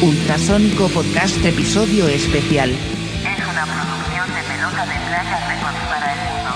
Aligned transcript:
Ultrasónico 0.00 0.88
Podcast 0.90 1.44
Episodio 1.44 2.06
Especial. 2.06 2.70
Es 2.70 2.78
una 3.50 3.66
producción 3.66 4.32
de 4.32 4.42
Pelota 4.44 4.86
de 4.86 4.94
Playa 5.08 5.48
Records 5.48 5.82
para 5.88 6.12
el 6.12 6.20
mundo. 6.22 6.52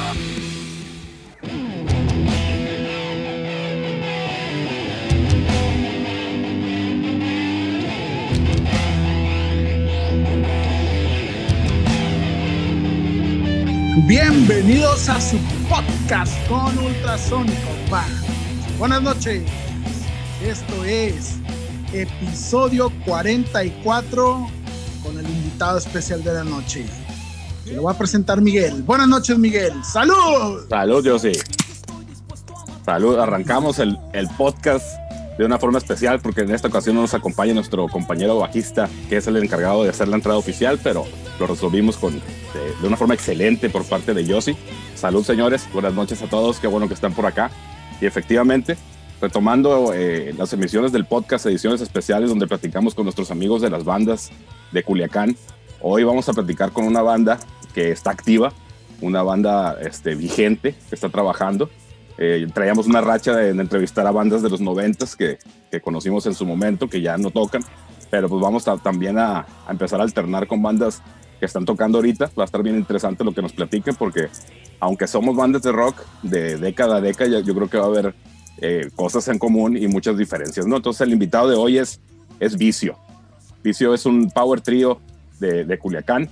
Bienvenidos 14.06 15.09
a 15.09 15.20
su 15.20 15.36
podcast 15.68 16.32
con 16.46 16.79
Ultrasónico. 16.79 17.70
Buenas 18.79 19.02
noches. 19.02 19.43
Esto 20.45 20.84
es 20.84 21.41
episodio 21.92 22.91
44 23.05 24.48
con 25.02 25.19
el 25.19 25.27
invitado 25.28 25.78
especial 25.78 26.24
de 26.24 26.32
la 26.32 26.45
noche. 26.45 26.87
Lo 27.66 27.84
va 27.84 27.92
a 27.92 27.98
presentar 27.98 28.41
Miguel. 28.41 28.82
Buenas 28.82 29.09
noches, 29.09 29.38
Miguel. 29.38 29.73
¡Salud! 29.84 30.66
Salud, 30.68 31.05
yo 31.05 31.18
sí. 31.18 31.32
Salud, 32.84 33.18
arrancamos 33.18 33.78
el, 33.78 33.98
el 34.12 34.28
podcast 34.30 34.84
de 35.38 35.45
una 35.45 35.59
forma 35.59 35.78
especial 35.78 36.20
porque 36.20 36.42
en 36.42 36.51
esta 36.52 36.68
ocasión 36.68 36.96
nos 36.96 37.15
acompaña 37.15 37.55
nuestro 37.55 37.87
compañero 37.88 38.38
bajista, 38.38 38.88
que 39.09 39.18
es 39.18 39.27
el 39.27 39.37
encargado 39.37 39.84
de 39.84 39.90
hacer 39.90 40.09
la 40.09 40.16
entrada 40.16 40.38
oficial, 40.38 40.80
pero 40.82 41.04
lo 41.38 41.46
resolvimos 41.46 41.96
con, 41.96 42.15
de, 42.15 42.20
de 42.80 42.87
una 42.87 42.96
forma 42.96 43.15
excelente 43.15 43.70
por 43.70 43.84
parte 43.84 44.15
de 44.15 44.24
Yossi. 44.24 44.56
Salud, 44.95 45.24
señores. 45.24 45.68
Buenas 45.73 45.95
noches 45.95 46.23
a 46.23 46.27
todos. 46.27 46.59
Qué 46.59 46.66
bueno 46.66 46.88
que 46.88 46.95
están 46.95 47.12
por 47.12 47.27
acá. 47.27 47.51
Y 48.01 48.06
efectivamente, 48.06 48.77
retomando 49.22 49.94
eh, 49.94 50.34
las 50.36 50.52
emisiones 50.52 50.90
del 50.90 51.04
podcast, 51.04 51.46
ediciones 51.46 51.80
especiales 51.80 52.28
donde 52.28 52.48
platicamos 52.48 52.92
con 52.92 53.04
nuestros 53.04 53.30
amigos 53.30 53.62
de 53.62 53.70
las 53.70 53.84
bandas 53.84 54.32
de 54.73 54.82
Culiacán. 54.82 55.37
Hoy 55.80 56.02
vamos 56.02 56.29
a 56.29 56.32
platicar 56.32 56.73
con 56.73 56.84
una 56.84 57.02
banda 57.02 57.38
que 57.73 57.92
está 57.92 58.10
activa, 58.10 58.52
una 59.01 59.23
banda 59.23 59.79
este, 59.80 60.16
vigente 60.16 60.74
que 60.88 60.95
está 60.96 61.09
trabajando. 61.09 61.70
Eh, 62.18 62.48
traíamos 62.52 62.88
una 62.88 63.01
racha 63.01 63.37
de, 63.37 63.54
de, 63.54 63.62
entrevistar 63.62 64.04
a 64.09 64.10
bandas 64.10 64.42
de 64.42 64.50
los 64.50 64.60
noventas 64.60 65.14
que, 65.14 65.38
que, 65.70 65.81
conocimos 65.81 66.26
en 66.26 66.34
su 66.34 66.44
momento, 66.44 66.88
que 66.88 67.00
ya 67.00 67.16
no 67.16 67.31
tocan, 67.31 67.62
pero 68.10 68.28
pues 68.28 68.42
vamos 68.42 68.64
también 68.82 69.19
a, 69.19 69.38
a, 69.38 69.70
empezar 69.70 70.00
a 70.00 70.03
alternar 70.03 70.48
con 70.48 70.60
bandas 70.60 71.00
que 71.38 71.47
están 71.47 71.64
tocando 71.64 71.98
ahorita. 71.98 72.32
Va 72.36 72.42
a 72.42 72.47
estar 72.47 72.62
bien 72.62 72.76
interesante 72.76 73.22
lo 73.22 73.32
que 73.32 73.41
nos 73.41 73.53
platiquen, 73.53 73.94
porque 73.94 74.28
aunque 74.81 75.06
somos 75.06 75.36
bandas 75.36 75.62
de 75.62 75.70
rock 75.70 76.00
de 76.25 76.59
década 76.59 76.97
a 76.97 77.00
década, 77.00 77.38
yo 77.38 77.54
creo 77.54 77.70
que 77.70 77.78
va 77.78 77.84
a 77.84 77.88
haber 77.88 78.14
eh, 78.58 78.91
cosas 78.94 79.28
en 79.28 79.38
común 79.38 79.76
y 79.76 79.88
muchas 79.88 80.16
diferencias, 80.16 80.66
¿no? 80.66 80.76
Entonces 80.76 81.00
el 81.03 81.12
invitado 81.12 81.48
de 81.48 81.56
hoy 81.56 81.78
es, 81.78 82.00
es 82.41 82.56
Vicio. 82.56 82.97
Vicio 83.62 83.94
es 83.94 84.06
un 84.06 84.31
power 84.31 84.60
trío 84.60 85.00
de, 85.41 85.64
de 85.64 85.78
Culiacán 85.78 86.28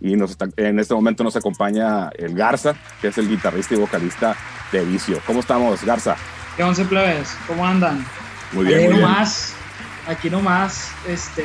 y 0.00 0.16
nos 0.16 0.32
está, 0.32 0.48
en 0.56 0.78
este 0.80 0.94
momento 0.94 1.22
nos 1.22 1.36
acompaña 1.36 2.08
el 2.18 2.34
Garza, 2.34 2.74
que 3.00 3.08
es 3.08 3.18
el 3.18 3.28
guitarrista 3.28 3.74
y 3.74 3.78
vocalista 3.78 4.36
de 4.72 4.84
Vicio. 4.84 5.20
¿Cómo 5.26 5.40
estamos, 5.40 5.84
Garza? 5.84 6.16
¿Qué 6.56 6.64
once 6.64 6.84
plebes? 6.84 7.36
¿Cómo 7.46 7.64
andan? 7.66 8.04
Muy 8.52 8.66
bien, 8.66 8.80
aquí 8.80 8.88
muy 8.88 9.00
nomás, 9.00 9.54
bien. 9.54 10.16
Aquí 10.16 10.30
nomás, 10.30 10.88
este, 11.06 11.44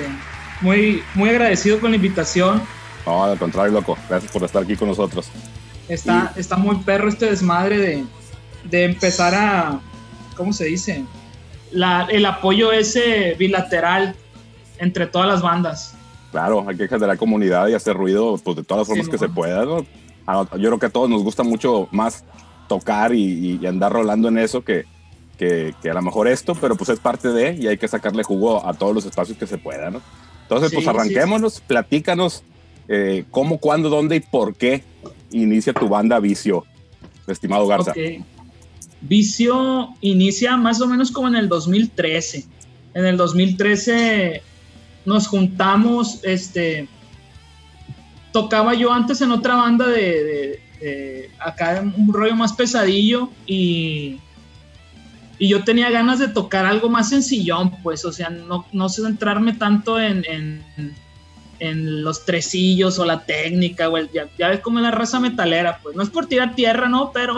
muy, 0.62 1.04
muy 1.14 1.30
agradecido 1.30 1.80
con 1.80 1.92
la 1.92 1.96
invitación. 1.96 2.62
No, 3.06 3.24
al 3.24 3.38
contrario, 3.38 3.72
loco. 3.72 3.98
Gracias 4.10 4.32
por 4.32 4.44
estar 4.44 4.64
aquí 4.64 4.76
con 4.76 4.90
nosotros. 4.90 5.30
Está, 5.88 6.34
y... 6.36 6.40
está 6.40 6.58
muy 6.58 6.78
perro 6.78 7.08
este 7.08 7.28
desmadre 7.28 7.78
de, 7.78 8.04
de 8.66 8.84
empezar 8.84 9.34
a, 9.36 9.80
¿cómo 10.38 10.54
se 10.54 10.66
dice? 10.66 11.04
La, 11.72 12.08
el 12.10 12.26
apoyo 12.26 12.72
ese 12.72 13.36
bilateral 13.38 14.16
entre 14.78 15.08
todas 15.08 15.28
las 15.28 15.42
bandas. 15.42 15.96
Claro, 16.32 16.66
hay 16.68 16.78
que 16.78 16.88
generar 16.88 17.18
comunidad 17.18 17.68
y 17.68 17.74
hacer 17.74 17.96
ruido 17.96 18.38
pues, 18.38 18.56
de 18.56 18.64
todas 18.64 18.82
las 18.82 18.88
formas 18.88 19.06
sí, 19.06 19.12
que 19.12 19.18
se 19.18 19.30
pueda. 19.30 19.66
¿no? 19.66 19.86
Yo 20.58 20.70
creo 20.70 20.80
que 20.80 20.86
a 20.86 20.90
todos 20.90 21.10
nos 21.10 21.24
gusta 21.24 21.44
mucho 21.44 21.88
más 21.92 22.24
tocar 22.68 23.14
y, 23.14 23.60
y 23.62 23.66
andar 23.66 23.92
rolando 23.92 24.28
en 24.28 24.38
eso 24.38 24.64
que, 24.64 24.86
que, 25.38 25.74
que, 25.82 25.90
a 25.90 25.94
lo 25.94 26.02
mejor 26.02 26.28
esto, 26.28 26.54
pero 26.56 26.76
pues 26.76 26.90
es 26.90 27.00
parte 27.00 27.30
de 27.30 27.54
y 27.54 27.68
hay 27.68 27.78
que 27.78 27.88
sacarle 27.88 28.24
jugo 28.24 28.66
a 28.66 28.74
todos 28.74 28.94
los 28.94 29.06
espacios 29.06 29.38
que 29.38 29.48
se 29.48 29.58
puedan. 29.58 29.94
¿no? 29.94 30.02
Entonces, 30.44 30.70
sí, 30.70 30.76
pues 30.76 30.88
arranquémonos, 30.88 31.56
sí. 31.56 31.64
platícanos 31.66 32.44
eh, 32.88 33.26
cómo, 33.32 33.58
cuándo, 33.58 33.90
dónde 33.90 34.18
y 34.18 34.20
por 34.20 34.56
qué 34.56 34.84
inicia 35.32 35.74
tu 35.74 35.88
banda 35.90 36.20
Vicio, 36.20 36.66
estimado 37.28 37.68
Garza. 37.68 37.92
Okay. 37.92 38.24
Vicio 39.02 39.90
inicia 40.02 40.58
más 40.58 40.82
o 40.82 40.88
menos 40.88 41.12
como 41.12 41.28
en 41.28 41.36
el 41.36 41.50
2013. 41.50 42.46
En 42.94 43.06
el 43.06 43.18
2013 43.18 44.42
nos 45.06 45.28
juntamos, 45.28 46.20
este, 46.24 46.88
tocaba 48.32 48.74
yo 48.74 48.92
antes 48.92 49.22
en 49.22 49.32
otra 49.32 49.56
banda 49.56 49.88
de, 49.88 50.60
de, 50.82 51.32
acá 51.40 51.82
un 51.82 52.12
rollo 52.14 52.36
más 52.36 52.54
pesadillo 52.54 53.30
y, 53.46 54.20
y, 55.40 55.48
yo 55.48 55.64
tenía 55.64 55.90
ganas 55.90 56.20
de 56.20 56.28
tocar 56.28 56.66
algo 56.66 56.90
más 56.90 57.10
sencillón, 57.10 57.72
pues, 57.82 58.04
o 58.06 58.12
sea, 58.12 58.30
no, 58.30 58.66
no 58.74 58.90
centrarme 58.90 59.54
tanto 59.54 60.00
en, 60.00 60.26
en, 61.60 62.04
los 62.04 62.26
tresillos 62.26 63.00
o 63.00 63.06
la 63.06 63.26
técnica, 63.26 63.90
o 63.90 63.98
el, 63.98 64.10
ya, 64.12 64.28
ya, 64.38 64.50
ves 64.50 64.60
cómo 64.60 64.80
es 64.80 64.84
la 64.84 64.92
raza 64.92 65.20
metalera, 65.20 65.80
pues, 65.82 65.96
no 65.96 66.04
es 66.04 66.10
por 66.10 66.28
tirar 66.28 66.56
tierra, 66.56 66.90
¿no? 66.90 67.12
Pero, 67.12 67.36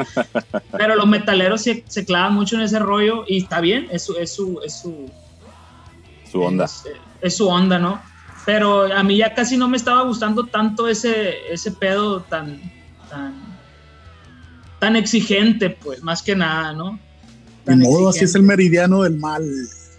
pero 0.72 0.96
los 0.96 1.06
metaleros 1.06 1.62
se, 1.62 1.84
se, 1.86 2.04
clavan 2.04 2.34
mucho 2.34 2.56
en 2.56 2.62
ese 2.62 2.78
rollo 2.78 3.24
y 3.26 3.38
está 3.42 3.60
bien, 3.60 3.88
es 3.90 4.04
su, 4.04 4.16
es 4.16 4.34
su, 4.34 4.60
es 4.64 4.80
su, 4.80 5.10
su 6.30 6.42
onda. 6.42 6.64
Es, 6.64 6.84
es 7.20 7.36
su 7.36 7.48
onda, 7.48 7.78
¿no? 7.78 8.00
pero 8.44 8.92
a 8.92 9.02
mí 9.02 9.18
ya 9.18 9.34
casi 9.34 9.56
no 9.56 9.68
me 9.68 9.76
estaba 9.76 10.02
gustando 10.02 10.44
tanto 10.44 10.88
ese, 10.88 11.52
ese 11.52 11.70
pedo 11.72 12.22
tan, 12.22 12.60
tan, 13.08 13.34
tan 14.78 14.96
exigente, 14.96 15.70
pues, 15.70 16.02
más 16.02 16.22
que 16.22 16.34
nada, 16.34 16.72
¿no? 16.72 16.98
De 17.64 17.76
modo, 17.76 18.08
así 18.08 18.24
es 18.24 18.34
el 18.34 18.42
meridiano 18.42 19.02
del 19.02 19.18
mal. 19.18 19.44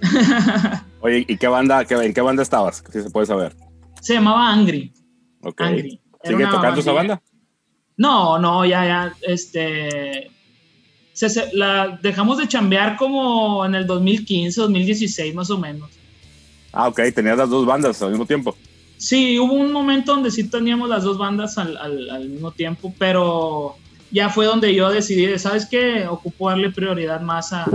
Oye, 1.01 1.25
¿y 1.27 1.37
qué 1.37 1.47
banda, 1.47 1.85
qué, 1.85 1.95
en 1.95 2.13
qué 2.13 2.21
banda 2.21 2.43
estabas? 2.43 2.83
Si 2.91 3.01
se 3.01 3.09
puede 3.09 3.25
saber. 3.25 3.55
Se 4.01 4.13
llamaba 4.13 4.51
Angry. 4.51 4.93
Ok. 5.41 5.61
Angry. 5.61 5.99
¿Sigue 6.23 6.47
tocando 6.47 6.79
esa 6.79 6.91
banda? 6.91 7.21
No, 7.97 8.39
no, 8.39 8.65
ya, 8.65 8.85
ya, 8.85 9.13
este... 9.21 10.31
Se, 11.13 11.29
se, 11.29 11.53
la 11.53 11.99
dejamos 12.01 12.37
de 12.37 12.47
chambear 12.47 12.95
como 12.95 13.65
en 13.65 13.75
el 13.75 13.85
2015, 13.85 14.61
2016 14.61 15.35
más 15.35 15.49
o 15.49 15.57
menos. 15.57 15.89
Ah, 16.71 16.87
ok, 16.87 17.01
tenías 17.13 17.37
las 17.37 17.49
dos 17.49 17.65
bandas 17.65 18.01
al 18.01 18.11
mismo 18.11 18.25
tiempo. 18.25 18.55
Sí, 18.97 19.37
hubo 19.37 19.53
un 19.53 19.71
momento 19.71 20.13
donde 20.13 20.31
sí 20.31 20.45
teníamos 20.45 20.87
las 20.87 21.03
dos 21.03 21.17
bandas 21.17 21.57
al, 21.57 21.75
al, 21.77 22.09
al 22.09 22.29
mismo 22.29 22.51
tiempo, 22.51 22.93
pero 22.97 23.75
ya 24.11 24.29
fue 24.29 24.45
donde 24.45 24.73
yo 24.73 24.89
decidí, 24.89 25.37
¿sabes 25.39 25.65
qué? 25.65 26.07
Ocupo 26.07 26.49
darle 26.49 26.69
prioridad 26.69 27.21
más 27.21 27.51
a, 27.51 27.65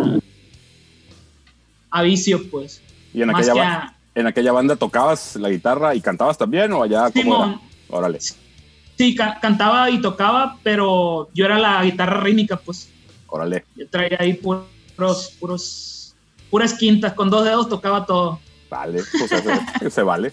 a 1.91 2.03
vicio, 2.03 2.49
pues. 2.51 2.81
¿Y 3.17 3.23
en 3.23 3.31
aquella, 3.31 3.73
a... 3.73 3.95
en 4.15 4.27
aquella 4.27 4.53
banda 4.53 4.77
tocabas 4.77 5.37
la 5.37 5.49
guitarra 5.49 5.95
y 5.95 6.03
cantabas 6.03 6.37
también 6.37 6.71
o 6.75 6.83
allá 6.83 7.09
sí, 7.09 7.23
cómo 7.23 7.45
era? 7.47 7.61
Órale. 7.89 8.19
Sí, 8.21 9.15
ca 9.15 9.41
cantaba 9.41 9.89
y 9.89 10.03
tocaba, 10.03 10.59
pero 10.63 11.31
yo 11.33 11.47
era 11.47 11.59
la 11.59 11.83
guitarra 11.83 12.21
rítmica, 12.21 12.59
pues. 12.59 12.91
Órale. 13.29 13.65
Yo 13.75 13.89
traía 13.89 14.19
ahí 14.21 14.35
puros, 14.35 15.33
puros, 15.41 16.15
puras 16.51 16.75
quintas, 16.75 17.15
con 17.15 17.31
dos 17.31 17.47
dedos 17.47 17.71
tocaba 17.71 18.05
todo. 18.05 18.39
Vale, 18.69 19.03
pues 19.19 19.33
eso, 19.33 19.51
se 19.91 20.03
vale. 20.03 20.31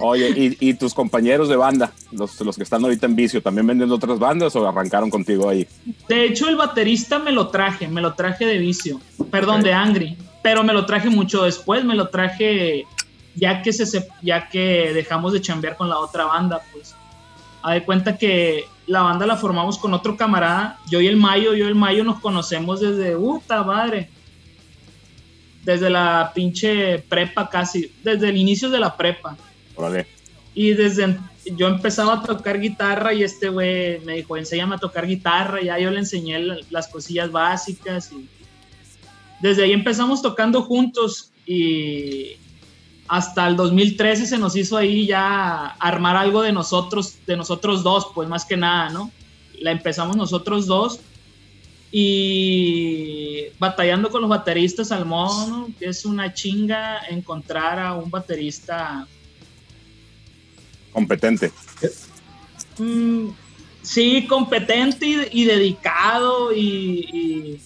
Oye, 0.00 0.28
¿y, 0.28 0.56
¿y, 0.60 0.74
tus 0.74 0.92
compañeros 0.92 1.48
de 1.48 1.56
banda, 1.56 1.92
los, 2.12 2.38
los 2.42 2.56
que 2.56 2.62
están 2.62 2.84
ahorita 2.84 3.06
en 3.06 3.16
vicio, 3.16 3.42
también 3.42 3.66
venden 3.66 3.90
otras 3.90 4.18
bandas 4.18 4.54
o 4.54 4.68
arrancaron 4.68 5.08
contigo 5.08 5.48
ahí? 5.48 5.66
De 6.08 6.26
hecho, 6.26 6.46
el 6.46 6.56
baterista 6.56 7.18
me 7.18 7.32
lo 7.32 7.48
traje, 7.48 7.88
me 7.88 8.02
lo 8.02 8.12
traje 8.12 8.44
de 8.44 8.58
vicio, 8.58 9.00
perdón, 9.30 9.60
okay. 9.60 9.70
de 9.70 9.72
Angry, 9.72 10.18
pero 10.42 10.62
me 10.64 10.72
lo 10.72 10.86
traje 10.86 11.10
mucho 11.10 11.44
después, 11.44 11.84
me 11.84 11.94
lo 11.94 12.08
traje 12.08 12.86
ya 13.34 13.62
que, 13.62 13.72
se, 13.72 14.08
ya 14.22 14.48
que 14.48 14.92
dejamos 14.92 15.32
de 15.32 15.40
chambear 15.40 15.76
con 15.76 15.88
la 15.88 15.98
otra 15.98 16.24
banda, 16.24 16.60
pues. 16.72 16.94
A 17.62 17.72
de 17.72 17.84
cuenta 17.84 18.16
que 18.16 18.64
la 18.86 19.02
banda 19.02 19.26
la 19.26 19.36
formamos 19.36 19.78
con 19.78 19.92
otro 19.94 20.16
camarada, 20.16 20.78
yo 20.90 21.00
y 21.00 21.06
el 21.06 21.16
Mayo, 21.16 21.54
yo 21.54 21.64
y 21.64 21.68
el 21.68 21.74
Mayo 21.74 22.04
nos 22.04 22.20
conocemos 22.20 22.80
desde, 22.80 23.16
puta 23.16 23.62
madre, 23.62 24.10
desde 25.64 25.90
la 25.90 26.32
pinche 26.34 26.98
prepa 27.00 27.48
casi, 27.48 27.92
desde 28.02 28.28
el 28.28 28.36
inicio 28.36 28.70
de 28.70 28.80
la 28.80 28.96
prepa. 28.96 29.36
Órale. 29.76 30.06
Y 30.54 30.70
desde 30.70 31.18
yo 31.56 31.68
empezaba 31.68 32.14
a 32.14 32.22
tocar 32.22 32.60
guitarra 32.60 33.12
y 33.12 33.22
este 33.22 33.48
güey 33.48 34.00
me 34.00 34.16
dijo, 34.16 34.36
enséñame 34.36 34.74
a 34.74 34.78
tocar 34.78 35.06
guitarra, 35.06 35.62
ya 35.62 35.78
yo 35.78 35.90
le 35.90 35.98
enseñé 35.98 36.38
las 36.70 36.88
cosillas 36.88 37.30
básicas 37.30 38.12
y 38.12 38.28
desde 39.40 39.64
ahí 39.64 39.72
empezamos 39.72 40.22
tocando 40.22 40.62
juntos 40.62 41.30
y 41.46 42.36
hasta 43.08 43.48
el 43.48 43.56
2013 43.56 44.26
se 44.26 44.38
nos 44.38 44.54
hizo 44.54 44.76
ahí 44.76 45.06
ya 45.06 45.66
armar 45.66 46.16
algo 46.16 46.42
de 46.42 46.52
nosotros, 46.52 47.16
de 47.26 47.36
nosotros 47.36 47.82
dos, 47.82 48.08
pues 48.14 48.28
más 48.28 48.44
que 48.44 48.56
nada, 48.56 48.90
¿no? 48.90 49.10
La 49.60 49.70
empezamos 49.70 50.16
nosotros 50.16 50.66
dos 50.66 51.00
y 51.90 53.46
batallando 53.58 54.10
con 54.10 54.20
los 54.20 54.30
bateristas 54.30 54.92
al 54.92 55.06
mono, 55.06 55.68
que 55.78 55.86
es 55.86 56.04
una 56.04 56.34
chinga 56.34 57.00
encontrar 57.08 57.78
a 57.78 57.94
un 57.94 58.10
baterista 58.10 59.06
competente. 60.92 61.50
Mm, 62.78 63.28
sí, 63.82 64.26
competente 64.26 65.30
y, 65.32 65.44
dedicado 65.44 66.52
y, 66.52 66.60
y, 67.12 67.60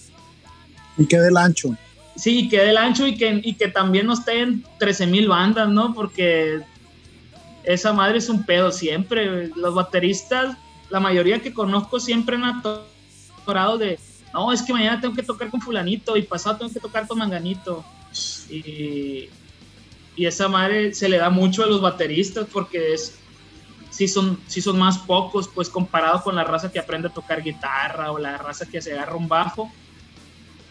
que 1.09 1.17
del 1.17 1.37
ancho. 1.37 1.75
Sí, 2.15 2.47
que 2.47 2.59
del 2.59 2.77
ancho 2.77 3.07
y 3.07 3.15
que, 3.15 3.41
y 3.43 3.55
que 3.55 3.67
también 3.67 4.05
no 4.05 4.13
esté 4.13 4.41
en 4.41 4.63
13 4.79 5.07
mil 5.07 5.27
bandas, 5.27 5.67
¿no? 5.69 5.93
Porque 5.93 6.61
esa 7.63 7.93
madre 7.93 8.19
es 8.19 8.29
un 8.29 8.45
pedo 8.45 8.71
siempre. 8.71 9.49
Los 9.55 9.73
bateristas, 9.73 10.57
la 10.89 10.99
mayoría 10.99 11.39
que 11.39 11.53
conozco 11.53 11.99
siempre 11.99 12.35
han 12.35 12.43
atorado 12.45 13.77
de 13.77 13.99
no, 14.33 14.51
es 14.51 14.63
que 14.63 14.73
mañana 14.73 14.99
tengo 14.99 15.13
que 15.13 15.21
tocar 15.21 15.49
con 15.51 15.61
fulanito 15.61 16.17
y 16.17 16.23
pasado 16.23 16.57
tengo 16.57 16.73
que 16.73 16.79
tocar 16.79 17.07
con 17.07 17.19
manganito. 17.19 17.85
Y, 18.49 19.29
esa 20.17 20.47
madre 20.47 20.93
se 20.93 21.09
le 21.09 21.17
da 21.17 21.31
mucho 21.31 21.63
a 21.63 21.67
los 21.67 21.81
bateristas 21.81 22.45
porque 22.51 22.93
es, 22.93 23.17
si 23.89 24.07
son, 24.07 24.39
son 24.47 24.77
más 24.77 24.99
pocos, 24.99 25.47
pues 25.47 25.69
comparado 25.69 26.21
con 26.21 26.35
la 26.35 26.43
raza 26.43 26.71
que 26.71 26.79
aprende 26.79 27.07
a 27.07 27.11
tocar 27.11 27.41
guitarra 27.41 28.11
o 28.11 28.19
la 28.19 28.37
raza 28.37 28.67
que 28.67 28.81
se 28.81 28.93
agarra 28.93 29.15
un 29.15 29.27
bajo, 29.27 29.71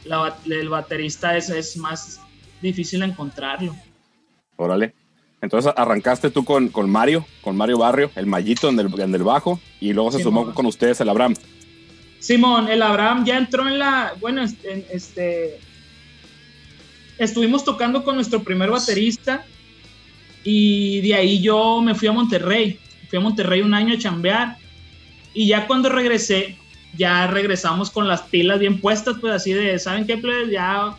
el 0.05 0.69
baterista 0.69 1.37
es, 1.37 1.51
es 1.51 1.77
más 1.77 2.21
difícil 2.61 3.03
encontrarlo. 3.03 3.75
Órale. 4.57 4.95
Entonces 5.41 5.73
arrancaste 5.77 6.31
tú 6.31 6.45
con, 6.45 6.69
con 6.69 6.89
Mario, 6.89 7.27
con 7.41 7.57
Mario 7.57 7.79
Barrio, 7.79 8.11
el 8.15 8.27
mallito 8.27 8.69
en 8.69 8.79
el, 8.79 9.01
en 9.01 9.13
el 9.13 9.25
bajo, 9.25 9.61
y 9.81 9.93
luego 9.93 10.13
se 10.13 10.23
sumó 10.23 10.55
con 10.55 10.67
ustedes 10.67 11.01
el 11.01 11.09
Abraham. 11.09 11.35
Simón, 12.21 12.69
el 12.69 12.81
Abraham 12.83 13.25
ya 13.25 13.37
entró 13.37 13.67
en 13.67 13.81
la, 13.81 14.15
bueno, 14.21 14.45
este, 14.45 15.59
estuvimos 17.19 17.65
tocando 17.65 18.05
con 18.05 18.15
nuestro 18.15 18.45
primer 18.45 18.71
baterista 18.71 19.45
y 20.45 21.01
de 21.01 21.15
ahí 21.17 21.43
yo 21.43 21.81
me 21.81 21.97
fui 21.97 22.07
a 22.07 22.13
Monterrey, 22.13 22.79
fui 23.11 23.19
a 23.19 23.23
Monterrey 23.23 23.63
un 23.63 23.75
año 23.75 23.95
a 23.95 23.99
chambear 23.99 24.57
y 25.35 25.49
ya 25.49 25.67
cuando 25.67 25.89
regresé, 25.89 26.57
ya 26.97 27.27
regresamos 27.27 27.91
con 27.91 28.09
las 28.09 28.23
pilas 28.23 28.59
bien 28.59 28.81
puestas, 28.81 29.17
pues 29.21 29.33
así 29.33 29.53
de, 29.53 29.79
¿saben 29.79 30.07
qué? 30.07 30.17
Pues 30.17 30.51
ya 30.51 30.97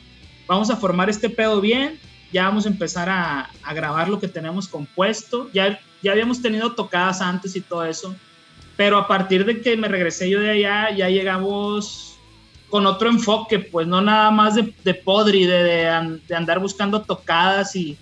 vamos 0.47 0.69
a 0.69 0.75
formar 0.75 1.09
este 1.09 1.29
pedo 1.29 1.61
bien, 1.61 1.99
ya 2.31 2.45
vamos 2.45 2.65
a 2.65 2.69
empezar 2.69 3.09
a, 3.09 3.49
a 3.63 3.73
grabar 3.73 4.09
lo 4.09 4.19
que 4.19 4.27
tenemos 4.27 4.67
compuesto, 4.67 5.49
ya, 5.53 5.79
ya 6.01 6.11
habíamos 6.11 6.41
tenido 6.41 6.73
tocadas 6.73 7.21
antes 7.21 7.55
y 7.55 7.61
todo 7.61 7.85
eso 7.85 8.15
pero 8.75 8.97
a 8.97 9.07
partir 9.07 9.45
de 9.45 9.61
que 9.61 9.77
me 9.77 9.87
regresé 9.87 10.29
yo 10.29 10.39
de 10.39 10.51
allá, 10.51 10.95
ya 10.95 11.09
llegamos 11.09 12.15
con 12.69 12.85
otro 12.87 13.09
enfoque, 13.09 13.59
pues 13.59 13.85
no 13.85 14.01
nada 14.01 14.31
más 14.31 14.55
de, 14.55 14.73
de 14.83 14.93
podri, 14.95 15.45
de, 15.45 15.63
de, 16.27 16.35
andar 16.35 16.59
buscando 16.59 17.03
tocadas 17.03 17.75
y, 17.75 17.95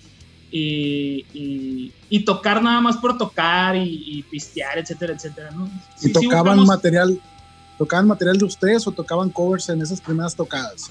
y, 0.50 1.92
y, 2.08 2.24
tocar 2.24 2.62
nada 2.62 2.80
más 2.80 2.96
por 2.96 3.18
tocar 3.18 3.76
y, 3.76 4.24
pistear, 4.30 4.78
etcétera, 4.78 5.12
etcétera. 5.12 5.50
¿no? 5.50 5.68
¿Y 6.00 6.10
tocaban 6.10 6.64
material, 6.64 7.20
tocaban 7.78 8.06
material 8.06 8.38
de 8.38 8.44
ustedes 8.44 8.86
o 8.86 8.92
tocaban 8.92 9.30
covers 9.30 9.68
en 9.68 9.82
esas 9.82 10.00
primeras 10.00 10.34
tocadas? 10.34 10.90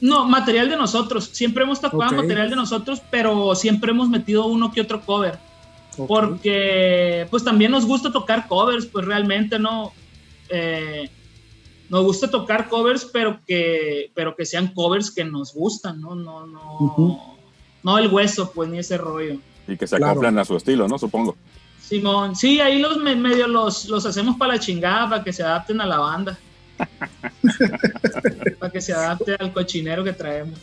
No, 0.00 0.26
material 0.26 0.68
de 0.68 0.76
nosotros. 0.76 1.30
Siempre 1.32 1.64
hemos 1.64 1.80
tocado 1.80 2.12
material 2.12 2.50
de 2.50 2.56
nosotros, 2.56 3.00
pero 3.10 3.54
siempre 3.54 3.92
hemos 3.92 4.08
metido 4.08 4.46
uno 4.46 4.72
que 4.72 4.80
otro 4.80 5.00
cover. 5.00 5.38
Porque 6.08 7.26
pues 7.30 7.44
también 7.44 7.70
nos 7.70 7.86
gusta 7.86 8.10
tocar 8.10 8.48
covers, 8.48 8.86
pues 8.86 9.06
realmente 9.06 9.58
no. 9.58 9.92
Eh, 10.48 11.08
nos 11.88 12.04
gusta 12.04 12.30
tocar 12.30 12.68
covers, 12.68 13.04
pero 13.04 13.40
que, 13.46 14.10
pero 14.14 14.34
que 14.34 14.44
sean 14.44 14.68
covers 14.74 15.10
que 15.10 15.24
nos 15.24 15.54
gustan, 15.54 16.00
¿no? 16.00 16.14
No, 16.14 16.46
no, 16.46 17.36
no 17.82 17.98
el 17.98 18.08
hueso, 18.08 18.50
pues, 18.52 18.68
ni 18.68 18.78
ese 18.78 18.98
rollo. 18.98 19.38
Y 19.68 19.76
que 19.76 19.86
se 19.86 19.96
acoplan 19.96 20.38
a 20.38 20.44
su 20.44 20.56
estilo, 20.56 20.88
¿no? 20.88 20.98
Supongo. 20.98 21.36
Simón, 21.88 22.34
sí, 22.34 22.60
ahí 22.60 22.78
los 22.78 22.96
medio 22.96 23.46
los, 23.46 23.86
los 23.86 24.06
hacemos 24.06 24.36
para 24.36 24.54
la 24.54 24.58
chingada, 24.58 25.08
para 25.10 25.24
que 25.24 25.32
se 25.32 25.42
adapten 25.42 25.80
a 25.82 25.86
la 25.86 25.98
banda. 25.98 26.38
para 28.58 28.72
que 28.72 28.80
se 28.80 28.94
adapte 28.94 29.36
al 29.38 29.52
cochinero 29.52 30.02
que 30.02 30.14
traemos. 30.14 30.58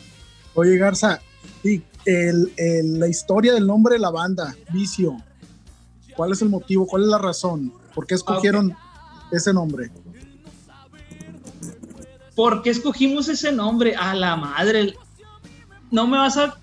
Oye, 0.54 0.76
Garza, 0.76 1.20
y 1.62 1.80
el, 2.04 2.52
la 2.98 3.06
historia 3.06 3.54
del 3.54 3.66
nombre 3.66 3.94
de 3.94 4.00
la 4.00 4.10
banda, 4.10 4.54
Vicio. 4.72 5.16
¿Cuál 6.16 6.32
es 6.32 6.42
el 6.42 6.48
motivo? 6.48 6.86
¿Cuál 6.86 7.04
es 7.04 7.08
la 7.08 7.18
razón? 7.18 7.72
¿Por 7.94 8.04
qué 8.04 8.14
escogieron 8.14 8.76
ese 9.30 9.52
nombre? 9.52 9.92
¿Por 12.34 12.62
qué 12.62 12.70
escogimos 12.70 13.28
ese 13.28 13.52
nombre? 13.52 13.94
A 13.94 14.14
la 14.14 14.34
madre. 14.36 14.94
No 15.90 16.06
me 16.06 16.18
vas 16.18 16.36
a. 16.36 16.58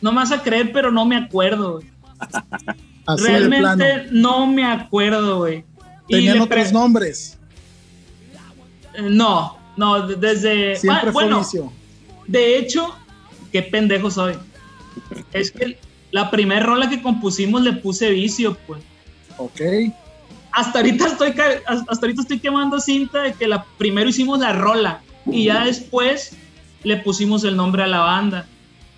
No 0.00 0.12
me 0.12 0.18
vas 0.18 0.30
a 0.30 0.42
creer, 0.42 0.72
pero 0.72 0.92
no 0.92 1.06
me 1.06 1.16
acuerdo. 1.16 1.80
Realmente 3.16 4.08
no 4.10 4.46
me 4.46 4.64
acuerdo, 4.64 5.38
güey. 5.38 5.64
¿Tenían 6.08 6.40
otros 6.40 6.72
nombres? 6.72 7.38
Eh, 8.94 9.02
no, 9.08 9.58
no, 9.76 10.06
desde. 10.06 10.76
Siempre 10.76 11.10
bueno, 11.10 11.46
de 12.26 12.58
hecho, 12.58 12.94
qué 13.52 13.62
pendejo 13.62 14.10
soy. 14.10 14.34
Es 15.32 15.50
que 15.50 15.78
la 16.10 16.30
primera 16.30 16.64
rola 16.64 16.88
que 16.88 17.02
compusimos 17.02 17.62
le 17.62 17.72
puse 17.74 18.10
vicio, 18.10 18.56
pues. 18.66 18.82
Ok. 19.38 19.60
Hasta 20.50 20.80
ahorita 20.80 21.06
estoy, 21.06 21.34
hasta 21.66 22.06
ahorita 22.06 22.22
estoy 22.22 22.38
quemando 22.38 22.80
cinta 22.80 23.22
de 23.22 23.32
que 23.34 23.46
la, 23.46 23.64
primero 23.76 24.08
hicimos 24.08 24.40
la 24.40 24.52
rola 24.52 25.02
y 25.26 25.44
ya 25.44 25.64
después 25.64 26.36
le 26.82 26.96
pusimos 26.96 27.44
el 27.44 27.56
nombre 27.56 27.82
a 27.82 27.86
la 27.86 28.00
banda. 28.00 28.46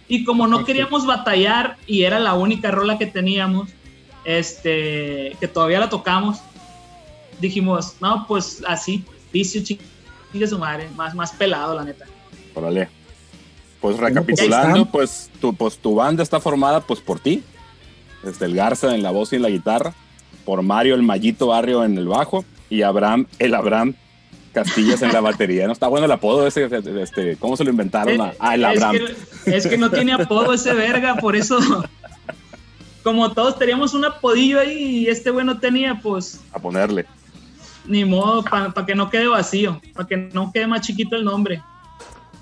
Y 0.09 0.25
como 0.25 0.47
no 0.47 0.65
queríamos 0.65 1.07
batallar 1.07 1.77
y 1.87 2.03
era 2.03 2.19
la 2.19 2.35
única 2.35 2.71
rola 2.71 2.99
que 2.99 3.07
teníamos, 3.07 3.71
este, 4.25 5.37
que 5.41 5.49
todavía 5.49 5.81
la 5.81 5.89
tocamos, 5.89 6.39
dijimos, 7.41 7.97
no, 8.01 8.27
pues 8.27 8.63
así, 8.67 9.05
vicio, 9.33 9.63
chingue 9.63 10.47
su 10.47 10.59
madre, 10.59 10.89
más, 10.97 11.15
más 11.15 11.33
pelado, 11.33 11.75
la 11.75 11.85
neta. 11.85 12.07
Órale. 12.55 12.89
Pues, 13.81 13.97
pues 13.97 13.99
recapitulando, 13.99 14.85
pues 14.87 15.31
tu, 15.41 15.55
pues 15.55 15.79
tu 15.79 15.95
banda 15.95 16.23
está 16.23 16.39
formada 16.39 16.81
pues 16.81 17.01
por 17.01 17.19
ti, 17.19 17.43
desde 18.23 18.45
el 18.45 18.55
Garza 18.55 18.95
en 18.95 19.03
la 19.03 19.11
voz 19.11 19.33
y 19.33 19.37
en 19.37 19.43
la 19.43 19.49
guitarra, 19.49 19.95
por 20.45 20.63
Mario 20.63 20.95
el 20.95 21.03
Mallito 21.03 21.47
Barrio 21.47 21.83
en 21.85 21.97
el 21.97 22.07
bajo 22.07 22.45
y 22.69 22.83
Abraham 22.83 23.27
el 23.39 23.55
Abraham 23.55 23.95
Castillas 24.53 25.01
en 25.03 25.13
la 25.13 25.21
batería. 25.21 25.67
No 25.67 25.73
está 25.73 25.87
bueno 25.87 26.07
el 26.07 26.13
apodo 26.13 26.47
ese, 26.47 26.69
este, 27.01 27.37
¿cómo 27.37 27.57
se 27.57 27.65
lo 27.65 27.71
inventaron? 27.71 28.33
Ah, 28.39 28.55
el 28.55 28.65
Abraham. 28.65 28.97
Es 29.47 29.67
que, 29.67 29.79
no 29.79 29.91
tiene 29.91 30.13
apodo 30.13 30.53
ese 30.53 30.75
verga, 30.75 31.17
por 31.17 31.37
eso 31.37 31.59
como 33.03 33.33
todos 33.33 33.59
teníamos 33.59 33.95
un 33.95 34.05
apodillo 34.05 34.61
ahí 34.61 34.79
y 34.79 35.07
este 35.09 35.31
güey 35.31 35.45
no 35.45 35.59
tenía, 35.59 36.01
pues. 36.01 36.41
A 36.53 36.59
ponerle. 36.59 37.07
Ni 37.87 38.05
modo, 38.05 38.43
para 38.43 38.87
que 38.87 38.95
no 38.95 39.11
quede 39.11 39.27
vacío, 39.27 39.81
para 39.95 40.07
que 40.07 40.17
no 40.17 40.53
quede 40.53 40.67
más 40.67 40.83
chiquito 40.83 41.17
el 41.17 41.25
nombre. 41.25 41.63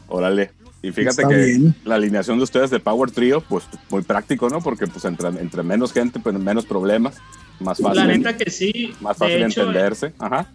Órale. 0.09 0.51
Y 0.83 0.93
fíjate 0.93 1.23
que 1.29 1.73
la 1.85 1.97
alineación 1.97 2.39
de 2.39 2.45
ustedes 2.45 2.71
de 2.71 2.79
Power 2.79 3.11
Trio, 3.11 3.41
pues 3.41 3.65
muy 3.91 4.03
práctico, 4.03 4.49
¿no? 4.49 4.61
Porque 4.61 4.87
pues 4.87 5.05
entre, 5.05 5.29
entre 5.29 5.63
menos 5.63 5.93
gente, 5.93 6.21
pues 6.21 6.39
menos 6.39 6.67
problemas, 6.67 7.17
más 7.59 7.79
fácil. 7.79 7.97
La 7.97 8.07
neta 8.07 8.37
que 8.37 8.51
sí. 8.51 8.95
Más 9.01 9.17
fácil 9.17 9.43
entenderse. 9.43 10.13
Ajá. 10.19 10.47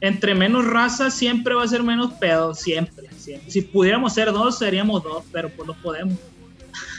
Entre 0.00 0.34
menos 0.34 0.66
raza 0.66 1.10
siempre 1.10 1.54
va 1.54 1.64
a 1.64 1.68
ser 1.68 1.82
menos 1.82 2.12
pedo, 2.14 2.54
siempre, 2.54 3.08
Si 3.48 3.62
pudiéramos 3.62 4.14
ser 4.14 4.32
dos, 4.32 4.58
seríamos 4.58 5.02
dos, 5.02 5.24
pero 5.32 5.48
pues 5.50 5.66
no 5.66 5.74
podemos. 5.74 6.18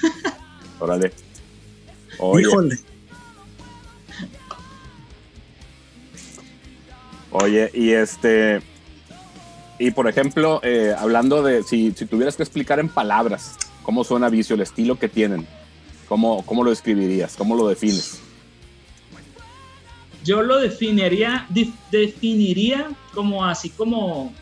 Órale. 0.80 1.12
Híjole. 2.20 2.78
Oye, 7.32 7.70
y 7.74 7.92
este, 7.92 8.62
y 9.78 9.92
por 9.92 10.08
ejemplo, 10.08 10.60
eh, 10.64 10.94
hablando 10.98 11.44
de 11.44 11.64
si, 11.64 11.92
si, 11.92 12.06
tuvieras 12.06 12.36
que 12.36 12.44
explicar 12.44 12.80
en 12.80 12.90
palabras 12.90 13.56
cómo 13.84 14.04
suena 14.04 14.30
Vicio, 14.30 14.56
el 14.56 14.62
estilo 14.62 14.98
que 14.98 15.08
tienen, 15.08 15.48
¿cómo, 16.08 16.44
cómo 16.46 16.64
lo 16.64 16.72
describirías? 16.72 17.36
¿Cómo 17.36 17.56
lo 17.56 17.68
defines? 17.68 18.20
Yo 20.24 20.42
lo 20.42 20.58
definiría, 20.60 21.48
definiría 21.92 22.90
como 23.14 23.46
así 23.46 23.70
como 23.70 24.34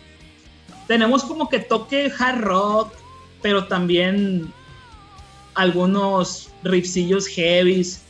tenemos 0.88 1.24
como 1.24 1.50
que 1.50 1.60
toque 1.60 2.12
hard 2.18 2.42
rock, 2.42 2.94
pero 3.42 3.68
también 3.68 4.52
algunos 5.58 6.50
riffsillos 6.64 7.28
heavies. 7.28 8.02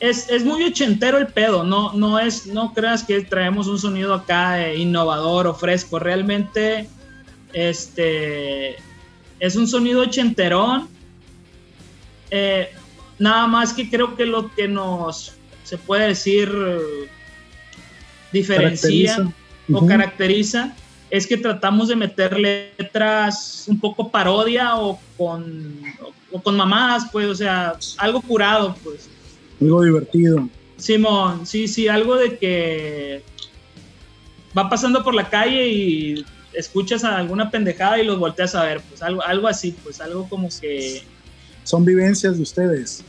Es, 0.00 0.44
muy 0.44 0.64
ochentero 0.64 1.16
el 1.16 1.28
pedo, 1.28 1.64
no, 1.64 1.92
no, 1.92 2.18
es, 2.18 2.46
no 2.46 2.74
creas 2.74 3.04
que 3.04 3.22
traemos 3.22 3.68
un 3.68 3.78
sonido 3.78 4.12
acá 4.12 4.66
eh, 4.66 4.76
innovador 4.76 5.46
o 5.46 5.54
fresco, 5.54 5.98
realmente 5.98 6.88
este, 7.54 8.76
es 9.40 9.56
un 9.56 9.66
sonido 9.66 10.02
ochenterón, 10.02 10.88
eh, 12.30 12.68
nada 13.18 13.46
más 13.46 13.72
que 13.72 13.88
creo 13.88 14.14
que 14.14 14.26
lo 14.26 14.54
que 14.54 14.68
nos, 14.68 15.32
se 15.62 15.78
puede 15.78 16.08
decir, 16.08 16.52
diferencia, 18.30 19.32
o 19.72 19.86
caracteriza 19.86 20.74
es 21.10 21.26
que 21.26 21.36
tratamos 21.36 21.88
de 21.88 21.96
meter 21.96 22.38
letras 22.38 23.66
un 23.68 23.78
poco 23.78 24.10
parodia 24.10 24.76
o 24.76 24.98
con, 25.16 25.80
o, 26.02 26.12
con 26.42 26.56
mamadas, 26.56 27.04
pues, 27.12 27.26
o 27.28 27.34
sea, 27.34 27.74
algo 27.98 28.20
curado, 28.22 28.76
pues. 28.82 29.08
Algo 29.60 29.82
divertido. 29.82 30.48
Simón, 30.76 31.46
sí, 31.46 31.68
sí, 31.68 31.88
algo 31.88 32.16
de 32.16 32.36
que 32.38 33.22
va 34.56 34.68
pasando 34.68 35.02
por 35.04 35.14
la 35.14 35.28
calle 35.30 35.68
y 35.68 36.24
escuchas 36.52 37.04
a 37.04 37.16
alguna 37.16 37.50
pendejada 37.50 38.00
y 38.00 38.04
los 38.04 38.18
volteas 38.18 38.54
a 38.54 38.64
ver, 38.64 38.80
pues 38.88 39.02
algo, 39.02 39.22
algo 39.22 39.48
así, 39.48 39.74
pues 39.82 40.00
algo 40.00 40.28
como 40.28 40.48
que 40.60 41.02
Son 41.64 41.84
vivencias 41.84 42.36
de 42.36 42.42
ustedes. 42.42 43.04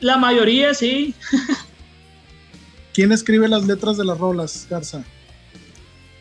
la 0.00 0.16
mayoría 0.16 0.74
sí, 0.74 1.14
¿Quién 2.92 3.12
escribe 3.12 3.48
las 3.48 3.64
letras 3.66 3.96
de 3.96 4.04
las 4.04 4.18
rolas, 4.18 4.66
Garza? 4.68 5.04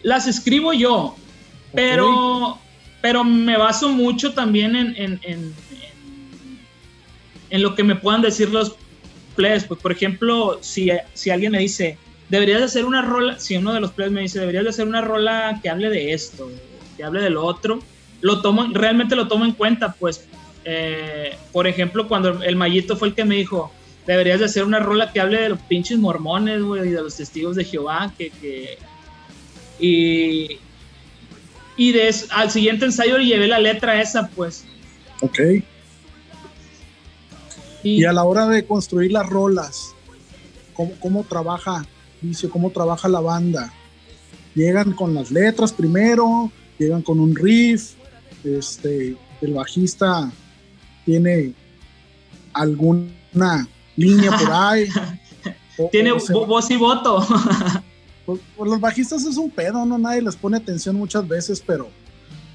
las 0.04 0.28
escribo 0.28 0.72
yo, 0.72 1.16
pero, 1.74 2.58
pero 3.02 3.24
me 3.24 3.58
baso 3.58 3.90
mucho 3.90 4.34
también 4.34 4.76
en, 4.76 4.96
en, 4.98 5.20
en, 5.24 5.54
en- 7.50 7.62
lo 7.62 7.76
que 7.76 7.84
me 7.84 7.96
puedan 7.96 8.22
decir 8.22 8.50
los 8.50 8.76
players. 9.36 9.64
Pues, 9.66 9.80
por 9.80 9.92
ejemplo, 9.92 10.60
si, 10.62 10.90
si 11.14 11.30
alguien 11.30 11.52
me 11.54 11.60
dice, 11.60 11.98
deberías 12.30 12.60
de 12.60 12.66
hacer 12.66 12.86
una 12.86 13.02
rola, 13.02 13.40
si 13.40 13.58
uno 13.58 13.74
de 13.74 13.80
los 13.80 13.92
players 13.92 14.14
me 14.14 14.22
dice, 14.22 14.40
deberías 14.40 14.64
de 14.66 14.70
hacer 14.72 14.88
una 14.88 15.02
rola 15.02 15.60
que 15.62 15.70
hable 15.70 15.90
de 15.90 16.14
esto, 16.14 16.50
que 16.98 17.04
hable 17.04 17.22
de 17.22 17.30
lo 17.30 17.46
otro, 17.46 17.80
lo 18.22 18.42
tomo, 18.42 18.68
realmente 18.74 19.16
lo 19.16 19.28
tomo 19.28 19.46
en 19.46 19.54
cuenta, 19.54 19.94
pues, 19.94 20.28
eh, 20.66 21.36
por 21.54 21.68
ejemplo, 21.68 22.08
cuando 22.08 22.44
el 22.44 22.56
Mayito 22.56 22.98
fue 22.98 23.08
el 23.10 23.16
que 23.16 23.24
me 23.26 23.36
dijo, 23.36 23.72
deberías 24.06 24.40
de 24.40 24.46
hacer 24.46 24.64
una 24.66 24.80
rola 24.80 25.12
que 25.14 25.20
hable 25.22 25.42
de 25.42 25.50
los 25.50 25.60
pinches 25.60 25.98
mormones, 25.98 26.62
güey, 26.62 26.90
y 26.90 26.92
de 26.92 27.02
los 27.02 27.16
testigos 27.16 27.56
de 27.56 27.64
Jehová, 27.64 28.14
que, 28.18 28.30
que 28.30 28.78
y, 29.80 30.60
y 31.80 31.92
de 31.94 32.14
al 32.32 32.52
siguiente 32.52 32.86
ensayo 32.86 33.18
le 33.18 33.26
llevé 33.26 33.48
la 33.48 33.58
letra 33.60 34.02
esa, 34.02 34.28
pues. 34.28 34.66
Ok. 35.22 35.40
Y, 37.84 38.02
Y 38.02 38.06
a 38.06 38.12
la 38.12 38.24
hora 38.26 38.46
de 38.48 38.66
construir 38.66 39.12
las 39.14 39.28
rolas, 39.28 39.96
¿cómo, 40.74 40.92
cómo 41.00 41.24
trabaja 41.24 41.86
Vicio? 42.22 42.50
¿Cómo 42.50 42.70
trabaja 42.70 43.08
la 43.08 43.22
banda? 43.22 43.72
¿Llegan 44.54 44.92
con 44.92 45.14
las 45.14 45.32
letras 45.32 45.72
primero? 45.72 46.52
¿Llegan 46.78 47.02
con 47.02 47.20
un 47.22 47.34
riff? 47.34 47.94
Este, 48.44 49.16
¿El 49.42 49.54
bajista 49.54 50.30
tiene 51.06 51.54
alguna 52.52 53.68
línea 53.96 54.38
por 54.38 54.52
ahí? 54.52 54.88
O- 55.82 55.88
tiene 55.90 56.12
o 56.12 56.46
voz 56.46 56.70
y 56.72 56.76
voto. 56.76 57.26
Pues, 58.30 58.42
pues 58.56 58.70
los 58.70 58.80
bajistas 58.80 59.24
es 59.26 59.38
un 59.38 59.50
pedo, 59.50 59.86
no 59.86 59.98
nadie 59.98 60.22
les 60.22 60.36
pone 60.36 60.58
atención 60.58 60.96
muchas 60.96 61.28
veces, 61.28 61.64
pero, 61.66 61.90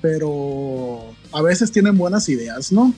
pero 0.00 1.00
a 1.32 1.42
veces 1.42 1.72
tienen 1.72 1.96
buenas 1.98 2.28
ideas, 2.28 2.70
¿no? 2.70 2.94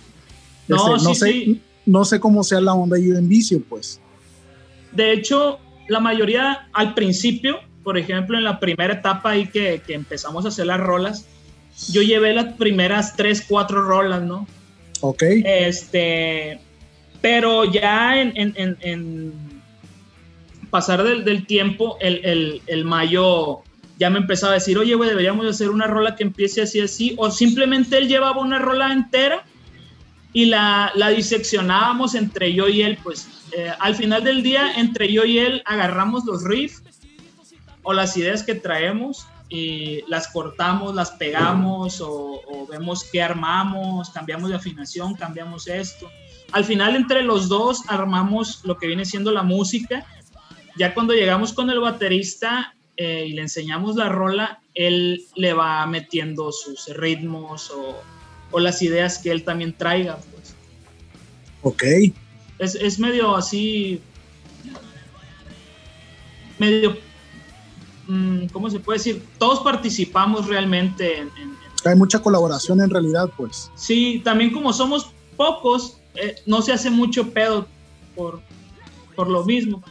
No, 0.68 0.76
Este, 0.97 1.04
no 1.09 1.14
sí, 1.14 1.21
sé, 1.21 1.26
sí. 1.33 1.62
no 1.87 2.04
sé 2.04 2.21
cómo 2.21 2.42
sea 2.45 2.61
la 2.61 2.75
onda 2.75 2.97
ahí 2.97 3.09
en 3.11 3.28
vicio, 3.28 3.62
pues. 3.68 4.00
De 4.92 5.12
hecho, 5.12 5.59
la 5.88 6.00
mayoría 6.00 6.68
al 6.73 6.92
principio, 6.95 7.61
por 7.83 7.97
ejemplo, 7.97 8.37
en 8.37 8.45
la 8.45 8.59
primera 8.61 8.92
etapa 8.95 9.30
ahí 9.30 9.47
que, 9.47 9.80
que 9.87 9.95
empezamos 9.95 10.45
a 10.45 10.49
hacer 10.49 10.66
las 10.66 10.80
rolas, 10.80 11.25
yo 11.92 12.02
llevé 12.02 12.35
las 12.35 12.54
primeras 12.54 13.14
tres, 13.16 13.45
cuatro 13.49 13.83
rolas, 13.85 14.23
¿no? 14.23 14.47
Ok, 15.00 15.23
Este, 15.45 16.59
pero 17.21 17.64
ya 17.71 18.21
en, 18.21 18.33
en- 18.37 18.54
en- 18.56 18.76
en 18.80 19.33
pasar 20.70 21.02
del, 21.02 21.25
del 21.25 21.46
tiempo, 21.46 21.96
el, 22.00 22.25
el- 22.25 22.62
el 22.66 22.85
mayo 22.85 23.61
ya 23.99 24.11
me 24.11 24.18
empezaba 24.18 24.52
a 24.52 24.56
decir, 24.56 24.76
oye, 24.76 24.94
güey, 24.94 25.08
deberíamos 25.08 25.44
de 25.44 25.50
hacer 25.52 25.70
una 25.70 25.87
rola 25.87 26.16
que 26.16 26.23
empiece 26.23 26.61
así, 26.62 26.80
así, 26.80 27.14
o 27.16 27.30
simplemente 27.30 27.96
él 27.96 28.08
llevaba 28.08 28.42
una 28.42 28.58
rola 28.58 28.92
entera 28.92 29.44
y 30.35 30.46
la, 30.46 30.92
la 30.94 31.08
diseccionábamos 31.08 32.14
entre 32.14 32.52
yo 32.52 32.68
y 32.68 32.82
él, 32.82 32.99
pues 33.02 33.26
eh, 33.56 33.70
al 33.80 33.94
final 33.94 34.23
del 34.23 34.42
día, 34.42 34.73
entre 34.76 35.11
yo 35.11 35.25
y 35.25 35.38
él 35.38 35.62
agarramos 35.64 36.25
los 36.26 36.44
riffs 36.44 36.82
o 37.82 37.94
las 37.94 38.16
ideas 38.18 38.42
que 38.42 38.54
traemos 38.54 39.26
y 39.49 40.02
las 40.08 40.28
cortamos, 40.28 40.94
las 40.94 41.12
pegamos 41.12 42.00
o, 42.02 42.42
o 42.46 42.66
vemos 42.66 43.04
qué 43.11 43.23
armamos, 43.23 44.11
cambiamos 44.11 44.50
de 44.50 44.56
afinación, 44.56 45.14
cambiamos 45.14 45.68
esto. 45.68 46.11
Al 46.52 46.64
final 46.64 46.96
entre 46.96 47.23
los 47.23 47.49
dos 47.49 47.82
armamos 47.88 48.61
lo 48.64 48.76
que 48.76 48.88
viene 48.88 49.04
siendo 49.06 49.30
la 49.30 49.42
música. 49.42 50.04
Ya 50.78 50.95
cuando 50.95 51.14
llegamos 51.14 51.52
con 51.52 51.71
el 51.71 51.80
baterista 51.80 52.75
eh, 52.97 53.26
y 53.28 53.33
le 53.33 53.42
enseñamos 53.42 53.97
la 53.97 54.09
rola, 54.09 54.61
él 54.75 55.25
le 55.35 55.52
va 55.52 55.87
metiendo 55.87 56.52
sus 56.52 56.87
ritmos 56.97 57.71
o, 57.71 58.02
o 58.50 58.59
las 58.61 58.83
ideas 58.83 59.18
que 59.18 59.30
él 59.30 59.42
también 59.45 59.73
traiga. 59.76 60.18
Pues. 60.33 60.54
ok. 61.62 61.83
Es, 62.59 62.75
es 62.75 62.99
medio 62.99 63.37
así, 63.37 64.00
medio, 66.59 66.97
mm, 68.09 68.47
¿cómo 68.47 68.71
se 68.71 68.80
puede 68.80 68.99
decir? 68.99 69.23
Todos 69.38 69.61
participamos 69.61 70.47
realmente 70.47 71.18
en, 71.18 71.28
en- 71.37 71.42
en- 71.50 71.56
Hay 71.85 71.95
mucha 71.97 72.18
colaboración 72.18 72.80
en 72.80 72.90
realidad, 72.90 73.30
pues. 73.37 73.71
Sí, 73.76 74.21
también 74.25 74.52
como 74.52 74.73
somos 74.73 75.11
pocos, 75.37 75.99
eh, 76.14 76.37
no 76.47 76.62
se 76.62 76.73
hace 76.73 76.90
mucho 76.90 77.30
pedo 77.30 77.66
por, 78.14 78.40
por 79.14 79.28
lo 79.28 79.45
mismo. 79.45 79.83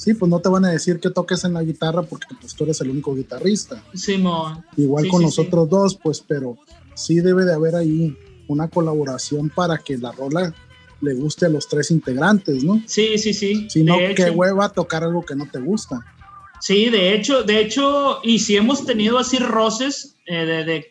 Sí, 0.00 0.14
pues 0.14 0.30
no 0.30 0.40
te 0.40 0.48
van 0.48 0.64
a 0.64 0.70
decir 0.70 0.98
que 0.98 1.10
toques 1.10 1.44
en 1.44 1.52
la 1.52 1.62
guitarra 1.62 2.00
porque 2.02 2.28
pues 2.40 2.54
tú 2.54 2.64
eres 2.64 2.80
el 2.80 2.88
único 2.88 3.14
guitarrista. 3.14 3.84
Simón. 3.92 4.64
Igual 4.78 5.04
Sí, 5.04 5.10
con 5.10 5.18
sí, 5.20 5.24
nosotros 5.26 5.68
dos, 5.68 5.94
pues, 6.02 6.24
pero 6.26 6.56
sí 6.94 7.16
debe 7.20 7.44
de 7.44 7.52
haber 7.52 7.74
ahí 7.76 8.16
una 8.48 8.68
colaboración 8.68 9.50
para 9.50 9.76
que 9.76 9.98
la 9.98 10.10
rola 10.12 10.54
le 11.02 11.12
guste 11.12 11.44
a 11.44 11.48
los 11.50 11.68
tres 11.68 11.90
integrantes, 11.90 12.64
¿no? 12.64 12.82
Sí, 12.86 13.18
sí, 13.18 13.34
sí. 13.34 13.68
Si 13.68 13.82
no, 13.84 13.98
qué 14.16 14.30
hueva 14.30 14.70
tocar 14.70 15.04
algo 15.04 15.22
que 15.22 15.34
no 15.34 15.46
te 15.50 15.58
gusta. 15.60 16.00
Sí, 16.62 16.88
de 16.88 17.14
hecho, 17.14 17.42
de 17.42 17.60
hecho, 17.60 18.20
y 18.22 18.38
si 18.38 18.56
hemos 18.56 18.86
tenido 18.86 19.18
así 19.18 19.36
roces 19.38 20.16
eh, 20.26 20.46
de, 20.46 20.64
de, 20.64 20.86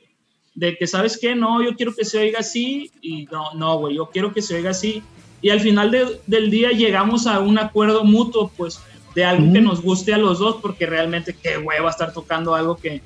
de 0.53 0.77
que, 0.77 0.85
¿sabes 0.85 1.17
qué? 1.19 1.33
No, 1.35 1.63
yo 1.63 1.75
quiero 1.75 1.95
que 1.95 2.05
se 2.05 2.19
oiga 2.19 2.41
así, 2.41 2.91
y 3.01 3.25
no, 3.31 3.53
no, 3.55 3.79
güey, 3.79 3.95
yo 3.95 4.11
quiero 4.11 4.31
que 4.33 4.43
se 4.43 4.53
oiga 4.55 4.69
así. 4.69 5.01
Y 5.41 5.49
al 5.49 5.61
final 5.61 5.89
de- 5.89 6.19
del 6.27 6.51
día 6.51 6.71
llegamos 6.71 7.25
a 7.25 7.39
un 7.39 7.57
acuerdo 7.57 8.03
mutuo, 8.03 8.51
pues, 8.57 8.79
de 9.15 9.25
algo 9.25 9.51
que 9.51 9.61
nos 9.61 9.81
guste 9.81 10.13
a 10.13 10.17
los 10.17 10.39
dos, 10.39 10.57
porque 10.61 10.85
realmente 10.85 11.33
qué 11.35 11.57
hueva 11.57 11.89
estar 11.89 12.13
tocando 12.13 12.55
algo 12.55 12.75
que, 12.77 13.01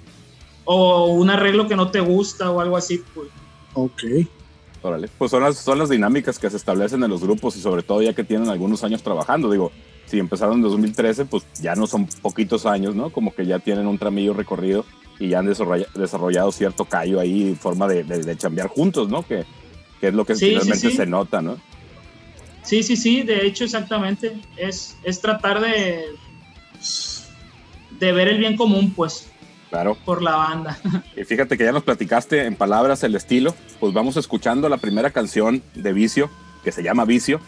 o 0.65 1.07
un 1.07 1.29
arreglo 1.29 1.67
que 1.67 1.75
no 1.75 1.89
te 1.91 1.99
gusta 1.99 2.51
o 2.51 2.59
algo 2.61 2.77
así, 2.77 3.01
pues. 3.13 3.29
Ok. 3.73 4.03
Órale. 4.81 5.09
Pues 5.17 5.31
son 5.31 5.43
las, 5.43 5.57
son 5.57 5.77
las 5.79 5.89
dinámicas 5.89 6.37
que 6.39 6.49
se 6.49 6.57
establecen 6.57 7.03
en 7.03 7.09
los 7.09 7.21
grupos 7.21 7.55
y 7.55 7.61
sobre 7.61 7.83
todo 7.83 8.01
ya 8.01 8.13
que 8.13 8.23
tienen 8.25 8.49
algunos 8.49 8.83
años 8.83 9.01
trabajando. 9.01 9.49
Digo, 9.49 9.71
si 10.07 10.19
empezaron 10.19 10.55
en 10.55 10.61
2013, 10.63 11.25
pues 11.25 11.45
ya 11.61 11.73
no 11.75 11.87
son 11.87 12.05
poquitos 12.21 12.65
años, 12.65 12.93
¿no? 12.93 13.09
Como 13.09 13.33
que 13.33 13.45
ya 13.45 13.59
tienen 13.59 13.87
un 13.87 13.97
tramillo 13.97 14.33
recorrido 14.33 14.83
y 15.19 15.29
ya 15.29 15.39
han 15.39 15.47
desarrolla- 15.47 15.87
desarrollado 15.95 16.51
cierto 16.51 16.83
callo 16.83 17.19
ahí, 17.21 17.55
forma 17.59 17.87
de, 17.87 18.03
de, 18.03 18.19
de 18.23 18.35
chambear 18.37 18.67
juntos, 18.67 19.07
¿no? 19.07 19.25
Que, 19.25 19.45
que 20.01 20.09
es 20.09 20.13
lo 20.13 20.25
que 20.25 20.35
Sí, 20.35 20.47
sí, 20.47 20.51
finalmente 20.51 20.89
sí. 20.89 20.97
se 20.97 21.05
nota, 21.05 21.41
¿no? 21.41 21.57
Sí, 22.63 22.81
sí, 22.83 22.95
sí, 22.95 23.23
de 23.23 23.45
hecho, 23.45 23.63
exactamente. 23.65 24.33
Es, 24.57 24.97
es 25.03 25.19
tratar 25.21 25.59
de, 25.61 26.05
de 27.99 28.11
ver 28.11 28.27
el 28.29 28.37
bien 28.37 28.55
común, 28.57 28.93
pues, 28.95 29.27
Claro. 29.69 29.97
por 30.05 30.21
la 30.21 30.35
banda. 30.35 30.77
Y 31.17 31.23
fíjate 31.23 31.57
que 31.57 31.63
ya 31.63 31.71
nos 31.71 31.83
platicaste 31.83 32.45
en 32.45 32.55
palabras 32.55 33.03
el 33.03 33.15
estilo, 33.15 33.55
pues 33.79 33.93
vamos 33.93 34.17
escuchando 34.17 34.69
la 34.69 34.77
primera 34.77 35.09
canción 35.11 35.61
de 35.75 35.93
Vicio, 35.93 36.29
que 36.63 36.71
se 36.71 36.83
llama 36.83 37.05
Vicio, 37.05 37.39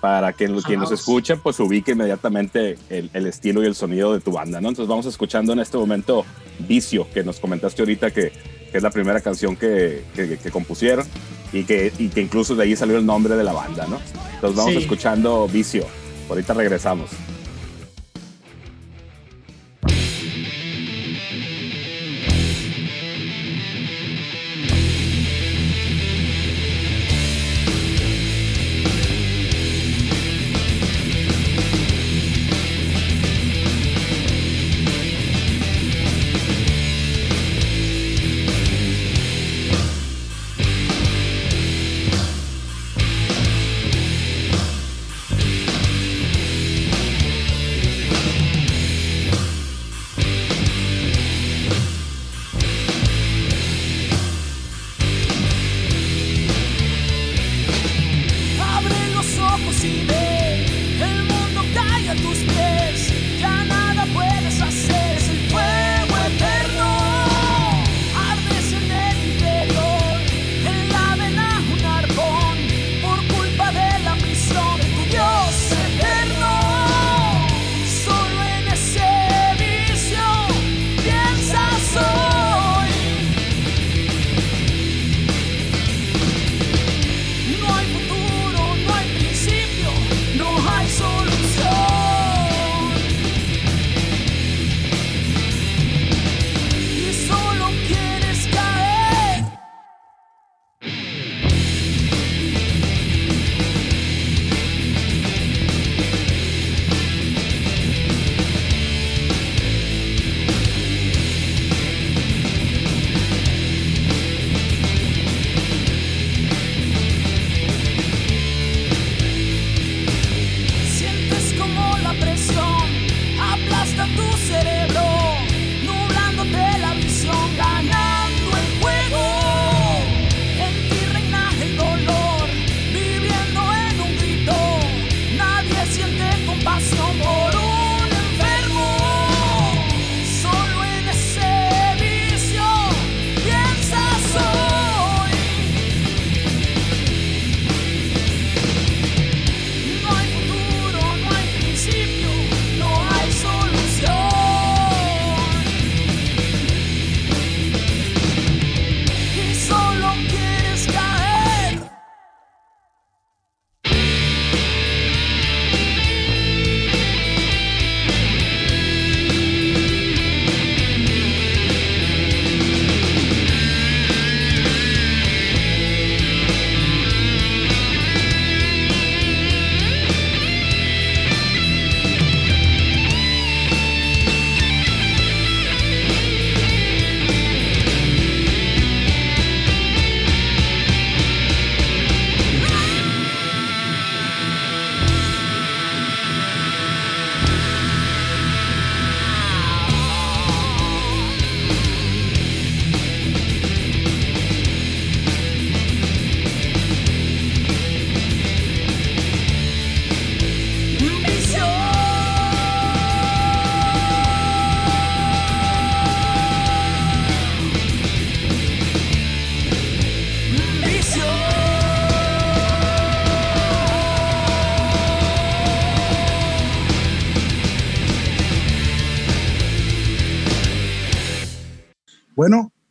para 0.00 0.32
que 0.32 0.46
quien 0.46 0.52
nos 0.52 0.64
Vamos. 0.64 0.92
escuche, 0.92 1.36
pues 1.36 1.58
ubique 1.60 1.92
inmediatamente 1.92 2.78
el, 2.88 3.10
el 3.12 3.26
estilo 3.26 3.62
y 3.62 3.66
el 3.66 3.74
sonido 3.74 4.14
de 4.14 4.20
tu 4.20 4.32
banda, 4.32 4.60
¿no? 4.60 4.68
Entonces 4.70 4.88
vamos 4.88 5.04
escuchando 5.06 5.52
en 5.52 5.58
este 5.60 5.76
momento 5.76 6.24
Vicio, 6.60 7.06
que 7.12 7.22
nos 7.22 7.38
comentaste 7.40 7.82
ahorita 7.82 8.10
que, 8.10 8.32
que 8.70 8.76
es 8.78 8.82
la 8.82 8.90
primera 8.90 9.20
canción 9.20 9.56
que, 9.56 10.04
que- 10.14 10.38
que 10.38 10.50
compusieron 10.50 11.06
y 11.52 11.64
que, 11.64 11.92
y 11.98 12.08
que 12.08 12.20
incluso 12.20 12.54
de 12.54 12.64
ahí 12.64 12.76
salió 12.76 12.96
el 12.98 13.04
nombre 13.06 13.34
de 13.36 13.44
la 13.44 13.52
banda, 13.52 13.86
¿no? 13.88 14.00
Entonces 14.34 14.56
vamos 14.56 14.72
Sí. 14.74 14.78
escuchando 14.80 15.48
Vicio. 15.48 15.84
Ahorita 16.28 16.54
regresamos. 16.54 17.10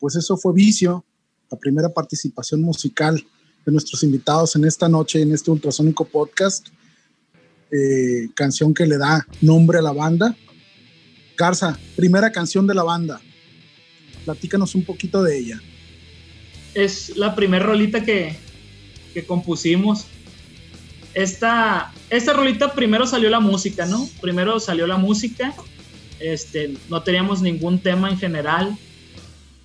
Pues 0.09 0.23
eso 0.25 0.37
fue 0.37 0.53
Vicio, 0.53 1.05
la 1.51 1.59
primera 1.59 1.87
participación 1.87 2.63
musical 2.63 3.23
de 3.63 3.71
nuestros 3.71 4.01
invitados 4.01 4.55
en 4.55 4.65
esta 4.65 4.89
noche, 4.89 5.21
en 5.21 5.31
este 5.31 5.51
ultrasónico 5.51 6.03
podcast. 6.03 6.69
Eh, 7.71 8.27
canción 8.33 8.73
que 8.73 8.87
le 8.87 8.97
da 8.97 9.27
nombre 9.39 9.77
a 9.77 9.83
la 9.83 9.91
banda. 9.91 10.35
Garza, 11.37 11.77
primera 11.95 12.31
canción 12.31 12.65
de 12.65 12.73
la 12.73 12.81
banda. 12.81 13.21
Platícanos 14.25 14.73
un 14.73 14.83
poquito 14.83 15.21
de 15.21 15.37
ella. 15.37 15.61
Es 16.73 17.15
la 17.15 17.35
primera 17.35 17.67
rolita 17.67 18.03
que, 18.03 18.35
que 19.13 19.27
compusimos. 19.27 20.07
Esta, 21.13 21.93
esta 22.09 22.33
rolita 22.33 22.73
primero 22.73 23.05
salió 23.05 23.29
la 23.29 23.41
música, 23.41 23.85
¿no? 23.85 24.09
Primero 24.21 24.59
salió 24.59 24.87
la 24.87 24.97
música. 24.97 25.53
Este, 26.19 26.75
no 26.89 27.03
teníamos 27.03 27.43
ningún 27.43 27.77
tema 27.77 28.09
en 28.09 28.17
general. 28.17 28.75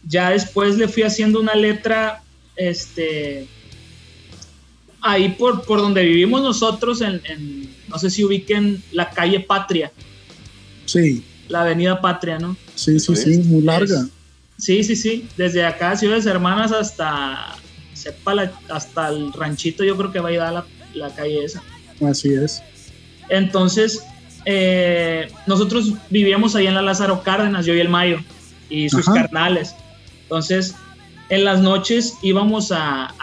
Ya 0.07 0.31
después 0.31 0.77
le 0.77 0.89
fui 0.89 1.03
haciendo 1.03 1.41
una 1.41 1.55
letra, 1.55 2.23
este, 2.57 3.47
ahí 5.01 5.31
por, 5.31 5.65
por 5.65 5.81
donde 5.81 6.03
vivimos 6.03 6.43
nosotros, 6.43 7.01
en, 7.01 7.21
no 7.89 7.99
sé 7.99 8.11
si 8.11 8.25
ubiquen 8.25 8.83
la 8.93 9.11
calle 9.11 9.41
Patria. 9.41 9.93
Sí. 10.87 11.23
La 11.49 11.63
avenida 11.63 12.01
Patria, 12.01 12.39
¿no? 12.39 12.57
Sí, 12.75 12.99
sí, 12.99 13.15
sí, 13.17 13.39
muy 13.39 13.63
larga. 13.63 14.07
sí, 14.59 14.83
sí, 14.83 14.97
sí. 14.97 15.29
Desde 15.37 15.65
acá, 15.65 15.97
Ciudades 15.97 16.27
Hermanas, 16.27 16.73
hasta, 16.73 17.57
sepa, 17.93 18.51
hasta 18.69 19.09
el 19.09 19.33
ranchito, 19.33 19.85
yo 19.85 19.97
creo 19.97 20.11
que 20.13 20.21
va 20.21 20.31
a 20.31 20.33
ir 20.33 20.41
a 20.41 20.51
la, 20.51 20.67
la 20.95 21.15
calle 21.15 21.45
esa. 21.45 21.63
Así 22.03 22.33
es. 22.35 22.63
Entonces, 23.29 24.03
eh, 24.45 25.29
nosotros 25.47 25.93
vivíamos 26.11 26.55
ahí 26.57 26.67
en 26.67 26.75
la 26.75 26.83
Lázaro 26.83 27.23
Cárdenas, 27.23 27.67
yo 27.67 27.75
y 27.75 27.81
el 27.81 27.89
Mayo, 27.89 28.19
y 28.69 28.89
sus 28.89 29.07
carnales. 29.07 29.75
Entonces, 30.35 30.75
en 31.29 31.45
las 31.45 31.61
noches 31.61 32.19
íbamos 32.21 32.73
a, 32.73 33.15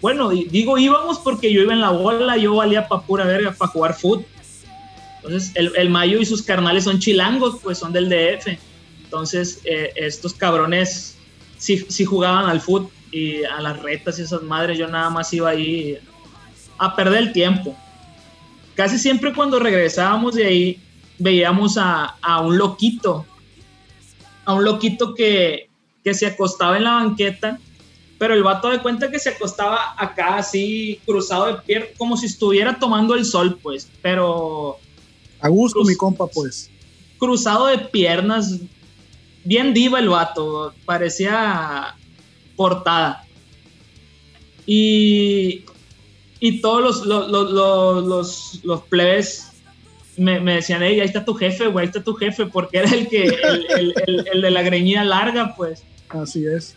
bueno, 0.00 0.28
digo 0.28 0.78
íbamos 0.78 1.18
porque 1.18 1.52
yo 1.52 1.62
iba 1.62 1.72
en 1.72 1.80
la 1.80 1.90
bola, 1.90 2.36
yo 2.36 2.54
valía 2.54 2.86
para 2.86 3.02
pura 3.02 3.24
verga, 3.24 3.50
para 3.50 3.72
jugar 3.72 3.94
fútbol. 3.94 4.24
Entonces, 5.16 5.50
el, 5.56 5.90
Mayo 5.90 6.20
y 6.20 6.24
sus 6.24 6.42
carnales 6.42 6.84
son 6.84 7.00
chilangos, 7.00 7.58
pues 7.60 7.78
son 7.78 7.92
del 7.92 8.08
DF. 8.08 8.56
Entonces, 9.02 9.62
eh, 9.64 9.92
estos 9.96 10.32
cabrones 10.34 11.16
sí, 11.58 11.84
sí 11.88 12.04
jugaban 12.04 12.48
al 12.48 12.60
fútbol 12.60 12.88
y 13.10 13.42
a 13.42 13.60
las 13.60 13.82
retas 13.82 14.20
y 14.20 14.22
esas 14.22 14.42
madres, 14.42 14.78
yo 14.78 14.86
nada 14.86 15.10
más 15.10 15.32
iba 15.32 15.50
ahí 15.50 15.98
a 16.78 16.94
perder 16.94 17.18
el 17.18 17.32
tiempo. 17.32 17.76
Casi 18.76 18.96
siempre 18.96 19.32
cuando 19.32 19.58
regresábamos 19.58 20.36
de 20.36 20.46
ahí, 20.46 20.80
veíamos 21.18 21.76
a, 21.78 22.16
a 22.22 22.40
un 22.42 22.58
loquito, 22.58 23.26
a 24.44 24.54
un 24.54 24.64
loquito 24.64 25.14
que, 25.16 25.71
que 26.02 26.14
se 26.14 26.26
acostaba 26.26 26.76
en 26.76 26.84
la 26.84 26.94
banqueta, 26.94 27.58
pero 28.22 28.34
el 28.34 28.44
vato 28.44 28.70
de 28.70 28.80
cuenta 28.80 29.10
que 29.10 29.18
se 29.18 29.30
acostaba 29.30 29.94
acá 29.96 30.36
así, 30.36 31.00
cruzado 31.04 31.46
de 31.46 31.54
piernas, 31.54 31.90
como 31.98 32.16
si 32.16 32.26
estuviera 32.26 32.78
tomando 32.78 33.16
el 33.16 33.24
sol, 33.24 33.58
pues, 33.60 33.90
pero... 34.00 34.78
A 35.40 35.48
gusto, 35.48 35.82
mi 35.82 35.96
compa, 35.96 36.28
pues. 36.28 36.70
Cruzado 37.18 37.66
de 37.66 37.78
piernas, 37.78 38.60
bien 39.42 39.74
diva 39.74 39.98
el 39.98 40.08
vato, 40.08 40.72
parecía 40.84 41.96
portada. 42.54 43.26
Y, 44.66 45.64
y 46.38 46.60
todos 46.60 47.04
los, 47.04 47.28
los, 47.28 48.60
los, 48.62 48.82
plebes 48.82 49.50
me, 50.16 50.38
decían, 50.38 50.84
hey, 50.84 51.00
ahí 51.00 51.06
está 51.06 51.24
tu 51.24 51.34
jefe, 51.34 51.66
güey, 51.66 51.82
ahí 51.82 51.88
está 51.88 52.04
tu 52.04 52.14
jefe, 52.14 52.46
porque 52.46 52.78
era 52.78 52.90
el 52.90 53.08
que, 53.08 53.24
el, 53.24 53.94
el, 54.06 54.28
el 54.32 54.42
de 54.42 54.50
la 54.52 54.62
greñida 54.62 55.02
larga, 55.02 55.56
pues. 55.56 55.82
Así 56.12 56.46
es. 56.46 56.76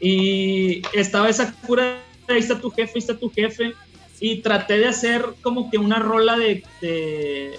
Y 0.00 0.82
estaba 0.92 1.28
esa 1.28 1.52
cura, 1.52 2.00
ahí 2.28 2.38
está 2.38 2.60
tu 2.60 2.70
jefe, 2.70 2.92
ahí 2.94 2.98
está 2.98 3.18
tu 3.18 3.30
jefe. 3.30 3.74
Y 4.20 4.40
traté 4.40 4.78
de 4.78 4.88
hacer 4.88 5.24
como 5.42 5.70
que 5.70 5.78
una 5.78 5.98
rola 5.98 6.36
de, 6.36 7.58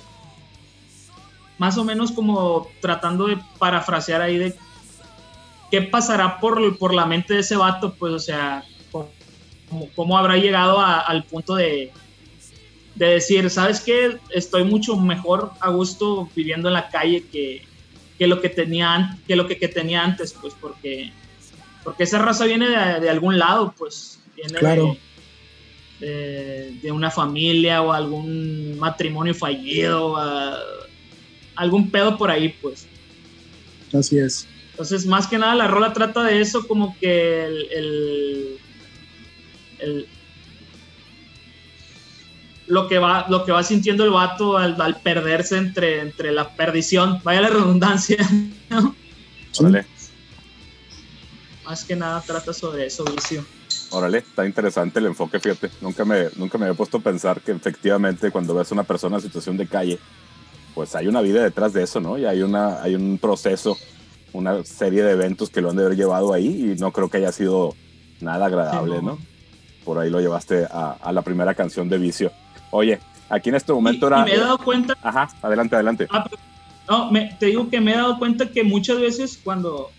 más 1.58 1.78
o 1.78 1.84
menos 1.84 2.12
como 2.12 2.70
tratando 2.82 3.28
de 3.28 3.38
parafrasear 3.58 4.22
ahí 4.22 4.38
de 4.38 4.56
qué 5.72 5.82
pasará 5.82 6.40
por, 6.40 6.78
por 6.78 6.94
la 6.94 7.06
mente 7.06 7.36
de 7.36 7.42
ese 7.42 7.56
vato, 7.56 7.94
pues, 7.96 8.14
o 8.14 8.20
sea, 8.20 8.64
cómo, 9.96 10.18
habrá 10.18 10.36
llegado 10.36 10.82
al 10.82 11.24
punto 11.24 11.56
de, 11.56 11.92
de 12.96 13.06
decir, 13.06 13.50
¿sabes 13.50 13.80
qué? 13.80 14.18
Estoy 14.32 14.66
mucho 14.66 14.98
mejor 14.98 15.52
a 15.62 15.70
gusto 15.70 16.30
viviendo 16.36 16.68
en 16.68 16.74
la 16.74 16.90
calle 16.90 17.24
que, 17.32 17.69
que 18.20 18.28
lo 18.28 18.42
que 18.42 18.50
tenía, 18.50 19.18
que 19.26 19.36
lo 19.38 19.48
que, 19.48 19.56
tenía 19.56 20.04
antes, 20.04 20.34
pues 20.34 20.54
porque, 20.60 21.12
porque 21.84 22.04
esa 22.04 22.20
raza 22.20 22.46
viene 22.46 22.68
de, 22.68 23.10
algún 23.10 23.40
lado, 23.40 23.74
pues 23.78 24.20
viene 24.36 24.60
claro. 24.60 24.98
de, 26.02 26.78
de, 26.82 26.92
una 26.92 27.10
familia 27.10 27.82
o 27.82 27.94
algún 27.94 28.78
matrimonio 28.78 29.34
fallido, 29.34 30.18
algún 31.56 31.90
pedo 31.90 32.18
por 32.18 32.30
ahí, 32.30 32.50
pues. 32.62 32.88
Así 33.94 34.20
es. 34.20 34.46
Entonces, 34.72 35.06
más 35.06 35.26
que 35.26 35.38
nada, 35.38 35.56
la 35.56 35.68
rola 35.68 35.94
trata 35.94 36.24
de 36.26 36.42
eso, 36.42 36.68
como 36.68 36.98
que 37.00 37.46
el, 37.46 38.60
el 39.80 40.08
lo 42.70 42.88
que 42.88 43.00
va, 43.00 43.26
lo 43.30 43.44
que 43.44 43.52
va 43.52 43.64
sintiendo 43.64 44.06
el 44.06 44.12
vato 44.12 44.58
al, 44.58 45.02
perderse 45.02 45.58
entre, 45.58 46.02
entre 46.02 46.32
la 46.32 46.56
perdición, 46.56 47.20
vaya 47.24 47.42
la 47.42 47.50
redundancia, 47.50 48.18
Órale. 49.60 49.86
Más 51.66 51.84
que 51.84 51.96
nada 51.96 52.22
trata 52.22 52.54
sobre 52.54 52.86
eso, 52.86 53.04
vicio. 53.04 53.44
Órale, 53.90 54.20
está 54.20 54.46
interesante 54.46 55.00
el 55.00 55.08
enfoque, 55.08 55.40
fíjate. 55.40 55.72
Nunca 55.82 56.06
me, 56.06 56.28
nunca 56.36 56.60
me 56.60 56.66
había 56.66 56.78
puesto 56.78 56.98
a 56.98 57.02
pensar 57.02 57.42
que 57.42 57.52
efectivamente 57.52 58.30
cuando 58.30 58.54
ves 58.54 58.72
a 58.72 58.76
una 58.76 58.84
persona 58.84 59.16
en 59.16 59.24
situación 59.24 59.58
de 59.58 59.68
calle, 59.68 60.00
pues 60.76 60.96
hay 60.96 61.08
una 61.08 61.22
vida 61.22 61.44
detrás 61.44 61.74
de 61.74 61.84
eso, 61.84 62.00
¿no? 62.00 62.18
Y 62.18 62.26
hay, 62.26 62.44
una, 62.44 62.82
hay 62.84 62.94
un 62.94 63.18
proceso, 63.18 63.76
una 64.32 64.64
serie 64.64 65.02
de 65.02 65.12
eventos 65.12 65.50
que 65.50 65.62
lo 65.62 65.72
han 65.72 65.76
de 65.76 65.86
haber 65.86 65.98
llevado 65.98 66.34
ahí 66.34 66.72
y 66.72 66.80
no 66.80 66.92
creo 66.92 67.10
que 67.10 67.18
haya 67.18 67.32
sido 67.32 67.76
nada 68.22 68.46
agradable, 68.46 69.02
no. 69.02 69.18
Por 69.84 69.98
ahí 69.98 70.12
lo 70.12 70.20
llevaste 70.20 70.66
a, 70.70 70.98
a 71.02 71.12
la 71.12 71.24
primera 71.24 71.56
canción 71.56 71.90
de 71.90 71.98
Vicio. 71.98 72.32
Oye, 72.72 73.00
aquí 73.30 73.50
en 73.50 73.56
este 73.56 73.74
momento 73.74 74.08
era. 74.08 74.24
me 74.24 74.34
he 74.34 74.40
dado 74.40 74.58
cuenta. 74.58 74.98
Ajá, 75.02 75.30
adelante, 75.42 75.76
adelante. 75.76 76.08
Ah, 76.10 76.30
no, 76.90 77.12
me, 77.12 77.36
te 77.40 77.48
digo 77.48 77.70
que 77.70 77.80
me 77.80 77.94
he 77.94 77.96
dado 77.96 78.18
cuenta 78.18 78.50
que 78.50 78.64
muchas 78.64 79.00
veces 79.00 79.40
cuando, 79.44 79.92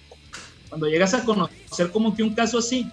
cuando 0.68 0.88
llegas 0.88 1.14
a 1.14 1.24
conocer 1.24 1.90
como 1.92 2.14
que 2.14 2.22
un 2.22 2.34
caso 2.34 2.58
así, 2.58 2.90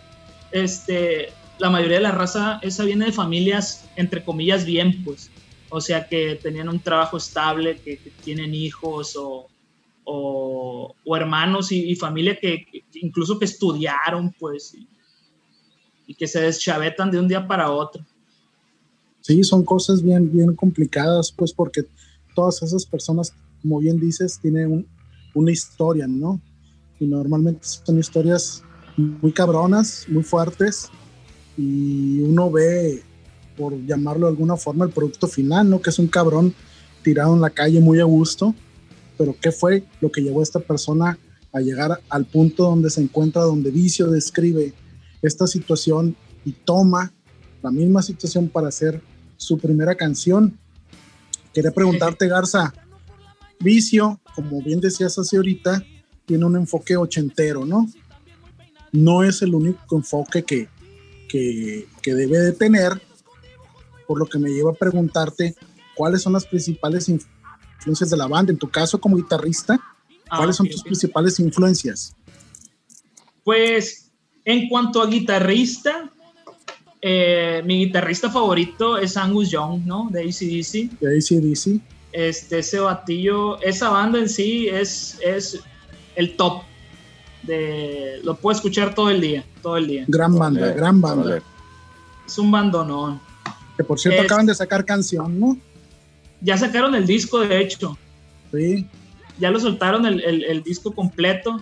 este, 0.52 1.34
la 1.58 1.70
mayoría 1.70 1.98
de 1.98 2.04
la 2.04 2.12
raza 2.12 2.60
esa 2.62 2.84
viene 2.84 3.06
de 3.06 3.12
familias, 3.12 3.90
entre 3.96 4.24
comillas, 4.24 4.66
bien, 4.66 5.04
pues. 5.04 5.32
O 5.70 5.82
sea, 5.82 6.08
que 6.08 6.36
tenían 6.36 6.70
un 6.70 6.80
trabajo 6.80 7.18
estable, 7.18 7.80
que, 7.80 8.00
tienen 8.24 8.54
hijos 8.54 9.16
o, 9.18 9.48
o, 10.06 10.96
hermanos 11.16 11.72
y, 11.72 11.96
familia 11.96 12.38
que, 12.40 12.66
incluso 12.94 13.38
que 13.38 13.46
estudiaron, 13.46 14.34
pues, 14.40 14.74
y, 14.76 14.88
y 16.06 16.16
que 16.16 16.28
se 16.28 16.42
deschavetan 16.42 17.12
de 17.12 17.20
un 17.20 17.28
día 17.28 17.46
para 17.48 17.72
otro. 17.72 18.06
Sí, 19.28 19.44
son 19.44 19.66
cosas 19.66 20.02
bien, 20.02 20.32
bien 20.32 20.56
complicadas, 20.56 21.34
pues 21.34 21.52
porque 21.52 21.84
todas 22.34 22.63
esas 22.63 22.86
personas, 22.86 23.34
como 23.62 23.80
bien 23.80 24.00
dices, 24.00 24.40
tienen 24.42 24.88
una 25.36 25.52
historia, 25.52 26.08
¿no? 26.08 26.40
Y 26.98 27.08
normalmente 27.08 27.60
son 27.63 28.00
historias 28.00 28.63
muy 28.96 29.34
cabronas, 29.34 30.06
muy 30.08 30.24
fuertes, 30.24 30.88
y 31.58 32.22
uno 32.22 32.50
ve, 32.50 33.04
por 33.58 33.76
llamarlo 33.86 34.28
de 34.28 34.32
alguna 34.32 34.56
forma, 34.56 34.86
el 34.86 34.92
producto 34.92 35.28
final, 35.28 35.70
¿no? 35.70 35.82
Que 35.82 35.90
es 35.90 36.00
un 36.00 36.08
cabrón 36.08 36.54
tirado 37.04 37.36
en 37.36 37.42
la 37.42 37.50
calle 37.50 37.82
muy 37.82 38.00
a 38.00 38.06
gusto, 38.06 38.56
pero 39.18 39.36
¿qué 39.42 39.52
fue 39.52 39.84
lo 40.00 40.10
que 40.10 40.22
llevó 40.22 40.40
a 40.40 40.44
esta 40.44 40.62
persona 40.62 41.20
a 41.52 41.60
llegar 41.60 42.00
al 42.08 42.24
punto 42.24 42.63
donde 42.63 42.90
se 42.90 43.02
encuentra, 43.02 43.42
donde 43.42 43.72
Vicio 43.72 44.10
describe 44.10 44.74
esta 45.22 45.48
situación 45.48 46.16
y 46.46 46.54
toma 46.54 47.12
la 47.62 47.72
misma 47.72 48.02
situación 48.02 48.48
para 48.48 48.70
hacer 48.70 49.02
su 49.38 49.58
primera 49.58 49.95
canción. 49.95 50.58
Quería 51.54 51.71
preguntarte, 51.71 52.28
Garza, 52.28 52.73
Vicio, 53.60 54.19
como 54.36 54.62
bien 54.62 54.80
decías 54.80 55.17
hace 55.17 55.38
ahorita, 55.38 55.84
tiene 56.26 56.45
un 56.45 56.56
enfoque 56.56 56.97
ochentero, 56.97 57.65
¿no? 57.65 57.88
No 58.91 59.23
es 59.23 59.41
el 59.41 59.56
único 59.56 59.95
enfoque 59.95 60.43
que, 60.43 60.67
que, 61.28 61.88
debe 62.13 62.39
de 62.39 62.52
tener, 62.52 63.02
por 64.08 64.19
lo 64.19 64.26
que 64.26 64.39
me 64.39 64.50
lleva 64.50 64.71
a 64.71 64.76
preguntarte 64.76 65.56
cuáles 65.95 66.21
son 66.21 66.34
las 66.34 66.45
principales 66.45 67.10
influencias 67.10 68.10
de 68.10 68.17
la 68.17 68.28
banda. 68.28 68.52
En 68.52 68.58
tu 68.58 68.69
caso, 68.69 69.00
como 69.00 69.17
guitarrista, 69.17 69.80
ah, 70.30 70.38
¿cuáles 70.38 70.56
son 70.56 70.67
tus 70.67 70.84
principales 70.84 71.39
influencias? 71.39 72.15
Pues 73.43 74.12
en 74.45 74.69
cuanto 74.69 75.02
a 75.02 75.08
guitarrista, 75.08 76.12
eh, 77.10 77.62
mi 77.65 77.86
guitarrista 77.86 78.30
favorito 78.30 78.98
es 78.98 79.15
Angus 79.15 79.50
Young, 79.50 79.86
¿no? 79.86 80.10
De 80.12 80.22
ACDC. 80.24 81.00
De 81.00 81.17
ACDC. 81.17 81.82
Este, 82.12 82.60
ese 82.60 82.80
batillo, 82.80 83.62
esa 83.62 83.89
banda 83.89 84.20
en 84.20 84.28
sí 84.28 84.67
es, 84.67 85.17
es 85.24 85.60
el 86.15 86.36
top. 86.36 86.63
de 87.43 88.20
lo 88.24 88.36
puedo 88.36 88.56
escuchar 88.56 88.93
todo 88.93 89.10
el 89.10 89.22
día, 89.22 89.46
todo 89.62 89.78
el 89.78 89.88
día. 89.88 90.06
Gran 90.08 90.36
banda, 90.38 90.67
gran 90.74 91.00
banda. 91.00 91.41
Es 92.26 92.38
un 92.38 92.52
bandonón. 92.52 93.22
Que 93.78 93.84
por 93.86 94.00
cierto 94.00 94.20
Es- 94.22 94.26
acaban 94.26 94.46
de 94.46 94.56
sacar 94.56 94.84
canción, 94.84 95.39
¿no? 95.39 95.58
Ya 96.41 96.58
sacaron 96.58 96.93
el 96.96 97.06
disco, 97.06 97.39
de 97.39 97.62
hecho. 97.62 97.98
Sí. 98.52 98.86
Ya 99.39 99.50
lo 99.52 99.60
soltaron 99.60 100.06
el, 100.06 100.20
el- 100.22 100.43
el 100.43 100.63
disco 100.63 100.91
completo. 100.93 101.62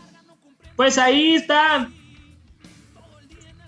Pues 0.76 0.98
ahí 0.98 1.36
está. 1.36 1.90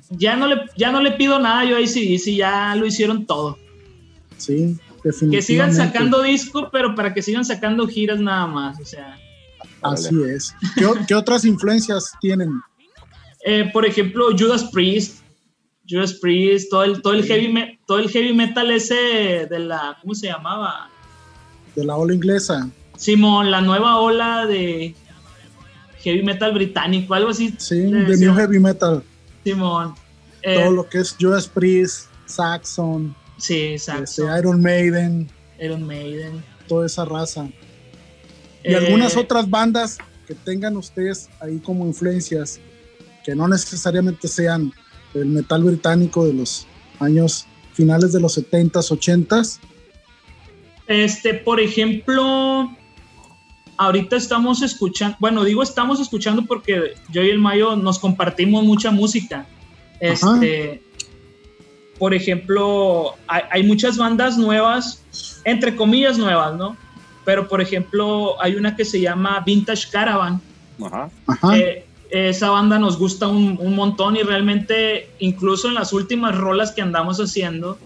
Ya 0.09 0.35
no 0.35 0.47
le, 0.47 0.61
ya 0.77 0.91
no 0.91 1.01
le 1.01 1.11
pido 1.11 1.39
nada 1.39 1.65
yo 1.65 1.75
ahí 1.77 1.87
sí, 1.87 2.17
sí, 2.17 2.37
ya 2.37 2.75
lo 2.75 2.85
hicieron 2.85 3.25
todo. 3.25 3.57
Sí, 4.37 4.77
definitivamente. 5.03 5.35
Que 5.37 5.41
sigan 5.41 5.73
sacando 5.73 6.21
disco, 6.21 6.69
pero 6.71 6.95
para 6.95 7.13
que 7.13 7.21
sigan 7.21 7.43
sacando 7.43 7.87
giras 7.87 8.19
nada 8.19 8.47
más. 8.47 8.79
O 8.79 8.85
sea, 8.85 9.17
Así 9.81 10.15
es. 10.23 10.53
¿Qué, 10.75 10.85
qué 11.07 11.15
otras 11.15 11.43
influencias 11.45 12.13
tienen? 12.21 12.51
Eh, 13.45 13.69
por 13.73 13.85
ejemplo, 13.85 14.27
Judas 14.37 14.63
Priest. 14.71 15.21
Judas 15.89 16.13
Priest, 16.15 16.69
todo 16.69 16.83
el, 16.83 17.01
todo 17.01 17.13
el, 17.13 17.23
heavy, 17.23 17.47
me- 17.47 17.79
todo 17.87 17.99
el 17.99 18.09
heavy 18.09 18.33
metal 18.33 18.69
ese 18.71 19.47
de 19.49 19.59
la, 19.59 19.97
¿cómo 20.01 20.13
se 20.15 20.27
llamaba? 20.27 20.89
De 21.75 21.85
la 21.85 21.95
ola 21.95 22.13
inglesa. 22.13 22.69
Simón, 22.97 23.51
la 23.51 23.61
nueva 23.61 23.97
ola 23.99 24.45
de 24.45 24.93
heavy 25.99 26.23
metal 26.23 26.53
británico, 26.53 27.13
algo 27.13 27.29
así. 27.29 27.53
Sí, 27.57 27.79
de. 27.83 28.17
New 28.17 28.33
Heavy 28.35 28.59
Metal. 28.59 29.01
Simón. 29.51 29.95
Eh, 30.41 30.55
Todo 30.55 30.71
lo 30.71 30.89
que 30.89 30.99
es 30.99 31.15
Judas 31.19 31.47
Priest, 31.47 32.07
Saxon, 32.25 33.15
sí, 33.37 33.73
este, 33.73 33.91
exacto. 33.91 34.37
Iron 34.37 34.61
Maiden, 34.61 35.29
Iron 35.59 35.83
Maiden. 35.85 36.43
toda 36.67 36.85
esa 36.85 37.05
raza. 37.05 37.49
Y 38.63 38.73
Eh, 38.73 38.75
algunas 38.75 39.15
otras 39.15 39.49
bandas 39.49 39.97
que 40.27 40.35
tengan 40.35 40.75
ustedes 40.75 41.29
ahí 41.39 41.59
como 41.59 41.85
influencias, 41.85 42.59
que 43.23 43.33
no 43.35 43.47
necesariamente 43.47 44.27
sean 44.27 44.73
el 45.13 45.25
metal 45.27 45.63
británico 45.63 46.25
de 46.25 46.33
los 46.33 46.67
años 46.99 47.45
finales 47.73 48.11
de 48.11 48.19
los 48.19 48.37
70s, 48.37 48.91
80s. 48.91 49.59
Este, 50.87 51.33
por 51.33 51.59
ejemplo, 51.59 52.69
ahorita 53.77 54.15
estamos 54.15 54.61
escuchando, 54.61 55.15
bueno, 55.19 55.43
digo 55.43 55.63
estamos 55.63 55.99
escuchando 55.99 56.43
porque 56.45 56.95
yo 57.09 57.23
y 57.23 57.29
el 57.29 57.39
Mayo 57.39 57.75
nos 57.75 57.99
compartimos 57.99 58.63
mucha 58.63 58.91
música. 58.91 59.45
Este, 59.99 60.83
por 61.97 62.13
ejemplo, 62.13 63.15
hay, 63.27 63.43
hay 63.49 63.63
muchas 63.63 63.97
bandas 63.97 64.37
nuevas, 64.37 65.03
entre 65.43 65.75
comillas 65.75 66.17
nuevas, 66.17 66.55
¿no? 66.55 66.77
Pero 67.25 67.47
por 67.47 67.61
ejemplo, 67.61 68.41
hay 68.41 68.55
una 68.55 68.75
que 68.75 68.85
se 68.85 69.01
llama 69.01 69.41
Vintage 69.45 69.89
Caravan. 69.91 70.41
Ajá. 70.83 71.09
Ajá. 71.27 71.57
Eh, 71.57 71.85
esa 72.09 72.49
banda 72.51 72.79
nos 72.79 72.97
gusta 72.97 73.27
un, 73.27 73.57
un 73.59 73.75
montón 73.75 74.15
y 74.15 74.23
realmente 74.23 75.09
incluso 75.19 75.67
en 75.67 75.73
las 75.73 75.91
últimas 75.91 76.35
rolas 76.37 76.71
que 76.71 76.81
andamos 76.81 77.17
haciendo, 77.17 77.77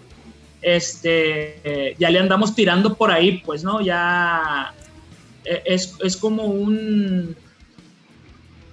este, 0.62 1.60
eh, 1.64 1.96
ya 1.98 2.10
le 2.12 2.20
andamos 2.20 2.54
tirando 2.54 2.94
por 2.94 3.12
ahí, 3.12 3.42
pues, 3.44 3.64
¿no? 3.64 3.82
Ya 3.82 4.74
es, 5.44 5.96
es 6.04 6.18
como 6.18 6.46
un, 6.46 7.36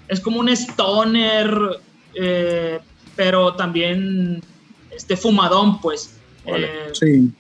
es 0.09 0.21
como 0.21 0.41
un 0.41 0.49
stoner, 0.49 1.51
eh, 2.15 2.79
pero 3.17 3.55
también 3.55 4.43
este 4.91 5.17
fumadón, 5.17 5.81
pues. 5.81 6.17
Eh, 6.47 6.91
sí. 6.93 7.33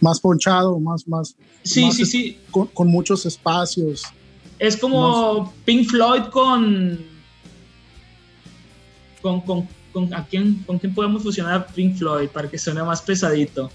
Más 0.00 0.20
ponchado, 0.20 0.78
más, 0.78 1.06
más, 1.06 1.34
sí, 1.62 1.84
más 1.84 1.96
sí, 1.96 2.06
sí. 2.06 2.38
con, 2.50 2.66
con 2.68 2.88
muchos 2.88 3.26
espacios. 3.26 4.04
Es 4.58 4.76
como 4.76 5.52
Pink 5.64 5.88
Floyd 5.88 6.24
con. 6.24 6.98
Con, 9.22 9.40
con, 9.42 9.68
con, 9.92 10.14
¿a 10.14 10.26
quién, 10.26 10.62
¿Con 10.66 10.78
quién 10.78 10.94
podemos 10.94 11.22
fusionar 11.22 11.54
a 11.54 11.66
Pink 11.66 11.96
Floyd 11.96 12.28
para 12.28 12.48
que 12.48 12.58
suene 12.58 12.82
más 12.82 13.02
pesadito? 13.02 13.70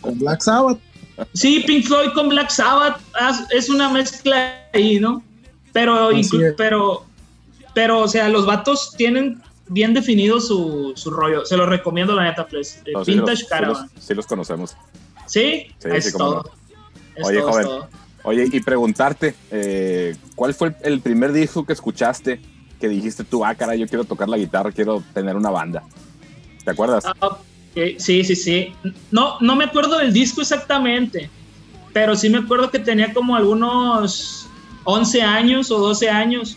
Con 0.00 0.18
Black 0.18 0.42
Sabbath. 0.42 0.78
Sí, 1.32 1.62
Pink 1.66 1.86
Floyd 1.86 2.10
con 2.14 2.28
Black 2.28 2.50
Sabbath 2.50 3.00
es 3.50 3.68
una 3.68 3.88
mezcla 3.90 4.66
ahí, 4.72 4.98
¿no? 5.00 5.22
Pero, 5.72 6.10
pero, 6.56 7.04
pero, 7.74 8.00
o 8.00 8.08
sea, 8.08 8.28
los 8.28 8.46
vatos 8.46 8.94
tienen 8.96 9.40
bien 9.68 9.94
definido 9.94 10.40
su, 10.40 10.92
su 10.96 11.10
rollo. 11.10 11.44
Se 11.46 11.56
los 11.56 11.68
recomiendo, 11.68 12.14
la 12.14 12.24
neta, 12.24 12.46
pues. 12.46 12.82
eh, 12.86 12.92
No, 12.94 13.04
sí 13.04 13.12
Vintage 13.12 13.30
los- 13.32 13.38
sí 13.40 13.46
Caravan. 13.46 13.90
los- 13.94 14.04
sí 14.04 14.14
los 14.14 14.26
conocemos. 14.26 14.76
¿Sí? 15.26 15.66
Sí, 15.78 15.88
es 15.92 16.04
sí, 16.06 16.12
todo. 16.18 16.42
no. 16.42 16.50
Es 17.14 17.26
Oye, 17.26 17.38
todo, 17.40 17.50
joven. 17.50 17.64
todo. 17.64 17.88
Oye, 18.24 18.48
y 18.52 18.60
preguntarte, 18.60 19.34
eh, 19.50 20.16
¿cuál 20.34 20.54
fue 20.54 20.68
el, 20.68 20.76
el 20.82 21.00
primer 21.00 21.32
disco 21.32 21.64
que 21.64 21.72
escuchaste 21.72 22.40
que 22.80 22.88
dijiste 22.88 23.24
tú, 23.24 23.44
ah, 23.44 23.54
cara, 23.54 23.74
yo 23.76 23.86
quiero 23.86 24.04
tocar 24.04 24.28
la 24.28 24.36
guitarra, 24.36 24.72
quiero 24.72 25.02
tener 25.14 25.36
una 25.36 25.50
banda? 25.50 25.84
¿Te 26.64 26.70
acuerdas? 26.72 27.04
Ah, 27.06 27.38
ok. 27.70 27.98
Sí, 27.98 28.24
sí, 28.24 28.36
sí. 28.36 28.72
No, 29.10 29.38
no 29.40 29.56
me 29.56 29.64
acuerdo 29.64 29.98
del 29.98 30.12
disco 30.12 30.40
exactamente, 30.40 31.30
pero 31.92 32.14
sí 32.16 32.28
me 32.28 32.38
acuerdo 32.38 32.70
que 32.70 32.78
tenía 32.78 33.12
como 33.12 33.36
algunos 33.36 34.48
11 34.84 35.22
años 35.22 35.70
o 35.70 35.78
12 35.78 36.08
años. 36.08 36.56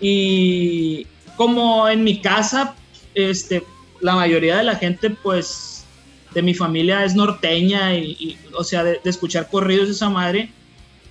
Y 0.00 1.06
como 1.36 1.88
en 1.88 2.02
mi 2.04 2.20
casa, 2.20 2.74
este, 3.14 3.64
la 4.00 4.16
mayoría 4.16 4.56
de 4.58 4.64
la 4.64 4.76
gente, 4.76 5.10
pues, 5.10 5.84
de 6.34 6.42
mi 6.42 6.54
familia 6.54 7.04
es 7.04 7.14
norteña 7.14 7.94
y, 7.94 8.16
y, 8.18 8.38
o 8.54 8.64
sea, 8.64 8.82
de, 8.84 9.00
de 9.02 9.10
escuchar 9.10 9.48
corridos 9.50 9.88
de 9.88 9.92
esa 9.94 10.08
madre, 10.08 10.50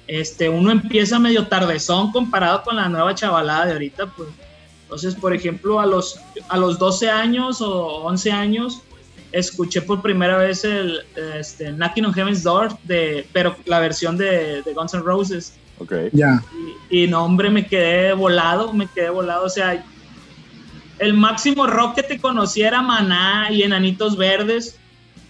este, 0.08 0.50
uno 0.50 0.72
empieza 0.72 1.20
medio 1.20 1.48
tardezón 1.48 2.12
comparado 2.12 2.64
con 2.64 2.76
la 2.76 2.90
nueva 2.90 3.16
chavalada 3.16 3.68
de 3.68 3.72
ahorita, 3.74 4.08
pues. 4.08 4.30
Entonces, 4.92 5.16
por 5.16 5.34
ejemplo, 5.34 5.80
a 5.80 5.86
los, 5.86 6.20
a 6.50 6.58
los 6.58 6.78
12 6.78 7.10
años 7.10 7.62
o 7.62 8.04
11 8.04 8.30
años, 8.34 8.82
escuché 9.32 9.82
por 9.82 10.02
primera 10.02 10.38
vez 10.38 10.66
el 10.66 11.00
este, 11.40 11.72
Knocking 11.72 12.06
on 12.08 12.14
Heaven's 12.14 12.44
Door, 12.44 12.78
de, 12.84 13.26
pero 13.32 13.56
la 13.66 13.80
versión 13.80 14.18
de, 14.18 14.62
de 14.62 14.74
Guns 14.74 14.94
N' 14.94 15.02
Roses. 15.04 15.54
Ok. 15.78 15.94
Ya. 16.12 16.44
Y, 16.90 17.04
y 17.04 17.08
no, 17.08 17.24
hombre, 17.24 17.50
me 17.50 17.66
quedé 17.66 18.12
volado, 18.12 18.74
me 18.74 18.86
quedé 18.88 19.10
volado. 19.10 19.46
O 19.46 19.50
sea, 19.50 19.82
el 21.00 21.14
máximo 21.14 21.68
rock 21.68 21.96
que 21.96 22.04
te 22.04 22.20
conocía 22.20 22.68
era 22.68 22.82
Maná 22.82 23.48
y 23.50 23.64
Enanitos 23.64 24.18
Verdes, 24.18 24.76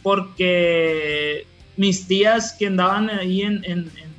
porque 0.01 1.45
mis 1.77 2.07
tías 2.07 2.53
que 2.57 2.65
andaban 2.65 3.11
ahí 3.11 3.41
en, 3.43 3.63
en, 3.65 3.79
en- 3.95 4.11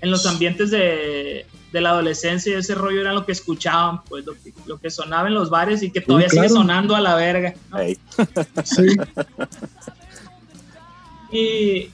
en 0.00 0.10
los 0.12 0.26
ambientes 0.26 0.70
de, 0.70 1.44
de 1.72 1.80
la 1.80 1.90
adolescencia 1.90 2.52
y 2.52 2.56
ese 2.56 2.74
rollo 2.74 3.00
era 3.00 3.12
lo 3.12 3.26
que 3.26 3.32
escuchaban, 3.32 4.02
pues 4.04 4.24
lo 4.24 4.32
que, 4.32 4.52
lo 4.66 4.78
que 4.78 4.90
sonaba 4.90 5.28
en 5.28 5.34
los 5.34 5.50
bares 5.50 5.82
y 5.82 5.90
que 5.90 6.00
todavía 6.00 6.28
sigue 6.28 6.46
claro. 6.46 6.54
sonando 6.54 6.96
a 6.96 7.00
la 7.00 7.14
verga. 7.14 7.54
¿no? 7.70 7.78
Ey, 7.78 7.98
Sí. 8.64 8.96
Y, 11.30 11.90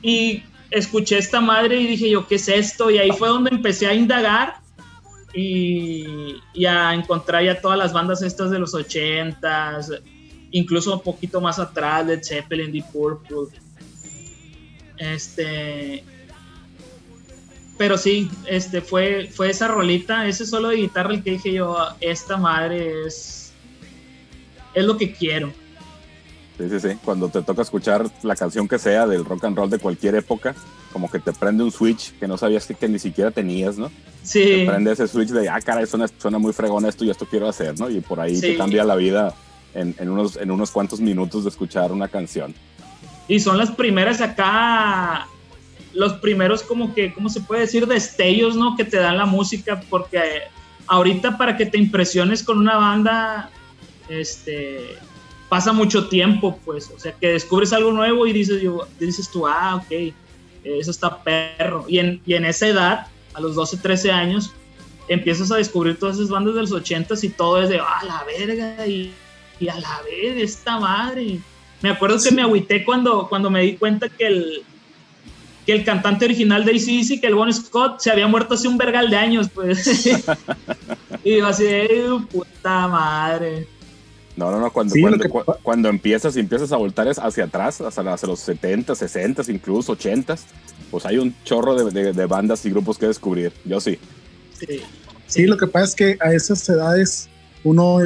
y 0.00 0.44
escuché 0.70 1.18
esta 1.18 1.40
madre 1.40 1.80
y 1.80 1.88
dije 1.88 2.08
yo, 2.10 2.26
¿qué 2.26 2.36
es 2.36 2.48
esto? 2.48 2.88
Y 2.90 2.98
ahí 2.98 3.10
fue 3.10 3.28
donde 3.28 3.50
empecé 3.50 3.88
a 3.88 3.94
indagar 3.94 4.58
y, 5.32 6.36
y 6.52 6.64
a 6.64 6.94
encontrar 6.94 7.44
ya 7.44 7.60
todas 7.60 7.76
las 7.76 7.92
bandas 7.92 8.22
estas 8.22 8.52
de 8.52 8.60
los 8.60 8.74
ochentas, 8.74 9.90
incluso 10.52 10.94
un 10.94 11.02
poquito 11.02 11.40
más 11.40 11.58
atrás, 11.58 12.06
Led 12.06 12.22
Zeppelin, 12.22 12.70
Deep 12.70 12.86
Purple. 12.92 13.58
Este... 14.98 16.04
Pero 17.76 17.98
sí, 17.98 18.30
este 18.46 18.80
fue, 18.80 19.28
fue 19.32 19.50
esa 19.50 19.68
rolita, 19.68 20.28
ese 20.28 20.46
solo 20.46 20.68
de 20.68 20.76
guitarra 20.76 21.12
el 21.12 21.22
que 21.22 21.32
dije 21.32 21.52
yo, 21.52 21.76
esta 22.00 22.36
madre 22.36 23.06
es, 23.06 23.52
es 24.74 24.84
lo 24.84 24.96
que 24.96 25.12
quiero. 25.12 25.52
sí, 26.56 26.68
sí, 26.70 26.80
sí. 26.80 26.88
Cuando 27.04 27.28
te 27.28 27.42
toca 27.42 27.62
escuchar 27.62 28.08
la 28.22 28.36
canción 28.36 28.68
que 28.68 28.78
sea 28.78 29.06
del 29.06 29.24
rock 29.24 29.44
and 29.44 29.56
roll 29.56 29.70
de 29.70 29.78
cualquier 29.78 30.14
época, 30.14 30.54
como 30.92 31.10
que 31.10 31.18
te 31.18 31.32
prende 31.32 31.64
un 31.64 31.72
switch 31.72 32.12
que 32.20 32.28
no 32.28 32.38
sabías 32.38 32.64
que, 32.66 32.74
que 32.74 32.88
ni 32.88 33.00
siquiera 33.00 33.32
tenías, 33.32 33.76
¿no? 33.76 33.90
Sí. 34.22 34.44
Te 34.44 34.66
prende 34.66 34.92
ese 34.92 35.08
switch 35.08 35.30
de, 35.30 35.48
ah, 35.48 35.60
caray, 35.60 35.86
suena, 35.86 36.06
suena 36.18 36.38
muy 36.38 36.52
fregón 36.52 36.86
esto 36.86 37.04
y 37.04 37.10
esto 37.10 37.26
quiero 37.26 37.48
hacer, 37.48 37.78
¿no? 37.80 37.90
Y 37.90 38.00
por 38.00 38.20
ahí 38.20 38.40
te 38.40 38.56
cambia 38.56 38.84
la 38.84 38.94
vida 38.94 39.34
en, 39.74 39.96
en 39.98 40.08
unos, 40.08 40.36
en 40.36 40.52
unos 40.52 40.70
cuantos 40.70 41.00
minutos 41.00 41.42
de 41.42 41.50
escuchar 41.50 41.90
una 41.90 42.06
canción. 42.06 42.54
Y 43.26 43.40
son 43.40 43.58
las 43.58 43.72
primeras 43.72 44.20
acá, 44.20 45.26
los 45.94 46.14
primeros 46.14 46.62
como 46.62 46.94
que, 46.94 47.12
¿cómo 47.12 47.28
se 47.28 47.40
puede 47.40 47.62
decir? 47.62 47.86
Destellos, 47.86 48.56
¿no? 48.56 48.76
Que 48.76 48.84
te 48.84 48.96
dan 48.98 49.16
la 49.16 49.26
música, 49.26 49.80
porque 49.88 50.42
ahorita 50.86 51.38
para 51.38 51.56
que 51.56 51.66
te 51.66 51.78
impresiones 51.78 52.42
con 52.42 52.58
una 52.58 52.76
banda, 52.76 53.50
este, 54.08 54.96
pasa 55.48 55.72
mucho 55.72 56.08
tiempo, 56.08 56.58
pues, 56.64 56.90
o 56.94 56.98
sea, 56.98 57.12
que 57.12 57.28
descubres 57.28 57.72
algo 57.72 57.92
nuevo 57.92 58.26
y 58.26 58.32
dices, 58.32 58.60
yo, 58.60 58.86
dices 58.98 59.30
tú, 59.30 59.46
ah, 59.46 59.76
ok, 59.76 60.12
eso 60.64 60.90
está 60.90 61.22
perro. 61.22 61.84
Y 61.88 61.98
en, 61.98 62.20
y 62.26 62.34
en 62.34 62.44
esa 62.44 62.66
edad, 62.66 63.06
a 63.34 63.40
los 63.40 63.54
12, 63.54 63.78
13 63.78 64.10
años, 64.10 64.52
empiezas 65.08 65.52
a 65.52 65.56
descubrir 65.56 65.98
todas 65.98 66.16
esas 66.16 66.30
bandas 66.30 66.54
de 66.54 66.62
los 66.62 66.72
80 66.72 67.14
y 67.22 67.28
todo 67.28 67.62
es 67.62 67.68
de, 67.68 67.78
ah, 67.78 68.02
la 68.04 68.24
verga, 68.24 68.86
y, 68.86 69.12
y 69.60 69.68
a 69.68 69.76
la 69.76 70.02
vez, 70.02 70.42
esta 70.42 70.78
madre. 70.78 71.38
Me 71.82 71.90
acuerdo 71.90 72.18
que 72.22 72.30
me 72.30 72.42
agüité 72.42 72.84
cuando, 72.84 73.28
cuando 73.28 73.50
me 73.50 73.60
di 73.60 73.76
cuenta 73.76 74.08
que 74.08 74.26
el, 74.26 74.64
que 75.64 75.72
el 75.72 75.84
cantante 75.84 76.24
original 76.24 76.64
de 76.64 76.72
ACDC, 76.72 77.20
que 77.20 77.26
el 77.26 77.34
Bon 77.34 77.52
Scott, 77.52 78.00
se 78.00 78.10
había 78.10 78.26
muerto 78.26 78.54
hace 78.54 78.68
un 78.68 78.76
vergal 78.76 79.10
de 79.10 79.16
años, 79.16 79.48
pues. 79.52 80.06
y 81.24 81.30
digo 81.34 81.46
así, 81.46 81.64
puta 82.30 82.88
madre. 82.88 83.66
No, 84.36 84.50
no, 84.50 84.60
no, 84.60 84.72
cuando, 84.72 84.94
cuando, 85.62 85.88
empiezas 85.88 86.36
y 86.36 86.40
empiezas 86.40 86.72
a 86.72 86.76
voltar 86.76 87.06
hacia 87.08 87.44
atrás, 87.44 87.80
hasta, 87.80 88.26
los 88.26 88.40
70, 88.40 88.94
60, 88.94 89.42
incluso 89.52 89.92
80, 89.92 90.36
pues 90.90 91.06
hay 91.06 91.18
un 91.18 91.34
chorro 91.44 91.76
de, 91.76 92.12
de, 92.12 92.26
bandas 92.26 92.66
y 92.66 92.70
grupos 92.70 92.98
que 92.98 93.06
descubrir. 93.06 93.52
Yo 93.64 93.80
sí. 93.80 93.96
sí. 94.58 94.80
Sí, 95.26 95.46
lo 95.46 95.56
que 95.56 95.66
pasa 95.66 95.84
es 95.86 95.94
que 95.94 96.18
a 96.20 96.32
esas 96.32 96.68
edades 96.68 97.28
uno 97.62 97.98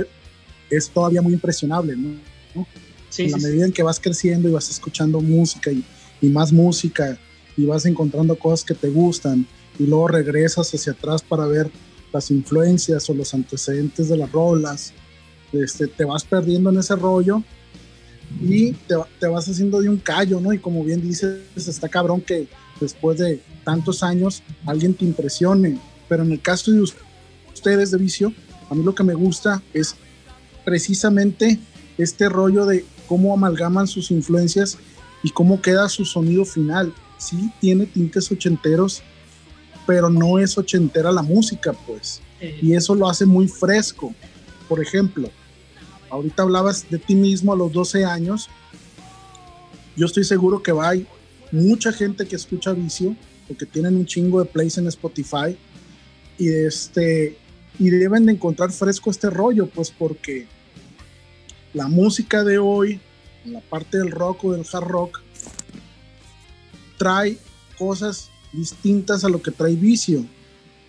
es 0.70 0.88
todavía 0.90 1.22
muy 1.22 1.32
impresionable, 1.32 1.96
¿no? 1.96 2.66
Sí, 3.08 3.24
en 3.24 3.32
la 3.32 3.38
medida 3.38 3.64
en 3.64 3.72
que 3.72 3.82
vas 3.82 3.98
creciendo 3.98 4.48
y 4.48 4.52
vas 4.52 4.70
escuchando 4.70 5.20
música 5.20 5.70
y, 5.72 5.82
y, 6.20 6.28
más 6.28 6.52
música 6.52 7.18
y 7.58 7.66
vas 7.66 7.84
encontrando 7.84 8.38
cosas 8.38 8.64
que 8.64 8.74
te 8.74 8.88
gustan 8.88 9.44
y 9.78 9.84
luego 9.84 10.08
regresas 10.08 10.72
hacia 10.72 10.92
atrás 10.92 11.22
para 11.22 11.44
ver 11.46 11.70
las 12.12 12.30
influencias 12.30 13.10
o 13.10 13.14
los 13.14 13.34
antecedentes 13.34 14.08
de 14.08 14.16
las 14.16 14.30
rolas, 14.30 14.94
este, 15.52 15.88
te 15.88 16.04
vas 16.04 16.24
perdiendo 16.24 16.70
en 16.70 16.78
ese 16.78 16.94
rollo 16.94 17.42
y 18.40 18.72
te, 18.72 18.94
te, 19.18 19.26
vas 19.26 19.48
haciendo 19.48 19.80
de 19.80 19.88
un 19.88 19.98
callo, 19.98 20.40
¿no? 20.40 20.52
Y 20.52 20.58
como 20.58 20.84
bien 20.84 21.02
dices, 21.02 21.40
está 21.56 21.88
cabrón 21.88 22.20
que 22.20 22.46
después 22.80 23.18
de 23.18 23.42
tantos 23.64 24.04
años 24.04 24.42
alguien 24.64 24.94
te 24.94 25.04
impresione, 25.04 25.78
pero 26.08 26.22
en 26.22 26.32
el 26.32 26.40
caso 26.40 26.70
de 26.70 26.80
ustedes 26.80 27.90
de 27.90 27.98
vicio, 27.98 28.32
a 28.70 28.74
mí 28.74 28.84
lo 28.84 28.94
que 28.94 29.02
me 29.02 29.14
gusta 29.14 29.62
es 29.74 29.96
precisamente 30.64 31.58
este 31.96 32.28
rollo 32.28 32.66
de 32.66 32.84
cómo 33.08 33.34
amalgaman 33.34 33.88
sus 33.88 34.12
influencias 34.12 34.78
y 35.24 35.30
cómo 35.30 35.60
queda 35.60 35.88
su 35.88 36.04
sonido 36.04 36.44
final. 36.44 36.94
Sí, 37.18 37.50
tiene 37.60 37.86
tintes 37.86 38.30
ochenteros, 38.30 39.02
pero 39.86 40.08
no 40.08 40.38
es 40.38 40.56
ochentera 40.56 41.12
la 41.12 41.22
música, 41.22 41.72
pues. 41.72 42.22
Y 42.62 42.74
eso 42.74 42.94
lo 42.94 43.08
hace 43.08 43.26
muy 43.26 43.48
fresco. 43.48 44.14
Por 44.68 44.80
ejemplo, 44.80 45.28
ahorita 46.10 46.44
hablabas 46.44 46.88
de 46.88 46.98
ti 46.98 47.14
mismo 47.14 47.52
a 47.52 47.56
los 47.56 47.72
12 47.72 48.04
años. 48.04 48.48
Yo 49.96 50.06
estoy 50.06 50.24
seguro 50.24 50.62
que 50.62 50.72
va, 50.72 50.90
hay 50.90 51.06
mucha 51.50 51.92
gente 51.92 52.26
que 52.26 52.36
escucha 52.36 52.72
Vicio, 52.72 53.16
porque 53.48 53.66
tienen 53.66 53.96
un 53.96 54.06
chingo 54.06 54.38
de 54.42 54.46
plays 54.46 54.78
en 54.78 54.86
Spotify. 54.86 55.56
Y, 56.38 56.48
este, 56.48 57.36
y 57.78 57.90
deben 57.90 58.26
de 58.26 58.32
encontrar 58.32 58.70
fresco 58.70 59.10
este 59.10 59.28
rollo, 59.28 59.66
pues 59.66 59.90
porque 59.90 60.46
la 61.74 61.88
música 61.88 62.44
de 62.44 62.58
hoy, 62.58 63.00
en 63.44 63.54
la 63.54 63.60
parte 63.60 63.98
del 63.98 64.10
rock 64.10 64.44
o 64.44 64.52
del 64.52 64.66
hard 64.72 64.86
rock, 64.86 65.20
trae 66.98 67.38
cosas 67.78 68.30
distintas 68.52 69.24
a 69.24 69.28
lo 69.28 69.40
que 69.40 69.50
trae 69.50 69.74
vicio. 69.74 70.24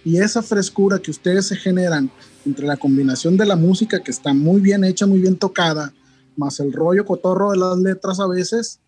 Y 0.03 0.17
esa 0.17 0.41
frescura 0.41 0.99
que 0.99 1.11
ustedes 1.11 1.47
se 1.47 1.55
generan 1.55 2.11
entre 2.45 2.65
la 2.65 2.77
combinación 2.77 3.37
de 3.37 3.45
la 3.45 3.55
música 3.55 4.01
que 4.01 4.11
está 4.11 4.33
muy 4.33 4.61
bien 4.61 4.83
hecha, 4.83 5.05
muy 5.05 5.19
bien 5.19 5.37
tocada, 5.37 5.93
más 6.35 6.59
el 6.59 6.73
rollo 6.73 7.05
cotorro 7.05 7.51
de 7.51 7.57
las 7.57 7.77
letras 7.77 8.19
a 8.19 8.27
veces, 8.27 8.79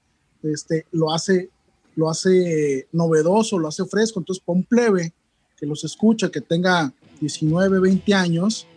este, 0.42 0.86
lo 0.92 1.14
hace 1.14 1.50
lo 1.96 2.10
hace 2.10 2.88
novedoso, 2.92 3.60
lo 3.60 3.68
hace 3.68 3.86
fresco. 3.86 4.20
Entonces, 4.20 4.44
pon 4.44 4.64
plebe 4.64 5.14
que 5.58 5.66
los 5.66 5.84
escucha, 5.84 6.30
que 6.30 6.42
tenga 6.42 6.94
19, 7.20 7.80
20 7.80 8.14
años, 8.14 8.68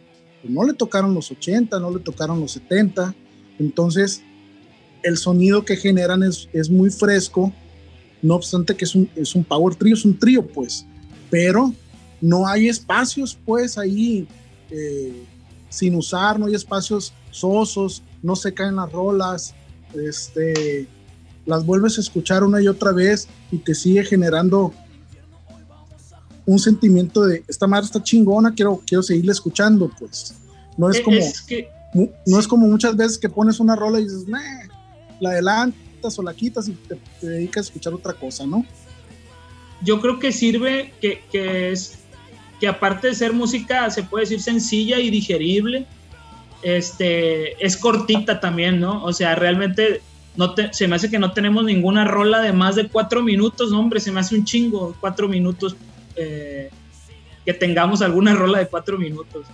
pues 0.42 0.52
no 0.52 0.64
le 0.64 0.74
tocaron 0.74 1.14
los 1.14 1.30
80, 1.30 1.78
no 1.80 1.90
le 1.90 2.00
tocaron 2.00 2.40
los 2.40 2.52
70. 2.52 3.14
Entonces, 3.58 4.22
el 5.02 5.16
sonido 5.16 5.64
que 5.64 5.76
generan 5.76 6.22
es, 6.22 6.48
es 6.52 6.70
muy 6.70 6.90
fresco, 6.90 7.52
no 8.24 8.36
obstante 8.36 8.74
que 8.74 8.86
es 8.86 8.94
un, 8.94 9.08
es 9.14 9.34
un 9.34 9.44
power 9.44 9.74
trio, 9.74 9.94
es 9.94 10.04
un 10.04 10.18
trío, 10.18 10.46
pues, 10.46 10.86
pero 11.30 11.74
no 12.22 12.46
hay 12.46 12.68
espacios, 12.68 13.36
pues, 13.44 13.76
ahí 13.76 14.26
eh, 14.70 15.24
sin 15.68 15.94
usar, 15.94 16.38
no 16.40 16.46
hay 16.46 16.54
espacios 16.54 17.12
sosos, 17.30 18.02
no 18.22 18.34
se 18.34 18.54
caen 18.54 18.76
las 18.76 18.90
rolas, 18.90 19.54
este, 19.94 20.88
las 21.44 21.66
vuelves 21.66 21.98
a 21.98 22.00
escuchar 22.00 22.42
una 22.42 22.62
y 22.62 22.66
otra 22.66 22.92
vez 22.92 23.28
y 23.52 23.58
te 23.58 23.74
sigue 23.74 24.02
generando 24.04 24.72
un 26.46 26.58
sentimiento 26.58 27.26
de 27.26 27.44
esta 27.46 27.66
madre 27.66 27.86
está 27.86 28.02
chingona, 28.02 28.54
quiero, 28.54 28.82
quiero 28.86 29.02
seguirle 29.02 29.32
escuchando, 29.32 29.90
pues. 29.98 30.34
No 30.78 30.90
es 30.90 31.00
como, 31.00 31.18
no 32.26 32.40
es 32.40 32.48
como 32.48 32.66
muchas 32.66 32.96
veces 32.96 33.18
que 33.18 33.28
pones 33.28 33.60
una 33.60 33.76
rola 33.76 34.00
y 34.00 34.04
dices, 34.04 34.24
la 35.20 35.72
o 36.18 36.22
la 36.22 36.34
quitas 36.34 36.68
y 36.68 36.72
te, 36.72 36.98
dedicas 37.20 37.66
a 37.66 37.68
escuchar 37.68 37.94
otra 37.94 38.12
cosa, 38.12 38.46
¿no? 38.46 38.64
Yo 39.82 40.00
creo 40.00 40.18
que 40.18 40.32
sirve 40.32 40.92
que, 41.00 41.22
que, 41.30 41.72
es 41.72 41.98
que 42.60 42.68
aparte 42.68 43.08
de 43.08 43.14
ser 43.14 43.32
música, 43.32 43.90
se 43.90 44.02
puede 44.02 44.24
decir 44.24 44.40
sencilla 44.40 44.98
y 44.98 45.10
digerible, 45.10 45.86
este, 46.62 47.64
es 47.64 47.76
cortita 47.76 48.40
también, 48.40 48.80
¿no? 48.80 49.04
O 49.04 49.12
sea, 49.12 49.34
realmente 49.34 50.00
no 50.36 50.54
se 50.72 50.88
me 50.88 50.96
hace 50.96 51.10
que 51.10 51.18
no 51.18 51.32
tenemos 51.32 51.64
ninguna 51.64 52.04
rola 52.04 52.40
de 52.40 52.52
más 52.52 52.74
de 52.74 52.88
cuatro 52.88 53.22
minutos, 53.22 53.70
no, 53.70 53.80
hombre, 53.80 54.00
se 54.00 54.10
me 54.10 54.20
hace 54.20 54.34
un 54.34 54.44
chingo, 54.44 54.96
cuatro 55.00 55.28
minutos 55.28 55.76
eh, 56.16 56.70
que 57.44 57.52
tengamos 57.52 58.02
alguna 58.02 58.34
rola 58.34 58.58
de 58.58 58.66
cuatro 58.66 58.98
minutos. 58.98 59.46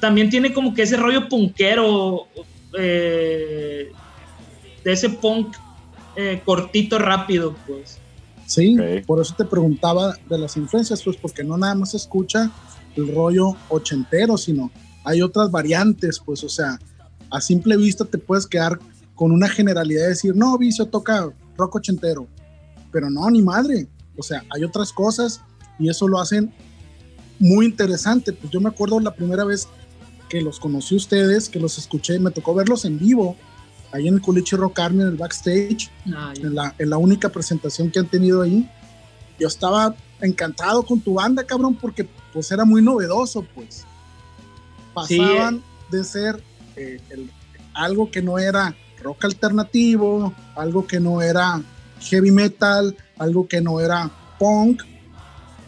También 0.00 0.30
tiene 0.30 0.52
como 0.52 0.74
que 0.74 0.82
ese 0.82 0.96
rollo 0.96 1.28
punkero, 1.28 2.26
eh, 2.76 3.92
de 4.84 4.92
ese 4.92 5.10
punk 5.10 5.56
eh, 6.16 6.42
cortito, 6.44 6.98
rápido, 6.98 7.54
pues. 7.66 7.98
Sí, 8.46 8.76
por 9.06 9.20
eso 9.20 9.34
te 9.36 9.44
preguntaba 9.44 10.14
de 10.28 10.38
las 10.38 10.56
influencias, 10.56 11.02
pues 11.02 11.16
porque 11.16 11.42
no 11.42 11.56
nada 11.56 11.74
más 11.74 11.94
escucha 11.94 12.50
el 12.96 13.14
rollo 13.14 13.56
ochentero, 13.70 14.36
sino 14.36 14.70
hay 15.04 15.22
otras 15.22 15.50
variantes, 15.50 16.20
pues, 16.24 16.44
o 16.44 16.48
sea, 16.48 16.78
a 17.30 17.40
simple 17.40 17.76
vista 17.76 18.04
te 18.04 18.18
puedes 18.18 18.46
quedar 18.46 18.78
con 19.14 19.32
una 19.32 19.48
generalidad 19.48 20.02
de 20.02 20.08
decir, 20.10 20.36
no, 20.36 20.58
Vicio 20.58 20.86
toca 20.86 21.30
rock 21.56 21.76
ochentero, 21.76 22.26
pero 22.90 23.08
no, 23.08 23.30
ni 23.30 23.40
madre, 23.40 23.88
o 24.16 24.22
sea, 24.22 24.44
hay 24.54 24.64
otras 24.64 24.92
cosas 24.92 25.40
y 25.78 25.88
eso 25.88 26.06
lo 26.06 26.20
hacen 26.20 26.52
muy 27.38 27.66
interesante. 27.66 28.32
Pues 28.32 28.52
yo 28.52 28.60
me 28.60 28.68
acuerdo 28.68 29.00
la 29.00 29.14
primera 29.14 29.44
vez 29.44 29.68
que 30.28 30.40
los 30.40 30.60
conocí 30.60 30.94
ustedes, 30.94 31.48
que 31.48 31.58
los 31.58 31.78
escuché, 31.78 32.18
me 32.18 32.30
tocó 32.30 32.54
verlos 32.54 32.84
en 32.84 32.98
vivo, 32.98 33.36
ahí 33.92 34.08
en 34.08 34.14
el 34.14 34.20
Culichi 34.20 34.56
Rock 34.56 34.80
Army, 34.80 35.02
en 35.02 35.08
el 35.08 35.16
backstage, 35.16 35.90
ah, 36.14 36.32
en, 36.36 36.54
la, 36.54 36.74
en 36.78 36.90
la 36.90 36.96
única 36.96 37.28
presentación 37.28 37.90
que 37.90 37.98
han 37.98 38.06
tenido 38.06 38.42
ahí. 38.42 38.68
Yo 39.38 39.48
estaba 39.48 39.94
encantado 40.20 40.82
con 40.82 41.00
tu 41.00 41.14
banda, 41.14 41.44
cabrón, 41.44 41.74
porque 41.74 42.08
pues 42.32 42.50
era 42.50 42.64
muy 42.64 42.82
novedoso, 42.82 43.44
pues. 43.54 43.84
Pasaban 44.94 45.56
eh. 45.56 45.62
de 45.90 46.04
ser 46.04 46.42
eh, 46.76 47.00
algo 47.74 48.10
que 48.10 48.22
no 48.22 48.38
era 48.38 48.74
rock 49.02 49.24
alternativo, 49.24 50.32
algo 50.54 50.86
que 50.86 51.00
no 51.00 51.20
era 51.20 51.62
heavy 52.00 52.30
metal, 52.30 52.96
algo 53.18 53.46
que 53.46 53.60
no 53.60 53.80
era 53.80 54.10
punk, 54.38 54.82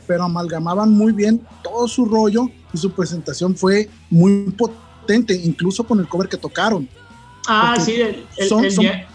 pero 0.06 0.24
amalgamaban 0.24 0.90
muy 0.90 1.12
bien 1.12 1.46
todo 1.62 1.88
su 1.88 2.04
rollo 2.04 2.48
y 2.72 2.78
su 2.78 2.90
presentación 2.92 3.56
fue 3.56 3.88
muy 4.10 4.50
potente, 4.50 5.34
incluso 5.34 5.84
con 5.84 6.00
el 6.00 6.08
cover 6.08 6.28
que 6.28 6.36
tocaron. 6.36 6.88
Ah, 7.46 7.76
sí, 7.78 7.94
el, 8.00 8.26
el, 8.36 9.06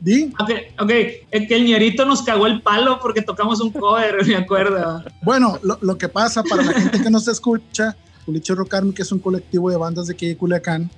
¿Di? 0.00 0.32
Ok, 0.40 0.50
ok, 0.80 0.90
es 1.30 1.48
que 1.48 1.54
el 1.54 1.64
ñerito 1.64 2.04
nos 2.04 2.22
cagó 2.22 2.48
el 2.48 2.60
palo 2.60 2.98
porque 3.00 3.22
tocamos 3.22 3.60
un 3.60 3.70
cover, 3.70 4.26
me 4.26 4.34
acuerdo. 4.34 5.04
Bueno, 5.22 5.60
lo, 5.62 5.96
que 5.96 6.08
pasa 6.08 6.42
para 6.42 6.64
la 6.64 6.72
gente 6.72 7.00
que 7.00 7.10
no 7.10 7.20
se 7.20 7.30
escucha, 7.30 7.96
Culiche 8.26 8.54
Rocarmi, 8.54 8.92
que 8.92 9.02
es 9.02 9.12
un 9.12 9.20
colectivo 9.20 9.70
de 9.70 9.76
bandas 9.76 10.08
de 10.08 10.14
aquí 10.14 10.34
Culiacán, 10.34 10.90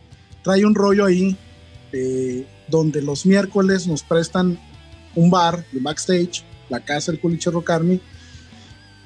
trae 0.43 0.65
un 0.65 0.75
rollo 0.75 1.05
ahí 1.05 1.37
eh, 1.93 2.47
donde 2.69 3.03
los 3.03 3.27
miércoles 3.27 3.87
nos 3.87 4.03
prestan 4.03 4.59
un 5.15 5.31
bar 5.31 5.65
de 5.71 5.81
backstage 5.81 6.45
la 6.69 6.81
casa 6.81 7.13
del 7.13 7.21
Culiche 7.21 7.51
Rocarmi, 7.51 8.01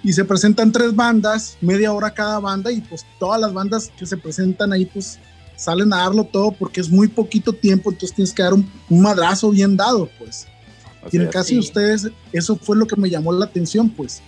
y 0.03 0.13
se 0.13 0.25
presentan 0.25 0.71
tres 0.71 0.95
bandas, 0.95 1.57
media 1.61 1.93
hora 1.93 2.13
cada 2.13 2.39
banda, 2.39 2.71
y 2.71 2.81
pues 2.81 3.05
todas 3.19 3.41
las 3.41 3.53
bandas 3.53 3.91
que 3.99 4.07
se 4.07 4.17
presentan 4.17 4.73
ahí, 4.73 4.87
pues 4.87 5.19
salen 5.59 5.93
a 5.93 5.99
darlo 5.99 6.25
todo 6.25 6.53
porque 6.53 6.81
es 6.81 6.89
muy 6.89 7.09
poquito 7.09 7.53
tiempo, 7.53 7.91
entonces 7.91 8.15
tienes 8.15 8.33
que 8.33 8.43
dar 8.43 8.55
un, 8.55 8.71
madrazo 8.89 9.51
bien 9.51 9.77
dado, 9.77 10.09
pues. 10.19 10.47
y 11.11 11.17
en 11.17 11.23
el 11.23 11.31
caso 11.31 11.53
de 11.53 11.59
ustedes, 11.59 12.09
eso 12.33 12.57
fue 12.57 12.77
lo 12.77 12.87
que 12.87 12.97
me 12.97 13.11
llamó 13.11 13.33
la 13.33 13.45
atención, 13.45 13.91
pues. 13.91 14.23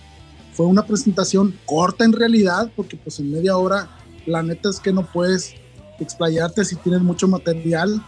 Fue 0.53 0.65
una 0.65 0.85
presentación 0.85 1.57
corta 1.65 2.03
en 2.03 2.11
realidad, 2.11 2.69
porque 2.75 2.97
pues 2.97 3.19
en 3.19 3.31
media 3.31 3.55
hora, 3.55 3.89
la 4.25 4.43
neta 4.43 4.69
es 4.69 4.79
que 4.79 4.91
no 4.91 5.09
puedes 5.09 5.55
explayarte 5.99 6.65
si 6.65 6.75
tienes 6.75 7.01
mucho 7.01 7.27
material, 7.27 8.03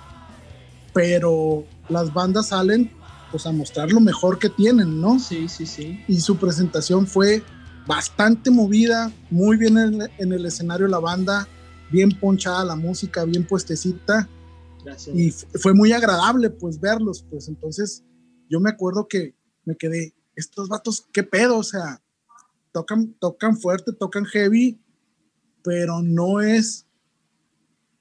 pero 0.93 1.63
las 1.89 2.13
bandas 2.13 2.49
salen 2.49 2.91
pues 3.31 3.47
a 3.47 3.51
mostrar 3.51 3.91
lo 3.91 3.99
mejor 3.99 4.37
que 4.37 4.49
tienen, 4.49 5.01
¿no? 5.01 5.17
Sí, 5.17 5.47
sí, 5.47 5.65
sí. 5.65 6.03
Y 6.07 6.19
su 6.19 6.37
presentación 6.37 7.07
fue 7.07 7.41
bastante 7.87 8.51
movida, 8.51 9.11
muy 9.31 9.57
bien 9.57 9.77
en, 9.77 10.33
el 10.33 10.45
escenario 10.45 10.87
la 10.87 10.99
banda, 10.99 11.47
bien 11.91 12.11
ponchada 12.19 12.63
la 12.63 12.75
música, 12.75 13.25
bien 13.25 13.45
puestecita. 13.45 14.29
Gracias. 14.83 15.15
Y 15.15 15.31
fue 15.59 15.73
muy 15.73 15.91
agradable 15.91 16.49
pues 16.49 16.79
verlos, 16.79 17.25
pues 17.29 17.47
entonces 17.47 18.03
yo 18.49 18.59
me 18.59 18.69
acuerdo 18.69 19.07
que 19.07 19.35
me 19.65 19.75
quedé, 19.75 20.13
estos 20.35 20.67
vatos, 20.67 21.07
¿qué 21.13 21.23
pedo? 21.23 21.57
O 21.57 21.63
sea, 21.63 22.01
tocan, 22.71 23.13
tocan 23.19 23.57
fuerte, 23.57 23.93
tocan 23.93 24.25
heavy, 24.25 24.79
pero 25.63 26.01
no 26.01 26.41
es 26.41 26.85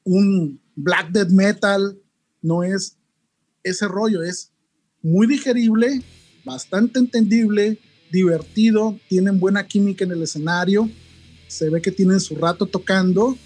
un 0.05 0.61
black 0.75 1.11
death 1.13 1.31
metal, 1.31 2.01
no 2.41 2.65
es 2.65 2.99
ese 3.63 3.87
rollo, 3.87 4.23
es 4.23 4.53
muy 5.03 5.27
digerible, 5.27 6.03
bastante 6.45 6.99
entendible, 6.99 7.79
divertido, 8.11 8.99
tienen 9.09 9.39
buena 9.39 9.67
química 9.67 10.05
en 10.05 10.13
el 10.13 10.23
escenario, 10.23 10.91
se 11.49 11.71
ve 11.71 11.81
que 11.81 11.93
tienen 11.93 12.21
su 12.21 12.35
rato 12.35 12.67
tocando. 12.67 13.37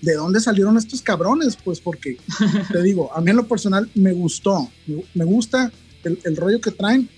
¿De 0.00 0.14
dónde 0.14 0.40
salieron 0.40 0.76
estos 0.76 1.02
cabrones? 1.02 1.56
Pues 1.56 1.80
porque, 1.80 2.18
te 2.72 2.82
digo, 2.82 3.12
a 3.14 3.20
mí 3.20 3.30
en 3.30 3.36
lo 3.36 3.48
personal 3.48 3.90
me 3.94 4.12
gustó, 4.12 4.70
me, 5.14 5.24
gusta 5.24 5.72
el, 6.04 6.18
el 6.24 6.36
rollo 6.36 6.60
que 6.60 6.70
traen 6.70 7.08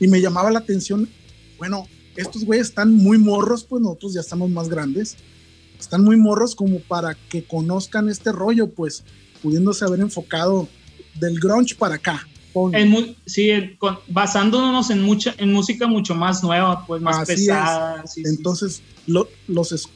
y 0.00 0.06
me 0.06 0.20
llamaba 0.20 0.50
la 0.50 0.60
atención, 0.60 1.08
bueno, 1.58 1.86
estos 2.16 2.44
güeyes 2.44 2.68
están 2.68 2.92
muy 2.94 3.18
morros, 3.18 3.64
pues 3.64 3.82
nosotros 3.82 4.14
ya 4.14 4.20
estamos 4.20 4.50
más 4.50 4.68
grandes, 4.68 5.16
están 5.78 6.04
muy 6.04 6.16
morros 6.16 6.54
como 6.54 6.80
para 6.80 7.14
que 7.14 7.44
conozcan 7.44 8.08
este 8.08 8.32
rollo, 8.32 8.70
pues 8.70 9.04
pudiéndose 9.42 9.84
haber 9.84 10.00
enfocado 10.00 10.68
del 11.18 11.38
grunge 11.38 11.74
para 11.74 11.96
acá. 11.96 12.26
sí, 13.26 13.50
basándonos 14.08 14.90
en 14.90 15.02
mucha 15.02 15.34
en 15.38 15.52
música 15.52 15.86
mucho 15.86 16.14
más 16.14 16.42
nueva, 16.42 16.84
pues 16.86 17.00
más 17.00 17.26
pesada. 17.26 18.02
Entonces 18.16 18.82
los, 19.06 19.28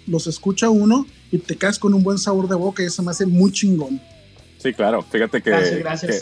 los 0.06 0.26
escucha 0.26 0.70
uno 0.70 1.06
y 1.32 1.38
te 1.38 1.56
quedas 1.56 1.78
con 1.78 1.94
un 1.94 2.02
buen 2.02 2.18
sabor 2.18 2.46
de 2.46 2.54
boca 2.54 2.82
y 2.82 2.86
eso 2.86 3.02
me 3.02 3.10
hace 3.10 3.26
muy 3.26 3.50
chingón. 3.50 4.00
Sí, 4.58 4.72
claro. 4.74 5.02
Fíjate 5.02 5.42
que, 5.42 5.50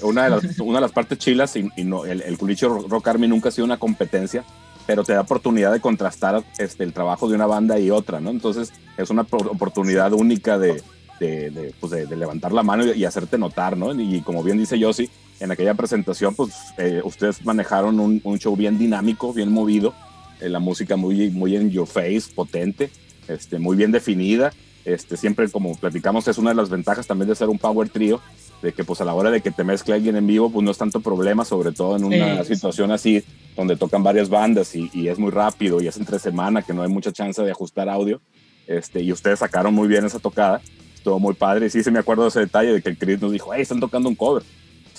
una, 0.02 0.24
de 0.24 0.30
las, 0.30 0.42
una 0.60 0.78
de 0.78 0.80
las 0.80 0.92
partes 0.92 1.18
chilas, 1.18 1.54
y, 1.56 1.68
no, 1.84 2.06
el, 2.06 2.22
el 2.22 2.38
Culicho 2.38 2.86
Rock 2.88 3.08
Army 3.08 3.28
nunca 3.28 3.50
ha 3.50 3.52
sido 3.52 3.66
una 3.66 3.78
competencia, 3.78 4.44
pero 4.86 5.04
te 5.04 5.12
da 5.12 5.20
oportunidad 5.20 5.72
de 5.72 5.80
contrastar 5.80 6.42
este, 6.58 6.84
el 6.84 6.92
trabajo 6.92 7.28
de 7.28 7.34
una 7.34 7.46
banda 7.46 7.78
y 7.78 7.90
otra, 7.90 8.20
¿no? 8.20 8.30
Entonces 8.30 8.72
es 8.96 9.10
una 9.10 9.22
oportunidad 9.22 10.12
única 10.12 10.58
de, 10.58 10.82
de, 11.18 11.74
pues 11.80 11.92
de, 11.92 12.16
levantar 12.16 12.52
la 12.52 12.62
mano 12.62 12.86
y, 12.86 13.04
hacerte 13.04 13.36
notar, 13.36 13.76
¿no? 13.76 13.92
Y 14.00 14.22
como 14.22 14.42
bien 14.44 14.58
dice 14.58 14.78
Yossi, 14.78 15.10
en 15.40 15.50
aquella 15.50 15.74
presentación, 15.74 16.34
pues 16.34 16.54
eh, 16.78 17.02
ustedes 17.04 17.44
manejaron 17.44 17.98
un, 17.98 18.20
un, 18.24 18.38
show 18.38 18.56
bien 18.56 18.78
dinámico, 18.78 19.32
bien 19.34 19.52
movido, 19.52 19.92
eh, 20.40 20.48
la 20.48 20.60
música 20.60 20.96
muy, 20.96 21.30
muy 21.30 21.56
en 21.56 21.70
your 21.70 21.86
face, 21.86 22.24
potente, 22.34 22.90
este, 23.28 23.58
muy 23.58 23.76
bien 23.76 23.92
definida 23.92 24.52
este, 24.84 25.16
siempre, 25.16 25.48
como 25.50 25.76
platicamos, 25.76 26.26
es 26.28 26.38
una 26.38 26.50
de 26.50 26.56
las 26.56 26.70
ventajas 26.70 27.06
también 27.06 27.28
de 27.28 27.34
ser 27.34 27.48
un 27.48 27.58
power 27.58 27.88
trio, 27.88 28.20
de 28.62 28.72
que 28.72 28.84
pues 28.84 29.00
a 29.00 29.04
la 29.04 29.14
hora 29.14 29.30
de 29.30 29.40
que 29.40 29.50
te 29.50 29.64
mezcle 29.64 29.94
alguien 29.94 30.16
en 30.16 30.26
vivo, 30.26 30.50
pues 30.50 30.64
no 30.64 30.70
es 30.70 30.78
tanto 30.78 31.00
problema, 31.00 31.44
sobre 31.44 31.72
todo 31.72 31.96
en 31.96 32.04
una 32.04 32.44
situación 32.44 32.90
así, 32.92 33.24
donde 33.56 33.76
tocan 33.76 34.02
varias 34.02 34.28
bandas 34.28 34.74
y, 34.74 34.90
y, 34.92 35.08
es 35.08 35.18
muy 35.18 35.30
rápido 35.30 35.80
y 35.80 35.86
es 35.86 35.96
entre 35.96 36.18
semana, 36.18 36.62
que 36.62 36.72
no 36.72 36.82
hay 36.82 36.88
mucha 36.88 37.12
chance 37.12 37.42
de 37.42 37.50
ajustar 37.50 37.88
audio. 37.88 38.20
Este, 38.66 39.00
y 39.00 39.12
ustedes 39.12 39.38
sacaron 39.38 39.74
muy 39.74 39.88
bien 39.88 40.04
esa 40.04 40.18
tocada, 40.18 40.60
estuvo 40.94 41.18
muy 41.18 41.34
padre. 41.34 41.66
Y 41.66 41.70
sí, 41.70 41.82
se 41.82 41.90
me 41.90 41.98
acuerdo 41.98 42.24
de 42.24 42.28
ese 42.28 42.40
detalle 42.40 42.72
de 42.72 42.82
que 42.82 42.90
el 42.90 42.98
Chris 42.98 43.20
nos 43.20 43.32
dijo, 43.32 43.52
hey, 43.54 43.62
están 43.62 43.80
tocando 43.80 44.08
un 44.08 44.14
cover 44.14 44.42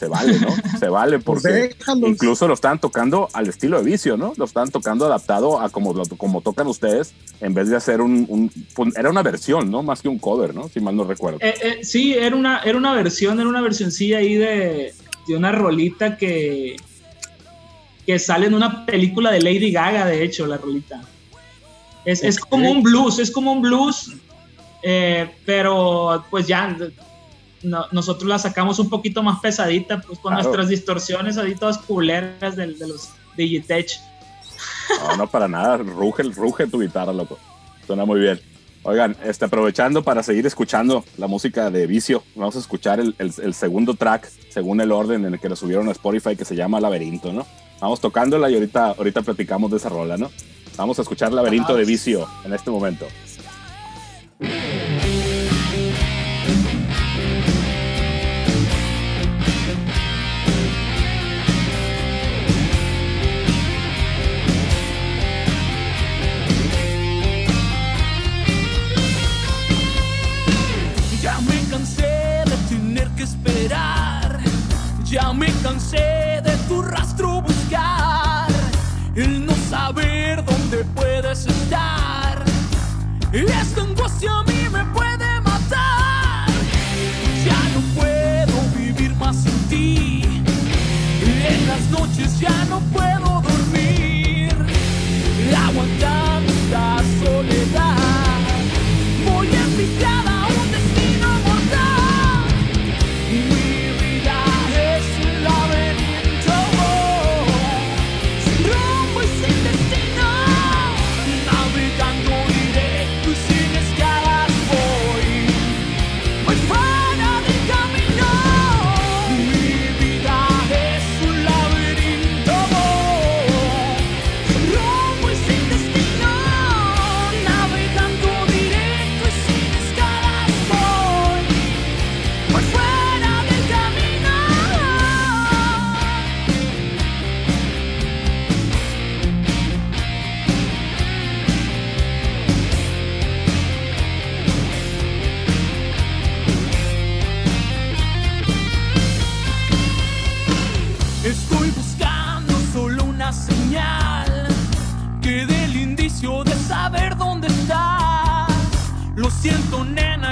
se 0.01 0.07
vale, 0.07 0.39
¿no? 0.39 0.47
Se 0.79 0.89
vale 0.89 1.19
porque 1.19 1.75
incluso 1.95 2.47
lo 2.47 2.55
estaban 2.55 2.79
tocando 2.79 3.29
al 3.33 3.47
estilo 3.47 3.77
de 3.77 3.83
vicio, 3.83 4.17
¿no? 4.17 4.33
Lo 4.35 4.45
estaban 4.45 4.71
tocando 4.71 5.05
adaptado 5.05 5.61
a 5.61 5.69
como, 5.69 5.93
como 6.17 6.41
tocan 6.41 6.65
ustedes, 6.65 7.13
en 7.39 7.53
vez 7.53 7.69
de 7.69 7.75
hacer 7.75 8.01
un, 8.01 8.51
Era 8.95 9.11
una 9.11 9.21
versión, 9.21 9.69
¿no? 9.69 9.83
Más 9.83 10.01
que 10.01 10.07
un 10.07 10.17
cover, 10.17 10.55
¿no? 10.55 10.69
Si 10.69 10.79
mal 10.79 10.95
no 10.95 11.03
recuerdo. 11.03 11.37
Eh, 11.39 11.53
eh, 11.61 11.79
sí, 11.83 12.15
era 12.15 12.35
una, 12.35 12.61
era 12.63 12.79
una 12.79 12.95
versión, 12.95 13.39
era 13.39 13.47
una 13.47 13.61
versioncilla 13.61 14.17
ahí 14.17 14.33
de, 14.33 14.95
de 15.27 15.35
una 15.35 15.51
rolita 15.51 16.17
que, 16.17 16.77
que 18.07 18.17
sale 18.17 18.47
en 18.47 18.55
una 18.55 18.87
película 18.87 19.29
de 19.29 19.39
Lady 19.39 19.71
Gaga, 19.71 20.07
de 20.07 20.23
hecho, 20.23 20.47
la 20.47 20.57
rolita. 20.57 20.99
Es, 22.05 22.23
es 22.23 22.39
como 22.39 22.71
un 22.71 22.81
blues, 22.81 23.19
es 23.19 23.29
como 23.29 23.51
un 23.51 23.61
blues, 23.61 24.13
eh, 24.81 25.29
pero 25.45 26.25
pues 26.31 26.47
ya 26.47 26.75
nosotros 27.63 28.29
la 28.29 28.39
sacamos 28.39 28.79
un 28.79 28.89
poquito 28.89 29.23
más 29.23 29.39
pesadita, 29.39 30.01
pues 30.01 30.19
con 30.19 30.33
nuestras 30.33 30.67
distorsiones 30.67 31.37
ahí 31.37 31.55
todas 31.55 31.77
culeras 31.77 32.55
de, 32.55 32.67
de 32.73 32.87
los 32.87 33.09
Digitech. 33.37 33.99
No, 35.07 35.17
no 35.17 35.27
para 35.27 35.47
nada, 35.47 35.77
ruge, 35.77 36.23
ruge 36.23 36.67
tu 36.67 36.81
guitarra, 36.81 37.13
loco. 37.13 37.37
Suena 37.85 38.05
muy 38.05 38.19
bien. 38.19 38.39
Oigan, 38.83 39.15
este, 39.23 39.45
aprovechando 39.45 40.03
para 40.03 40.23
seguir 40.23 40.45
escuchando 40.47 41.05
la 41.17 41.27
música 41.27 41.69
de 41.69 41.85
Vicio, 41.85 42.23
vamos 42.35 42.55
a 42.55 42.59
escuchar 42.59 42.99
el, 42.99 43.15
el, 43.19 43.53
segundo 43.53 43.93
track, 43.93 44.27
según 44.49 44.81
el 44.81 44.91
orden 44.91 45.23
en 45.23 45.35
el 45.35 45.39
que 45.39 45.49
lo 45.49 45.55
subieron 45.55 45.87
a 45.87 45.91
Spotify, 45.91 46.35
que 46.35 46.45
se 46.45 46.55
llama 46.55 46.79
Laberinto, 46.79 47.31
¿no? 47.31 47.45
Vamos 47.79 48.01
tocándola 48.01 48.49
y 48.49 48.55
ahorita, 48.55 48.95
ahorita 48.97 49.21
platicamos 49.21 49.69
de 49.69 49.77
esa 49.77 49.89
rola, 49.89 50.17
¿no? 50.17 50.31
Vamos 50.77 50.97
a 50.97 51.03
escuchar 51.03 51.31
Laberinto 51.31 51.75
de 51.75 51.85
Vicio 51.85 52.27
en 52.43 52.53
este 52.53 52.71
momento. 52.71 53.05
El 79.15 79.45
no 79.45 79.53
saber 79.69 80.43
dónde 80.45 80.85
puedes 80.95 81.45
estar. 81.45 82.43
Esta 83.31 83.81
angustia 83.81 84.39
a 84.39 84.43
mí 84.43 84.67
me 84.71 84.83
puede 84.85 85.41
matar. 85.41 86.47
Ya 87.45 87.59
no 87.73 87.81
puedo 87.95 88.61
vivir 88.77 89.15
más 89.15 89.35
sin 89.37 89.57
ti. 89.69 90.43
En 91.23 91.67
las 91.67 91.89
noches 91.89 92.39
ya 92.39 92.65
no 92.65 92.79
puedo 92.93 93.20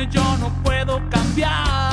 yo 0.08 0.24
no 0.38 0.50
puedo 0.64 1.02
cambiar. 1.10 1.89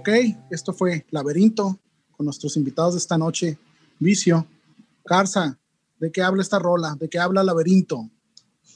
Ok, 0.00 0.08
esto 0.50 0.72
fue 0.72 1.04
Laberinto 1.10 1.78
con 2.16 2.24
nuestros 2.24 2.56
invitados 2.56 2.94
de 2.94 2.98
esta 3.00 3.18
noche, 3.18 3.58
Vicio, 3.98 4.46
Garza. 5.04 5.58
¿De 5.98 6.10
qué 6.10 6.22
habla 6.22 6.40
esta 6.42 6.58
rola? 6.58 6.96
¿De 6.98 7.08
qué 7.10 7.18
habla 7.18 7.42
Laberinto? 7.42 8.08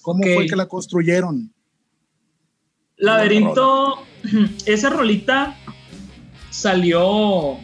¿Cómo 0.03 0.23
fue 0.35 0.47
que 0.47 0.55
la 0.57 0.67
construyeron? 0.67 1.51
Laberinto, 2.99 4.01
esa 4.67 4.91
rolita 4.91 5.57
salió 6.51 7.57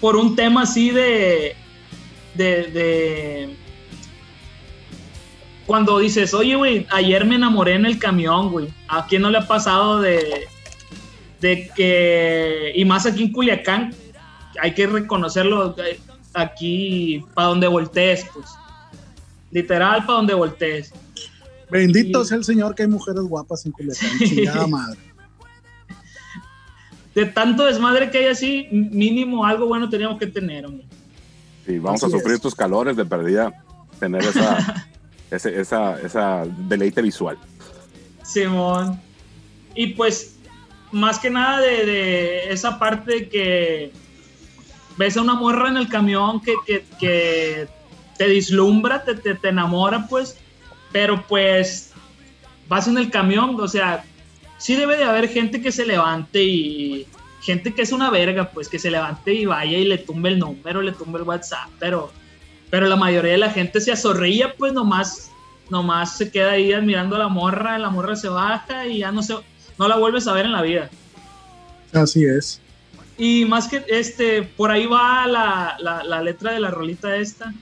por 0.00 0.16
un 0.16 0.34
tema 0.34 0.62
así 0.62 0.90
de, 0.90 1.54
de, 2.34 2.46
de- 2.70 3.56
cuando 5.66 5.98
dices, 5.98 6.32
oye, 6.32 6.56
güey, 6.56 6.86
ayer 6.90 7.24
me 7.26 7.34
enamoré 7.36 7.74
en 7.74 7.84
el 7.84 7.98
camión, 7.98 8.50
güey. 8.50 8.72
¿A 8.88 9.06
quién 9.06 9.20
no 9.22 9.30
le 9.30 9.38
ha 9.38 9.46
pasado 9.46 10.00
de, 10.00 10.46
de 11.44 11.68
que, 11.76 12.72
y 12.74 12.84
más 12.86 13.04
aquí 13.04 13.24
en 13.24 13.32
Culiacán, 13.32 13.94
hay 14.62 14.72
que 14.72 14.86
reconocerlo, 14.86 15.76
eh, 15.78 16.00
aquí 16.32 17.22
para 17.34 17.48
donde 17.48 17.66
voltees, 17.66 18.24
pues. 18.32 18.46
Literal, 19.50 20.06
para 20.06 20.16
donde 20.16 20.32
voltees. 20.32 20.90
Bendito 21.70 22.24
sea 22.24 22.38
el 22.38 22.44
Señor 22.44 22.74
que 22.74 22.84
hay 22.84 22.88
mujeres 22.88 23.20
guapas 23.24 23.66
en 23.66 23.72
Culiacán, 23.72 24.08
chingada 24.20 24.66
madre. 24.66 24.98
De 27.14 27.26
tanto 27.26 27.66
desmadre 27.66 28.10
que 28.10 28.18
hay 28.18 28.26
así, 28.26 28.66
mínimo 28.72 29.44
algo 29.44 29.66
bueno 29.66 29.88
teníamos 29.90 30.18
que 30.18 30.26
tener, 30.26 30.64
hombre. 30.64 30.86
Sí, 31.66 31.78
vamos 31.78 32.02
Así 32.02 32.12
a 32.14 32.18
sufrir 32.18 32.36
es. 32.36 32.40
tus 32.40 32.54
calores 32.54 32.96
de 32.96 33.04
perdida, 33.04 33.62
tener 34.00 34.22
esa, 34.24 34.88
ese- 35.30 35.60
esa, 35.60 36.00
esa 36.00 36.44
deleite 36.68 37.02
visual. 37.02 37.36
Simón. 38.22 38.98
Y 39.74 39.88
pues, 39.88 40.33
más 40.94 41.18
que 41.18 41.28
nada 41.28 41.60
de, 41.60 42.50
esa 42.50 42.78
parte 42.78 43.28
que 43.28 43.92
ves 44.96 45.16
a 45.16 45.22
una 45.22 45.34
morra 45.34 45.68
en 45.68 45.76
el 45.76 45.88
camión 45.88 46.40
que, 46.40 47.68
te 48.16 48.28
dislumbra, 48.28 49.04
te 49.04 49.48
enamora, 49.48 50.06
pues, 50.08 50.38
pero 50.92 51.26
pues 51.26 51.92
vas 52.68 52.86
en 52.86 52.96
el 52.96 53.10
camión, 53.10 53.60
o 53.60 53.66
sea, 53.66 54.04
sí 54.58 54.76
debe 54.76 54.96
de 54.96 55.04
haber 55.04 55.28
gente 55.28 55.60
que 55.60 55.72
se 55.72 55.84
levante 55.84 56.42
y 56.42 57.06
gente 57.42 57.74
que 57.74 57.82
es 57.82 57.92
una 57.92 58.10
verga, 58.10 58.50
pues, 58.50 58.68
que 58.68 58.78
se 58.78 58.90
levante 58.90 59.34
y 59.34 59.44
vaya 59.44 59.76
y 59.76 59.84
le 59.84 59.98
tumbe 59.98 60.30
el 60.30 60.38
número, 60.38 60.80
le 60.80 60.92
tumbe 60.92 61.18
el 61.18 61.24
WhatsApp, 61.24 61.68
pero, 61.80 62.12
pero 62.70 62.86
la 62.86 62.96
mayoría 62.96 63.32
de 63.32 63.38
la 63.38 63.50
gente 63.50 63.80
se 63.80 63.90
azorrilla, 63.90 64.54
pues, 64.56 64.72
nomás, 64.72 65.32
nomás 65.68 66.16
se 66.16 66.30
queda 66.30 66.52
ahí 66.52 66.72
admirando 66.72 67.16
a 67.16 67.18
la 67.18 67.28
morra, 67.28 67.78
la 67.78 67.90
morra 67.90 68.14
se 68.14 68.28
baja 68.28 68.86
y 68.86 68.98
ya 68.98 69.10
no 69.10 69.22
se, 69.22 69.34
no 69.78 69.88
la 69.88 69.96
vuelves 69.96 70.26
a 70.26 70.32
ver 70.32 70.46
en 70.46 70.52
la 70.52 70.62
vida. 70.62 70.90
Así 71.92 72.24
es. 72.24 72.60
Y 73.16 73.44
más 73.44 73.68
que 73.68 73.84
este, 73.88 74.42
por 74.42 74.70
ahí 74.70 74.86
va 74.86 75.26
la, 75.26 75.76
la- 75.78 76.02
la 76.04 76.22
letra 76.22 76.52
de 76.52 76.60
la 76.60 76.70
rolita 76.70 77.14
esta, 77.16 77.52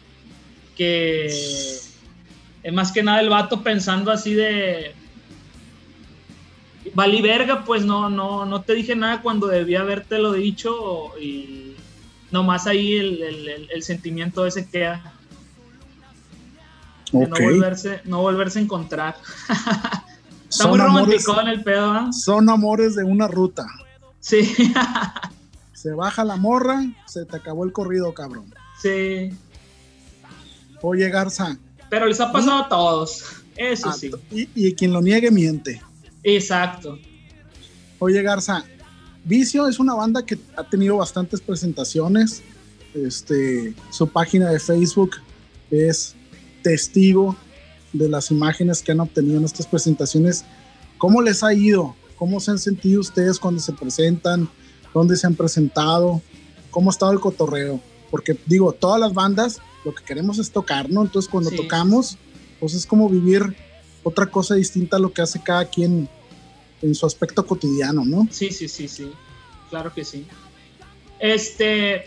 que 0.77 1.27
es 1.27 2.73
más 2.73 2.93
que 2.93 3.03
nada 3.03 3.21
el 3.21 3.29
vato 3.29 3.63
pensando 3.63 4.11
así 4.11 4.33
de, 4.35 4.95
valí 6.95 7.21
verga, 7.21 7.65
pues 7.65 7.85
no, 7.85 8.09
no, 8.09 8.47
no 8.47 8.63
te 8.63 8.75
dije 8.75 8.97
nada 8.97 9.21
cuando 9.21 9.47
debía 9.47 9.81
habértelo 9.81 10.33
dicho 10.33 11.19
y 11.21 11.77
nomás 12.31 12.67
ahí 12.67 12.95
el, 12.95 13.23
el- 13.23 13.49
el- 13.49 13.71
el 13.71 13.83
sentimiento 13.83 14.47
ese 14.47 14.69
queda, 14.69 15.13
de 17.13 17.27
no, 17.29 17.37
volverse, 17.39 18.01
no 18.05 18.23
volverse 18.23 18.59
a 18.59 18.63
encontrar. 18.63 19.17
Está 20.53 20.65
Son 20.65 20.71
muy 20.73 20.81
amores, 20.81 21.25
romántico 21.25 21.41
en 21.41 21.49
el 21.49 21.65
pedo, 21.65 21.91
¿ah? 21.91 22.13
son 22.13 22.51
amores 22.51 22.95
de 22.95 23.05
una 23.05 23.27
ruta. 23.27 23.67
Sí, 24.21 24.55
Se 25.73 25.93
baja 25.93 26.25
la 26.25 26.37
morra, 26.37 26.85
se 27.07 27.25
te 27.25 27.37
acabó 27.37 27.65
el 27.65 27.73
corrido, 27.73 28.13
cabrón. 28.13 28.55
sí. 28.81 29.31
Oye, 30.83 31.09
Garza, 31.09 31.57
Pero 31.89 32.07
les 32.07 32.21
ha 32.21 32.31
pasado 32.33 32.65
a 32.65 32.69
todos. 32.69 33.25
Eso 33.57 33.89
ah, 33.89 33.93
sí. 33.95 34.11
y, 34.31 34.49
y 34.55 34.75
quien 34.75 34.93
lo 34.93 35.01
niegue 35.01 35.31
miente. 35.31 35.81
Exacto. 36.23 36.99
Oye, 38.01 38.21
Garza, 38.21 38.65
Vicio 39.25 39.69
es 39.69 39.79
una 39.79 39.95
banda 39.95 40.27
que 40.27 40.39
ha 40.57 40.65
tenido 40.65 40.99
bastantes 40.99 41.41
presentaciones. 41.41 42.43
Este, 42.95 43.75
su 43.91 44.07
página 44.09 44.51
de 44.51 44.59
Facebook 44.61 45.13
es 45.71 46.15
testigo 46.63 47.37
de 47.93 48.09
las 48.09 48.31
imágenes 48.31 48.83
que 48.83 48.93
han 48.93 49.01
obtenido 49.01 49.39
en 49.39 49.45
estas 49.45 49.67
presentaciones. 49.67 50.45
¿Cómo 50.99 51.21
les 51.23 51.43
ha 51.43 51.53
ido? 51.53 51.95
¿Cómo 52.17 52.41
se 52.41 52.53
han 52.53 52.59
sentido 52.59 53.01
ustedes 53.01 53.39
cuando 53.39 53.61
se 53.61 53.73
presentan? 53.73 54.49
¿Dónde 54.95 55.17
se 55.17 55.27
han 55.27 55.35
presentado? 55.35 56.21
¿Cómo 56.71 56.91
ha 56.91 56.93
estado 56.93 57.13
el 57.13 57.21
cotorreo? 57.21 57.81
Porque 58.11 58.37
digo, 58.47 58.73
todas 58.73 59.01
las 59.01 59.13
bandas 59.13 59.59
lo 59.85 59.95
que 59.95 60.05
queremos 60.05 60.39
es 60.39 60.51
tocar, 60.51 60.89
¿no? 60.91 61.03
Entonces 61.03 61.31
cuando 61.31 61.51
Sí. 61.51 61.57
tocamos, 61.57 62.17
pues 62.61 62.75
es 62.75 62.87
como 62.87 63.09
vivir 63.09 63.57
otra 64.05 64.27
cosa 64.27 64.55
distinta 64.55 64.97
a 64.97 65.01
lo 65.01 65.13
que 65.13 65.23
hace 65.23 65.43
cada 65.43 65.65
quien 65.65 66.09
en 66.83 66.95
su 66.95 67.05
aspecto 67.07 67.45
cotidiano, 67.45 68.05
¿no? 68.05 68.27
Sí, 68.31 68.51
sí, 68.53 68.69
sí, 68.69 68.87
sí. 68.89 69.11
Claro 69.71 69.93
que 69.93 70.05
sí. 70.05 70.27
Este, 71.19 72.07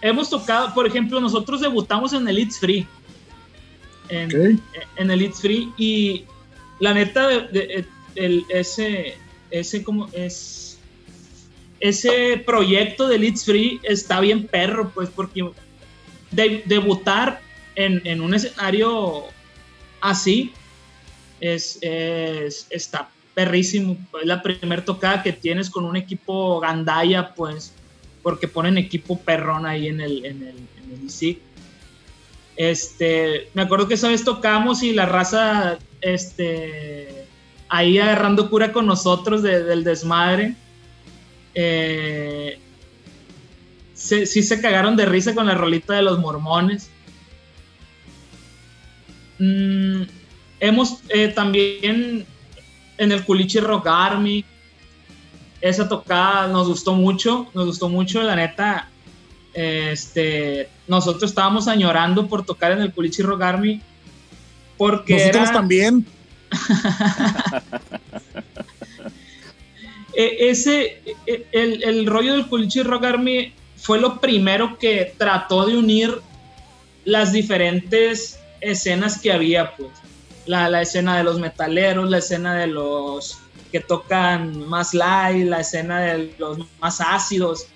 hemos 0.00 0.30
tocado, 0.30 0.72
por 0.74 0.86
ejemplo, 0.86 1.20
nosotros 1.20 1.60
debutamos 1.60 2.12
en 2.12 2.26
el 2.28 2.38
It's 2.38 2.58
Free. 2.58 2.86
En, 4.08 4.30
el 5.10 5.22
It's 5.22 5.40
Free. 5.40 5.72
Y 5.76 6.24
la 6.80 6.94
neta 6.94 7.26
de, 7.28 7.40
de- 7.48 7.84
el, 8.14 8.44
ese 8.48 9.16
ese 9.50 9.82
como 9.82 10.08
es 10.12 10.78
ese 11.80 12.42
proyecto 12.44 13.06
del 13.06 13.24
It's 13.24 13.44
Free 13.44 13.80
está 13.84 14.20
bien 14.20 14.46
perro 14.46 14.90
pues 14.90 15.08
porque 15.10 15.48
de- 16.32 16.62
debutar 16.66 17.40
en, 17.76 18.00
en 18.04 18.20
un 18.20 18.34
escenario 18.34 19.24
así 20.00 20.52
es, 21.40 21.78
es- 21.82 22.66
está 22.70 23.10
perrísimo. 23.34 23.96
Es 24.20 24.26
la 24.26 24.42
primera 24.42 24.84
tocada 24.84 25.22
que 25.22 25.32
tienes 25.32 25.70
con 25.70 25.84
un 25.84 25.96
equipo 25.96 26.58
gandaya 26.58 27.32
pues 27.34 27.72
porque 28.22 28.48
ponen 28.48 28.76
equipo 28.76 29.18
perrón 29.20 29.64
ahí 29.64 29.86
en 29.86 30.00
el 30.00 30.24
en 30.26 30.42
el, 30.42 30.56
en 30.56 31.00
el. 31.04 31.10
Este, 32.58 33.48
me 33.54 33.62
acuerdo 33.62 33.86
que 33.86 33.94
esa 33.94 34.08
vez 34.08 34.24
tocamos 34.24 34.82
y 34.82 34.92
la 34.92 35.06
raza, 35.06 35.78
este, 36.00 37.24
ahí 37.68 37.98
agarrando 38.00 38.50
cura 38.50 38.72
con 38.72 38.84
nosotros 38.84 39.42
de- 39.44 39.62
del 39.62 39.84
desmadre. 39.84 40.56
Eh, 41.54 42.58
se- 43.94 44.26
sí 44.26 44.42
se 44.42 44.60
cagaron 44.60 44.96
de 44.96 45.06
risa 45.06 45.36
con 45.36 45.46
la 45.46 45.54
rolita 45.54 45.94
de 45.94 46.02
los 46.02 46.18
mormones. 46.18 46.90
Mm, 49.38 50.02
hemos 50.58 50.98
eh, 51.10 51.28
también 51.28 52.26
en 52.98 53.12
el 53.12 53.24
Culichi 53.24 53.60
Rock 53.60 53.86
Army. 53.86 54.44
Esa 55.60 55.88
tocada 55.88 56.48
nos 56.48 56.66
gustó 56.66 56.94
mucho, 56.94 57.48
nos 57.54 57.66
gustó 57.66 57.88
mucho, 57.88 58.20
la 58.22 58.34
neta. 58.34 58.90
Este, 59.60 60.68
nosotros 60.86 61.30
estábamos 61.32 61.66
añorando 61.66 62.28
por 62.28 62.46
tocar 62.46 62.70
en 62.70 62.80
el 62.80 62.92
Culichi 62.92 63.22
Rock 63.22 63.42
Army 63.42 63.80
porque 64.76 65.14
Nosotros 65.14 65.42
era- 65.48 65.52
también. 65.52 66.06
E- 70.14 70.48
ese, 70.50 71.00
e- 71.26 71.46
el, 71.52 71.82
el 71.84 72.06
rollo 72.06 72.32
del 72.34 72.46
Culichi 72.48 72.82
Rock 72.82 73.04
Army 73.04 73.52
fue 73.76 74.00
lo 74.00 74.20
primero 74.20 74.78
que 74.78 75.14
trató 75.16 75.66
de 75.66 75.76
unir 75.76 76.20
las 77.04 77.32
diferentes 77.32 78.38
escenas 78.60 79.20
que 79.20 79.32
había, 79.32 79.74
pues. 79.76 79.90
La, 80.46 80.68
la 80.68 80.82
escena 80.82 81.16
de 81.18 81.24
los 81.24 81.38
metaleros, 81.38 82.08
la 82.10 82.18
escena 82.18 82.54
de 82.54 82.66
los 82.68 83.38
que 83.70 83.80
tocan 83.80 84.66
más 84.66 84.94
light, 84.94 85.46
la 85.46 85.60
escena 85.60 86.00
de 86.00 86.34
los 86.38 86.58
más 86.80 87.00
ácidos 87.00 87.66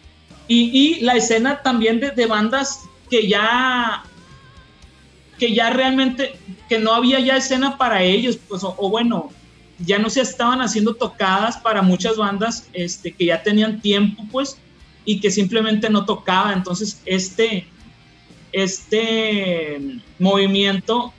y, 0.48 1.00
la 1.00 1.14
escena 1.14 1.62
también 1.62 2.00
de, 2.00 2.26
bandas 2.26 2.80
que 3.10 3.28
ya 3.28 4.02
que 5.38 5.54
ya 5.54 5.70
realmente 5.70 6.36
que 6.68 6.78
no 6.78 6.92
había 6.94 7.18
ya 7.18 7.36
escena 7.36 7.76
para 7.76 8.02
ellos, 8.02 8.38
pues 8.48 8.62
o- 8.62 8.74
o 8.78 8.90
bueno, 8.90 9.30
ya 9.78 9.98
no 9.98 10.08
se 10.08 10.20
estaban 10.20 10.60
haciendo 10.60 10.94
tocadas 10.94 11.56
para 11.56 11.82
muchas 11.82 12.16
bandas 12.16 12.68
este, 12.72 13.12
que 13.12 13.26
ya 13.26 13.42
tenían 13.42 13.80
tiempo, 13.80 14.22
pues, 14.30 14.56
y 15.04 15.18
que 15.20 15.30
simplemente 15.32 15.90
no 15.90 16.04
tocaba. 16.04 16.52
Entonces, 16.52 17.02
este, 17.06 17.66
este 18.52 19.78
movimiento 20.18 21.12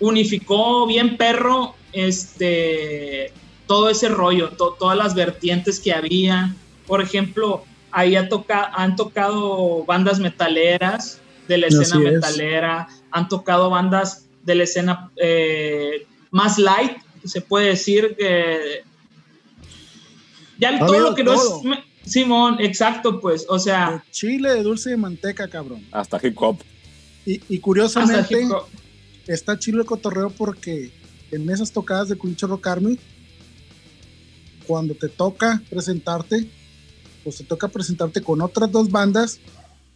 unificó 0.00 0.86
bien 0.86 1.16
perro 1.16 1.74
este, 1.92 3.32
todo 3.66 3.88
ese 3.88 4.08
rollo, 4.08 4.50
to- 4.50 4.76
todas 4.78 4.96
las 4.98 5.14
vertientes 5.14 5.80
que 5.80 5.92
había. 5.92 6.54
Por 6.86 7.00
ejemplo, 7.00 7.64
ahí 7.90 8.16
ha 8.16 8.28
toca- 8.28 8.70
han 8.74 8.96
tocado 8.96 9.84
bandas 9.84 10.18
metaleras 10.20 11.20
de 11.48 11.58
la 11.58 11.66
Así 11.68 11.78
escena 11.82 12.08
es. 12.08 12.14
metalera, 12.14 12.88
han 13.10 13.28
tocado 13.28 13.70
bandas 13.70 14.26
de 14.44 14.54
la 14.54 14.64
escena 14.64 15.10
eh, 15.16 16.06
más 16.30 16.58
light, 16.58 16.98
se 17.24 17.40
puede 17.40 17.68
decir 17.68 18.14
que 18.18 18.82
ya 20.58 20.78
todo 20.78 20.98
lo 21.00 21.14
que 21.14 21.24
no 21.24 21.34
es 21.34 21.64
me- 21.64 21.84
Simón, 22.04 22.56
exacto, 22.60 23.20
pues, 23.20 23.44
o 23.50 23.58
sea, 23.58 23.90
De 24.06 24.10
chile, 24.12 24.50
de 24.54 24.62
dulce 24.62 24.90
de 24.90 24.96
manteca, 24.96 25.46
cabrón. 25.48 25.84
Hasta 25.92 26.18
hip 26.26 26.34
hop. 26.40 26.56
Y, 27.26 27.58
curiosamente, 27.58 28.42
hip 28.44 28.50
hop. 28.50 28.64
está 29.26 29.58
chido 29.58 29.78
el 29.80 29.84
cotorreo 29.86 30.30
porque 30.30 30.90
en 31.30 31.50
esas 31.50 31.70
tocadas 31.70 32.08
de 32.08 32.16
Culicho 32.16 32.46
Rock 32.46 32.66
Army, 32.68 32.98
cuando 34.66 34.94
te 34.94 35.08
toca 35.10 35.60
presentarte, 35.68 36.48
pues 37.28 37.36
te 37.36 37.44
toca 37.44 37.68
presentarte 37.68 38.22
con 38.22 38.40
otras 38.40 38.72
dos 38.72 38.90
bandas 38.90 39.38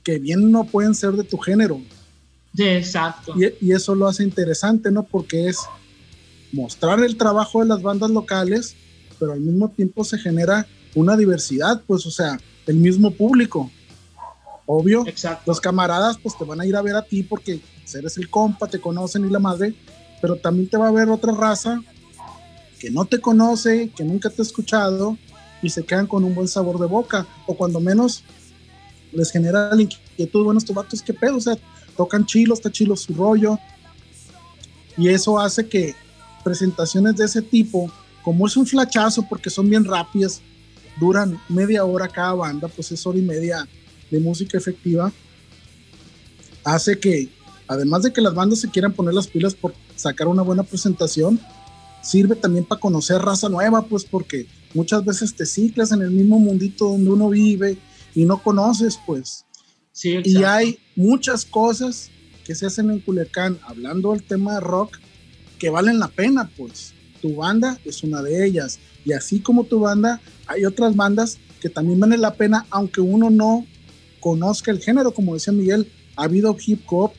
que 0.05 0.18
bien 0.18 0.51
no 0.51 0.64
pueden 0.64 0.95
ser 0.95 1.12
de 1.12 1.24
tu 1.24 1.39
género. 1.39 1.80
Sí, 2.55 2.64
exacto. 2.64 3.33
Y, 3.35 3.68
y 3.68 3.72
eso 3.72 3.95
lo 3.95 4.07
hace 4.07 4.22
interesante, 4.22 4.91
¿no? 4.91 5.03
Porque 5.03 5.49
es 5.49 5.61
mostrar 6.53 7.01
el 7.01 7.16
trabajo 7.16 7.61
de 7.61 7.68
las 7.68 7.80
bandas 7.80 8.11
locales, 8.11 8.76
pero 9.18 9.33
al 9.33 9.41
mismo 9.41 9.70
tiempo 9.70 10.05
se 10.05 10.18
genera 10.18 10.66
una 10.95 11.16
diversidad, 11.16 11.80
pues, 11.87 12.05
o 12.05 12.11
sea, 12.11 12.39
el 12.66 12.76
mismo 12.76 13.11
público. 13.11 13.70
Obvio, 14.66 15.07
Exacto. 15.07 15.45
los 15.47 15.59
camaradas 15.59 16.18
pues 16.22 16.37
te 16.37 16.45
van 16.45 16.61
a 16.61 16.66
ir 16.66 16.76
a 16.76 16.83
ver 16.83 16.97
a 16.97 17.03
ti 17.03 17.22
porque 17.22 17.61
eres 17.95 18.18
el 18.18 18.28
compa, 18.28 18.66
te 18.66 18.78
conocen 18.78 19.24
y 19.24 19.30
la 19.30 19.39
madre, 19.39 19.74
pero 20.20 20.37
también 20.37 20.68
te 20.68 20.76
va 20.76 20.89
a 20.89 20.93
ver 20.93 21.09
otra 21.09 21.33
raza 21.33 21.80
que 22.78 22.91
no 22.91 23.07
te 23.07 23.20
conoce, 23.20 23.91
que 23.97 24.05
nunca 24.05 24.28
te 24.28 24.43
ha 24.43 24.45
escuchado 24.45 25.16
y 25.62 25.70
se 25.70 25.84
quedan 25.84 26.06
con 26.06 26.24
un 26.24 26.34
buen 26.34 26.48
sabor 26.48 26.78
de 26.78 26.86
boca 26.86 27.26
o 27.46 27.56
cuando 27.56 27.80
menos 27.80 28.24
les 29.12 29.30
genera 29.30 29.74
la 29.74 29.82
inquietud, 29.82 30.44
bueno, 30.44 30.58
estos 30.58 30.74
vatos, 30.74 31.02
¿qué 31.02 31.14
pedo? 31.14 31.36
O 31.36 31.40
sea, 31.40 31.56
tocan 31.96 32.26
chilo, 32.26 32.54
está 32.54 32.70
chilo 32.70 32.96
su 32.96 33.14
rollo 33.14 33.58
y 34.96 35.08
eso 35.08 35.38
hace 35.38 35.68
que 35.68 35.94
presentaciones 36.42 37.16
de 37.16 37.24
ese 37.24 37.42
tipo, 37.42 37.90
como 38.22 38.46
es 38.46 38.56
un 38.56 38.66
flachazo 38.66 39.24
porque 39.28 39.50
son 39.50 39.68
bien 39.68 39.84
rápidas, 39.84 40.40
duran 40.98 41.40
media 41.48 41.84
hora 41.84 42.08
cada 42.08 42.34
banda, 42.34 42.68
pues 42.68 42.92
es 42.92 43.06
hora 43.06 43.18
y 43.18 43.22
media 43.22 43.66
de 44.10 44.20
música 44.20 44.58
efectiva, 44.58 45.12
hace 46.64 46.98
que, 46.98 47.28
además 47.66 48.02
de 48.02 48.12
que 48.12 48.20
las 48.20 48.34
bandas 48.34 48.60
se 48.60 48.70
quieran 48.70 48.92
poner 48.92 49.14
las 49.14 49.26
pilas 49.26 49.54
por 49.54 49.74
sacar 49.96 50.28
una 50.28 50.42
buena 50.42 50.62
presentación, 50.62 51.40
sirve 52.02 52.36
también 52.36 52.64
para 52.64 52.80
conocer 52.80 53.22
raza 53.22 53.48
nueva, 53.48 53.82
pues 53.82 54.04
porque 54.04 54.46
muchas 54.74 55.04
veces 55.04 55.34
te 55.34 55.46
ciclas 55.46 55.92
en 55.92 56.02
el 56.02 56.10
mismo 56.10 56.38
mundito 56.38 56.88
donde 56.88 57.10
uno 57.10 57.28
vive 57.28 57.76
y 58.14 58.24
no 58.24 58.42
conoces, 58.42 58.98
pues. 59.06 59.44
Sí, 59.92 60.18
Y 60.24 60.42
hay 60.44 60.78
muchas 60.96 61.44
cosas 61.44 62.10
que 62.44 62.54
se 62.54 62.66
hacen 62.66 62.90
en 62.90 63.00
Culiacán, 63.00 63.58
hablando 63.66 64.12
del 64.12 64.22
tema 64.22 64.54
de 64.54 64.60
rock, 64.60 64.98
que 65.58 65.70
valen 65.70 65.98
la 65.98 66.08
pena, 66.08 66.50
pues. 66.56 66.94
Tu 67.20 67.36
banda 67.36 67.78
es 67.84 68.02
una 68.02 68.22
de 68.22 68.46
ellas. 68.46 68.78
Y 69.04 69.12
así 69.12 69.40
como 69.40 69.64
tu 69.64 69.80
banda, 69.80 70.20
hay 70.46 70.64
otras 70.64 70.96
bandas 70.96 71.38
que 71.60 71.68
también 71.68 72.00
valen 72.00 72.20
la 72.20 72.34
pena, 72.34 72.66
aunque 72.70 73.00
uno 73.00 73.30
no 73.30 73.66
conozca 74.20 74.70
el 74.70 74.80
género. 74.80 75.12
Como 75.14 75.34
decía 75.34 75.52
Miguel, 75.52 75.90
ha 76.16 76.24
habido 76.24 76.56
hip 76.64 76.82
hop 76.88 77.12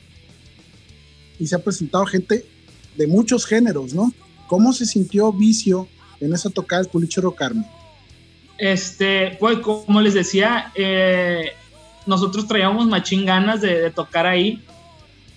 y 1.38 1.46
se 1.46 1.54
ha 1.54 1.58
presentado 1.58 2.04
gente 2.06 2.44
de 2.96 3.06
muchos 3.06 3.46
géneros, 3.46 3.94
¿no? 3.94 4.12
¿Cómo 4.46 4.72
se 4.72 4.84
sintió 4.84 5.32
Vicio 5.32 5.88
en 6.20 6.32
esa 6.34 6.50
tocada 6.50 6.82
del 6.82 6.90
Culichero 6.90 7.34
Carmen? 7.34 7.64
Este, 8.58 9.36
pues 9.40 9.58
como 9.58 10.00
les 10.00 10.14
decía, 10.14 10.72
eh, 10.74 11.52
nosotros 12.06 12.46
traíamos 12.46 12.86
machín 12.86 13.24
ganas 13.26 13.60
de, 13.60 13.80
de 13.80 13.90
tocar 13.90 14.26
ahí. 14.26 14.62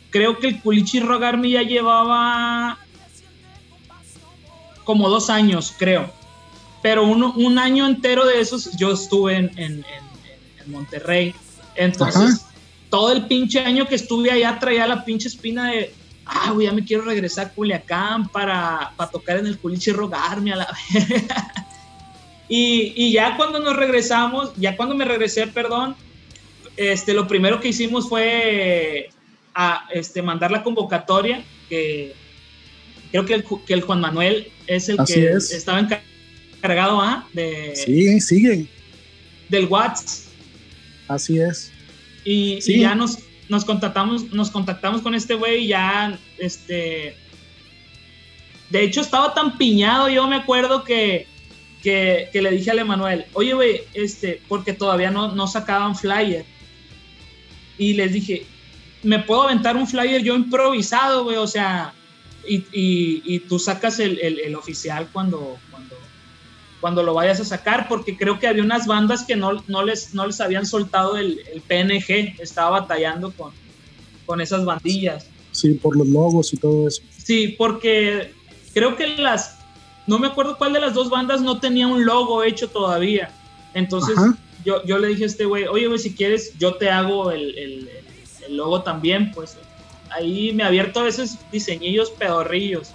Creo 0.10 0.38
que 0.40 0.48
el 0.48 0.62
Culichi 0.62 1.00
Rock 1.00 1.24
Army 1.24 1.52
ya 1.52 1.64
llevaba 1.64 2.78
como 4.84 5.10
dos 5.10 5.30
años, 5.30 5.74
creo. 5.78 6.10
Pero 6.82 7.04
uno, 7.06 7.34
un 7.36 7.58
año 7.60 7.86
entero 7.88 8.26
de 8.26 8.40
esos 8.40 8.78
yo 8.78 8.94
estuve 8.94 9.36
en, 9.36 9.52
en- 9.58 9.74
en- 9.74 10.64
en 10.66 10.72
Monterrey. 10.72 11.34
Entonces, 11.76 12.42
Ajá. 12.44 12.52
todo 12.90 13.12
el 13.12 13.26
pinche 13.26 13.60
año 13.60 13.88
que 13.88 13.96
estuve 13.96 14.32
allá 14.32 14.58
traía 14.60 14.88
la 14.88 15.04
pinche 15.04 15.28
espina 15.28 15.72
de, 15.72 15.94
ah, 16.30 16.52
güey, 16.54 16.68
ya 16.68 16.74
me 16.74 16.84
quiero 16.84 17.04
regresar 17.04 17.48
a 17.48 17.50
Culiacán 17.54 18.28
para, 18.30 18.94
para 18.96 19.10
tocar 19.12 19.38
en 19.38 19.48
el 19.48 19.58
Culichi 19.58 19.92
Rock 19.92 20.14
Army 20.16 20.52
a 20.52 20.56
la. 20.58 20.68
Y, 22.50 22.94
y 22.96 23.12
ya 23.12 23.36
cuando 23.36 23.60
nos 23.60 23.76
regresamos, 23.76 24.54
ya 24.56 24.78
cuando 24.78 24.96
me 24.96 25.04
regresé, 25.04 25.48
perdón, 25.48 25.96
este, 26.78 27.14
lo 27.14 27.28
primero 27.28 27.60
que 27.60 27.68
hicimos 27.68 28.08
fue 28.08 29.10
a, 29.54 29.86
este, 29.94 30.22
mandar 30.22 30.52
la 30.52 30.64
convocatoria, 30.64 31.44
que 31.68 32.14
creo 33.12 33.26
que 33.26 33.34
el, 33.34 33.44
que 33.66 33.74
el 33.74 33.82
Juan 33.82 34.00
Manuel 34.00 34.48
es 34.66 34.88
el 34.88 34.98
Así 35.00 35.16
que 35.16 35.32
es. 35.32 35.52
estaba 35.52 35.80
encargado 35.80 37.02
¿ah? 37.02 37.28
de, 37.34 37.74
Sí, 37.76 38.20
sigue. 38.22 38.66
del 39.50 39.66
WhatsApp. 39.66 40.32
Así 41.10 41.40
es. 41.40 41.72
Y, 42.24 42.62
Sí. 42.62 42.76
y 42.76 42.80
ya 42.82 42.96
nos, 42.96 43.20
nos 43.50 43.66
contactamos, 43.66 44.32
nos 44.34 44.52
contactamos 44.52 45.02
con 45.02 45.16
este 45.16 45.36
güey 45.36 45.64
y 45.64 45.68
ya, 45.68 46.18
este, 46.38 47.16
de 48.70 48.84
hecho 48.84 49.02
estaba 49.02 49.34
tan 49.34 49.58
piñado, 49.58 50.10
yo 50.10 50.28
me 50.28 50.36
acuerdo 50.36 50.84
que, 50.84 51.28
que, 51.82 52.30
le 52.34 52.52
dije 52.52 52.72
al 52.72 52.80
Emanuel, 52.80 53.26
oye 53.34 53.54
güey, 53.54 53.82
este, 53.94 54.42
porque 54.48 54.74
todavía 54.74 55.12
no, 55.12 55.34
no 55.34 55.48
sacaban 55.48 55.96
flyer. 55.96 56.46
y 57.78 57.94
les 57.94 58.12
dije, 58.14 58.46
¿me 59.04 59.20
puedo 59.20 59.44
aventar 59.44 59.78
un 59.78 59.88
flyer 59.88 60.22
yo 60.24 60.36
improvisado, 60.36 61.24
güey? 61.24 61.38
O 61.38 61.48
sea, 61.48 61.94
y, 62.48 62.64
y- 62.74 63.40
tú 63.40 63.60
sacas 63.60 64.00
el, 64.00 64.20
el- 64.20 64.56
oficial 64.56 65.08
cuando, 65.14 65.58
cuando 66.80 67.04
lo 67.04 67.14
vayas 67.14 67.40
a 67.40 67.46
sacar, 67.46 67.88
porque 67.88 68.18
creo 68.18 68.40
que 68.40 68.48
había 68.48 68.64
unas 68.64 68.86
bandas 68.86 69.26
que 69.26 69.36
no, 69.36 69.64
no, 69.68 69.84
les, 69.84 70.14
no 70.14 70.28
les 70.28 70.40
habían 70.42 70.66
soltado 70.66 71.18
el, 71.18 71.38
el 71.54 71.62
PNG, 71.64 72.36
estaba 72.40 72.82
batallando 72.82 73.34
con, 73.34 73.54
con 74.26 74.42
esas 74.42 74.64
bandillas. 74.64 75.32
Sí, 75.52 75.74
por 75.74 75.98
los 75.98 76.08
logos 76.08 76.54
y 76.54 76.58
todo 76.58 76.88
eso. 76.88 77.02
Sí, 77.10 77.56
porque 77.58 78.36
creo 78.74 78.96
que 78.96 79.08
las, 79.18 79.58
no 80.06 80.20
me 80.20 80.28
acuerdo 80.28 80.58
cuál 80.58 80.74
de 80.74 80.80
las 80.80 80.94
dos 80.94 81.10
bandas 81.10 81.42
no 81.42 81.60
tenía 81.60 81.88
un 81.88 82.06
logo 82.06 82.44
hecho 82.44 82.70
todavía. 82.70 83.34
Entonces 83.74 84.18
Ajá. 84.18 84.38
yo, 84.64 84.84
yo 84.86 84.98
le 85.00 85.08
dije 85.10 85.24
a 85.24 85.28
este 85.28 85.46
güey, 85.46 85.66
oye, 85.68 85.88
güey, 85.88 86.00
si 86.00 86.16
quieres, 86.16 86.54
yo 86.60 86.76
te 86.76 86.90
hago 86.90 87.32
el, 87.32 87.58
el- 87.58 87.90
el 88.48 88.56
logo 88.56 88.82
también, 88.84 89.32
pues 89.34 89.58
ahí 90.12 90.54
me 90.54 90.64
abierto 90.64 91.00
a 91.02 91.04
veces 91.04 91.38
diseñillos 91.52 92.12
pedorrillos. 92.20 92.94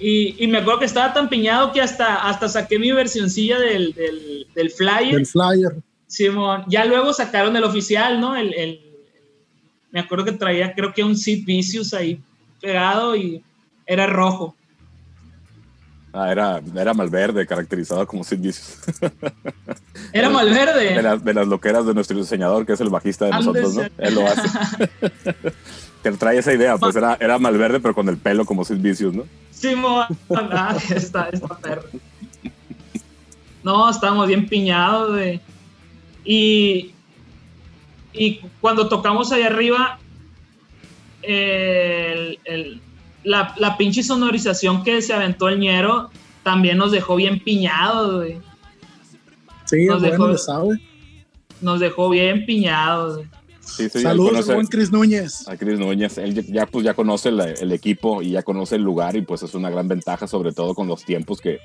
Y, 0.00 0.42
y 0.42 0.46
me 0.46 0.58
acuerdo 0.58 0.80
que 0.80 0.84
estaba 0.86 1.12
tan 1.12 1.28
piñado 1.28 1.72
que 1.72 1.80
hasta, 1.80 2.28
hasta 2.28 2.48
saqué 2.48 2.78
mi 2.78 2.92
versioncilla 2.92 3.58
del, 3.58 3.92
del, 3.94 4.46
del 4.54 4.70
flyer. 4.70 5.14
El 5.16 5.26
flyer. 5.26 5.76
Simón, 6.06 6.64
ya 6.68 6.84
luego 6.84 7.12
sacaron 7.12 7.56
el 7.56 7.64
oficial, 7.64 8.20
¿no? 8.20 8.36
El, 8.36 8.54
el- 8.54 8.80
me 9.90 10.00
acuerdo 10.00 10.24
que 10.26 10.32
traía, 10.32 10.74
creo 10.74 10.92
que 10.92 11.02
un 11.02 11.16
Sid 11.16 11.44
Vicious 11.46 11.94
ahí 11.94 12.20
pegado 12.60 13.16
y 13.16 13.42
era 13.86 14.06
rojo. 14.06 14.54
Ah, 16.12 16.30
era, 16.32 16.60
era 16.76 16.94
Malverde, 16.94 17.46
caracterizado 17.46 18.06
como 18.06 18.22
Sid 18.24 18.38
Vicious. 18.38 18.78
Era 20.12 20.28
De, 20.28 20.34
Malverde. 20.34 21.02
las- 21.02 21.22
de 21.22 21.34
las 21.34 21.46
loqueras 21.46 21.84
de 21.84 21.92
nuestro 21.92 22.16
diseñador, 22.16 22.64
que 22.64 22.72
es 22.72 22.80
el 22.80 22.88
bajista 22.88 23.26
de 23.26 23.32
nosotros, 23.32 23.74
¿no? 23.74 23.82
Él 23.98 24.14
lo 24.14 24.26
hace. 24.26 24.48
que 26.02 26.12
trae 26.12 26.38
esa 26.38 26.52
idea, 26.52 26.76
pues 26.78 26.94
era, 26.96 27.16
era 27.20 27.38
Malverde, 27.38 27.80
pero 27.80 27.94
con 27.94 28.08
el 28.08 28.16
pelo 28.16 28.44
como 28.44 28.64
Sid 28.64 28.76
Vicious, 28.78 29.14
¿no? 29.14 29.24
Simón, 29.50 30.06
ah, 30.30 30.76
está, 30.94 31.28
está 31.30 31.48
perro. 31.58 31.82
No, 33.64 33.90
estábamos 33.90 34.28
bien 34.28 34.46
piñados, 34.48 35.10
güey. 35.10 35.40
Y, 36.24 36.92
y 38.12 38.40
cuando 38.60 38.88
tocamos 38.88 39.32
allá 39.32 39.46
arriba, 39.46 39.98
el- 41.22 42.38
el- 42.44 42.80
la, 43.24 43.54
la 43.58 43.76
pinche 43.76 44.02
sonorización 44.02 44.84
que 44.84 45.02
se 45.02 45.12
aventó 45.12 45.48
el 45.48 45.58
ñero 45.58 46.10
también 46.44 46.78
nos 46.78 46.92
dejó 46.92 47.16
bien 47.16 47.40
piñados, 47.40 48.14
güey. 48.16 48.38
Sí, 49.64 49.84
Nos 49.86 50.00
bueno, 50.00 50.28
dejó- 50.28 50.38
sabe. 50.38 50.80
Nos 51.60 51.80
dejó 51.80 52.08
bien 52.08 52.46
piñados, 52.46 53.16
güey. 53.16 53.28
Sí, 53.76 53.88
sí, 53.88 54.00
Saludos, 54.00 54.30
conoce 54.32 54.54
buen 54.54 54.66
Cris 54.66 54.90
Núñez. 54.90 55.46
a 55.48 55.56
Chris 55.56 55.78
Núñez. 55.78 56.18
Él 56.18 56.34
ya- 56.46 56.66
pues, 56.66 56.84
ya 56.84 56.94
conoce 56.94 57.30
la- 57.30 57.50
el 57.50 57.72
equipo 57.72 58.22
y 58.22 58.30
ya 58.32 58.42
conoce 58.42 58.76
el 58.76 58.82
lugar 58.82 59.14
y 59.16 59.22
pues 59.22 59.42
es 59.42 59.54
una 59.54 59.70
gran 59.70 59.86
ventaja, 59.88 60.26
sobre 60.26 60.52
todo 60.52 60.74
con 60.74 60.88
los 60.88 61.04
tiempos 61.04 61.40
que, 61.40 61.58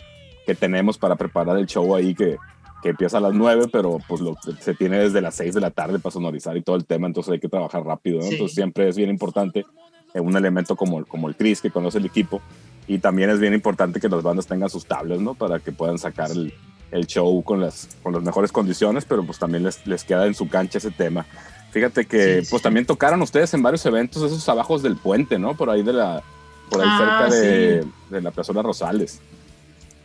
que 0.46 0.56
tenemos 0.56 0.98
para 0.98 1.16
preparar 1.16 1.58
el 1.58 1.66
show 1.66 1.96
ahí 1.96 2.14
que, 2.14 2.38
que 2.82 2.90
empieza 2.90 3.18
a 3.18 3.22
las 3.22 3.34
9, 3.34 3.68
pero 3.72 3.98
pues 4.08 4.20
lo, 4.22 4.36
se 4.60 4.74
tiene 4.76 5.00
desde 5.00 5.22
las 5.22 5.36
6 5.36 5.54
de 5.56 5.62
la 5.62 5.72
tarde 5.72 6.00
para 6.00 6.12
sonorizar 6.14 6.56
y 6.58 6.62
todo 6.62 6.76
el 6.76 6.86
tema, 6.86 7.08
entonces 7.08 7.32
hay 7.34 7.40
que 7.40 7.48
trabajar 7.50 7.84
rápido, 7.84 8.18
¿no? 8.18 8.24
Sí. 8.24 8.34
Entonces 8.34 8.54
siempre 8.56 8.90
es 8.90 8.98
bien 8.98 9.10
importante 9.10 9.66
eh, 10.14 10.20
un 10.20 10.36
elemento 10.36 10.76
como, 10.76 11.06
como 11.06 11.30
el 11.30 11.36
Chris 11.36 11.62
que 11.62 11.72
conoce 11.72 11.98
el 11.98 12.06
equipo 12.06 12.42
y 12.88 13.00
también 13.00 13.30
es 13.30 13.40
bien 13.40 13.54
importante 13.54 14.00
que 14.02 14.10
las 14.10 14.22
bandas 14.22 14.46
tengan 14.46 14.70
sus 14.70 14.86
tablets, 14.86 15.22
¿no? 15.22 15.34
Para 15.34 15.60
que 15.60 15.72
puedan 15.72 15.98
sacar 15.98 16.30
el, 16.32 16.54
el 16.92 17.08
show 17.08 17.42
con 17.44 17.62
las, 17.62 17.88
con 18.04 18.12
las 18.14 18.22
mejores 18.22 18.52
condiciones, 18.52 19.06
pero 19.06 19.24
pues 19.26 19.40
también 19.40 19.64
les, 19.64 19.88
les 19.88 20.04
queda 20.04 20.28
en 20.28 20.34
su 20.36 20.50
cancha 20.50 20.78
ese 20.80 20.92
tema. 20.92 21.26
Fíjate 21.74 22.06
que 22.06 22.42
Sí, 22.44 22.48
pues 22.50 22.62
sí. 22.62 22.64
también 22.64 22.86
tocaron 22.86 23.22
ustedes 23.22 23.54
en 23.54 23.64
varios 23.64 23.86
eventos 23.86 24.22
esos 24.24 24.48
abajos 24.48 24.82
del 24.84 24.96
puente, 24.96 25.40
¿no? 25.40 25.56
Por 25.58 25.70
ahí 25.70 25.82
de 25.84 25.94
la 25.94 26.22
por 26.70 26.82
ahí 26.82 26.88
Ah, 26.90 27.26
cerca 27.30 27.36
de, 27.36 27.86
de 28.10 28.22
la 28.22 28.32
Plazuela 28.32 28.62
Rosales. 28.62 29.20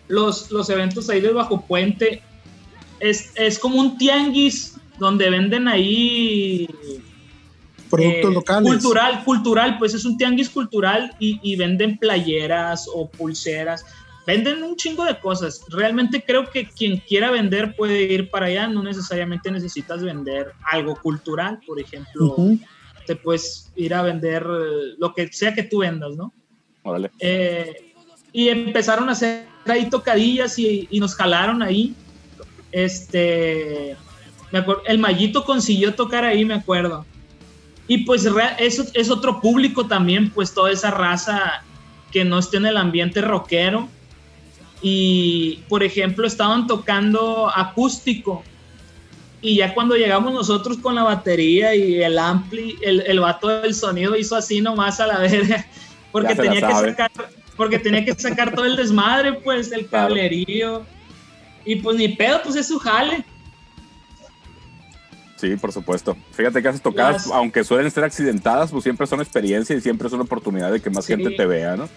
los, 0.08 0.50
los 0.50 0.68
eventos 0.70 1.08
ahí 1.10 1.20
del 1.20 1.34
Bajo 1.34 1.60
Puente 1.60 2.22
es, 3.00 3.30
es 3.36 3.58
como 3.58 3.78
un 3.78 3.96
tianguis 3.98 4.74
donde 4.98 5.30
venden 5.30 5.68
ahí 5.68 6.66
Productos 7.90 8.30
eh, 8.30 8.34
locales. 8.34 8.68
Cultural, 8.70 9.24
cultural, 9.24 9.78
pues 9.78 9.94
es 9.94 10.04
un 10.04 10.18
tianguis 10.18 10.50
cultural 10.50 11.14
y, 11.18 11.38
y 11.42 11.56
venden 11.56 11.96
playeras 11.98 12.86
o 12.94 13.08
pulseras. 13.08 13.84
Venden 14.28 14.62
un 14.62 14.76
chingo 14.76 15.06
de 15.06 15.18
cosas. 15.18 15.64
Realmente 15.70 16.22
creo 16.22 16.50
que 16.50 16.68
quien 16.68 16.98
quiera 16.98 17.30
vender 17.30 17.74
puede 17.74 18.02
ir 18.02 18.28
para 18.28 18.44
allá. 18.44 18.66
No 18.66 18.82
necesariamente 18.82 19.50
necesitas 19.50 20.02
vender 20.02 20.52
algo 20.70 20.96
cultural. 20.96 21.60
Por 21.66 21.80
ejemplo, 21.80 22.36
te 23.06 23.16
puedes 23.16 23.72
ir 23.74 23.94
a 23.94 24.02
vender 24.02 24.42
eh, 24.42 24.96
lo 24.98 25.14
que 25.14 25.32
sea 25.32 25.54
que 25.54 25.62
tú 25.62 25.78
vendas, 25.78 26.14
¿no? 26.14 26.34
Órale. 26.82 27.10
Eh, 27.18 27.94
y 28.30 28.50
empezaron 28.50 29.08
a 29.08 29.12
hacer 29.12 29.46
ahí 29.64 29.88
tocadillas 29.88 30.58
y, 30.58 30.86
y 30.90 31.00
nos 31.00 31.14
jalaron 31.14 31.62
ahí. 31.62 31.94
Este, 32.70 33.96
me 34.52 34.58
acuerdo, 34.58 34.82
el 34.84 34.98
Mallito 34.98 35.42
consiguió 35.42 35.94
tocar 35.94 36.26
ahí, 36.26 36.44
me 36.44 36.52
acuerdo. 36.52 37.06
Y 37.86 38.04
pues 38.04 38.28
eso 38.58 38.84
es 38.92 39.10
otro 39.10 39.40
público 39.40 39.86
también, 39.86 40.28
pues 40.28 40.52
toda 40.52 40.70
esa 40.70 40.90
raza 40.90 41.64
que 42.12 42.26
no 42.26 42.38
esté 42.38 42.58
en 42.58 42.66
el 42.66 42.76
ambiente 42.76 43.22
rockero. 43.22 43.88
Y, 44.82 45.64
por 45.68 45.82
ejemplo, 45.82 46.26
estaban 46.26 46.66
tocando 46.66 47.50
acústico. 47.54 48.42
Y 49.40 49.56
ya 49.56 49.72
cuando 49.74 49.96
llegamos 49.96 50.32
nosotros 50.32 50.78
con 50.78 50.94
la 50.94 51.02
batería 51.04 51.74
y 51.74 52.02
el 52.02 52.18
ampli, 52.18 52.76
el, 52.82 53.00
el 53.06 53.20
vato 53.20 53.48
del 53.48 53.74
sonido 53.74 54.16
hizo 54.16 54.34
así 54.36 54.60
nomás 54.60 55.00
a 55.00 55.06
la 55.06 55.18
verga. 55.20 55.64
Porque 56.12 56.34
tenía 56.34 56.60
que 56.66 56.74
sacar, 56.74 57.10
porque 57.56 57.78
tenía 57.78 58.04
que 58.04 58.14
sacar 58.14 58.54
todo 58.54 58.64
el 58.64 58.76
desmadre, 58.76 59.34
pues, 59.34 59.70
el 59.72 59.86
Claro. 59.86 60.08
cablerío. 60.08 60.84
Y 61.64 61.76
pues 61.76 61.96
ni 61.96 62.08
pedo, 62.08 62.40
pues 62.42 62.56
es 62.56 62.66
su 62.68 62.78
jale. 62.78 63.24
Sí, 65.36 65.54
por 65.56 65.70
supuesto. 65.72 66.16
Fíjate 66.32 66.60
que 66.62 66.68
esas 66.68 66.82
tocadas, 66.82 67.26
Las- 67.26 67.34
aunque 67.36 67.62
suelen 67.62 67.90
ser 67.90 68.02
accidentadas, 68.04 68.70
pues 68.72 68.82
siempre 68.82 69.06
son 69.06 69.20
experiencia 69.20 69.76
y 69.76 69.80
siempre 69.80 70.08
es 70.08 70.12
una 70.14 70.24
oportunidad 70.24 70.72
de 70.72 70.80
que 70.80 70.90
más 70.90 71.04
Sí. 71.04 71.12
gente 71.14 71.30
te 71.36 71.46
vea, 71.46 71.76
¿no? 71.76 71.88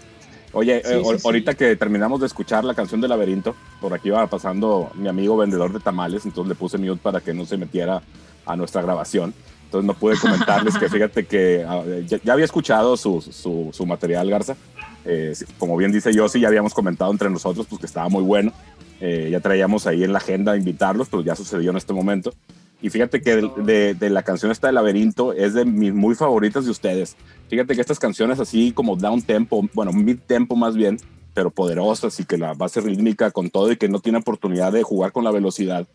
Oye, 0.53 0.81
Sí, 0.83 0.91
eh, 0.93 0.97
sí, 0.97 1.03
ahor- 1.03 1.17
sí. 1.17 1.21
ahorita 1.25 1.53
que 1.53 1.75
terminamos 1.75 2.19
de 2.19 2.25
escuchar 2.27 2.63
la 2.65 2.73
canción 2.73 2.99
de 3.01 3.07
Laberinto, 3.07 3.55
por 3.79 3.93
aquí 3.93 4.09
iba 4.09 4.25
pasando 4.27 4.91
mi 4.95 5.07
amigo 5.07 5.37
vendedor 5.37 5.71
de 5.71 5.79
tamales, 5.79 6.25
entonces 6.25 6.49
le 6.49 6.55
puse 6.55 6.77
mute 6.77 6.99
para 7.01 7.21
que 7.21 7.33
no 7.33 7.45
se 7.45 7.57
metiera 7.57 8.01
a 8.45 8.55
nuestra 8.55 8.81
grabación. 8.81 9.33
Entonces 9.65 9.87
no 9.87 9.93
pude 9.93 10.17
comentarles 10.17 10.77
que 10.77 10.89
fíjate 10.89 11.25
que 11.25 11.65
ah, 11.67 11.83
ya, 12.05 12.19
ya 12.23 12.33
había 12.33 12.45
escuchado 12.45 12.97
su, 12.97 13.21
su, 13.21 13.69
su 13.71 13.85
material, 13.85 14.29
Garza. 14.29 14.55
Eh, 15.05 15.33
como 15.57 15.77
bien 15.77 15.91
dice 15.91 16.13
yo, 16.13 16.27
sí, 16.27 16.41
ya 16.41 16.49
habíamos 16.49 16.73
comentado 16.73 17.11
entre 17.11 17.29
nosotros 17.29 17.65
pues, 17.69 17.79
que 17.79 17.85
estaba 17.87 18.09
muy 18.09 18.23
bueno. 18.23 18.51
Eh, 18.99 19.29
ya 19.31 19.39
traíamos 19.39 19.87
ahí 19.87 20.03
en 20.03 20.11
la 20.11 20.19
agenda 20.19 20.55
invitarlos, 20.57 21.07
pero 21.09 21.23
ya 21.23 21.35
sucedió 21.35 21.71
en 21.71 21.77
este 21.77 21.93
momento. 21.93 22.33
Y 22.81 22.89
fíjate 22.89 23.21
que 23.21 23.35
de, 23.35 23.51
de- 23.63 23.93
de 23.93 24.09
la 24.09 24.23
canción 24.23 24.51
esta 24.51 24.67
de 24.67 24.73
Laberinto 24.73 25.33
es 25.33 25.53
de 25.53 25.65
mis 25.65 25.93
muy 25.93 26.15
favoritas 26.15 26.65
de 26.65 26.71
ustedes. 26.71 27.15
Fíjate 27.47 27.75
que 27.75 27.81
estas 27.81 27.99
canciones 27.99 28.39
así 28.39 28.71
como 28.71 28.95
down 28.95 29.21
tempo, 29.21 29.61
bueno, 29.73 29.93
mid 29.93 30.17
tempo 30.25 30.55
más 30.55 30.75
bien, 30.75 30.97
pero 31.33 31.51
poderosas 31.51 32.19
y 32.19 32.25
que 32.25 32.37
la 32.37 32.53
base 32.53 32.81
rítmica 32.81 33.29
con 33.31 33.49
todo 33.49 33.71
y 33.71 33.77
que 33.77 33.87
no 33.87 33.99
tiene 33.99 34.17
oportunidad 34.17 34.71
de 34.73 34.83
jugar 34.83 35.11
con 35.11 35.23
la 35.23 35.31
velocidad, 35.31 35.87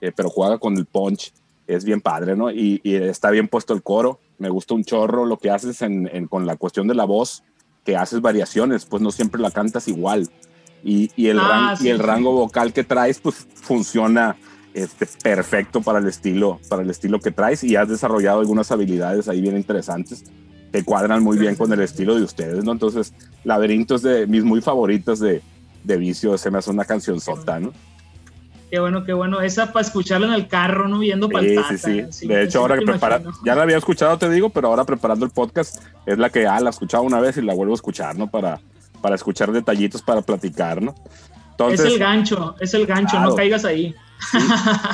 eh, 0.00 0.12
pero 0.14 0.28
juega 0.28 0.58
con 0.58 0.76
el 0.76 0.84
punch, 0.84 1.32
es 1.66 1.84
bien 1.84 2.00
padre, 2.02 2.36
¿no? 2.36 2.50
Y, 2.50 2.80
y 2.84 2.94
está 2.94 3.30
bien 3.30 3.48
puesto 3.48 3.72
el 3.72 3.82
coro, 3.82 4.20
me 4.38 4.50
gusta 4.50 4.74
un 4.74 4.84
chorro 4.84 5.24
lo 5.24 5.38
que 5.38 5.50
haces 5.50 5.80
en- 5.82 6.10
en- 6.12 6.26
con 6.28 6.46
la 6.46 6.56
cuestión 6.56 6.86
de 6.88 6.94
la 6.94 7.04
voz, 7.04 7.42
que 7.86 7.96
haces 7.96 8.20
variaciones, 8.20 8.84
pues 8.84 9.02
no 9.02 9.10
siempre 9.10 9.40
la 9.40 9.50
cantas 9.50 9.88
igual. 9.88 10.28
Y, 10.84 11.10
y 11.16 11.28
el, 11.28 11.38
Ah, 11.38 11.48
ran- 11.70 11.76
sí, 11.78 11.86
y 11.86 11.88
el 11.90 11.96
sí. 11.96 12.02
rango 12.02 12.32
vocal 12.32 12.72
que 12.74 12.84
traes, 12.84 13.18
pues 13.18 13.46
funciona 13.54 14.36
este, 14.74 15.06
perfecto 15.22 15.80
para 15.80 16.00
el 16.00 16.06
estilo, 16.06 16.60
para 16.68 16.82
el 16.82 16.90
estilo 16.90 17.20
que 17.20 17.30
traes 17.30 17.64
y 17.64 17.76
has 17.76 17.88
desarrollado 17.88 18.40
algunas 18.40 18.70
habilidades 18.72 19.28
ahí 19.28 19.40
bien 19.40 19.56
interesantes 19.56 20.24
que 20.72 20.82
cuadran 20.82 21.22
muy 21.22 21.38
bien 21.38 21.54
con 21.54 21.72
el 21.72 21.80
estilo 21.80 22.16
de 22.16 22.22
ustedes, 22.22 22.64
¿no? 22.64 22.72
Entonces, 22.72 23.14
Laberinto 23.44 23.94
es 23.94 24.02
de 24.02 24.26
mis 24.26 24.42
muy 24.42 24.60
favoritas 24.60 25.20
de, 25.20 25.40
de 25.84 25.96
Vicio, 25.96 26.36
se 26.36 26.50
me 26.50 26.58
hace 26.58 26.70
una 26.70 26.84
canción 26.84 27.20
sota, 27.20 27.60
¿no? 27.60 27.72
Qué 28.70 28.80
bueno, 28.80 29.04
qué 29.04 29.12
bueno. 29.12 29.40
Esa 29.40 29.72
para 29.72 29.86
escucharla 29.86 30.26
en 30.26 30.32
el 30.32 30.48
carro, 30.48 30.88
¿no? 30.88 30.98
Viendo 30.98 31.28
para 31.28 31.46
Sí, 31.46 31.78
sí, 31.78 32.02
sí. 32.10 32.26
De 32.26 32.42
hecho, 32.42 32.58
ahora 32.58 32.76
que 32.76 32.84
prepara, 32.84 33.22
ya 33.44 33.54
la 33.54 33.62
había 33.62 33.76
escuchado, 33.76 34.18
te 34.18 34.28
digo, 34.28 34.50
pero 34.50 34.66
ahora 34.66 34.82
preparando 34.82 35.24
el 35.24 35.30
podcast 35.30 35.80
es 36.06 36.18
la 36.18 36.28
que, 36.28 36.48
ah, 36.48 36.58
la 36.58 36.70
escuchaba 36.70 37.04
una 37.04 37.20
vez 37.20 37.36
y 37.36 37.42
la 37.42 37.54
vuelvo 37.54 37.74
a 37.74 37.76
escuchar, 37.76 38.16
¿no? 38.16 38.28
Para, 38.28 38.60
para 39.00 39.14
escuchar 39.14 39.52
detallitos, 39.52 40.02
para 40.02 40.22
platicar, 40.22 40.82
¿no? 40.82 40.92
Entonces, 41.52 41.86
es 41.86 41.92
el 41.92 41.98
gancho, 42.00 42.56
es 42.58 42.74
el 42.74 42.84
gancho, 42.84 43.12
Claro. 43.12 43.30
no 43.30 43.36
caigas 43.36 43.64
ahí. 43.64 43.94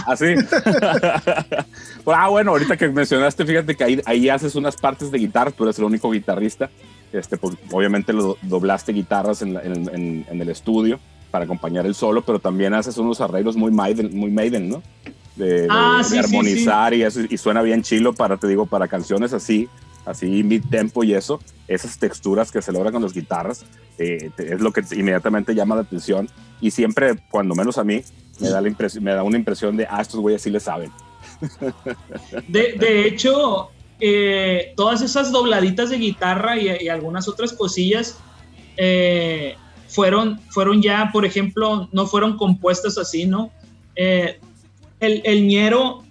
Así. 0.07 0.26
ah, 2.07 2.28
bueno, 2.28 2.53
ahorita 2.53 2.76
que 2.76 2.89
mencionaste, 2.89 3.45
fíjate 3.45 3.74
que 3.76 3.85
ahí, 3.85 4.01
ahí 4.07 4.28
haces 4.28 4.55
unas 4.55 4.76
partes 4.76 5.11
de 5.11 5.18
guitarra, 5.18 5.51
tú 5.51 5.64
eres 5.64 5.78
el 5.78 5.85
único 5.85 6.11
guitarrista. 6.11 6.70
Este, 7.12 7.37
pues, 7.37 7.57
obviamente 7.72 8.12
lo 8.12 8.37
doblaste 8.43 8.93
guitarras 8.93 9.43
en, 9.43 9.55
la- 9.55 9.62
en- 9.62 9.89
en- 9.93 10.26
en 10.31 10.41
el 10.41 10.49
estudio 10.49 11.01
para 11.31 11.45
acompañar 11.45 11.87
el 11.87 11.95
solo, 11.95 12.22
pero 12.22 12.39
también 12.39 12.72
haces 12.74 12.99
unos 12.99 13.20
arreglos 13.20 13.57
muy 13.57 13.70
Maiden, 13.72 14.16
muy 14.16 14.31
Maiden 14.31 14.68
¿no? 14.68 14.83
de, 15.37 15.62
de- 15.62 15.68
Ah, 15.70 15.99
de 15.99 16.05
sí, 16.05 16.11
sí, 16.11 16.18
armonizar 16.18 16.95
y 16.95 17.03
eso, 17.03 17.20
y 17.28 17.37
suena 17.37 17.62
bien 17.62 17.83
chilo 17.83 18.12
para, 18.12 18.37
te 18.37 18.47
digo, 18.47 18.66
para 18.66 18.87
canciones 18.89 19.33
así, 19.33 19.68
así 20.07 20.43
mid 20.45 20.64
tempo 20.70 21.03
y 21.05 21.14
eso, 21.14 21.41
esas 21.68 21.99
texturas 21.99 22.51
que 22.53 22.62
se 22.62 22.72
logran 22.72 22.93
con 22.93 23.03
las 23.03 23.12
guitarras, 23.12 23.64
eh, 23.99 24.31
te- 24.37 24.55
es 24.55 24.61
lo 24.61 24.72
que 24.72 24.83
inmediatamente 24.93 25.55
llama 25.55 25.74
la 25.76 25.83
atención 25.83 26.28
y 26.61 26.70
siempre, 26.72 27.16
cuando 27.31 27.55
menos 27.55 27.76
a 27.78 27.85
mí, 27.85 28.03
me 28.41 29.12
da, 29.12 29.22
una 29.22 29.36
impresión 29.36 29.76
de, 29.76 29.86
ah, 29.91 30.01
estos 30.01 30.20
güeyes 30.20 30.43
sí 30.43 30.51
le 30.51 30.61
saben. 30.61 30.91
De, 32.49 32.74
de 32.78 33.07
hecho, 33.07 33.70
eh, 34.01 34.72
todas 34.76 35.03
esas 35.03 35.30
dobladitas 35.32 35.91
de 35.91 35.99
guitarra 35.99 36.57
y, 36.59 36.88
algunas 36.88 37.28
otras 37.28 37.53
cosillas 37.53 38.18
eh, 38.76 39.55
fueron, 39.88 40.41
fueron 40.51 40.82
ya, 40.82 41.11
por 41.12 41.24
ejemplo, 41.24 41.88
no 41.93 42.07
fueron 42.07 42.36
compuestas 42.36 42.99
así, 42.99 43.26
¿no? 43.26 43.51
Eh, 43.97 44.38
el, 45.01 45.22
el 45.24 45.47
ñero 45.47 46.05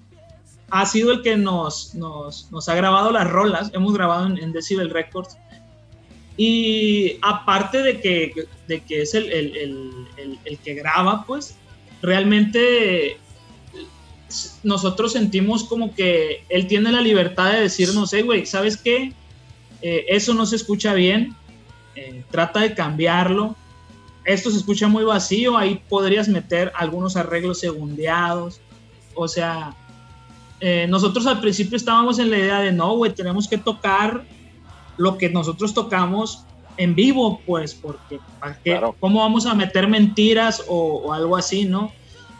ha 0.71 0.85
sido 0.85 1.11
el 1.11 1.21
que 1.21 1.35
nos, 1.37 1.95
nos, 1.95 2.69
ha 2.69 2.75
grabado 2.75 3.11
las 3.11 3.27
rolas, 3.29 3.71
hemos 3.73 3.93
grabado 3.93 4.27
en, 4.27 4.51
Decibel 4.51 4.89
Records. 4.89 5.37
Y 6.37 7.17
aparte 7.21 7.81
de 7.81 7.99
que, 7.99 8.33
de 8.67 8.81
que 8.81 9.01
es 9.01 9.13
el- 9.13 9.31
el- 9.31 9.57
el- 9.57 10.39
el 10.45 10.57
que 10.59 10.73
graba, 10.73 11.25
pues 11.25 11.55
realmente 12.01 13.17
nosotros 14.63 15.13
sentimos 15.13 15.63
como 15.63 15.93
que 15.93 16.43
él 16.49 16.67
tiene 16.67 16.91
la 16.91 17.01
libertad 17.01 17.51
de 17.51 17.61
decirnos, 17.61 18.13
hey, 18.13 18.21
güey, 18.21 18.45
¿sabes 18.45 18.77
qué? 18.77 19.13
Eh, 19.81 20.05
eso 20.09 20.33
no 20.33 20.45
se 20.45 20.55
escucha 20.55 20.93
bien, 20.93 21.35
eh, 21.95 22.23
trata 22.29 22.61
de 22.61 22.73
cambiarlo. 22.73 23.55
Esto 24.25 24.51
se 24.51 24.57
escucha 24.57 24.87
muy 24.87 25.03
vacío, 25.03 25.57
ahí 25.57 25.81
podrías 25.89 26.27
meter 26.27 26.71
algunos 26.75 27.15
arreglos 27.15 27.59
segundeados. 27.59 28.61
O 29.15 29.27
sea, 29.27 29.75
eh, 30.59 30.85
nosotros 30.89 31.25
al 31.25 31.39
principio 31.39 31.77
estábamos 31.77 32.19
en 32.19 32.29
la 32.29 32.37
idea 32.37 32.59
de, 32.59 32.71
no, 32.71 32.95
güey, 32.95 33.13
tenemos 33.13 33.47
que 33.47 33.57
tocar 33.57 34.23
lo 34.97 35.17
que 35.17 35.29
nosotros 35.29 35.73
tocamos 35.73 36.43
en 36.79 36.95
vivo, 36.95 37.41
pues, 37.45 37.75
porque 37.75 38.19
¿para 38.39 38.55
qué? 38.55 38.71
Claro. 38.71 38.95
¿cómo 38.99 39.19
vamos 39.19 39.45
a 39.45 39.53
meter 39.53 39.87
mentiras 39.87 40.63
o, 40.67 41.01
o 41.05 41.13
algo 41.13 41.35
así, 41.37 41.65
no? 41.65 41.91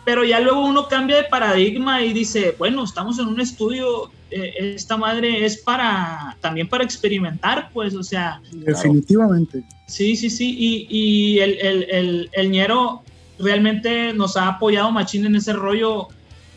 Pero 0.06 0.24
ya 0.24 0.40
luego 0.40 0.66
uno 0.66 0.88
cambia 0.88 1.18
de 1.18 1.24
paradigma 1.26 2.02
y 2.02 2.14
dice, 2.14 2.56
bueno, 2.58 2.84
estamos 2.86 3.20
en 3.20 3.28
un 3.28 3.40
estudio, 3.42 4.10
eh, 4.32 4.54
esta 4.76 4.96
madre 4.98 5.46
es 5.46 5.58
para, 5.58 6.38
también 6.42 6.68
para 6.70 6.84
experimentar, 6.84 7.70
pues, 7.74 7.94
o 7.94 8.02
sea, 8.02 8.42
Definitivamente. 8.52 9.62
Sí, 9.88 10.16
sí, 10.16 10.30
sí. 10.30 10.56
Y, 10.58 10.88
y 10.90 11.40
el, 11.40 11.60
el, 11.60 11.84
el, 11.92 12.30
el 12.32 12.50
ñero 12.52 13.04
realmente 13.38 14.14
nos 14.14 14.38
ha 14.38 14.48
apoyado 14.48 14.90
machín 14.92 15.26
en 15.26 15.36
ese 15.36 15.54
rollo 15.54 16.08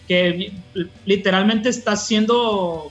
que 0.08 0.52
literalmente 1.04 1.68
está 1.68 1.96
siendo 1.96 2.90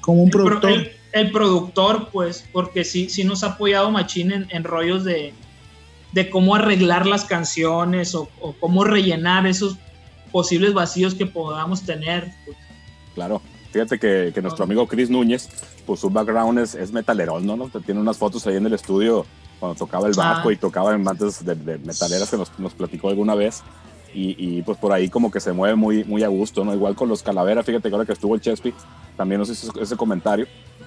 Como 0.00 0.24
un 0.24 0.30
productor. 0.30 0.70
el- 0.72 0.90
el 1.14 1.30
productor, 1.30 2.08
pues, 2.10 2.44
porque 2.52 2.84
sí, 2.84 3.08
sí 3.08 3.24
nos 3.24 3.42
ha 3.44 3.52
apoyado 3.52 3.90
machín 3.90 4.32
en, 4.32 4.46
en 4.50 4.64
rollos 4.64 5.04
de, 5.04 5.32
de 6.12 6.28
cómo 6.28 6.54
arreglar 6.54 7.06
las 7.06 7.24
canciones 7.24 8.14
o, 8.14 8.28
o 8.40 8.52
cómo 8.60 8.84
rellenar 8.84 9.46
esos 9.46 9.76
posibles 10.32 10.74
vacíos 10.74 11.14
que 11.14 11.26
podamos 11.26 11.82
tener. 11.82 12.32
pues. 12.44 12.56
Claro. 13.14 13.40
Fíjate 13.70 13.98
que, 13.98 14.30
que 14.32 14.40
nuestro 14.42 14.64
amigo 14.64 14.86
Chris 14.86 15.10
Núñez, 15.10 15.48
pues 15.86 15.98
su 16.00 16.08
background 16.10 16.58
es, 16.60 16.74
es 16.76 16.92
metalerón, 16.92 17.44
¿no? 17.44 17.56
¿no? 17.56 17.68
Tiene 17.68 18.00
unas 18.00 18.16
fotos 18.18 18.46
ahí 18.46 18.56
en 18.56 18.66
el 18.66 18.72
estudio 18.74 19.26
cuando 19.58 19.76
tocaba 19.76 20.06
el 20.06 20.14
bajo 20.14 20.48
Ah. 20.48 20.52
y 20.52 20.56
tocaba 20.56 20.94
en 20.94 21.02
bandas 21.02 21.44
de, 21.44 21.54
de 21.56 21.78
metaleras 21.78 22.30
que 22.30 22.36
nos, 22.36 22.56
nos 22.58 22.72
platicó 22.74 23.08
alguna 23.08 23.34
vez. 23.34 23.62
Y, 24.14 24.36
y, 24.38 24.62
pues 24.62 24.78
por 24.78 24.92
ahí 24.92 25.08
como 25.08 25.28
que 25.28 25.40
se 25.40 25.52
mueve 25.52 25.74
muy, 25.74 26.04
muy 26.04 26.22
a 26.22 26.28
gusto, 26.28 26.64
¿no? 26.64 26.72
Igual 26.72 26.94
con 26.94 27.08
los 27.08 27.20
Calaveras, 27.24 27.66
fíjate 27.66 27.88
que 27.88 27.94
ahora 27.96 28.06
que 28.06 28.12
estuvo 28.12 28.36
el 28.36 28.40
Chespi, 28.40 28.72
también 29.16 29.40
nos 29.40 29.50
hizo 29.50 29.72
ese 29.80 29.96
comentario, 29.96 30.46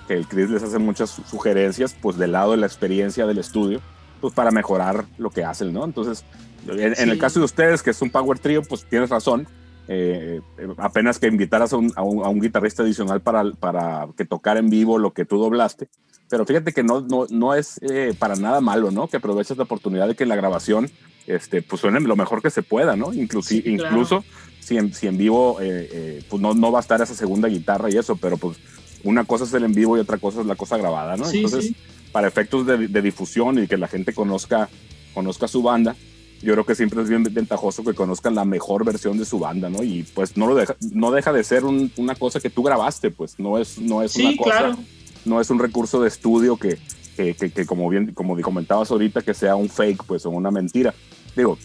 el 0.10 0.28
Chris 0.28 0.50
les 0.50 0.64
hace 0.64 0.78
muchas 0.80 1.10
su- 1.10 1.24
sugerencias, 1.24 1.96
pues 2.02 2.18
del 2.18 2.32
lado 2.34 2.52
de 2.52 2.58
la 2.58 2.66
experiencia 2.66 3.26
del 3.26 3.38
estudio, 3.38 3.82
pues 4.22 4.34
para 4.34 4.52
mejorar 4.52 5.06
lo 5.18 5.30
que 5.30 5.44
hacen, 5.44 5.74
¿no? 5.74 5.86
Entonces, 5.86 6.24
en, 6.68 6.94
en 6.98 7.10
el 7.10 7.18
caso 7.20 7.40
de 7.40 7.46
ustedes, 7.46 7.84
que 7.84 7.92
es 7.92 8.02
un 8.02 8.10
power 8.10 8.40
trio, 8.40 8.62
pues 8.64 8.86
tienes 8.90 9.10
razón, 9.10 9.48
eh, 9.88 10.42
eh, 10.58 10.68
apenas 10.78 11.18
que 11.20 11.28
invitaras 11.28 11.72
a 11.74 11.78
un, 11.78 11.94
a 11.96 12.04
un- 12.04 12.26
a 12.26 12.30
un 12.30 12.42
guitarrista 12.42 12.84
adicional 12.84 13.22
para, 13.22 13.44
para 13.52 14.08
que 14.18 14.26
tocara 14.26 14.60
en 14.60 14.70
vivo 14.70 14.98
lo 14.98 15.12
que 15.14 15.24
tú 15.26 15.38
doblaste. 15.38 15.88
Pero 16.30 16.46
fíjate 16.46 16.74
que 16.74 16.84
no, 16.84 17.00
no, 17.02 17.26
no 17.30 17.54
es 17.54 17.80
eh, 17.84 18.14
para 18.20 18.36
nada 18.36 18.60
malo, 18.60 18.92
¿no? 18.92 19.08
Que 19.08 19.16
aproveches 19.18 19.56
la 19.56 19.64
oportunidad 19.64 20.08
de 20.10 20.16
que 20.16 20.26
la 20.26 20.36
grabación 20.36 20.90
este, 21.26 21.62
pues 21.62 21.80
suene 21.82 22.02
lo 22.02 22.18
mejor 22.18 22.42
que 22.42 22.50
se 22.50 22.64
pueda, 22.64 22.98
¿no? 22.98 23.14
Inclusi- 23.14 23.62
Sí, 23.62 23.62
claro. 23.78 23.96
Incluso 23.96 24.24
si 24.60 24.78
en, 24.78 24.94
si 24.94 25.08
en 25.08 25.18
vivo 25.18 25.58
eh, 25.62 26.22
pues 26.30 26.42
no, 26.42 26.54
no 26.54 26.70
va 26.72 26.80
a 26.80 26.82
estar 26.82 27.02
esa 27.02 27.14
segunda 27.16 27.48
guitarra 27.48 27.90
y 27.90 27.98
eso, 27.98 28.18
pero 28.18 28.36
pues 28.36 28.58
una 29.04 29.24
cosa 29.26 29.44
es 29.46 29.54
el 29.54 29.64
en 29.64 29.74
vivo 29.74 29.98
y 29.98 30.00
otra 30.02 30.18
cosa 30.18 30.42
es 30.42 30.48
la 30.48 30.56
cosa 30.56 30.78
grabada, 30.78 31.18
¿no? 31.18 31.26
Sí, 31.26 31.38
Entonces, 31.38 31.66
sí. 31.68 31.76
para 32.12 32.28
efectos 32.28 32.66
de, 32.66 32.88
de 32.88 33.02
difusión 33.02 33.62
y 33.64 33.68
que 33.68 33.78
la 33.78 33.88
gente 33.88 34.14
conozca, 34.14 34.70
conozca 35.14 35.48
su 35.48 35.62
banda, 35.62 35.96
yo 36.42 36.54
creo 36.54 36.66
que 36.66 36.76
siempre 36.76 37.02
es 37.02 37.10
bien 37.10 37.24
ventajoso 37.24 37.84
que 37.84 37.94
conozcan 37.96 38.36
la 38.36 38.46
mejor 38.46 38.86
versión 38.86 39.18
de 39.18 39.26
su 39.26 39.40
banda, 39.40 39.70
¿no? 39.70 39.84
Y 39.84 40.04
pues 40.14 40.38
no, 40.38 40.46
lo 40.48 40.54
deja, 40.56 40.76
no 40.92 41.12
deja 41.12 41.34
de 41.34 41.44
ser 41.44 41.66
un- 41.66 41.92
una 41.98 42.14
cosa 42.16 42.40
que 42.40 42.50
tú 42.52 42.62
grabaste, 42.64 43.10
pues 43.12 43.40
no 43.40 43.58
es, 43.58 43.80
no 43.80 44.04
es 44.04 44.16
una 44.18 44.32
Sí, 44.32 44.38
cosa, 44.38 44.50
claro. 44.58 44.78
no 45.26 45.42
es 45.42 45.50
un 45.50 45.58
recurso 45.60 46.00
de 46.02 46.08
estudio 46.10 46.58
que, 46.58 46.78
que, 47.16 47.34
que- 47.34 47.50
que 47.50 47.66
como 47.66 47.90
bien 47.90 48.14
como 48.14 48.40
comentabas 48.42 48.92
ahorita, 48.92 49.24
que 49.24 49.34
sea 49.34 49.56
un 49.56 49.68
fake, 49.70 50.04
pues 50.04 50.26
o 50.28 50.30
una 50.30 50.52
mentira. 50.52 50.94
Digo, 51.36 51.58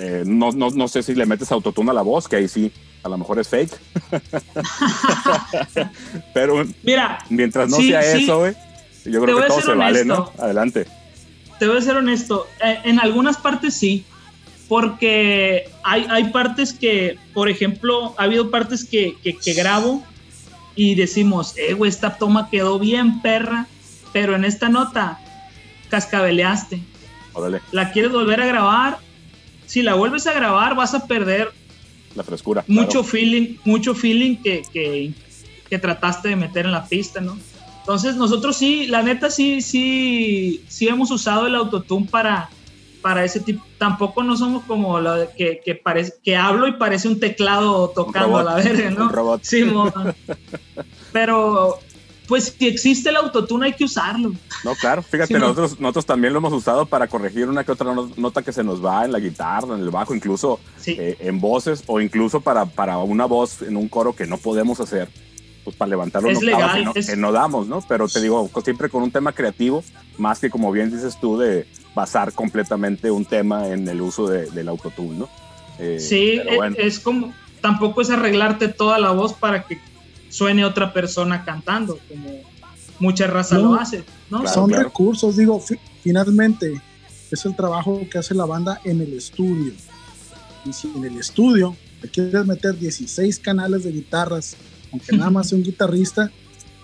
eh, 0.00 0.24
no, 0.26 0.50
no, 0.52 0.70
no 0.70 0.88
sé 0.88 1.02
si 1.04 1.14
le 1.14 1.24
metes 1.26 1.52
autotune 1.52 1.90
a 1.90 1.94
la 1.94 2.02
voz, 2.02 2.26
que 2.26 2.36
ahí 2.36 2.48
sí, 2.48 2.72
a 3.02 3.08
lo 3.08 3.18
mejor 3.18 3.38
es 3.38 3.48
fake. 3.48 3.72
Pero 6.34 6.64
Mira, 6.82 7.18
mientras 7.28 7.68
no 7.68 7.76
Sí, 7.76 7.88
sea 7.88 8.02
sí. 8.02 8.24
eso, 8.24 8.38
güey, 8.40 8.54
yo 9.04 9.22
creo 9.22 9.40
que 9.40 9.46
todo 9.48 9.60
se 9.62 9.74
vale, 9.74 10.04
¿no? 10.04 10.30
Adelante. 10.38 10.86
te 11.58 11.66
voy 11.66 11.78
a 11.78 11.82
ser 11.82 11.96
honesto, 11.96 12.46
eh, 12.64 12.78
en 12.84 13.00
algunas 13.00 13.36
partes 13.36 13.74
sí, 13.74 14.04
porque 14.68 15.68
hay, 15.82 16.06
hay 16.08 16.24
partes 16.30 16.72
que, 16.72 17.18
por 17.34 17.48
ejemplo, 17.48 18.14
ha 18.18 18.24
habido 18.24 18.50
partes 18.50 18.84
que, 18.84 19.16
que, 19.22 19.36
que 19.36 19.52
grabo 19.54 20.04
y 20.76 20.94
decimos, 20.94 21.54
eh, 21.56 21.74
güey, 21.74 21.88
esta 21.90 22.16
toma 22.16 22.48
quedó 22.50 22.78
bien 22.78 23.20
perra, 23.20 23.66
pero 24.12 24.34
en 24.36 24.44
esta 24.44 24.68
nota 24.68 25.18
cascabeleaste. 25.88 26.80
Órale, 27.32 27.60
La 27.72 27.90
quieres 27.92 28.12
volver 28.12 28.40
a 28.40 28.46
grabar, 28.46 28.98
si 29.66 29.82
la 29.82 29.94
vuelves 29.94 30.26
a 30.26 30.32
grabar 30.32 30.74
vas 30.76 30.94
a 30.94 31.06
perder 31.06 31.52
la 32.14 32.22
frescura. 32.22 32.64
mucho 32.66 32.88
claro. 32.88 33.04
feeling, 33.04 33.56
mucho 33.64 33.94
feeling 33.94 34.36
que, 34.36 34.62
que, 34.72 35.12
que 35.68 35.78
trataste 35.78 36.28
de 36.28 36.36
meter 36.36 36.66
en 36.66 36.72
la 36.72 36.86
pista, 36.86 37.20
¿no? 37.20 37.38
Entonces 37.80 38.16
nosotros 38.16 38.56
sí, 38.56 38.86
la 38.86 39.02
neta 39.02 39.30
sí, 39.30 39.62
sí, 39.62 40.62
sí 40.68 40.88
hemos 40.88 41.10
usado 41.10 41.46
el 41.46 41.54
autotune 41.54 42.06
para, 42.10 42.50
para 43.00 43.24
ese 43.24 43.40
tipo. 43.40 43.64
Tampoco 43.78 44.22
no 44.22 44.36
somos 44.36 44.64
como 44.64 45.00
la 45.00 45.28
que, 45.36 45.60
que 45.64 45.74
parece, 45.74 46.14
que 46.22 46.36
hablo 46.36 46.68
y 46.68 46.72
parece 46.72 47.08
un 47.08 47.18
teclado 47.18 47.88
tocando 47.88 48.36
a 48.38 48.42
robot, 48.42 48.64
la 48.64 48.70
verga, 48.70 48.90
¿no? 48.90 49.04
un 49.04 49.10
robot. 49.10 49.40
Sí, 49.42 49.64
pero 51.12 51.78
pues 52.30 52.54
si 52.58 52.66
existe 52.66 53.10
el 53.10 53.16
autotune 53.16 53.66
hay 53.66 53.72
que 53.74 53.84
usarlo. 53.84 54.32
No, 54.64 54.74
claro, 54.76 55.02
fíjate, 55.02 55.26
Sí, 55.26 55.34
no. 55.34 55.40
nosotros, 55.40 55.78
nosotros 55.80 56.06
también 56.06 56.32
lo 56.32 56.38
hemos 56.38 56.52
usado 56.54 56.86
para 56.86 57.06
corregir 57.08 57.46
una 57.48 57.64
que 57.64 57.72
otra 57.72 57.92
no- 57.92 58.10
nota 58.16 58.40
que 58.42 58.52
se 58.52 58.64
nos 58.64 58.82
va 58.82 59.04
en 59.04 59.12
la 59.12 59.18
guitarra, 59.18 59.74
en 59.74 59.80
el 59.82 59.90
bajo, 59.90 60.14
incluso 60.14 60.58
Sí. 60.78 60.96
eh, 60.98 61.16
en 61.20 61.40
voces 61.40 61.82
o 61.86 62.00
incluso 62.00 62.40
para, 62.40 62.64
para 62.64 62.96
una 62.98 63.26
voz 63.26 63.60
en 63.62 63.76
un 63.76 63.88
coro 63.88 64.14
que 64.14 64.26
no 64.26 64.38
podemos 64.38 64.80
hacer, 64.80 65.08
pues 65.64 65.76
para 65.76 65.90
levantar 65.90 66.22
los 66.22 66.32
Es 66.32 66.42
legal, 66.42 66.78
que, 66.78 66.84
no, 66.84 66.92
es- 66.94 67.06
que 67.10 67.16
no 67.16 67.32
damos, 67.32 67.66
¿no? 67.66 67.84
Pero 67.86 68.08
te 68.08 68.20
digo, 68.22 68.48
siempre 68.64 68.88
con 68.88 69.02
un 69.02 69.10
tema 69.10 69.32
creativo, 69.32 69.82
más 70.16 70.38
que 70.38 70.48
como 70.48 70.70
bien 70.72 70.90
dices 70.90 71.18
tú, 71.20 71.36
de 71.36 71.66
basar 71.94 72.32
completamente 72.32 73.10
un 73.10 73.24
tema 73.24 73.66
en 73.68 73.88
el 73.88 74.00
uso 74.00 74.26
de- 74.28 74.48
del 74.52 74.68
autotune, 74.68 75.18
¿no? 75.18 75.28
Eh, 75.80 75.98
Sí, 75.98 76.34
pero 76.38 76.50
es, 76.50 76.56
bueno, 76.56 76.76
es 76.78 77.00
como, 77.00 77.32
tampoco 77.60 78.00
es 78.02 78.10
arreglarte 78.10 78.68
toda 78.68 78.98
la 78.98 79.10
voz 79.10 79.32
para 79.32 79.64
que 79.64 79.78
suene 80.30 80.64
otra 80.64 80.92
persona 80.94 81.44
cantando, 81.44 81.98
como 82.08 82.40
mucha 82.98 83.26
raza 83.26 83.58
No. 83.58 83.72
lo 83.74 83.80
hace, 83.80 84.04
¿no? 84.30 84.40
Claro, 84.40 84.54
Son 84.54 84.68
claro. 84.68 84.84
recursos, 84.84 85.36
digo, 85.36 85.60
fi- 85.60 85.78
finalmente 86.02 86.80
es 87.30 87.44
el 87.44 87.54
trabajo 87.56 88.00
que 88.10 88.18
hace 88.18 88.34
la 88.34 88.44
banda 88.46 88.80
en 88.84 89.00
el 89.02 89.12
estudio. 89.12 89.72
Y 90.64 90.72
si 90.72 90.88
en 90.94 91.04
el 91.04 91.18
estudio 91.18 91.76
le 92.02 92.08
quieres 92.08 92.46
meter 92.46 92.78
16 92.78 93.38
canales 93.38 93.84
de 93.84 93.92
guitarras, 93.92 94.56
aunque 94.92 95.16
nada 95.16 95.30
más 95.30 95.48
sea 95.48 95.58
un 95.58 95.64
guitarrista, 95.70 96.30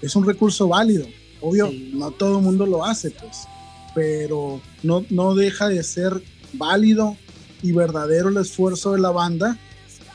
es 0.02 0.14
un 0.16 0.26
recurso 0.26 0.68
válido. 0.68 1.06
Obvio, 1.40 1.68
Sí. 1.68 1.92
no 1.94 2.10
todo 2.10 2.38
el 2.38 2.44
mundo 2.44 2.66
lo 2.66 2.84
hace, 2.84 3.10
pues, 3.10 3.46
pero 3.94 4.60
no, 4.82 5.04
no 5.10 5.34
deja 5.34 5.68
de 5.68 5.82
ser 5.82 6.22
válido 6.54 7.16
y 7.62 7.72
verdadero 7.72 8.28
el 8.30 8.36
esfuerzo 8.38 8.92
de 8.92 9.00
la 9.00 9.10
banda 9.10 9.58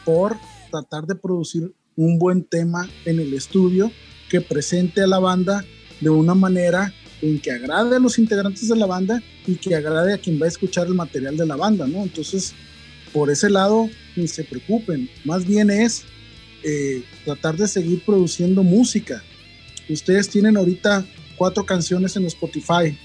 por 0.06 0.38
tratar 0.72 1.06
de 1.06 1.16
producir 1.16 1.74
un 2.02 2.18
buen 2.18 2.43
tema 2.43 2.89
en 3.06 3.20
el 3.20 3.34
estudio 3.36 3.91
que 4.28 4.41
presente 4.41 5.02
a 5.02 5.08
la 5.08 5.20
banda 5.20 5.64
de 5.99 6.10
una 6.10 6.34
manera 6.34 6.91
en 7.22 7.39
que 7.39 7.52
agrade 7.52 7.95
a 7.95 7.99
los 7.99 8.18
integrantes 8.18 8.68
de 8.68 8.76
la 8.76 8.88
banda 8.88 9.22
y 9.45 9.56
que 9.56 9.76
agrade 9.76 10.16
a 10.16 10.18
quien 10.18 10.41
va 10.41 10.45
a 10.45 10.49
escuchar 10.49 10.88
el 10.88 10.95
material 10.95 11.38
de 11.38 11.45
la 11.45 11.56
banda, 11.56 11.86
¿no? 11.86 12.02
Entonces, 12.02 12.56
por 13.14 13.30
ese 13.30 13.52
lado, 13.52 13.88
ni 14.16 14.28
se 14.28 14.43
preocupen, 14.43 15.10
más 15.26 15.45
bien 15.45 15.70
es 15.70 16.04
eh, 16.64 17.04
tratar 17.24 17.56
de 17.56 17.68
seguir 17.68 18.04
produciendo 18.04 18.64
música. 18.64 19.22
Ustedes 19.88 20.28
tienen 20.28 20.58
ahorita 20.58 21.06
cuatro 21.38 21.64
canciones 21.68 22.16
en 22.16 22.26
Spotify. 22.26 22.97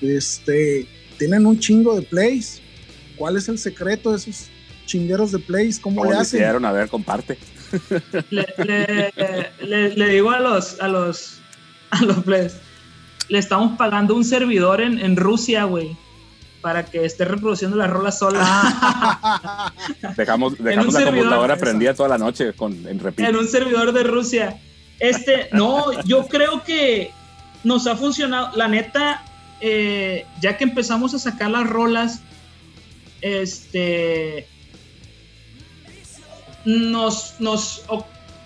Este, 0.00 0.86
tienen 1.18 1.44
un 1.44 1.58
chingo 1.58 1.96
de 1.96 2.02
plays. 2.02 2.60
¿Cuál 3.16 3.36
es 3.36 3.48
el 3.48 3.58
secreto 3.58 4.12
de 4.12 4.18
esos 4.18 4.46
chingueros 4.84 5.32
de 5.32 5.40
plays? 5.40 5.80
¿Cómo, 5.80 6.02
¿Cómo 6.02 6.12
le 6.12 6.18
hacen? 6.18 6.38
hicieron? 6.38 6.64
A 6.64 6.70
ver, 6.70 6.88
comparte. 6.88 7.36
Le, 8.30 8.46
le- 8.58 9.52
le- 9.66 9.94
le 9.96 10.08
digo 10.08 10.30
a 10.30 10.40
los, 10.40 10.80
a 10.80 10.88
los, 10.88 11.38
a 11.90 12.02
los 12.04 12.18
players, 12.24 12.56
le 13.28 13.38
estamos 13.38 13.76
pagando 13.76 14.14
un 14.14 14.24
servidor 14.24 14.80
en, 14.80 14.98
en 14.98 15.16
Rusia, 15.16 15.64
güey, 15.64 15.96
para 16.60 16.84
que 16.84 17.04
esté 17.04 17.24
reproduciendo 17.24 17.76
la 17.76 17.86
rola 17.86 18.10
sola 18.12 19.72
Dejamos, 20.16 20.56
dejamos 20.58 20.94
la 20.94 21.00
servidor, 21.00 21.18
computadora 21.24 21.56
prendida 21.56 21.94
toda 21.94 22.08
la 22.08 22.18
noche 22.18 22.52
con, 22.54 22.72
en 22.88 22.98
repeat. 22.98 23.28
en 23.30 23.36
un 23.36 23.46
servidor 23.48 23.92
de 23.92 24.02
Rusia. 24.04 24.56
Este, 24.98 25.48
no, 25.52 26.00
yo 26.04 26.26
creo 26.26 26.62
que 26.64 27.10
nos 27.64 27.86
ha 27.86 27.96
funcionado. 27.96 28.56
La 28.56 28.66
neta, 28.68 29.22
eh, 29.60 30.24
ya 30.40 30.56
que 30.56 30.64
empezamos 30.64 31.12
a 31.14 31.18
sacar 31.18 31.50
las 31.50 31.68
rolas, 31.68 32.20
este, 33.20 34.48
nos, 36.66 37.40
nos, 37.40 37.82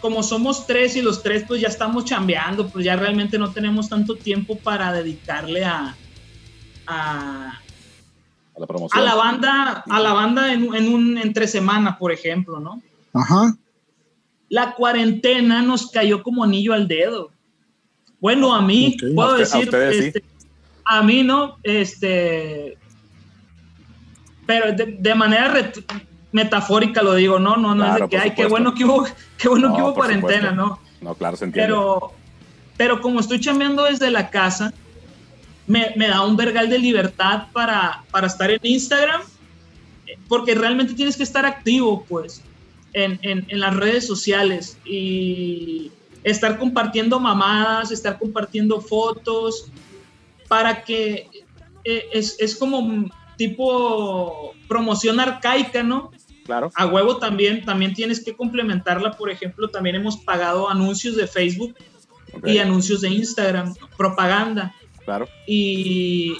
como 0.00 0.22
somos 0.22 0.66
tres 0.66 0.94
y 0.96 1.02
los 1.02 1.22
tres 1.22 1.44
pues 1.48 1.60
ya 1.60 1.68
estamos 1.68 2.04
chambeando, 2.04 2.68
pues 2.68 2.84
ya 2.84 2.94
realmente 2.96 3.38
no 3.38 3.50
tenemos 3.50 3.88
tanto 3.88 4.14
tiempo 4.14 4.56
para 4.56 4.92
dedicarle 4.92 5.64
a, 5.64 5.96
a, 6.86 7.58
A 8.56 8.60
la 8.60 8.66
promoción. 8.66 9.02
a 9.02 9.04
la 9.04 9.14
banda, 9.14 9.84
a 9.88 10.00
la 10.00 10.12
banda 10.12 10.52
en, 10.52 10.72
en 10.74 10.92
un 10.94 11.18
entre 11.18 11.48
semana, 11.48 11.98
por 11.98 12.12
ejemplo, 12.12 12.60
¿no? 12.60 12.80
Ajá. 13.12 13.56
la 14.48 14.74
cuarentena 14.74 15.62
nos 15.62 15.90
cayó 15.90 16.22
como 16.22 16.44
anillo 16.44 16.72
al 16.74 16.86
dedo. 16.86 17.30
Bueno, 18.20 18.54
a 18.54 18.60
mí, 18.62 18.96
puedo 19.14 19.30
A 19.36 19.42
usted- 19.42 19.74
a 19.74 19.78
decir, 19.78 20.02
sí. 20.02 20.06
este, 20.08 20.24
a 20.84 21.02
mí 21.02 21.22
no, 21.22 21.56
este, 21.62 22.76
pero 24.46 24.72
de, 24.72 24.96
de 24.98 25.14
manera 25.14 25.72
metafórica 26.32 27.02
lo 27.02 27.14
digo, 27.14 27.38
no, 27.38 27.56
no, 27.56 27.74
no 27.74 27.84
Claro, 27.84 28.04
es 28.04 28.10
de 28.10 28.16
que, 28.16 28.22
ay, 28.22 28.34
qué 28.34 28.46
bueno 28.46 28.74
que 28.74 28.84
hubo, 28.84 29.06
qué 29.36 29.48
bueno 29.48 29.68
No, 29.68 29.76
que 29.76 29.82
hubo 29.82 29.94
cuarentena, 29.94 30.50
supuesto. 30.50 30.54
¿no? 30.54 30.78
No, 31.00 31.14
claro, 31.14 31.36
se 31.36 31.44
entiende. 31.46 31.66
Pero, 31.68 32.12
pero 32.76 33.00
como 33.00 33.20
estoy 33.20 33.40
chambeando 33.40 33.84
desde 33.84 34.10
la 34.10 34.30
casa, 34.30 34.72
me, 35.66 35.92
me 35.96 36.08
da 36.08 36.22
un 36.22 36.36
vergal 36.36 36.68
de 36.68 36.78
libertad 36.78 37.44
para, 37.52 38.04
para 38.10 38.26
estar 38.26 38.50
en 38.50 38.60
Instagram, 38.62 39.22
porque 40.28 40.54
realmente 40.54 40.94
tienes 40.94 41.16
que 41.16 41.22
estar 41.22 41.46
activo, 41.46 42.04
pues, 42.08 42.42
en, 42.92 43.18
en, 43.22 43.46
en 43.48 43.60
las 43.60 43.76
redes 43.76 44.06
sociales 44.06 44.76
y 44.84 45.92
estar 46.24 46.58
compartiendo 46.58 47.20
mamadas, 47.20 47.90
estar 47.90 48.18
compartiendo 48.18 48.80
fotos, 48.80 49.70
para 50.48 50.82
que 50.82 51.28
eh, 51.84 52.08
es, 52.12 52.36
es 52.40 52.56
como 52.56 53.08
tipo 53.36 54.52
promoción 54.68 55.20
arcaica, 55.20 55.82
¿no? 55.82 56.10
Claro. 56.50 56.70
a 56.74 56.86
huevo 56.86 57.18
también, 57.18 57.64
también 57.64 57.94
tienes 57.94 58.24
que 58.24 58.34
complementarla. 58.34 59.12
Por 59.12 59.30
ejemplo, 59.30 59.68
también 59.68 59.94
hemos 59.94 60.16
pagado 60.16 60.68
anuncios 60.68 61.14
de 61.14 61.28
Facebook 61.28 61.76
ok, 62.32 62.46
y 62.48 62.58
anuncios 62.58 63.02
de 63.02 63.08
Instagram, 63.10 63.74
propaganda. 63.96 64.74
Claro. 65.04 65.28
Y, 65.46 66.36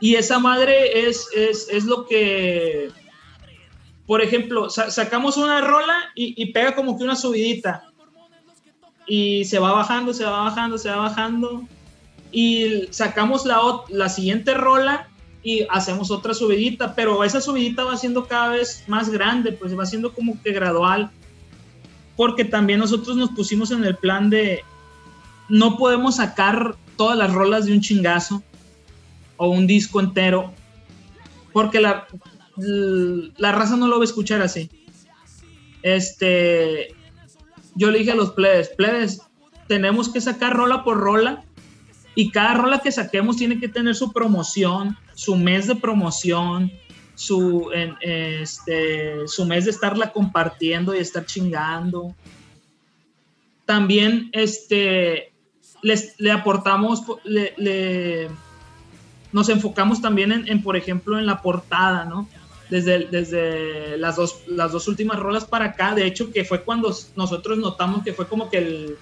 y 0.00 0.16
esa 0.16 0.38
madre 0.40 1.06
es, 1.08 1.28
es, 1.34 1.68
es 1.70 1.84
lo 1.84 2.06
que, 2.06 2.90
por 4.06 4.20
ejemplo, 4.20 4.68
sa- 4.68 4.90
sacamos 4.90 5.36
una 5.36 5.60
rola 5.60 5.94
y, 6.16 6.34
y 6.42 6.52
pega 6.52 6.74
como 6.74 6.98
que 6.98 7.04
una 7.04 7.14
subidita. 7.14 7.88
Y 9.06 9.44
se 9.44 9.58
va 9.60 9.72
bajando, 9.72 10.12
se 10.12 10.24
va 10.24 10.42
bajando, 10.42 10.76
se 10.78 10.88
va 10.88 10.96
bajando. 10.96 11.66
Y 12.32 12.86
sacamos 12.90 13.44
la, 13.46 13.60
la 13.90 14.08
siguiente 14.08 14.54
rola 14.54 15.08
y 15.42 15.66
hacemos 15.70 16.10
otra 16.10 16.34
subidita, 16.34 16.94
pero 16.94 17.24
esa 17.24 17.40
subidita 17.40 17.84
va 17.84 17.96
siendo 17.96 18.26
cada 18.26 18.50
vez 18.50 18.84
más 18.86 19.10
grande, 19.10 19.52
pues 19.52 19.76
va 19.76 19.84
siendo 19.86 20.12
como 20.12 20.40
que 20.40 20.52
gradual. 20.52 21.10
Porque 22.16 22.44
también 22.44 22.78
nosotros 22.78 23.16
nos 23.16 23.30
pusimos 23.30 23.70
en 23.70 23.84
el 23.84 23.96
plan 23.96 24.30
de 24.30 24.62
no 25.48 25.76
podemos 25.76 26.16
sacar 26.16 26.76
todas 26.96 27.18
las 27.18 27.32
rolas 27.32 27.66
de 27.66 27.72
un 27.72 27.80
chingazo 27.80 28.42
o 29.36 29.48
un 29.48 29.66
disco 29.66 29.98
entero, 30.00 30.52
porque 31.52 31.80
la, 31.80 32.06
la 33.36 33.52
raza 33.52 33.76
no 33.76 33.88
lo 33.88 33.96
va 33.96 34.02
a 34.02 34.04
escuchar 34.04 34.40
así. 34.42 34.70
Este, 35.82 36.94
yo 37.74 37.90
le 37.90 37.98
dije 37.98 38.12
a 38.12 38.16
los 38.16 38.32
plebes, 38.32 38.68
plebes, 38.68 39.22
tenemos 39.66 40.08
que 40.08 40.20
sacar 40.20 40.54
rola 40.54 40.84
por 40.84 40.98
rola 40.98 41.44
y 42.14 42.30
cada 42.30 42.54
rola 42.54 42.80
que 42.80 42.92
saquemos 42.92 43.36
tiene 43.36 43.58
que 43.58 43.68
tener 43.68 43.94
su 43.94 44.12
promoción, 44.12 44.96
su 45.14 45.36
mes 45.36 45.66
de 45.66 45.76
promoción, 45.76 46.72
su, 47.14 47.70
este, 48.00 49.28
su 49.28 49.44
mes 49.44 49.64
de 49.66 49.70
estarla 49.70 50.12
compartiendo 50.12 50.94
y 50.94 50.98
estar 50.98 51.24
chingando. 51.26 52.14
También 53.64 54.30
este, 54.32 55.32
les, 55.82 56.14
le 56.18 56.30
aportamos, 56.32 57.02
le, 57.24 57.54
le- 57.56 58.28
nos 59.32 59.48
enfocamos 59.48 60.00
también 60.00 60.32
en, 60.32 60.48
en, 60.48 60.62
por 60.62 60.76
ejemplo, 60.76 61.18
en 61.18 61.26
la 61.26 61.40
portada, 61.40 62.04
¿no? 62.04 62.28
Desde, 62.68 63.06
desde 63.06 63.96
las, 63.98 64.16
dos, 64.16 64.40
las 64.46 64.72
dos 64.72 64.88
últimas 64.88 65.18
rolas 65.18 65.44
para 65.44 65.66
acá, 65.66 65.94
de 65.94 66.06
hecho, 66.06 66.32
que 66.32 66.44
fue 66.44 66.62
cuando 66.62 66.94
nosotros 67.16 67.58
notamos 67.58 68.02
que 68.02 68.14
fue 68.14 68.26
como 68.26 68.48
que 68.48 68.58
el, 68.58 68.96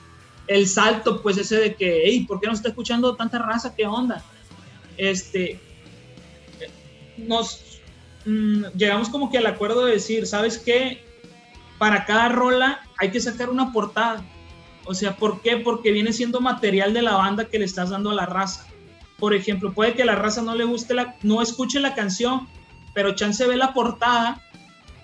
el 0.48 0.66
salto, 0.66 1.22
pues 1.22 1.38
ese 1.38 1.56
de 1.56 1.74
que, 1.74 2.02
hey, 2.04 2.24
¿por 2.26 2.40
qué 2.40 2.48
no 2.48 2.52
está 2.52 2.68
escuchando 2.68 3.14
tanta 3.14 3.38
raza? 3.38 3.74
¿Qué 3.76 3.86
onda? 3.86 4.24
Este, 4.96 5.60
nos 7.26 7.80
mm, 8.26 8.64
llegamos 8.76 9.08
como 9.08 9.30
que 9.30 9.38
al 9.38 9.46
acuerdo 9.46 9.86
de 9.86 9.92
decir, 9.92 10.26
¿sabes 10.26 10.58
qué? 10.58 11.04
Para 11.78 12.04
cada 12.04 12.28
rola 12.28 12.80
hay 12.98 13.10
que 13.10 13.20
sacar 13.20 13.50
una 13.50 13.72
portada. 13.72 14.24
O 14.84 14.94
sea, 14.94 15.16
¿por 15.16 15.40
qué? 15.42 15.56
Porque 15.56 15.92
viene 15.92 16.12
siendo 16.12 16.40
material 16.40 16.92
de 16.94 17.02
la 17.02 17.14
banda 17.14 17.46
que 17.46 17.58
le 17.58 17.64
estás 17.64 17.90
dando 17.90 18.10
a 18.10 18.14
la 18.14 18.26
raza. 18.26 18.66
Por 19.18 19.34
ejemplo, 19.34 19.72
puede 19.72 19.94
que 19.94 20.04
la 20.04 20.14
raza 20.14 20.42
no 20.42 20.54
le 20.54 20.64
guste 20.64 20.94
la, 20.94 21.16
no 21.22 21.42
escuche 21.42 21.78
la 21.80 21.94
canción, 21.94 22.48
pero 22.94 23.14
chance 23.14 23.46
ve 23.46 23.56
la 23.56 23.74
portada 23.74 24.42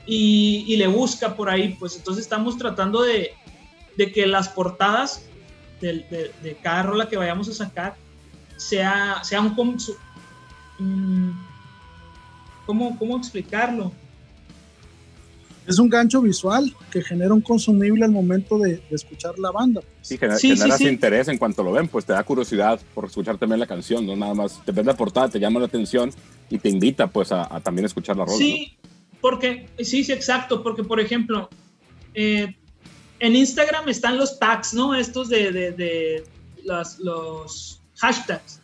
y, 0.07 0.65
y 0.67 0.77
le 0.77 0.87
busca 0.87 1.37
por 1.37 1.51
ahí. 1.51 1.77
Pues 1.79 1.97
entonces 1.97 2.25
estamos 2.25 2.57
tratando 2.57 3.03
de, 3.03 3.33
de 3.97 4.13
que 4.13 4.27
las 4.27 4.49
portadas 4.49 5.27
de, 5.81 6.33
de, 6.43 6.57
cada 6.63 6.83
rola 6.85 7.09
que 7.09 7.17
vayamos 7.17 7.49
a 7.49 7.53
sacar 7.53 7.97
sea, 8.57 9.23
sea 9.23 9.41
un... 9.41 9.55
mm, 10.79 11.31
¿cómo, 12.67 12.99
¿Cómo 12.99 13.17
explicarlo? 13.17 13.93
Es 15.67 15.81
un 15.81 15.89
gancho 15.89 16.21
visual 16.23 16.73
que 16.93 17.03
genera 17.03 17.35
un 17.35 17.41
consumible 17.41 18.05
al 18.05 18.13
momento 18.13 18.57
de, 18.59 18.77
de 18.77 18.85
escuchar 18.95 19.37
la 19.39 19.51
banda. 19.51 19.81
pues. 19.81 19.93
Sí, 20.01 20.17
genera- 20.17 20.39
Sí, 20.39 20.51
generas 20.57 20.79
sí. 20.79 20.87
interés 20.87 21.27
en 21.29 21.39
cuanto 21.39 21.65
lo 21.65 21.73
ven, 21.73 21.89
pues 21.89 22.05
te 22.05 22.13
da 22.13 22.23
curiosidad 22.23 22.81
por 22.95 23.07
escuchar 23.07 23.37
también 23.37 23.59
la 23.59 23.67
canción, 23.67 24.07
no 24.07 24.15
nada 24.15 24.33
más. 24.35 24.65
Te 24.65 24.71
ves 24.71 24.87
la 24.87 24.95
portada, 24.97 25.29
te 25.29 25.41
llama 25.41 25.59
la 25.59 25.67
atención 25.67 26.13
y 26.51 26.59
te 26.59 26.69
invita 26.69 27.09
pues 27.09 27.33
a, 27.33 27.53
a 27.53 27.61
también 27.61 27.85
escuchar 27.85 28.17
la 28.17 28.25
rola. 28.25 28.37
Sí, 28.39 28.77
porque, 29.21 29.69
sí, 29.81 30.05
sí, 30.05 30.13
exacto, 30.13 30.63
porque 30.63 30.85
por 30.85 31.01
ejemplo, 31.01 31.49
eh, 32.15 32.55
en 33.19 33.35
Instagram 33.35 33.89
están 33.89 34.19
los 34.19 34.39
tags, 34.39 34.73
¿no? 34.73 34.95
Estos 34.95 35.29
de, 35.29 35.51
de, 35.51 35.73
de 35.73 36.25
las- 36.63 37.01
los 37.01 37.83
hashtags. 37.97 38.61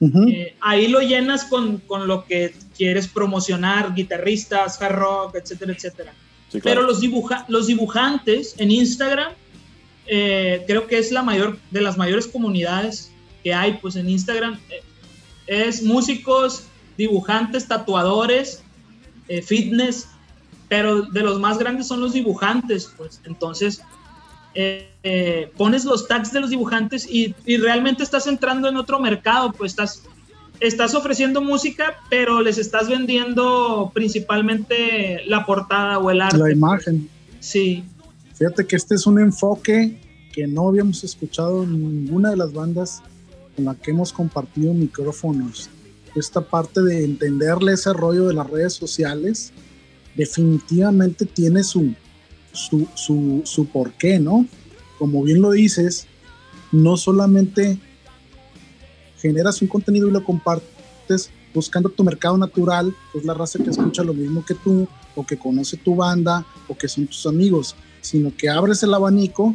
Eh, 0.00 0.56
ahí 0.60 0.88
lo 0.88 1.00
llenas 1.00 1.44
con, 1.44 1.78
con 1.78 2.06
lo 2.06 2.24
que 2.24 2.54
quieres 2.76 3.08
promocionar, 3.08 3.94
guitarristas, 3.94 4.80
hard 4.80 4.94
rock, 4.94 5.34
etcétera, 5.36 5.72
etcétera. 5.72 6.12
Sí, 6.48 6.60
claro. 6.60 6.80
Pero 6.80 6.86
los, 6.86 7.00
dibuja 7.00 7.44
los 7.48 7.66
dibujantes 7.66 8.54
en 8.58 8.70
Instagram, 8.70 9.32
eh, 10.06 10.64
creo 10.66 10.86
que 10.86 10.98
es 10.98 11.12
la 11.12 11.22
mayor 11.22 11.58
de 11.70 11.82
las 11.82 11.98
mayores 11.98 12.26
comunidades 12.26 13.12
que 13.42 13.52
hay, 13.52 13.74
pues 13.74 13.96
en 13.96 14.08
Instagram 14.08 14.58
eh, 14.70 14.82
es 15.46 15.82
músicos, 15.82 16.64
dibujantes, 16.96 17.68
tatuadores, 17.68 18.62
eh, 19.28 19.42
fitness, 19.42 20.08
pero 20.68 21.02
de 21.02 21.22
los 21.22 21.38
más 21.38 21.58
grandes 21.58 21.86
son 21.86 22.00
los 22.00 22.12
dibujantes, 22.12 22.92
pues 22.96 23.20
entonces 23.24 23.82
eh, 24.54 24.90
eh, 25.02 25.52
pones 25.56 25.84
los 25.84 26.08
tags 26.08 26.32
de 26.32 26.40
los 26.40 26.50
dibujantes 26.50 27.06
y, 27.10 27.34
y 27.44 27.56
realmente 27.56 28.02
estás 28.02 28.26
entrando 28.26 28.68
en 28.68 28.76
otro 28.76 28.98
mercado, 29.00 29.52
pues 29.52 29.72
estás 29.72 30.02
estás 30.60 30.96
ofreciendo 30.96 31.40
música, 31.40 31.98
pero 32.10 32.42
les 32.42 32.58
estás 32.58 32.88
vendiendo 32.88 33.92
principalmente 33.94 35.22
la 35.26 35.46
portada 35.46 35.98
o 36.00 36.10
el 36.10 36.20
arte. 36.20 36.36
La 36.36 36.50
imagen. 36.50 37.08
Sí, 37.38 37.84
Fíjate 38.38 38.68
que 38.68 38.76
este 38.76 38.94
es 38.94 39.04
un 39.04 39.18
enfoque 39.18 39.98
que 40.32 40.46
no 40.46 40.68
habíamos 40.68 41.02
escuchado 41.02 41.64
en 41.64 42.04
ninguna 42.04 42.30
de 42.30 42.36
las 42.36 42.52
bandas 42.52 43.02
con 43.56 43.64
la 43.64 43.74
que 43.74 43.90
hemos 43.90 44.12
compartido 44.12 44.72
micrófonos. 44.72 45.68
Esta 46.14 46.40
parte 46.40 46.80
de 46.82 47.04
entenderle 47.04 47.72
ese 47.72 47.92
rollo 47.92 48.28
de 48.28 48.34
las 48.34 48.48
redes 48.48 48.74
sociales 48.74 49.52
definitivamente 50.14 51.26
tiene 51.26 51.64
su, 51.64 51.94
su, 52.52 52.88
su, 52.94 53.42
su 53.44 53.66
por 53.66 53.92
qué, 53.92 54.18
¿no? 54.18 54.46
Como 54.98 55.22
bien 55.22 55.40
lo 55.40 55.52
dices, 55.52 56.06
no 56.72 56.96
solamente 56.96 57.78
generas 59.20 59.60
un 59.62 59.68
contenido 59.68 60.08
y 60.08 60.12
lo 60.12 60.24
compartes 60.24 61.30
buscando 61.54 61.88
tu 61.88 62.04
mercado 62.04 62.36
natural, 62.36 62.94
que 63.12 63.18
es 63.18 63.24
la 63.24 63.34
raza 63.34 63.58
que 63.58 63.70
escucha 63.70 64.02
lo 64.02 64.14
mismo 64.14 64.44
que 64.44 64.54
tú, 64.54 64.86
o 65.14 65.26
que 65.26 65.36
conoce 65.36 65.76
tu 65.76 65.96
banda, 65.96 66.46
o 66.68 66.76
que 66.76 66.88
son 66.88 67.06
tus 67.06 67.26
amigos, 67.26 67.74
sino 68.00 68.34
que 68.36 68.48
abres 68.48 68.82
el 68.82 68.94
abanico 68.94 69.54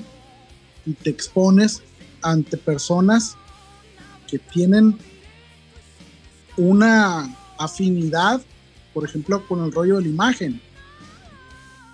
y 0.85 0.93
te 0.93 1.09
expones 1.09 1.81
ante 2.21 2.57
personas 2.57 3.37
que 4.27 4.39
tienen 4.39 4.97
una 6.57 7.35
afinidad, 7.57 8.41
por 8.93 9.05
ejemplo, 9.05 9.45
con 9.47 9.63
el 9.63 9.71
rollo 9.71 9.97
de 9.97 10.03
la 10.03 10.07
imagen. 10.09 10.61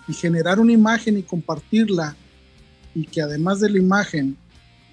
Y 0.09 0.13
generar 0.13 0.59
una 0.59 0.73
imagen 0.73 1.17
y 1.17 1.23
compartirla, 1.23 2.17
y 2.93 3.05
que 3.05 3.21
además 3.21 3.61
de 3.61 3.69
la 3.69 3.77
imagen 3.77 4.35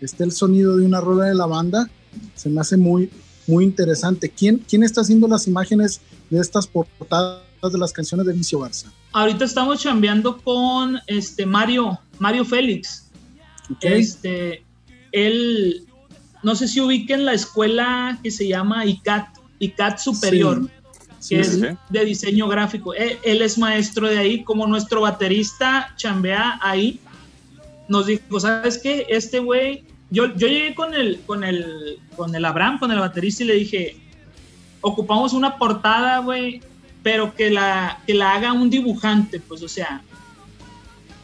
esté 0.00 0.22
el 0.22 0.30
sonido 0.30 0.76
de 0.76 0.84
una 0.84 1.00
rueda 1.00 1.26
de 1.26 1.34
la 1.34 1.46
banda, 1.46 1.90
se 2.34 2.48
me 2.48 2.60
hace 2.60 2.76
muy, 2.76 3.10
muy 3.46 3.64
interesante. 3.64 4.28
¿Quién, 4.28 4.58
¿Quién 4.58 4.82
está 4.82 5.00
haciendo 5.00 5.26
las 5.26 5.46
imágenes 5.48 6.00
de 6.30 6.40
estas 6.40 6.66
portadas 6.66 7.40
de 7.62 7.78
las 7.78 7.92
canciones 7.92 8.26
de 8.26 8.32
Vicio 8.32 8.60
Garza? 8.60 8.92
Ahorita 9.12 9.44
estamos 9.44 9.80
chambeando 9.80 10.38
con 10.38 10.98
este 11.06 11.46
Mario, 11.46 11.98
Mario 12.18 12.44
Félix. 12.44 13.06
Este, 13.80 14.62
él, 15.12 15.86
no 16.42 16.54
sé 16.54 16.68
si 16.68 16.80
ubiquen 16.80 17.24
la 17.24 17.32
escuela 17.32 18.18
que 18.22 18.30
se 18.30 18.46
llama 18.46 18.84
ICAT, 18.84 19.28
ICAT 19.58 19.98
Superior, 19.98 20.62
Sí, 20.62 20.70
que 21.18 21.24
sí, 21.24 21.34
es 21.36 21.52
sí. 21.54 21.66
de 21.90 22.04
diseño 22.04 22.48
gráfico. 22.48 22.94
Él, 22.94 23.18
él 23.22 23.42
es 23.42 23.58
maestro 23.58 24.08
de 24.08 24.18
ahí, 24.18 24.44
como 24.44 24.66
nuestro 24.66 25.00
baterista 25.02 25.92
chambea 25.96 26.58
ahí. 26.62 27.00
Nos 27.88 28.06
dijo, 28.06 28.40
¿sabes 28.40 28.78
qué? 28.78 29.06
Este 29.08 29.38
güey, 29.38 29.84
yo, 30.10 30.26
yo 30.36 30.46
llegué 30.48 30.74
con 30.74 30.94
el, 30.94 31.20
con 31.26 31.44
el, 31.44 31.98
con 32.16 32.34
el 32.34 32.44
Abraham, 32.44 32.78
con 32.78 32.90
el 32.92 32.98
baterista, 32.98 33.44
y 33.44 33.46
le 33.46 33.54
dije, 33.54 33.96
ocupamos 34.80 35.32
una 35.32 35.56
portada, 35.56 36.18
güey, 36.18 36.60
pero 37.02 37.34
que 37.34 37.50
la, 37.50 38.00
que 38.06 38.14
la 38.14 38.34
haga 38.34 38.52
un 38.52 38.68
dibujante, 38.70 39.38
pues, 39.40 39.62
o 39.62 39.68
sea, 39.68 40.02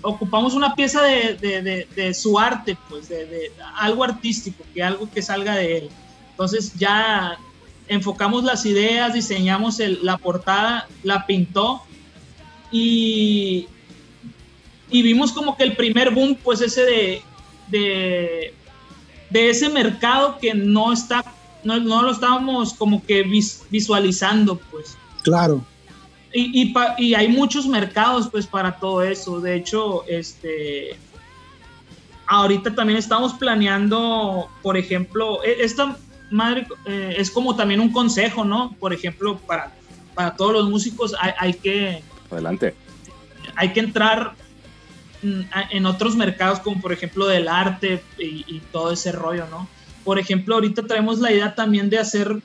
ocupamos 0.03 0.55
una 0.55 0.74
pieza 0.74 1.03
de, 1.03 1.34
de- 1.34 1.62
de- 1.62 1.88
de 1.95 2.14
su 2.14 2.38
arte, 2.38 2.76
pues, 2.88 3.09
de, 3.09 3.26
de 3.26 3.53
algo 3.76 4.05
artístico, 4.05 4.64
que 4.74 4.82
algo 4.82 5.09
que 5.11 5.22
salga 5.22 5.55
de 5.57 5.78
él. 5.78 5.88
Entonces 6.30 6.72
ya 6.74 7.36
enfocamos 7.88 8.44
las 8.44 8.64
ideas, 8.66 9.12
diseñamos 9.14 9.80
el- 9.80 9.98
la 10.02 10.16
portada, 10.18 10.88
la 11.02 11.26
pintó 11.26 11.82
y, 12.70 13.66
y 14.90 15.02
vimos 15.02 15.32
como 15.32 15.56
que 15.56 15.64
el 15.64 15.76
primer 15.76 16.10
boom, 16.10 16.36
pues 16.42 16.60
ese 16.60 16.82
de, 16.84 17.22
de, 17.68 18.54
de 19.30 19.50
ese 19.50 19.68
mercado 19.68 20.38
que 20.40 20.54
no 20.54 20.92
está, 20.92 21.24
no, 21.64 21.78
no 21.80 22.02
lo 22.02 22.12
estábamos 22.12 22.72
como 22.74 23.04
que 23.04 23.22
vis- 23.24 23.62
visualizando, 23.70 24.56
pues. 24.70 24.96
Claro. 25.22 25.64
Y, 26.32 26.62
y, 26.62 26.66
pa- 26.72 26.94
y 26.96 27.14
hay 27.14 27.28
muchos 27.28 27.66
mercados 27.66 28.28
pues 28.30 28.46
para 28.46 28.76
todo 28.78 29.02
eso. 29.02 29.40
De 29.40 29.54
hecho, 29.56 30.04
este 30.08 30.96
ahorita 32.26 32.74
también 32.74 32.98
estamos 32.98 33.34
planeando, 33.34 34.48
por 34.62 34.78
ejemplo, 34.78 35.44
e- 35.44 35.62
esta 35.62 35.98
madre 36.32 36.66
eh, 36.86 37.14
es 37.18 37.30
como 37.30 37.54
también 37.56 37.80
un 37.80 37.92
consejo, 37.92 38.44
¿no? 38.44 38.74
Por 38.80 38.92
ejemplo, 38.92 39.38
para, 39.38 39.72
para 40.14 40.34
todos 40.36 40.52
los 40.52 40.68
músicos 40.70 41.14
hay, 41.20 41.32
hay 41.38 41.54
que 41.54 42.02
Adelante. 42.30 42.74
hay 43.56 43.72
que 43.72 43.80
entrar 43.80 44.34
mm, 45.22 45.40
en 45.70 45.86
otros 45.86 46.16
mercados 46.16 46.60
como 46.60 46.80
por 46.80 46.92
ejemplo 46.92 47.26
del 47.26 47.48
arte 47.48 48.02
y, 48.18 48.44
y 48.46 48.62
todo 48.72 48.92
ese 48.92 49.12
rollo, 49.12 49.46
¿no? 49.50 49.68
Por 50.04 50.18
ejemplo, 50.18 50.54
ahorita 50.56 50.82
traemos 50.86 51.20
la 51.20 51.30
idea 51.30 51.54
también 51.54 51.88
de 51.88 51.98
hacer 51.98 52.36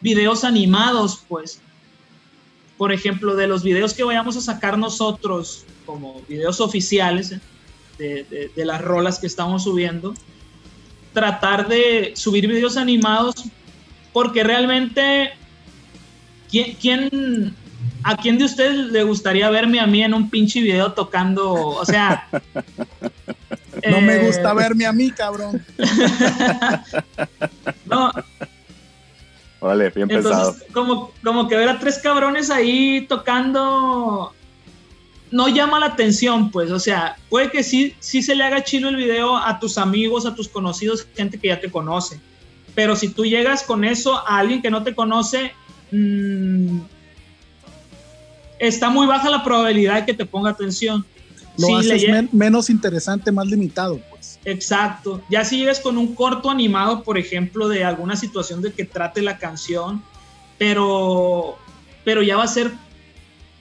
videos 0.00 0.44
animados, 0.44 1.22
pues. 1.28 1.60
Por 2.78 2.92
ejemplo, 2.92 3.36
de 3.36 3.46
los 3.46 3.62
videos 3.62 3.92
que 3.92 4.02
vayamos 4.04 4.36
a 4.38 4.40
sacar 4.40 4.78
nosotros 4.78 5.66
como 5.84 6.22
videos 6.26 6.60
oficiales 6.62 7.32
¿eh? 7.32 7.40
de, 7.98 8.24
de- 8.24 8.50
de 8.56 8.64
las 8.64 8.80
rolas 8.80 9.18
que 9.18 9.26
estamos 9.26 9.64
subiendo, 9.64 10.14
tratar 11.12 11.68
de 11.68 12.12
subir 12.14 12.46
videos 12.46 12.76
animados 12.76 13.44
porque 14.12 14.42
realmente, 14.42 15.32
¿quién, 16.50 16.76
quién 16.80 17.54
¿A 18.02 18.16
quién 18.16 18.38
de 18.38 18.44
ustedes 18.44 18.90
le 18.90 19.02
gustaría 19.02 19.50
verme 19.50 19.78
a 19.78 19.86
mí 19.86 20.02
en 20.02 20.14
un 20.14 20.30
pinche 20.30 20.60
video 20.60 20.92
tocando? 20.92 21.52
O 21.52 21.84
sea. 21.84 22.28
No 23.88 24.02
me 24.02 24.16
eh, 24.16 24.26
gusta 24.26 24.52
verme 24.52 24.84
a 24.84 24.92
mí, 24.92 25.10
cabrón. 25.10 25.64
No, 27.86 28.12
Órale, 29.60 29.90
bien 29.90 30.08
pensado. 30.08 30.50
entonces, 30.50 30.72
como, 30.72 31.12
como 31.22 31.48
que 31.48 31.56
ver 31.56 31.68
a 31.68 31.78
tres 31.78 31.98
cabrones 31.98 32.50
ahí 32.50 33.06
tocando. 33.08 34.34
No 35.30 35.48
llama 35.48 35.78
la 35.78 35.86
atención, 35.86 36.50
pues. 36.50 36.70
O 36.70 36.80
sea, 36.80 37.16
puede 37.28 37.50
que 37.50 37.62
sí, 37.62 37.94
sí 38.00 38.22
se 38.22 38.34
le 38.34 38.42
haga 38.44 38.64
chilo 38.64 38.88
el 38.88 38.96
video 38.96 39.36
a 39.36 39.58
tus 39.60 39.78
amigos, 39.78 40.26
a 40.26 40.34
tus 40.34 40.48
conocidos, 40.48 41.06
gente 41.16 41.38
que 41.38 41.48
ya 41.48 41.60
te 41.60 41.70
conoce. 41.70 42.20
Pero 42.74 42.96
si 42.96 43.08
tú 43.08 43.24
llegas 43.24 43.62
con 43.62 43.84
eso 43.84 44.16
a 44.26 44.38
alguien 44.38 44.60
que 44.62 44.70
no 44.70 44.82
te 44.82 44.94
conoce, 44.94 45.52
mm, 45.92 46.78
está 48.58 48.90
muy 48.90 49.06
baja 49.06 49.30
la 49.30 49.42
probabilidad 49.42 49.96
de 50.00 50.06
que 50.06 50.14
te 50.14 50.24
ponga 50.26 50.50
atención. 50.50 51.04
Lo 51.58 51.68
le 51.68 51.74
haces 51.94 52.08
men- 52.08 52.28
menos 52.32 52.70
interesante, 52.70 53.32
más 53.32 53.46
limitado, 53.46 54.00
pues. 54.10 54.38
Exacto. 54.44 55.20
Ya 55.30 55.44
si 55.44 55.58
llegas 55.58 55.80
con 55.80 55.98
un 55.98 56.14
corto 56.14 56.50
animado, 56.50 57.02
por 57.02 57.18
ejemplo, 57.18 57.68
de 57.68 57.84
alguna 57.84 58.16
situación 58.16 58.62
de 58.62 58.72
que 58.72 58.84
trate 58.84 59.20
la 59.20 59.38
canción, 59.38 60.02
pero, 60.58 61.56
pero 62.04 62.22
ya 62.22 62.36
va 62.36 62.44
a 62.44 62.48
ser, 62.48 62.72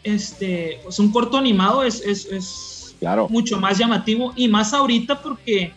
este, 0.04 0.80
pues 0.84 0.98
un 1.00 1.12
corto 1.12 1.38
animado 1.38 1.84
es, 1.84 2.02
es, 2.02 2.26
es 2.26 2.76
Claro. 3.00 3.30
mucho 3.30 3.58
más 3.60 3.78
llamativo 3.78 4.34
y 4.36 4.50
más 4.50 4.74
ahorita 4.74 5.22
porque 5.22 5.72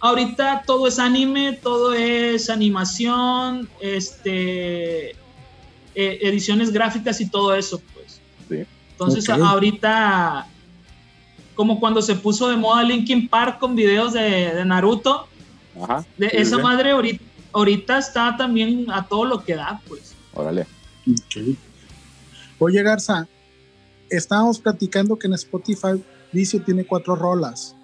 ahorita 0.00 0.62
todo 0.66 0.86
es 0.86 0.98
anime, 0.98 1.52
todo 1.52 1.92
es 1.92 2.48
animación, 2.48 3.68
este, 3.80 5.10
eh, 5.10 5.16
ediciones 5.94 6.72
gráficas 6.72 7.20
y 7.20 7.28
todo 7.28 7.54
eso, 7.54 7.82
pues. 7.94 8.20
Sí. 8.48 8.64
Entonces 8.92 9.28
ahorita, 9.28 10.46
como 11.54 11.78
cuando 11.78 12.00
se 12.00 12.14
puso 12.14 12.48
de 12.48 12.56
moda 12.56 12.82
Linkin 12.82 13.28
Park 13.28 13.58
con 13.58 13.76
videos 13.76 14.14
de, 14.14 14.54
de 14.54 14.64
Naruto, 14.64 15.26
Ajá. 15.82 16.04
de 16.16 16.30
Sí, 16.30 16.36
esa 16.38 16.58
madre 16.58 16.92
ahorita, 16.92 17.22
ahorita 17.52 17.98
está 17.98 18.36
también 18.38 18.90
a 18.90 19.06
todo 19.06 19.26
lo 19.26 19.44
que 19.44 19.54
da, 19.54 19.82
pues. 19.86 20.14
Órale. 20.32 20.66
Oye, 22.64 22.80
Garza, 22.84 23.26
estábamos 24.08 24.60
platicando 24.60 25.18
que 25.18 25.26
en 25.26 25.32
Spotify 25.34 26.00
Vicio 26.32 26.62
tiene 26.62 26.86
cuatro 26.86 27.16
rolas. 27.16 27.74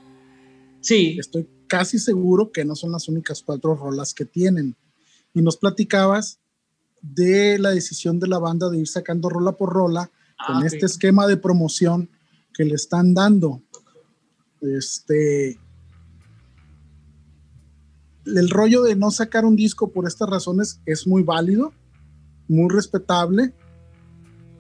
Sí, 0.80 1.16
Estoy 1.18 1.48
casi 1.66 1.98
seguro 1.98 2.52
que 2.52 2.64
no 2.64 2.76
son 2.76 2.92
las 2.92 3.08
únicas 3.08 3.42
cuatro 3.42 3.74
rolas 3.74 4.14
que 4.14 4.24
tienen. 4.24 4.76
Y 5.34 5.42
nos 5.42 5.56
platicabas 5.56 6.38
de 7.02 7.58
la 7.58 7.70
decisión 7.70 8.20
de 8.20 8.28
la 8.28 8.38
banda 8.38 8.70
de 8.70 8.78
ir 8.78 8.86
sacando 8.86 9.28
rola 9.28 9.50
por 9.56 9.72
rola 9.72 10.12
con 10.46 10.56
Ah, 10.56 10.60
ok. 10.60 10.64
este 10.66 10.86
esquema 10.86 11.26
de 11.26 11.36
promoción 11.38 12.08
que 12.54 12.64
le 12.64 12.74
están 12.76 13.14
dando. 13.14 13.60
Este. 14.60 15.58
El 18.26 18.48
rollo 18.48 18.84
de 18.84 18.94
no 18.94 19.10
sacar 19.10 19.44
un 19.44 19.56
disco 19.56 19.90
por 19.90 20.06
estas 20.06 20.30
razones 20.30 20.80
es 20.86 21.04
muy 21.08 21.24
válido, 21.24 21.72
muy 22.46 22.72
respetable, 22.72 23.54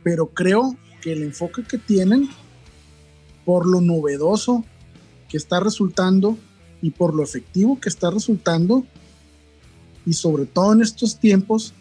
pero 0.02 0.28
creo 0.28 0.76
que 1.00 1.12
el 1.12 1.22
enfoque 1.22 1.62
que 1.62 1.78
tienen, 1.78 2.28
por 3.44 3.66
lo 3.66 3.80
novedoso 3.80 4.64
que 5.28 5.36
está 5.36 5.60
resultando 5.60 6.36
y 6.80 6.90
por 6.90 7.14
lo 7.14 7.22
efectivo 7.22 7.80
que 7.80 7.88
está 7.88 8.10
resultando, 8.10 8.84
y 10.06 10.14
sobre 10.14 10.46
todo 10.46 10.72
en 10.72 10.80
estos 10.80 11.18
tiempos, 11.18 11.74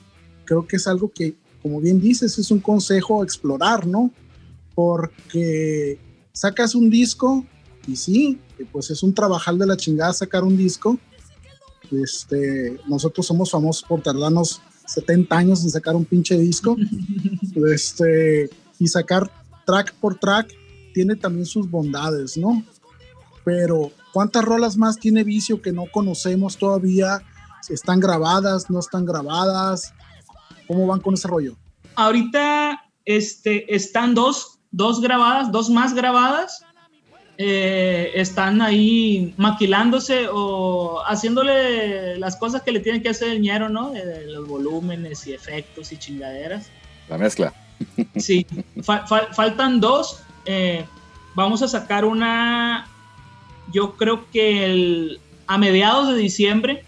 creo 0.44 0.68
que 0.68 0.76
es 0.76 0.88
algo 0.88 1.12
que, 1.12 1.36
como 1.62 1.80
bien 1.80 2.02
dices, 2.02 2.38
es 2.38 2.52
un 2.52 2.60
consejo 2.60 3.22
a 3.22 3.24
explorar, 3.24 3.88
¿no? 3.88 4.12
Porque 4.76 6.00
sacas 6.34 6.76
un 6.76 6.90
disco 6.90 7.46
y 7.88 7.96
sí, 7.96 8.40
pues 8.72 8.90
es 8.90 9.02
un 9.02 9.14
trabajal 9.14 9.58
de 9.58 9.66
la 9.66 9.78
chingada 9.78 10.14
sacar 10.14 10.44
un 10.44 10.58
disco. 10.58 11.00
Este, 11.92 12.78
nosotros 12.88 13.26
somos 13.26 13.50
famosos 13.50 13.88
por 13.88 14.02
tardarnos 14.02 14.62
70 14.88 15.38
años 15.38 15.64
en 15.64 15.70
sacar 15.70 15.96
un 15.96 16.06
pinche 16.06 16.38
disco. 16.38 16.76
este, 17.72 18.50
y 18.80 18.88
sacar 18.88 19.30
track 19.66 19.94
por 19.96 20.18
track 20.18 20.54
tiene 20.94 21.16
también 21.16 21.46
sus 21.46 21.70
bondades, 21.70 22.38
¿no? 22.38 22.64
Pero 23.44 23.92
¿cuántas 24.14 24.44
rolas 24.44 24.78
más 24.78 24.98
tiene 24.98 25.24
Vicio 25.24 25.62
que 25.62 25.72
no 25.72 25.86
conocemos 25.92 26.58
todavía? 26.58 27.22
¿Están 27.70 28.00
grabadas? 28.00 28.70
¿No 28.70 28.80
están 28.80 29.06
grabadas? 29.06 29.94
¿Cómo 30.68 30.88
van 30.88 31.00
con 31.00 31.14
ese 31.14 31.28
rollo? 31.28 31.56
ahorita 31.98 32.80
este, 33.04 33.76
están 33.76 34.14
dos, 34.14 34.60
dos 34.72 35.02
grabadas, 35.02 35.52
dos 35.52 35.70
más 35.70 35.94
grabadas, 35.94 36.64
eh, 37.38 38.12
están 38.16 38.62
ahí 38.62 39.34
maquilándose 39.38 40.28
o 40.32 41.02
haciéndole 41.06 42.18
las 42.18 42.36
cosas 42.36 42.64
que 42.64 42.72
le 42.72 42.80
tienen 42.80 43.02
que 43.04 43.10
hacer 43.10 43.30
el 43.30 43.42
ñero, 43.42 43.70
¿no? 43.70 43.92
De, 43.92 44.06
de 44.06 44.26
los 44.32 44.48
volúmenes 44.48 45.26
y 45.28 45.34
efectos 45.34 45.92
y 45.92 45.98
chingaderas. 45.98 46.70
La 47.10 47.18
mezcla. 47.18 47.54
Sí, 48.16 48.46
fa- 48.82 49.06
fa- 49.06 49.28
faltan 49.34 49.80
dos. 49.80 50.24
eh, 50.46 50.86
vamos 51.36 51.62
a 51.62 51.68
sacar 51.68 52.06
una, 52.06 52.88
yo 53.72 53.96
creo 53.96 54.26
que 54.32 54.66
el- 54.66 55.20
a 55.46 55.58
mediados 55.60 56.08
de 56.10 56.16
diciembre, 56.16 56.84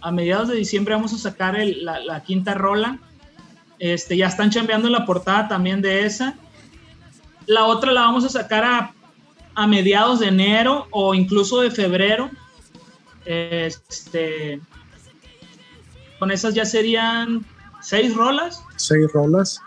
a 0.00 0.10
mediados 0.10 0.48
de 0.48 0.56
diciembre 0.56 0.94
vamos 0.94 1.12
a 1.12 1.18
sacar 1.18 1.56
el- 1.56 1.84
la, 1.84 2.00
la 2.00 2.22
quinta 2.22 2.54
rola. 2.54 2.98
Este, 3.78 4.16
ya 4.16 4.28
están 4.28 4.48
chambeando 4.50 4.86
en 4.88 4.92
la 4.92 5.04
portada 5.04 5.48
también 5.48 5.82
de 5.82 6.06
esa. 6.06 6.34
La 7.46 7.64
otra 7.66 7.92
la 7.92 8.00
vamos 8.02 8.24
a 8.24 8.28
sacar 8.30 8.64
a, 8.64 8.94
a 9.54 9.66
mediados 9.66 10.20
de 10.20 10.28
enero 10.28 10.86
o 10.90 11.14
incluso 11.14 11.60
de 11.60 11.70
febrero. 11.70 12.30
Este, 13.24 14.60
con 16.18 16.30
esas 16.30 16.54
ya 16.54 16.64
serían 16.64 17.44
seis 17.82 18.14
rolas. 18.14 18.62
Seis 18.76 19.10
rolas. 19.12 19.60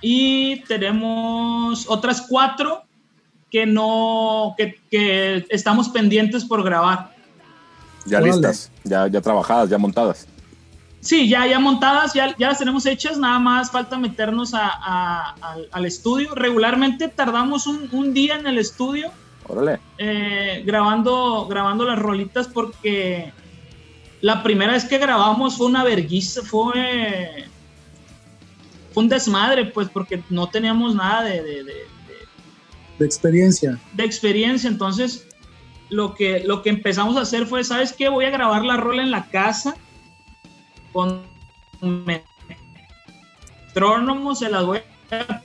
Y 0.00 0.62
tenemos 0.64 1.86
otras 1.88 2.22
cuatro 2.28 2.82
que 3.50 3.66
no, 3.66 4.54
que, 4.56 4.80
que 4.90 5.46
estamos 5.50 5.88
pendientes 5.88 6.44
por 6.44 6.62
grabar. 6.62 7.14
Ya 8.06 8.20
listas, 8.20 8.70
ya, 8.84 9.06
ya 9.08 9.20
trabajadas, 9.20 9.68
ya 9.68 9.78
montadas. 9.78 10.26
Sí, 11.00 11.28
ya, 11.28 11.46
ya 11.46 11.58
montadas, 11.60 12.12
ya, 12.12 12.34
ya 12.38 12.48
las 12.48 12.58
tenemos 12.58 12.84
hechas, 12.84 13.18
nada 13.18 13.38
más 13.38 13.70
falta 13.70 13.96
meternos 13.98 14.52
a- 14.52 14.68
a- 14.68 15.34
al, 15.40 15.68
al 15.70 15.86
estudio. 15.86 16.34
Regularmente 16.34 17.08
tardamos 17.08 17.66
un, 17.66 17.88
un 17.92 18.12
día 18.12 18.36
en 18.36 18.46
el 18.48 18.58
estudio 18.58 19.12
Órale. 19.46 19.78
eh, 19.98 20.62
grabando, 20.66 21.46
grabando 21.48 21.84
las 21.84 21.98
rolitas 21.98 22.48
porque 22.48 23.32
la 24.20 24.42
primera 24.42 24.72
vez 24.72 24.84
que 24.86 24.98
grabamos 24.98 25.56
fue 25.56 25.66
una 25.68 25.84
vergüenza, 25.84 26.42
fue, 26.42 27.44
fue 28.92 29.02
un 29.04 29.08
desmadre, 29.08 29.66
pues 29.66 29.88
porque 29.88 30.22
no 30.30 30.48
teníamos 30.48 30.96
nada 30.96 31.22
de- 31.22 31.42
de- 31.42 31.64
de, 31.64 31.74
De 32.98 33.04
experiencia. 33.06 33.78
de 33.92 34.04
experiencia. 34.04 34.68
Entonces, 34.68 35.28
lo 35.90 36.14
que, 36.16 36.42
lo 36.44 36.62
que 36.62 36.70
empezamos 36.70 37.16
a 37.16 37.20
hacer 37.20 37.46
fue, 37.46 37.62
¿sabes 37.62 37.92
qué? 37.92 38.08
Voy 38.08 38.24
a 38.24 38.30
grabar 38.30 38.64
la 38.64 38.76
rola 38.76 39.02
en 39.04 39.12
la 39.12 39.26
casa 39.26 39.76
con 40.98 41.22
metrónomo, 43.72 44.34
se 44.34 44.50
las 44.50 44.64
voy 44.64 44.80
a 45.12 45.40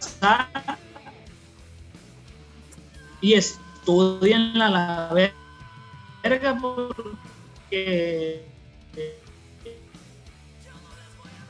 pasar 0.00 0.48
y 3.20 3.34
estudienla 3.34 4.68
a 4.68 4.70
la 4.70 5.12
verga 6.22 6.58
porque 6.58 8.42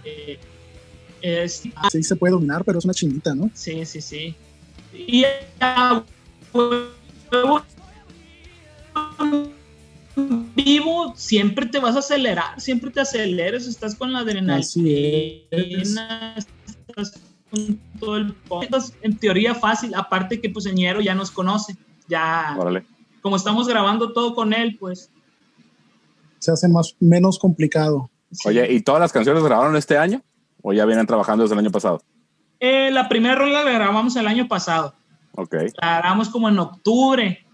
eh, 0.04 0.40
es, 1.22 1.62
Sí 1.92 2.02
se 2.02 2.16
puede 2.16 2.32
dominar, 2.32 2.64
pero 2.64 2.80
es 2.80 2.84
una 2.84 2.94
chinita, 2.94 3.36
¿no? 3.36 3.52
Sí, 3.54 3.86
sí, 3.86 4.00
sí. 4.00 4.34
Y 4.92 5.24
a 5.60 6.02
huevo 6.52 7.62
vivo 10.16 11.12
siempre 11.16 11.66
te 11.66 11.78
vas 11.78 11.96
a 11.96 12.00
acelerar, 12.00 12.60
siempre 12.60 12.90
te 12.90 13.00
aceleras, 13.00 13.66
estás 13.66 13.94
con 13.94 14.12
la 14.12 14.20
adrenalina, 14.20 14.56
Así 14.58 15.46
es. 15.50 15.96
estás 16.88 17.20
con 17.50 17.78
todo 17.98 18.16
el 18.16 18.34
Estás 18.62 18.94
en 19.02 19.16
teoría 19.16 19.54
fácil, 19.54 19.94
aparte 19.94 20.40
que 20.40 20.50
pues 20.50 20.72
Ñero 20.72 21.00
ya 21.00 21.14
nos 21.14 21.30
conoce, 21.30 21.76
ya 22.08 22.56
Órale. 22.58 22.84
como 23.22 23.36
estamos 23.36 23.66
grabando 23.68 24.12
todo 24.12 24.34
con 24.34 24.52
él, 24.52 24.76
pues 24.78 25.10
Se 26.38 26.50
hace 26.52 26.68
más, 26.68 26.94
menos 27.00 27.38
complicado. 27.38 28.10
sí. 28.30 28.48
Oye, 28.48 28.72
¿y 28.72 28.80
todas 28.82 29.00
las 29.00 29.12
canciones 29.12 29.42
grabaron 29.42 29.76
este 29.76 29.96
año? 29.98 30.22
¿O 30.62 30.72
ya 30.72 30.84
vienen 30.86 31.06
trabajando 31.06 31.42
desde 31.44 31.54
el 31.54 31.60
año 31.60 31.70
pasado? 31.70 32.02
Eh, 32.60 32.90
la 32.90 33.08
primera 33.08 33.34
rola 33.34 33.62
la 33.64 33.72
grabamos 33.72 34.16
el 34.16 34.26
año 34.26 34.48
pasado. 34.48 34.94
Ok. 35.36 35.54
la 35.82 35.98
grabamos 35.98 36.28
como 36.28 36.48
en 36.48 36.58
octubre 36.58 37.44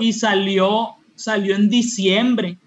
y 0.00 0.12
salió, 0.12 0.94
salió 1.14 1.54
en 1.54 1.68
diciembre. 1.68 2.58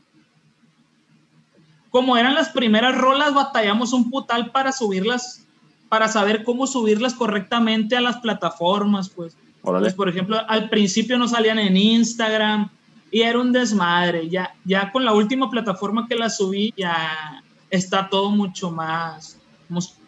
Como 1.90 2.18
eran 2.18 2.36
las 2.36 2.50
primeras 2.50 2.98
rolas, 2.98 3.34
batallamos 3.34 3.94
un 3.94 4.10
putal 4.12 4.52
para 4.52 4.72
subirlas, 4.72 5.46
para 5.90 6.08
saber 6.08 6.44
cómo 6.44 6.68
subirlas 6.68 7.14
correctamente 7.14 7.96
a 7.96 8.02
las 8.02 8.18
plataformas, 8.18 9.10
pues. 9.10 9.36
Pues, 9.62 9.94
por 9.96 10.08
ejemplo, 10.08 10.40
al 10.48 10.70
principio 10.70 11.18
no 11.18 11.28
salían 11.28 11.60
en 11.60 11.76
Instagram 11.76 12.70
y 13.12 13.22
era 13.22 13.40
un 13.40 13.52
desmadre. 13.52 14.30
Ya, 14.30 14.54
ya 14.64 14.92
con 14.92 15.04
la 15.04 15.14
última 15.14 15.50
plataforma 15.50 16.08
que 16.08 16.16
la 16.16 16.30
subí, 16.30 16.74
ya 16.78 17.44
está 17.70 18.08
todo 18.08 18.30
mucho 18.30 18.72
más, 18.72 19.38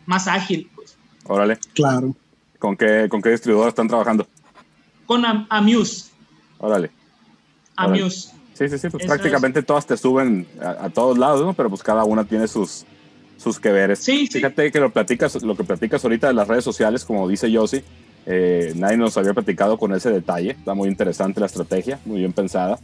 más 0.06 0.28
ágil, 0.28 0.70
pues. 0.76 0.98
Órale. 1.26 1.57
Claro. 1.74 2.16
¿Con 2.57 2.76
qué, 2.78 3.07
con 3.10 3.22
qué 3.22 3.30
distribuidor 3.32 3.70
están 3.70 3.88
trabajando? 3.88 4.28
Con 5.06 5.26
Am- 5.26 5.48
Amuse, 5.49 6.11
Órale. 6.57 6.91
Amuse. 7.84 8.31
Sí, 8.53 8.68
sí, 8.68 8.77
sí. 8.77 8.89
Pues 8.89 9.03
Eso 9.03 9.07
prácticamente 9.07 9.64
todas 9.64 9.85
te 9.85 9.95
suben 9.95 10.45
a, 10.61 10.85
a 10.85 10.89
todos 10.89 11.18
lados, 11.18 11.41
¿no? 11.41 11.53
Pero 11.53 11.69
pues 11.69 11.81
cada 11.81 12.03
una 12.03 12.26
tiene 12.26 12.47
sus, 12.47 12.85
sus 13.38 13.60
que 13.60 13.72
veres. 13.72 13.99
Sí, 13.99 14.27
sí. 14.27 14.39
Fíjate 14.39 14.72
que 14.72 14.80
lo 14.80 14.91
platicas, 14.91 15.41
lo 15.41 15.56
que 15.56 15.64
platicas 15.64 16.03
ahorita 16.03 16.27
de 16.27 16.34
las 16.34 16.47
redes 16.47 16.64
sociales, 16.64 17.06
como 17.06 17.27
dice 17.27 17.49
Yossi, 17.49 17.81
eh, 18.26 18.73
nadie 18.76 18.97
nos 18.97 19.18
había 19.18 19.34
platicado 19.34 19.77
con 19.77 19.93
ese 19.93 20.11
detalle. 20.11 20.51
Está 20.51 20.73
muy 20.73 20.89
interesante 20.89 21.39
la 21.39 21.45
estrategia, 21.45 21.99
muy 22.06 22.19
bien 22.19 22.34
pensada. 22.34 22.80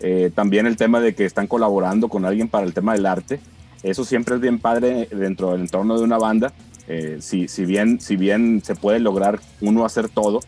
Eh, 0.00 0.30
también 0.34 0.66
el 0.66 0.76
tema 0.76 1.00
de 1.00 1.14
que 1.14 1.24
están 1.24 1.46
colaborando 1.46 2.08
con 2.08 2.24
alguien 2.24 2.48
para 2.48 2.66
el 2.66 2.74
tema 2.74 2.94
del 2.94 3.06
arte. 3.06 3.40
Eso 3.82 4.04
siempre 4.04 4.34
es 4.34 4.40
bien 4.40 4.58
padre 4.58 5.08
dentro 5.10 5.52
del 5.52 5.62
entorno 5.62 5.96
de 5.96 6.04
una 6.04 6.18
banda. 6.18 6.52
Eh, 6.88 7.18
si, 7.20 7.48
si, 7.48 7.64
bien, 7.64 8.00
si 8.00 8.16
bien 8.16 8.62
se 8.64 8.74
puede 8.74 8.98
lograr 8.98 9.38
uno 9.60 9.84
hacer 9.84 10.08
todo, 10.08 10.40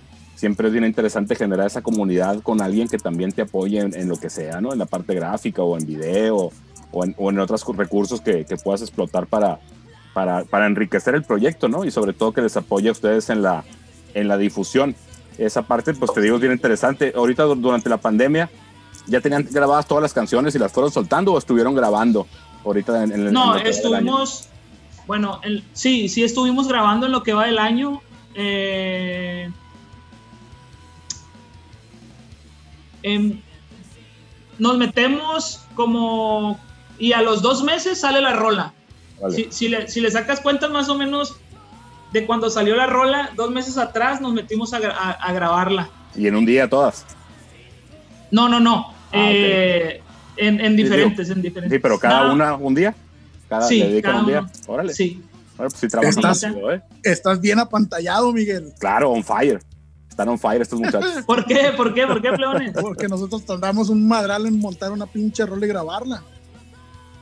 siempre 0.42 0.66
es 0.66 0.72
bien 0.72 0.84
interesante 0.84 1.36
generar 1.36 1.68
esa 1.68 1.82
comunidad 1.82 2.40
con 2.42 2.60
alguien 2.60 2.88
que 2.88 2.98
también 2.98 3.30
te 3.30 3.42
apoye 3.42 3.78
en, 3.78 3.94
en 3.94 4.08
lo 4.08 4.16
que 4.16 4.28
sea, 4.28 4.60
¿no? 4.60 4.72
En 4.72 4.78
la 4.80 4.86
parte 4.86 5.14
gráfica 5.14 5.62
o 5.62 5.78
en 5.78 5.86
video 5.86 6.50
o 6.90 7.04
en, 7.04 7.14
o 7.16 7.30
en 7.30 7.38
otros 7.38 7.64
recursos 7.76 8.20
que, 8.20 8.44
que 8.44 8.56
puedas 8.56 8.82
explotar 8.82 9.28
para, 9.28 9.60
para, 10.12 10.42
para 10.42 10.66
enriquecer 10.66 11.14
el 11.14 11.22
proyecto, 11.22 11.68
¿no? 11.68 11.84
Y 11.84 11.92
sobre 11.92 12.12
todo 12.12 12.32
que 12.32 12.42
les 12.42 12.56
apoye 12.56 12.88
a 12.88 12.92
ustedes 12.92 13.30
en 13.30 13.40
la, 13.40 13.62
en 14.14 14.26
la 14.26 14.36
difusión. 14.36 14.96
Esa 15.38 15.62
parte, 15.62 15.94
pues 15.94 16.12
te 16.12 16.20
digo, 16.20 16.34
es 16.34 16.40
bien 16.40 16.52
interesante. 16.52 17.12
Ahorita 17.14 17.44
du- 17.44 17.54
durante 17.54 17.88
la 17.88 17.98
pandemia, 17.98 18.50
¿ya 19.06 19.20
tenían 19.20 19.46
grabadas 19.48 19.86
todas 19.86 20.02
las 20.02 20.12
canciones 20.12 20.56
y 20.56 20.58
las 20.58 20.72
fueron 20.72 20.90
soltando 20.90 21.32
o 21.34 21.38
estuvieron 21.38 21.72
grabando 21.76 22.26
ahorita 22.64 23.04
en, 23.04 23.12
el 23.12 23.32
No, 23.32 23.56
en 23.56 23.64
estuvimos, 23.64 24.48
bueno, 25.06 25.38
el- 25.44 25.62
sí, 25.72 26.08
sí 26.08 26.24
estuvimos 26.24 26.66
grabando 26.66 27.06
en 27.06 27.12
lo 27.12 27.22
que 27.22 27.32
va 27.32 27.46
del 27.46 27.58
año. 27.58 28.00
eh, 28.34 29.48
em, 33.02 33.40
nos 34.58 34.76
metemos 34.78 35.60
como 35.74 36.58
y 36.98 37.12
a 37.12 37.22
los 37.22 37.42
dos 37.42 37.62
meses 37.64 38.00
sale 38.00 38.20
la 38.20 38.34
rola. 38.34 38.72
Vale. 39.20 39.34
Si, 39.34 39.46
si 39.50 39.68
le, 39.68 39.88
si 39.88 40.00
le 40.00 40.10
sacas 40.10 40.40
cuentas 40.40 40.70
más 40.70 40.88
o 40.88 40.94
menos 40.96 41.36
de 42.12 42.26
cuando 42.26 42.50
salió 42.50 42.76
la 42.76 42.86
rola, 42.86 43.30
dos 43.36 43.50
meses 43.50 43.78
atrás 43.78 44.20
nos 44.20 44.32
metimos 44.32 44.72
a, 44.74 44.80
gra- 44.80 44.94
a- 44.96 45.12
a 45.12 45.32
grabarla. 45.32 45.88
Y 46.14 46.26
en 46.26 46.36
un 46.36 46.44
día 46.44 46.68
todas. 46.68 47.06
No, 48.30 48.48
no, 48.48 48.60
no. 48.60 48.92
Ah, 49.12 49.28
eh, 49.30 50.02
en, 50.36 50.60
en 50.60 50.76
digo, 50.76 50.88
diferentes, 50.90 51.30
en 51.30 51.42
diferentes. 51.42 51.76
Sí, 51.76 51.80
pero 51.82 51.98
cada 51.98 52.32
una 52.32 52.54
un 52.54 52.74
día. 52.74 52.94
Cada, 53.48 53.66
Sí, 53.66 53.82
le 53.82 54.02
cada 54.02 54.20
un 54.20 54.26
día. 54.26 54.46
Órale. 54.66 54.94
Sí. 54.94 55.22
Pues 55.56 55.74
sí 55.74 55.88
trabajan 55.88 56.10
Estás- 56.18 56.44
¿eh? 56.44 56.80
Estás 57.02 57.40
bien 57.40 57.58
apantallado, 57.58 58.32
Miguel. 58.32 58.72
Claro, 58.78 59.10
on 59.10 59.22
fire. 59.22 59.60
Están 60.12 60.28
on 60.28 60.38
fire 60.38 60.60
estos 60.60 60.78
muchachos. 60.78 61.10
¿Por 61.26 61.44
qué? 61.46 61.72
¿Por 61.76 61.94
qué? 61.94 62.06
¿Por 62.06 62.20
qué, 62.20 62.32
plebones? 62.32 62.72
Porque 62.80 63.08
nosotros 63.08 63.44
tardamos 63.44 63.88
un 63.88 64.06
madral 64.06 64.46
en 64.46 64.60
montar 64.60 64.92
una 64.92 65.06
pinche 65.06 65.44
rola 65.46 65.64
y 65.64 65.68
grabarla. 65.68 66.22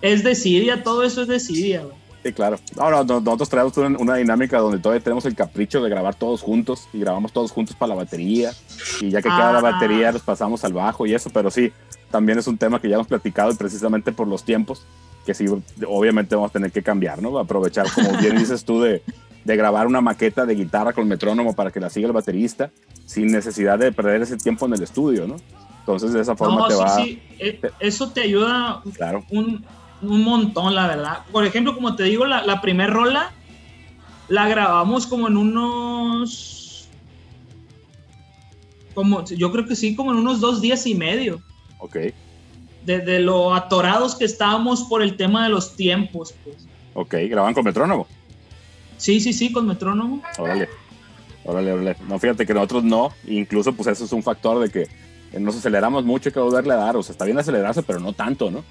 Es 0.03 0.25
desidia, 0.25 0.83
todo 0.83 1.03
eso 1.05 1.23
es 1.23 1.49
güey. 1.49 1.81
Sí, 2.25 2.33
claro. 2.33 2.59
No, 2.77 2.91
no, 2.91 3.05
no, 3.05 3.21
nosotros 3.21 3.49
traemos 3.49 3.77
una, 3.79 3.97
una 3.99 4.17
dinámica 4.17 4.59
donde 4.59 4.79
todavía 4.79 5.03
tenemos 5.03 5.25
el 5.25 5.35
capricho 5.35 5.81
de 5.83 5.89
grabar 5.89 6.15
todos 6.17 6.43
juntos 6.43 6.89
y 6.93 6.99
grabamos 6.99 7.33
todos 7.33 7.51
juntos 7.53 7.77
para 7.77 7.91
la 7.91 7.95
batería. 7.95 8.53
Y 9.01 9.11
ya 9.11 9.23
que 9.23 9.29
queda 9.29 9.53
la 9.53 9.59
Ah. 9.59 9.73
batería, 9.73 10.13
los 10.13 10.23
pasamos 10.23 10.65
al 10.65 10.73
bajo 10.73 11.07
y 11.07 11.15
eso. 11.15 11.31
Pero 11.33 11.51
sí, 11.51 11.73
también 12.11 12.39
es 12.39 12.47
un 12.47 12.59
tema 12.59 12.81
que 12.81 12.89
ya 12.89 12.97
hemos 12.97 13.07
platicado 13.07 13.53
y 13.53 13.55
precisamente 13.55 14.13
por 14.13 14.27
los 14.27 14.43
tiempos, 14.45 14.83
que 15.27 15.35
sí, 15.35 15.47
obviamente 15.87 16.35
vamos 16.35 16.51
a 16.51 16.53
tener 16.53 16.73
que 16.73 16.83
cambiar, 16.83 17.21
¿no? 17.23 17.39
Aprovechar, 17.39 17.87
como 17.93 18.17
bien 18.19 18.39
dices 18.39 18.65
tú, 18.65 18.81
de, 18.81 19.03
de 19.45 19.57
grabar 19.57 19.87
una 19.87 20.01
maqueta 20.01 20.47
de 20.47 20.55
guitarra 20.55 20.93
con 20.93 21.07
metrónomo 21.09 21.55
para 21.55 21.71
que 21.71 21.81
la 21.81 21.91
siga 21.91 22.07
el 22.07 22.13
baterista, 22.13 22.71
sin 23.07 23.27
necesidad 23.29 23.79
de 23.79 23.93
perder 23.93 24.23
ese 24.23 24.37
tiempo 24.37 24.67
en 24.67 24.75
el 24.75 24.83
estudio, 24.83 25.27
¿no? 25.27 25.37
Entonces, 25.81 26.13
de 26.13 26.21
esa 26.21 26.37
forma 26.37 26.61
No, 26.61 26.67
te 26.69 26.75
sí, 26.75 26.81
va. 26.81 26.97
sí. 27.05 27.23
eh, 27.39 27.61
Eso 27.81 28.11
te 28.11 28.23
ayuda 28.23 28.83
Claro. 28.95 29.25
un, 29.31 29.65
un 30.03 30.23
montón, 30.25 30.75
la 30.75 30.87
verdad. 30.87 31.19
Por 31.33 31.45
ejemplo, 31.45 31.75
como 31.75 31.97
te 31.97 32.05
digo, 32.05 32.27
la, 32.27 32.45
la 32.45 32.61
primer 32.61 32.91
rola 32.91 33.33
la 34.29 34.47
grabamos 34.49 35.07
como 35.07 35.27
en 35.29 35.37
unos 35.37 36.89
Como, 38.95 39.25
yo 39.25 39.51
creo 39.53 39.67
que 39.67 39.77
sí, 39.77 39.97
como 39.97 40.13
en 40.13 40.19
unos 40.19 40.41
dos 40.41 40.61
días 40.61 40.87
y 40.87 40.95
medio. 40.95 41.41
Ok, 41.79 41.97
De, 42.85 43.01
de 43.01 43.21
lo 43.21 43.55
atorados 43.55 44.15
que 44.15 44.25
estábamos 44.25 44.85
por 44.85 45.03
el 45.03 45.17
tema 45.17 45.45
de 45.45 45.51
los 45.51 45.77
tiempos, 45.77 46.35
pues. 46.43 46.57
ok. 46.95 47.15
¿Graban 47.29 47.53
con 47.55 47.65
metrónomo? 47.65 48.07
Sí, 48.97 49.21
sí, 49.21 49.33
sí, 49.33 49.53
con 49.53 49.67
metrónomo. 49.67 50.23
Órale. 50.39 50.69
Órale, 51.45 51.73
órale. 51.73 51.97
No, 52.09 52.19
fíjate 52.19 52.47
que 52.47 52.55
nosotros 52.55 52.85
no. 52.85 53.13
Incluso, 53.27 53.73
pues 53.73 53.89
eso 53.89 54.05
es 54.05 54.13
un 54.13 54.23
factor 54.23 54.59
de 54.61 54.71
que 54.71 54.89
nos 55.39 55.57
aceleramos 55.57 56.05
mucho 56.05 56.29
y 56.29 56.33
que 56.33 56.41
volverle 56.41 56.73
a 56.75 56.77
dar. 56.77 56.97
O 56.97 57.03
sea, 57.03 57.13
está 57.13 57.25
bien 57.25 57.39
acelerarse, 57.39 57.83
pero 57.83 58.01
no 58.01 58.13
tanto, 58.13 58.51
¿no? 58.51 58.65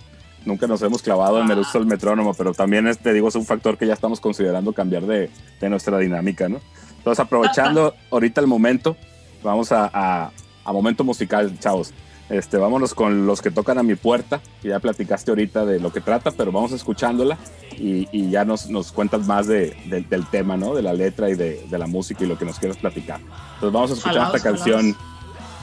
Nunca 0.45 0.68
nos 0.68 0.81
hemos 0.81 1.02
clavado 1.02 1.41
en 1.41 1.52
el 1.52 1.60
uso 1.60 1.80
del 1.80 1.88
metrónomo, 1.88 2.34
pero 2.34 2.53
también, 2.53 2.90
te 3.02 3.14
digo, 3.14 3.27
es 3.27 3.36
un 3.36 3.45
factor 3.45 3.77
que 3.77 3.86
ya 3.86 3.94
estamos 3.94 4.19
considerando 4.19 4.72
cambiar 4.72 5.03
de, 5.03 5.30
de 5.60 5.69
nuestra 5.69 5.98
dinámica, 5.98 6.48
¿no? 6.48 6.61
Entonces, 6.98 7.19
aprovechando 7.19 7.94
ahorita 8.10 8.40
el 8.40 8.48
momento, 8.48 8.95
vamos 9.44 9.72
a, 9.72 9.90
a, 9.94 10.31
a 10.64 10.73
momento 10.73 11.03
musical, 11.03 11.57
chavos. 11.60 11.94
Este, 12.30 12.58
vámonos 12.58 12.94
con 12.94 13.26
los 13.26 13.42
que 13.42 13.50
tocan 13.52 13.78
a 13.80 13.84
mi 13.84 13.96
puerta. 13.96 14.40
que 14.62 14.70
Ya 14.70 14.80
platicaste 14.80 15.32
ahorita 15.32 15.66
de 15.66 15.80
lo 15.80 15.92
que 15.92 16.00
trata, 16.02 16.32
pero 16.32 16.52
vamos 16.52 16.72
escuchándola 16.72 17.38
y, 17.78 18.08
y 18.12 18.30
ya 18.30 18.46
nos, 18.46 18.70
nos 18.70 18.92
cuentas 18.92 19.26
más 19.26 19.48
de, 19.48 19.76
de- 19.88 20.02
del 20.02 20.26
tema, 20.28 20.56
¿no? 20.56 20.76
De 20.76 20.82
la 20.84 20.94
letra 20.94 21.30
y 21.30 21.36
de, 21.36 21.66
de 21.70 21.78
la 21.80 21.88
música 21.88 22.24
y 22.24 22.28
lo 22.28 22.38
que 22.38 22.46
nos 22.46 22.60
quieras 22.60 22.78
platicar. 22.78 23.20
Entonces 23.56 23.74
vamos 23.74 23.92
a 23.92 23.94
escuchar 23.96 24.28
esta 24.28 24.40
canción, 24.40 24.96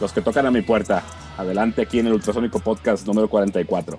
Los 0.01 0.13
que 0.13 0.21
tocan 0.23 0.45
a 0.47 0.51
mi 0.51 0.63
puerta. 0.63 1.03
Adelante 1.39 1.83
aquí 1.83 1.99
en 2.01 2.07
el 2.09 2.15
Ultrasónico 2.15 2.59
Podcast 2.59 3.07
número 3.07 3.29
44. 3.29 3.99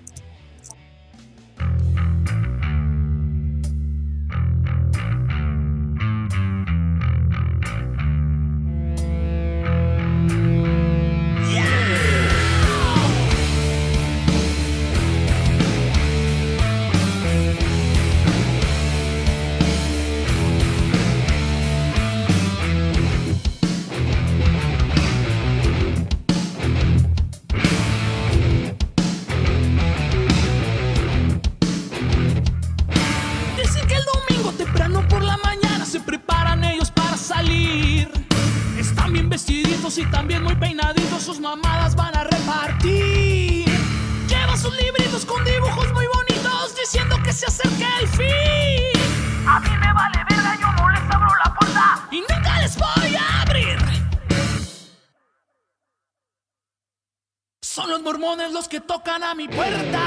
Son 58.27 58.53
los 58.53 58.67
que 58.67 58.81
tocan 58.81 59.23
a 59.23 59.33
mi 59.33 59.47
puerta. 59.47 60.01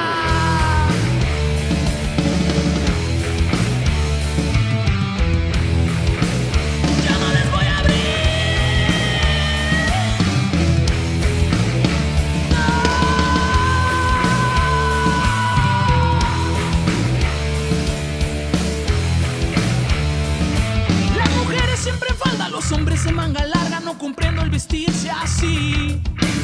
Ya 7.02 7.18
no 7.18 7.28
les 7.32 7.51
voy 7.51 7.64
a 7.64 7.78
abrir. 7.78 7.97
Las 21.16 21.30
mujeres 21.36 21.80
siempre 21.80 22.10
en 22.10 22.16
falda, 22.16 22.51
los 22.51 22.70
hombres 22.70 23.06
en 23.06 23.14
manga 23.14 23.47
larga, 23.47 23.80
no 23.80 23.97
comprendo 23.97 24.42
el 24.42 24.51
vestirse 24.51 25.10
así. 25.10 25.98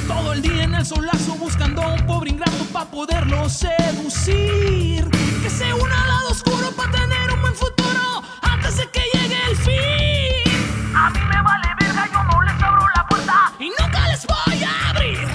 Todo 0.07 0.33
el 0.33 0.43
día 0.43 0.65
en 0.65 0.75
el 0.75 0.87
solazo 0.87 1.35
buscando 1.35 1.83
a 1.83 1.95
un 1.95 2.07
pobre 2.07 2.31
ingrato 2.31 2.65
para 2.73 2.87
poderlo 2.91 3.49
seducir. 3.49 5.09
Que 5.43 5.51
se 5.51 5.73
una 5.75 6.03
al 6.03 6.09
lado 6.09 6.29
oscuro 6.31 6.71
para 6.77 6.93
tener 6.93 7.33
un 7.33 7.41
buen 7.43 7.55
futuro 7.55 8.23
antes 8.43 8.77
de 8.77 8.91
que 8.91 9.01
llegue 9.13 9.37
el 9.51 9.57
fin. 9.57 10.95
A 10.95 11.11
mí 11.11 11.21
me 11.21 11.43
vale 11.43 11.69
verga, 11.81 12.09
yo 12.13 12.23
no 12.23 12.43
les 12.43 12.63
abro 12.63 12.87
la 12.95 13.07
puerta. 13.09 13.53
Y 13.59 13.69
nunca 13.69 14.09
les 14.09 14.27
voy 14.27 14.65
a 14.65 14.91
abrir. 14.91 15.29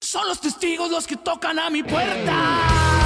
Son 0.00 0.26
los 0.26 0.40
testigos 0.40 0.90
los 0.90 1.06
que 1.06 1.16
tocan 1.16 1.58
a 1.58 1.70
mi 1.70 1.82
puerta. 1.84 2.99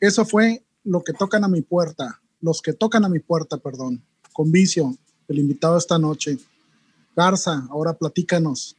Eso 0.00 0.24
fue 0.24 0.64
lo 0.82 1.02
que 1.02 1.12
tocan 1.12 1.44
a 1.44 1.48
mi 1.48 1.60
puerta, 1.60 2.20
los 2.40 2.62
que 2.62 2.72
tocan 2.72 3.04
a 3.04 3.08
mi 3.10 3.18
puerta, 3.18 3.58
perdón, 3.58 4.02
con 4.32 4.50
vicio, 4.50 4.96
el 5.28 5.38
invitado 5.38 5.76
esta 5.76 5.98
noche. 5.98 6.38
Garza, 7.14 7.66
ahora 7.70 7.92
platícanos 7.92 8.76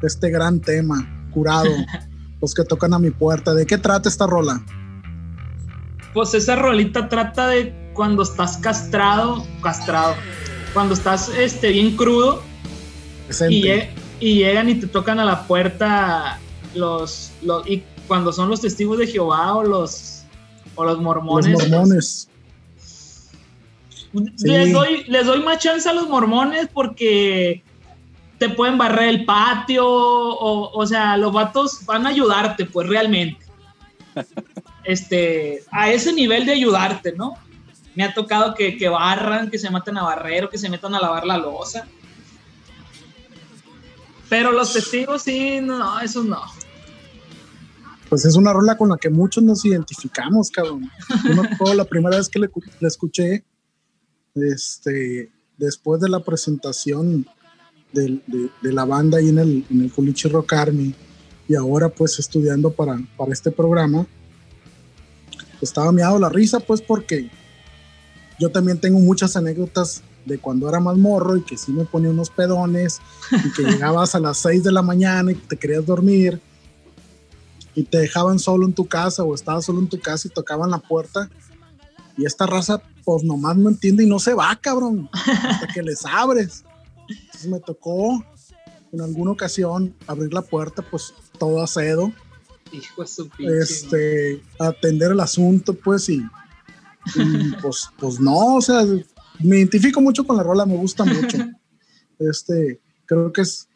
de 0.00 0.06
este 0.06 0.30
gran 0.30 0.60
tema, 0.60 1.28
curado, 1.34 1.68
los 2.40 2.54
que 2.54 2.62
tocan 2.62 2.94
a 2.94 3.00
mi 3.00 3.10
puerta. 3.10 3.54
¿De 3.54 3.66
qué 3.66 3.76
trata 3.76 4.08
esta 4.08 4.26
rola? 4.28 4.64
Pues 6.14 6.32
esa 6.34 6.54
rolita 6.54 7.08
trata 7.08 7.48
de 7.48 7.90
cuando 7.92 8.22
estás 8.22 8.58
castrado, 8.58 9.44
castrado, 9.62 10.14
cuando 10.72 10.94
estás 10.94 11.28
este, 11.30 11.70
bien 11.70 11.96
crudo 11.96 12.40
y 14.20 14.34
llegan 14.36 14.68
y 14.68 14.76
te 14.76 14.86
tocan 14.86 15.18
a 15.18 15.24
la 15.24 15.46
puerta 15.48 16.38
los, 16.74 17.32
los 17.42 17.66
y 17.66 17.82
cuando 18.06 18.32
son 18.32 18.48
los 18.48 18.60
testigos 18.60 18.98
de 18.98 19.06
Jehová 19.06 19.54
o 19.54 19.64
los 19.64 20.11
o 20.74 20.84
los 20.84 20.94
los 20.94 21.02
mormones. 21.02 21.70
mormones. 21.70 22.28
Sí. 24.36 24.48
Les 24.48 24.72
doy 24.72 25.04
les 25.08 25.26
doy 25.26 25.42
más 25.42 25.58
chance 25.58 25.88
a 25.88 25.92
los 25.92 26.08
mormones 26.08 26.68
porque 26.72 27.62
te 28.38 28.48
pueden 28.50 28.76
barrer 28.76 29.08
el 29.08 29.24
patio 29.24 29.86
o, 29.86 30.70
o 30.72 30.86
sea, 30.86 31.16
los 31.16 31.32
vatos 31.32 31.84
van 31.86 32.06
a 32.06 32.10
ayudarte 32.10 32.66
pues 32.66 32.88
realmente. 32.88 33.44
Este, 34.84 35.62
a 35.70 35.90
ese 35.90 36.12
nivel 36.12 36.44
de 36.44 36.52
ayudarte, 36.52 37.12
¿no? 37.12 37.36
Me 37.94 38.04
ha 38.04 38.12
tocado 38.12 38.54
que, 38.54 38.76
que 38.76 38.88
barran, 38.88 39.50
que 39.50 39.58
se 39.58 39.70
maten 39.70 39.96
a 39.96 40.02
barrer 40.02 40.44
o 40.44 40.50
que 40.50 40.58
se 40.58 40.68
metan 40.68 40.94
a 40.94 41.00
lavar 41.00 41.24
la 41.24 41.38
losa. 41.38 41.86
Pero 44.28 44.50
los 44.50 44.72
testigos 44.72 45.22
sí, 45.22 45.60
no, 45.62 46.00
esos 46.00 46.24
no. 46.24 46.42
Pues 48.12 48.26
es 48.26 48.36
una 48.36 48.52
rola 48.52 48.76
con 48.76 48.90
la 48.90 48.98
que 48.98 49.08
muchos 49.08 49.42
nos 49.42 49.64
identificamos, 49.64 50.50
cabrón. 50.50 50.86
Yo 51.26 51.34
me 51.34 51.48
acuerdo 51.48 51.72
la 51.72 51.86
primera 51.86 52.18
vez 52.18 52.28
que 52.28 52.38
le, 52.40 52.50
la 52.78 52.88
escuché, 52.88 53.42
este, 54.34 55.30
después 55.56 55.98
de 56.02 56.10
la 56.10 56.20
presentación 56.20 57.26
del- 57.90 58.22
de, 58.26 58.50
de 58.62 58.72
la 58.74 58.84
banda 58.84 59.16
ahí 59.16 59.30
en 59.30 59.38
el, 59.38 59.64
en 59.70 59.80
el 59.80 59.90
Culichi 59.90 60.28
Rock 60.28 60.52
Army 60.52 60.94
y 61.48 61.54
ahora 61.54 61.88
pues 61.88 62.18
estudiando 62.18 62.70
para, 62.70 63.00
para 63.16 63.32
este 63.32 63.50
programa, 63.50 64.06
estaba 65.62 65.90
meado 65.90 66.18
la 66.18 66.28
risa 66.28 66.60
pues 66.60 66.82
porque 66.82 67.30
yo 68.38 68.50
también 68.50 68.78
tengo 68.78 68.98
muchas 68.98 69.36
anécdotas 69.36 70.02
de 70.26 70.36
cuando 70.38 70.68
era 70.68 70.80
más 70.80 70.98
morro 70.98 71.36
y 71.38 71.42
que 71.44 71.56
sí 71.56 71.72
me 71.72 71.84
ponía 71.86 72.10
unos 72.10 72.28
pedones 72.28 73.00
y 73.32 73.52
que 73.52 73.62
llegabas 73.62 74.14
a 74.14 74.20
las 74.20 74.36
6 74.36 74.64
de 74.64 74.72
la 74.72 74.82
mañana 74.82 75.32
y 75.32 75.34
te 75.34 75.56
querías 75.56 75.86
dormir 75.86 76.40
y 77.74 77.84
te 77.84 77.98
dejaban 77.98 78.38
solo 78.38 78.66
en 78.66 78.74
tu 78.74 78.86
casa 78.86 79.22
o 79.22 79.34
estabas 79.34 79.64
solo 79.64 79.80
en 79.80 79.88
tu 79.88 79.98
casa 79.98 80.28
y 80.28 80.30
tocaban 80.30 80.70
la 80.70 80.78
puerta 80.78 81.30
y 82.16 82.26
esta 82.26 82.46
raza 82.46 82.82
pues 83.04 83.24
nomás 83.24 83.56
no 83.56 83.68
entiende 83.68 84.04
y 84.04 84.06
no 84.06 84.18
se 84.18 84.34
va, 84.34 84.54
cabrón, 84.56 85.08
hasta 85.12 85.66
que 85.72 85.82
les 85.82 86.04
abres. 86.04 86.64
Entonces 87.08 87.50
me 87.50 87.60
tocó 87.60 88.24
en 88.92 89.00
alguna 89.00 89.32
ocasión 89.32 89.94
abrir 90.06 90.32
la 90.32 90.42
puerta 90.42 90.82
pues 90.82 91.14
todo 91.38 91.62
acedo, 91.62 92.12
Hijo 92.72 93.04
de 93.38 93.58
este, 93.58 94.42
atender 94.58 95.12
el 95.12 95.20
asunto 95.20 95.74
pues 95.74 96.08
y, 96.08 96.24
y, 97.14 97.52
pues, 97.60 97.90
pues 97.98 98.18
no, 98.18 98.56
o 98.56 98.62
sea, 98.62 98.82
me 99.40 99.58
identifico 99.58 100.00
mucho 100.00 100.26
con 100.26 100.38
la 100.38 100.42
rola, 100.42 100.64
me 100.64 100.76
gusta 100.76 101.04
mucho. 101.04 101.38
Este, 102.18 102.80
creo 103.04 103.32
que 103.32 103.40
es 103.40 103.68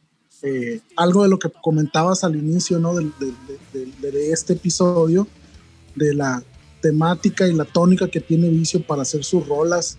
eh, 0.47 0.81
algo 0.97 1.23
de 1.25 1.29
lo 1.29 1.39
que 1.39 1.51
comentabas 1.63 2.23
al 2.25 2.37
inicio, 2.37 2.79
¿no? 2.79 2.95
Del- 2.95 3.13
de, 3.19 3.33
de- 4.01 4.11
de 4.13 4.33
este 4.33 4.53
episodio, 4.53 5.27
de 5.95 6.15
la 6.15 6.43
temática 6.81 7.49
y 7.49 7.53
la 7.55 7.65
tónica 7.65 8.09
que 8.09 8.21
tiene 8.21 8.49
Vicio 8.49 8.81
para 8.83 9.03
hacer 9.03 9.25
sus 9.25 9.47
rolas. 9.49 9.99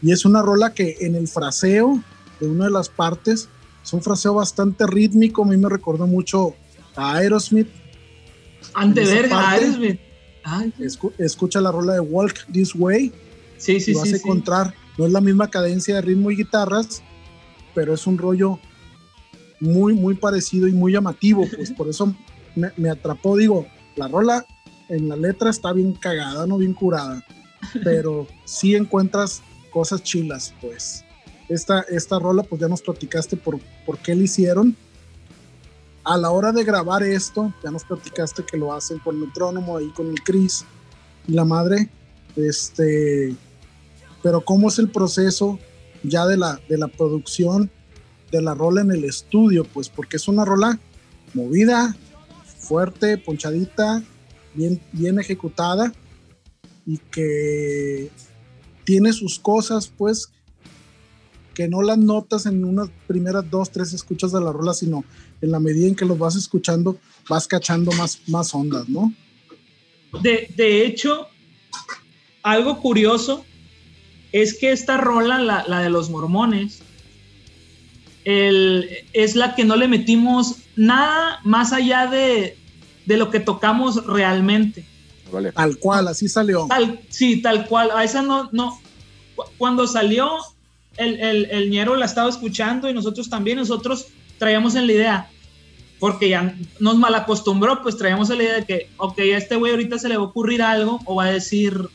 Y 0.00 0.10
es 0.12 0.24
una 0.24 0.40
rola 0.42 0.72
que 0.72 0.96
en 1.00 1.14
el 1.16 1.28
fraseo 1.28 2.02
de 2.40 2.48
una 2.48 2.64
de 2.64 2.70
las 2.70 2.88
partes 2.88 3.48
es 3.84 3.92
un 3.92 4.02
fraseo 4.02 4.34
bastante 4.34 4.86
rítmico. 4.86 5.42
A 5.42 5.46
mí 5.46 5.56
me 5.56 5.68
recordó 5.68 6.06
mucho 6.06 6.54
a 6.96 7.16
Aerosmith. 7.16 7.68
Ante 8.74 9.02
esa 9.02 9.14
verga, 9.14 9.36
parte- 9.36 9.64
Aerosmith. 9.64 10.00
Ay, 10.44 10.72
Escu- 10.80 11.12
escucha 11.18 11.60
la 11.60 11.70
rola 11.70 11.92
de 11.94 12.00
Walk 12.00 12.46
This 12.52 12.74
Way 12.74 13.12
sí, 13.58 13.78
sí, 13.80 13.90
y 13.92 13.94
vas 13.94 14.08
sí. 14.08 14.14
a 14.14 14.16
sí. 14.18 14.22
encontrar, 14.24 14.74
no 14.98 15.06
es 15.06 15.12
la 15.12 15.20
misma 15.20 15.48
cadencia 15.50 15.94
de 15.96 16.00
ritmo 16.00 16.30
y 16.32 16.36
guitarras, 16.36 17.02
pero 17.74 17.94
es 17.94 18.06
un 18.08 18.18
rollo 18.18 18.58
muy, 19.62 19.94
muy 19.94 20.16
parecido 20.16 20.66
y 20.66 20.72
muy 20.72 20.92
llamativo, 20.92 21.46
pues 21.54 21.70
por 21.70 21.88
eso 21.88 22.12
me, 22.56 22.72
me 22.76 22.90
atrapó, 22.90 23.36
digo, 23.36 23.64
la 23.94 24.08
rola 24.08 24.44
en 24.88 25.08
la 25.08 25.14
letra 25.14 25.50
está 25.50 25.72
bien 25.72 25.92
cagada, 25.92 26.48
no 26.48 26.58
bien 26.58 26.74
curada, 26.74 27.24
pero 27.84 28.26
sí 28.44 28.74
encuentras 28.74 29.40
cosas 29.70 30.02
chilas, 30.02 30.52
pues. 30.60 31.04
Esta, 31.48 31.82
esta 31.82 32.18
rola, 32.18 32.42
pues 32.42 32.60
ya 32.60 32.66
nos 32.66 32.82
platicaste 32.82 33.36
por, 33.36 33.60
por 33.86 33.98
qué 33.98 34.16
la 34.16 34.24
hicieron. 34.24 34.76
A 36.02 36.16
la 36.16 36.30
hora 36.30 36.50
de 36.50 36.64
grabar 36.64 37.04
esto, 37.04 37.54
ya 37.62 37.70
nos 37.70 37.84
platicaste 37.84 38.42
que 38.44 38.56
lo 38.56 38.72
hacen 38.72 38.98
con 38.98 39.20
metrónomo 39.20 39.76
ahí 39.76 39.90
con 39.90 40.08
el 40.08 40.20
Chris 40.22 40.64
y 41.28 41.32
la 41.32 41.44
madre. 41.44 41.88
Este, 42.34 43.36
pero 44.22 44.40
cómo 44.40 44.68
es 44.68 44.78
el 44.80 44.90
proceso 44.90 45.58
ya 46.02 46.26
de 46.26 46.36
la, 46.36 46.58
de 46.68 46.78
la 46.78 46.88
producción 46.88 47.70
de 48.32 48.42
la 48.42 48.54
rola 48.54 48.80
en 48.80 48.90
el 48.90 49.04
estudio, 49.04 49.64
pues 49.64 49.88
porque 49.88 50.16
es 50.16 50.26
una 50.26 50.44
rola 50.44 50.80
movida, 51.34 51.94
fuerte, 52.58 53.18
ponchadita, 53.18 54.02
bien, 54.54 54.80
bien 54.92 55.20
ejecutada 55.20 55.92
y 56.86 56.96
que 56.98 58.10
tiene 58.84 59.12
sus 59.12 59.38
cosas, 59.38 59.92
pues 59.96 60.32
que 61.54 61.68
no 61.68 61.82
las 61.82 61.98
notas 61.98 62.46
en 62.46 62.64
unas 62.64 62.88
primeras 63.06 63.48
dos, 63.50 63.70
tres 63.70 63.92
escuchas 63.92 64.32
de 64.32 64.40
la 64.40 64.50
rola, 64.50 64.72
sino 64.72 65.04
en 65.42 65.50
la 65.50 65.60
medida 65.60 65.86
en 65.86 65.94
que 65.94 66.06
los 66.06 66.18
vas 66.18 66.34
escuchando, 66.34 66.98
vas 67.28 67.46
cachando 67.46 67.92
más, 67.92 68.22
más 68.28 68.54
ondas, 68.54 68.88
¿no? 68.88 69.12
De, 70.22 70.48
de 70.56 70.86
hecho, 70.86 71.28
algo 72.42 72.80
curioso 72.80 73.44
es 74.32 74.58
que 74.58 74.72
esta 74.72 74.96
rola, 74.96 75.38
la, 75.38 75.64
la 75.68 75.80
de 75.80 75.90
los 75.90 76.08
mormones, 76.08 76.82
el- 78.24 78.88
es 79.12 79.34
la 79.36 79.54
que 79.54 79.64
no 79.64 79.76
le 79.76 79.88
metimos 79.88 80.56
nada 80.76 81.40
más 81.44 81.72
allá 81.72 82.06
de, 82.06 82.56
de 83.06 83.16
lo 83.16 83.30
que 83.30 83.40
tocamos 83.40 84.06
realmente. 84.06 84.84
Vale. 85.32 85.52
Tal 85.52 85.78
cual, 85.78 86.08
así 86.08 86.28
salió. 86.28 86.66
Tal, 86.68 87.00
sí, 87.08 87.40
tal 87.42 87.66
cual. 87.66 87.90
A 87.94 88.04
esa 88.04 88.22
no, 88.22 88.48
no. 88.52 88.78
Cu- 89.34 89.44
Cuando 89.58 89.86
salió, 89.86 90.30
el, 90.98 91.18
el, 91.20 91.46
el 91.50 91.70
ñero 91.70 91.96
la 91.96 92.04
estaba 92.04 92.28
escuchando 92.28 92.88
y 92.88 92.92
nosotros 92.94 93.30
también, 93.30 93.56
nosotros 93.58 94.08
traíamos 94.38 94.74
en 94.74 94.86
la 94.86 94.92
idea, 94.92 95.30
porque 95.98 96.28
ya 96.28 96.54
nos 96.80 96.96
malacostumbró, 96.98 97.80
pues 97.82 97.96
traíamos 97.96 98.28
en 98.30 98.38
la 98.38 98.44
idea 98.44 98.54
de 98.56 98.64
que, 98.66 98.90
ok, 98.98 99.18
a 99.20 99.36
este 99.38 99.56
güey 99.56 99.72
ahorita 99.72 99.98
se 99.98 100.08
le 100.10 100.16
va 100.18 100.24
a 100.24 100.26
ocurrir 100.26 100.60
algo 100.62 101.00
o 101.06 101.14
va 101.14 101.24
a 101.26 101.32
decir, 101.32 101.88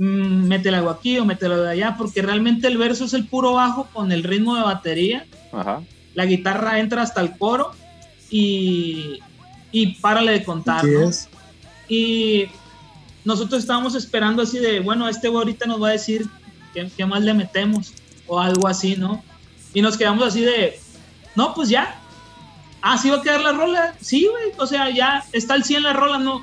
mm, 0.00 0.48
métele 0.48 0.78
algo 0.78 0.90
aquí 0.90 1.18
o 1.18 1.24
métele 1.24 1.54
algo 1.54 1.64
de 1.66 1.72
allá, 1.72 1.94
porque 1.96 2.22
realmente 2.22 2.66
el 2.66 2.78
verso 2.78 3.04
es 3.04 3.12
el 3.12 3.26
puro 3.26 3.52
bajo 3.52 3.84
con 3.92 4.10
el 4.10 4.22
ritmo 4.24 4.56
de 4.56 4.62
batería, 4.62 5.26
Ajá. 5.52 5.82
la 6.14 6.24
guitarra 6.24 6.80
entra 6.80 7.02
hasta 7.02 7.20
el 7.20 7.36
coro 7.36 7.72
y, 8.30 9.18
y 9.70 9.94
párale 10.00 10.32
de 10.32 10.42
contar, 10.44 10.80
Así 10.80 10.90
¿no? 10.90 11.08
es. 11.08 11.28
Y 11.88 12.46
nosotros 13.24 13.60
estábamos 13.60 13.94
esperando 13.94 14.42
así 14.42 14.58
de, 14.58 14.80
bueno, 14.80 15.08
este 15.08 15.28
güey 15.28 15.42
ahorita 15.42 15.66
nos 15.66 15.82
va 15.82 15.88
a 15.88 15.92
decir 15.92 16.26
qué, 16.72 16.90
qué 16.96 17.04
más 17.04 17.22
le 17.22 17.34
metemos 17.34 17.92
o 18.26 18.40
algo 18.40 18.66
así, 18.68 18.96
¿no? 18.96 19.22
Y 19.74 19.82
nos 19.82 19.96
quedamos 19.96 20.24
así 20.24 20.40
de, 20.40 20.80
no, 21.34 21.54
pues 21.54 21.68
ya. 21.68 21.96
Ah, 22.82 22.96
sí 22.96 23.10
va 23.10 23.16
a 23.18 23.22
quedar 23.22 23.40
la 23.40 23.52
rola. 23.52 23.94
Sí, 24.00 24.26
güey. 24.26 24.52
O 24.56 24.66
sea, 24.66 24.88
ya 24.90 25.24
está 25.32 25.54
al 25.54 25.64
100 25.64 25.82
la 25.82 25.92
rola, 25.92 26.18
no. 26.18 26.42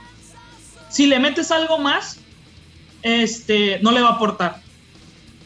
Si 0.90 1.08
le 1.08 1.20
metes 1.20 1.50
algo 1.52 1.80
más, 1.80 2.20
este, 3.02 3.80
no 3.80 3.92
le 3.92 4.02
va 4.02 4.10
a 4.10 4.14
aportar. 4.14 4.62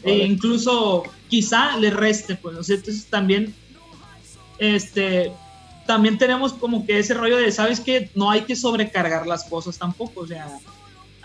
Vale. 0.04 0.22
E 0.22 0.26
incluso 0.26 1.04
quizá 1.28 1.76
le 1.78 1.90
reste, 1.90 2.36
pues. 2.36 2.56
O 2.56 2.62
sea, 2.62 2.76
entonces 2.76 3.06
también, 3.06 3.54
este, 4.58 5.32
también 5.86 6.18
tenemos 6.18 6.52
como 6.52 6.84
que 6.86 6.98
ese 6.98 7.14
rollo 7.14 7.36
de, 7.36 7.52
¿sabes 7.52 7.80
qué? 7.80 8.10
No 8.14 8.30
hay 8.30 8.42
que 8.42 8.56
sobrecargar 8.56 9.26
las 9.26 9.44
cosas 9.44 9.78
tampoco. 9.78 10.20
O 10.20 10.26
sea, 10.26 10.58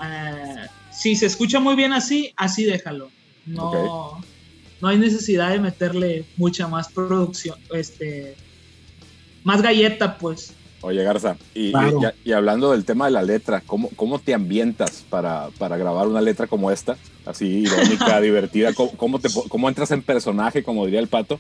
eh, 0.04 0.68
si 0.91 1.16
se 1.16 1.26
escucha 1.26 1.60
muy 1.60 1.76
bien 1.76 1.94
así, 1.94 2.34
así 2.36 2.64
déjalo. 2.64 3.12
No, 3.45 4.22
no 4.82 4.88
hay 4.88 4.98
necesidad 4.98 5.52
de 5.52 5.60
meterle 5.60 6.26
mucha 6.36 6.68
más 6.68 6.90
producción, 6.90 7.58
este, 7.74 8.36
más 9.44 9.62
galleta, 9.62 10.18
pues. 10.18 10.54
Oye, 10.88 11.03
Garza, 11.03 11.35
y, 11.53 11.72
Claro. 11.72 11.99
y- 12.23 12.30
y 12.30 12.31
hablando 12.31 12.72
del 12.72 12.85
tema 12.85 13.05
de 13.05 13.11
la 13.11 13.22
letra, 13.23 13.61
¿cómo, 13.65 13.89
cómo 13.97 14.19
te 14.19 14.34
ambientas 14.34 15.03
para, 15.09 15.49
para 15.57 15.76
grabar 15.76 16.07
una 16.07 16.22
letra 16.22 16.47
como 16.47 16.72
esta? 16.72 16.95
Así 17.26 17.45
irónica, 17.45 18.22
divertida. 18.22 18.73
¿Cómo, 18.73 18.91
cómo 18.95 19.19
te, 19.19 19.27
¿Cómo 19.49 19.68
entras 19.68 19.91
en 19.91 20.01
personaje, 20.01 20.64
como 20.64 20.85
diría 20.85 21.01
el 21.01 21.07
pato? 21.09 21.39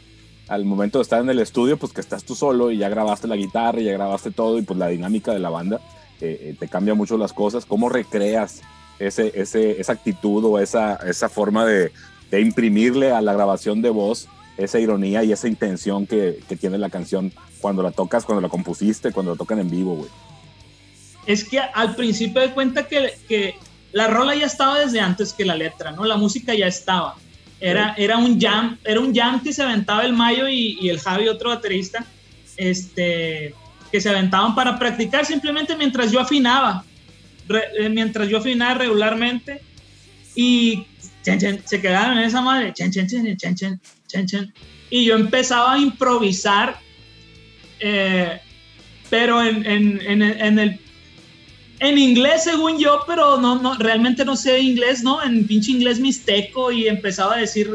Al 0.49 0.65
momento 0.65 0.97
de 0.99 1.03
estar 1.03 1.21
en 1.21 1.29
el 1.29 1.39
estudio, 1.39 1.77
pues 1.77 1.93
que 1.93 2.01
estás 2.01 2.25
tú 2.25 2.35
solo 2.35 2.71
y 2.71 2.77
ya 2.77 2.89
grabaste 2.89 3.27
la 3.27 3.35
guitarra, 3.37 3.79
y 3.79 3.85
ya 3.85 3.93
grabaste 3.93 4.31
todo 4.31 4.57
y 4.57 4.63
pues 4.63 4.77
la 4.77 4.87
dinámica 4.89 5.31
de 5.33 5.39
la 5.39 5.49
banda 5.49 5.79
eh, 6.19 6.37
eh, 6.41 6.55
te 6.59 6.67
cambia 6.67 6.93
mucho 6.93 7.17
las 7.17 7.31
cosas. 7.31 7.65
¿Cómo 7.65 7.87
recreas 7.87 8.61
ese, 8.99 9.31
ese, 9.33 9.79
esa 9.79 9.93
actitud 9.93 10.43
o 10.43 10.59
esa, 10.59 10.95
esa 11.07 11.29
forma 11.29 11.65
de, 11.65 11.91
de 12.31 12.41
imprimirle 12.41 13.11
a 13.11 13.21
la 13.21 13.31
grabación 13.33 13.81
de 13.81 13.91
voz 13.91 14.27
esa 14.57 14.79
ironía 14.79 15.23
y 15.23 15.31
esa 15.31 15.47
intención 15.47 16.07
que, 16.07 16.39
que 16.47 16.55
tiene 16.55 16.77
la 16.77 16.89
canción 16.89 17.31
cuando 17.61 17.83
la 17.83 17.91
tocas, 17.91 18.25
cuando 18.25 18.41
la 18.41 18.49
compusiste, 18.49 19.11
cuando 19.11 19.33
la 19.33 19.37
tocan 19.37 19.59
en 19.59 19.69
vivo, 19.69 19.95
güey? 19.95 20.09
Es 21.25 21.43
que 21.43 21.59
al 21.59 21.95
principio 21.95 22.41
de 22.41 22.51
cuenta 22.51 22.87
que, 22.87 23.13
que 23.27 23.55
la 23.91 24.07
rola 24.07 24.35
ya 24.35 24.45
estaba 24.45 24.79
desde 24.79 24.99
antes 24.99 25.33
que 25.33 25.45
la 25.45 25.55
letra, 25.55 25.91
¿no? 25.91 26.05
La 26.05 26.17
música 26.17 26.53
ya 26.53 26.67
estaba. 26.67 27.15
Era, 27.59 27.95
era 27.97 28.17
un 28.17 28.39
jam, 28.39 28.77
era 28.83 28.99
un 28.99 29.13
jam 29.13 29.41
que 29.41 29.51
se 29.51 29.63
aventaba 29.63 30.03
el 30.05 30.13
Mayo 30.13 30.47
y, 30.47 30.77
y 30.79 30.89
el 30.89 30.99
Javi, 30.99 31.27
otro 31.27 31.49
baterista, 31.49 32.05
este, 32.55 33.53
que 33.91 33.99
se 33.99 34.09
aventaban 34.09 34.53
para 34.55 34.77
practicar 34.77 35.25
simplemente 35.25 35.75
mientras 35.75 36.11
yo 36.11 36.19
afinaba, 36.19 36.83
Re- 37.47 37.65
eh, 37.79 37.89
mientras 37.89 38.27
yo 38.29 38.37
afinaba 38.37 38.75
regularmente 38.75 39.61
y 40.35 40.85
chen, 41.27 41.39
chen, 41.39 41.61
se 41.65 41.81
quedaban 41.81 42.17
en 42.17 42.23
esa 42.23 42.41
madre, 42.41 42.73
chen, 42.73 42.89
chen, 42.91 43.07
chen, 43.07 43.35
chen, 43.37 43.55
chen, 43.55 43.79
chen, 44.07 44.25
chen. 44.25 44.53
y 44.89 45.03
yo 45.05 45.15
empezaba 45.15 45.73
a 45.73 45.77
improvisar, 45.79 46.79
eh, 47.79 48.39
pero 49.09 49.43
en, 49.43 49.65
en, 49.65 50.01
en, 50.01 50.21
en 50.21 50.59
el 50.59 50.79
en 51.79 51.97
inglés 51.97 52.43
según 52.45 52.79
yo, 52.79 53.01
pero 53.05 53.39
no, 53.39 53.61
no, 53.61 53.75
realmente 53.75 54.25
no 54.25 54.35
sé 54.35 54.59
inglés, 54.59 55.03
¿no? 55.03 55.21
En 55.23 55.45
pinche 55.45 55.71
inglés 55.71 55.99
mixteco 55.99 56.71
y 56.71 56.87
empezaba 56.87 57.35
a 57.35 57.39
decir 57.39 57.69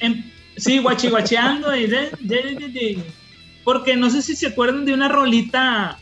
em- 0.00 0.22
sí, 0.56 0.78
guachiguacheando 0.78 1.74
y 1.76 1.86
de, 1.86 2.10
de- 2.20 2.68
de- 2.68 3.02
porque 3.64 3.96
no 3.96 4.10
sé 4.10 4.20
si 4.20 4.36
se 4.36 4.48
acuerdan 4.48 4.84
de 4.84 4.92
una 4.92 5.08
rolita, 5.08 5.98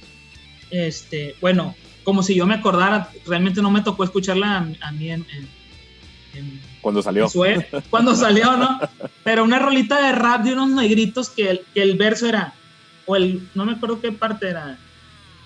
este, 0.70 1.36
bueno, 1.40 1.76
como 2.02 2.22
si 2.24 2.34
yo 2.34 2.46
me 2.46 2.54
acordara, 2.54 3.10
realmente 3.26 3.62
no 3.62 3.70
me 3.70 3.82
tocó 3.82 4.02
escucharla 4.02 4.56
a, 4.58 4.88
a 4.88 4.92
mí 4.92 5.10
en- 5.10 5.26
en- 5.36 5.61
Cuando 6.80 7.02
salió. 7.02 7.28
cuando 7.90 8.14
salió, 8.16 8.56
¿no? 8.56 8.80
Pero 9.24 9.44
una 9.44 9.58
rolita 9.58 10.00
de 10.04 10.12
rap 10.12 10.42
de 10.44 10.52
unos 10.54 10.70
negritos 10.70 11.30
que 11.30 11.50
el, 11.50 11.60
que 11.74 11.82
el 11.82 11.96
verso 11.96 12.26
era, 12.28 12.54
o 13.06 13.16
el, 13.16 13.48
no 13.54 13.64
me 13.64 13.72
acuerdo 13.72 14.00
qué 14.00 14.12
parte 14.12 14.48
era. 14.48 14.78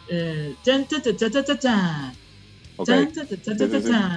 eh, 0.09 0.55
chan, 0.65 0.87
cha, 0.89 1.03
cha, 1.03 1.17
cha, 1.17 1.31
cha, 1.31 1.45
cha. 1.59 1.59
Cha. 1.59 2.13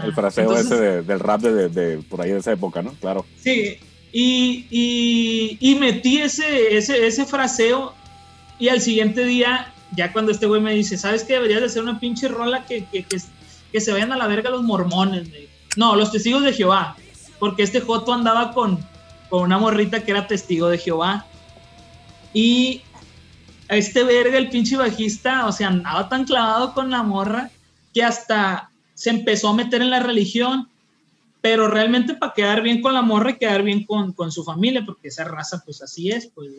El 0.05 0.13
fraseo 0.13 0.43
Entonces, 0.43 0.71
ese 0.71 0.81
de- 0.81 1.01
del 1.03 1.19
rap 1.19 1.41
de, 1.41 1.53
de- 1.53 1.69
de 1.69 1.97
por 2.03 2.21
ahí 2.21 2.31
de 2.31 2.39
esa 2.39 2.51
época, 2.51 2.81
¿no? 2.81 2.93
Claro. 2.95 3.25
Sí, 3.41 3.77
y, 4.11 4.65
y, 4.69 5.57
y 5.59 5.75
metí 5.75 6.17
ese, 6.19 6.75
ese, 6.77 7.07
ese 7.07 7.25
fraseo 7.25 7.93
y 8.59 8.67
al 8.69 8.81
siguiente 8.81 9.23
día, 9.23 9.73
ya 9.95 10.11
cuando 10.11 10.31
este 10.31 10.45
güey 10.45 10.61
me 10.61 10.73
dice, 10.73 10.97
¿sabes 10.97 11.23
qué? 11.23 11.33
Deberías 11.33 11.61
de 11.61 11.67
hacer 11.67 11.83
una 11.83 11.99
pinche 11.99 12.27
rola 12.27 12.65
que, 12.65 12.85
que, 12.85 13.03
que, 13.03 13.17
que 13.71 13.81
se 13.81 13.91
vayan 13.93 14.11
a 14.11 14.17
la 14.17 14.27
verga 14.27 14.49
los 14.49 14.63
mormones. 14.63 15.29
me. 15.29 15.48
No, 15.75 15.95
los 15.95 16.11
testigos 16.11 16.43
de 16.43 16.53
Jehová, 16.53 16.95
porque 17.39 17.63
este 17.63 17.81
Joto 17.81 18.13
andaba 18.13 18.53
con, 18.53 18.79
con 19.29 19.43
una 19.43 19.57
morrita 19.57 20.03
que 20.03 20.11
era 20.11 20.27
testigo 20.27 20.69
de 20.69 20.77
Jehová. 20.77 21.25
Y 22.33 22.81
a 23.69 23.77
este 23.77 24.03
verga, 24.03 24.37
el 24.37 24.49
pinche 24.49 24.77
bajista, 24.77 25.45
o 25.45 25.51
sea, 25.51 25.67
andaba 25.67 26.09
tan 26.09 26.25
clavado 26.25 26.73
con 26.73 26.89
la 26.89 27.03
morra 27.03 27.49
que 27.93 28.03
hasta 28.03 28.69
se 28.93 29.09
empezó 29.09 29.49
a 29.49 29.53
meter 29.53 29.81
en 29.81 29.89
la 29.89 29.99
religión 29.99 30.69
pero 31.41 31.67
realmente 31.67 32.15
para 32.15 32.33
quedar 32.33 32.61
bien 32.61 32.81
con 32.81 32.93
la 32.93 33.01
morra 33.01 33.31
y 33.31 33.37
quedar 33.37 33.63
bien 33.63 33.85
con, 33.85 34.13
con 34.13 34.31
su 34.31 34.43
familia, 34.43 34.85
porque 34.85 35.07
esa 35.07 35.23
raza 35.23 35.61
pues 35.63 35.81
así 35.81 36.11
es, 36.11 36.27
pues 36.27 36.51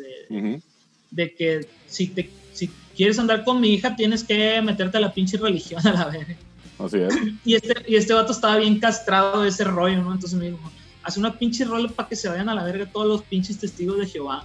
de 1.10 1.34
que 1.34 1.66
si, 1.86 2.08
te, 2.08 2.30
si 2.52 2.70
quieres 2.96 3.18
andar 3.18 3.44
con 3.44 3.60
mi 3.60 3.74
hija 3.74 3.96
tienes 3.96 4.24
que 4.24 4.60
meterte 4.62 4.96
a 4.96 5.00
la 5.00 5.12
pinche 5.12 5.36
religión 5.36 5.80
a 5.86 5.92
la 5.92 6.04
verga. 6.06 6.36
Así 6.84 6.98
es. 6.98 7.14
Y 7.44 7.54
este, 7.54 7.74
y 7.86 7.96
este 7.96 8.12
vato 8.14 8.32
estaba 8.32 8.56
bien 8.56 8.78
castrado 8.80 9.42
de 9.42 9.48
ese 9.48 9.64
rollo, 9.64 10.02
¿no? 10.02 10.12
Entonces 10.12 10.38
me 10.38 10.46
dijo, 10.46 10.58
haz 11.02 11.16
una 11.16 11.38
pinche 11.38 11.64
rola 11.64 11.88
para 11.88 12.08
que 12.08 12.16
se 12.16 12.28
vayan 12.28 12.48
a 12.48 12.54
la 12.54 12.64
verga 12.64 12.86
todos 12.90 13.06
los 13.06 13.22
pinches 13.22 13.58
testigos 13.58 13.98
de 13.98 14.06
Jehová. 14.06 14.44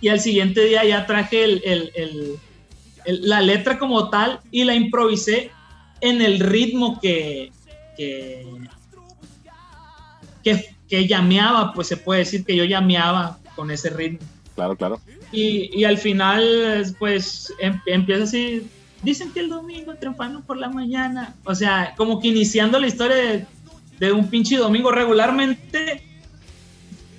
Y 0.00 0.08
al 0.08 0.20
siguiente 0.20 0.62
día 0.64 0.84
ya 0.84 1.06
traje 1.06 1.44
el, 1.44 1.62
el- 1.64 1.92
el- 1.94 2.36
el- 3.06 3.28
la 3.28 3.40
letra 3.40 3.78
como 3.78 4.10
tal 4.10 4.40
y 4.50 4.64
la 4.64 4.74
improvisé 4.74 5.50
en 6.00 6.20
el 6.20 6.38
ritmo 6.40 7.00
que, 7.00 7.50
que, 7.96 8.46
que, 10.44 10.76
que 10.88 11.06
llameaba, 11.06 11.72
pues 11.72 11.86
se 11.88 11.96
puede 11.96 12.20
decir 12.20 12.44
que 12.44 12.54
yo 12.56 12.64
llameaba 12.64 13.38
con 13.54 13.70
ese 13.70 13.90
ritmo. 13.90 14.26
Claro, 14.54 14.76
claro. 14.76 15.00
Y, 15.32 15.70
y 15.78 15.84
al 15.84 15.98
final, 15.98 16.94
pues 16.98 17.52
em- 17.58 17.80
empieza 17.86 18.24
así. 18.24 18.66
Dicen 19.06 19.30
que 19.30 19.38
el 19.38 19.48
domingo 19.48 19.94
triunfando 19.94 20.40
por 20.40 20.56
la 20.56 20.68
mañana. 20.68 21.36
O 21.44 21.54
sea, 21.54 21.94
como 21.96 22.18
que 22.18 22.26
iniciando 22.26 22.80
la 22.80 22.88
historia 22.88 23.14
de, 23.14 23.46
de 24.00 24.10
un 24.10 24.28
pinche 24.28 24.56
domingo. 24.56 24.90
Regularmente, 24.90 26.02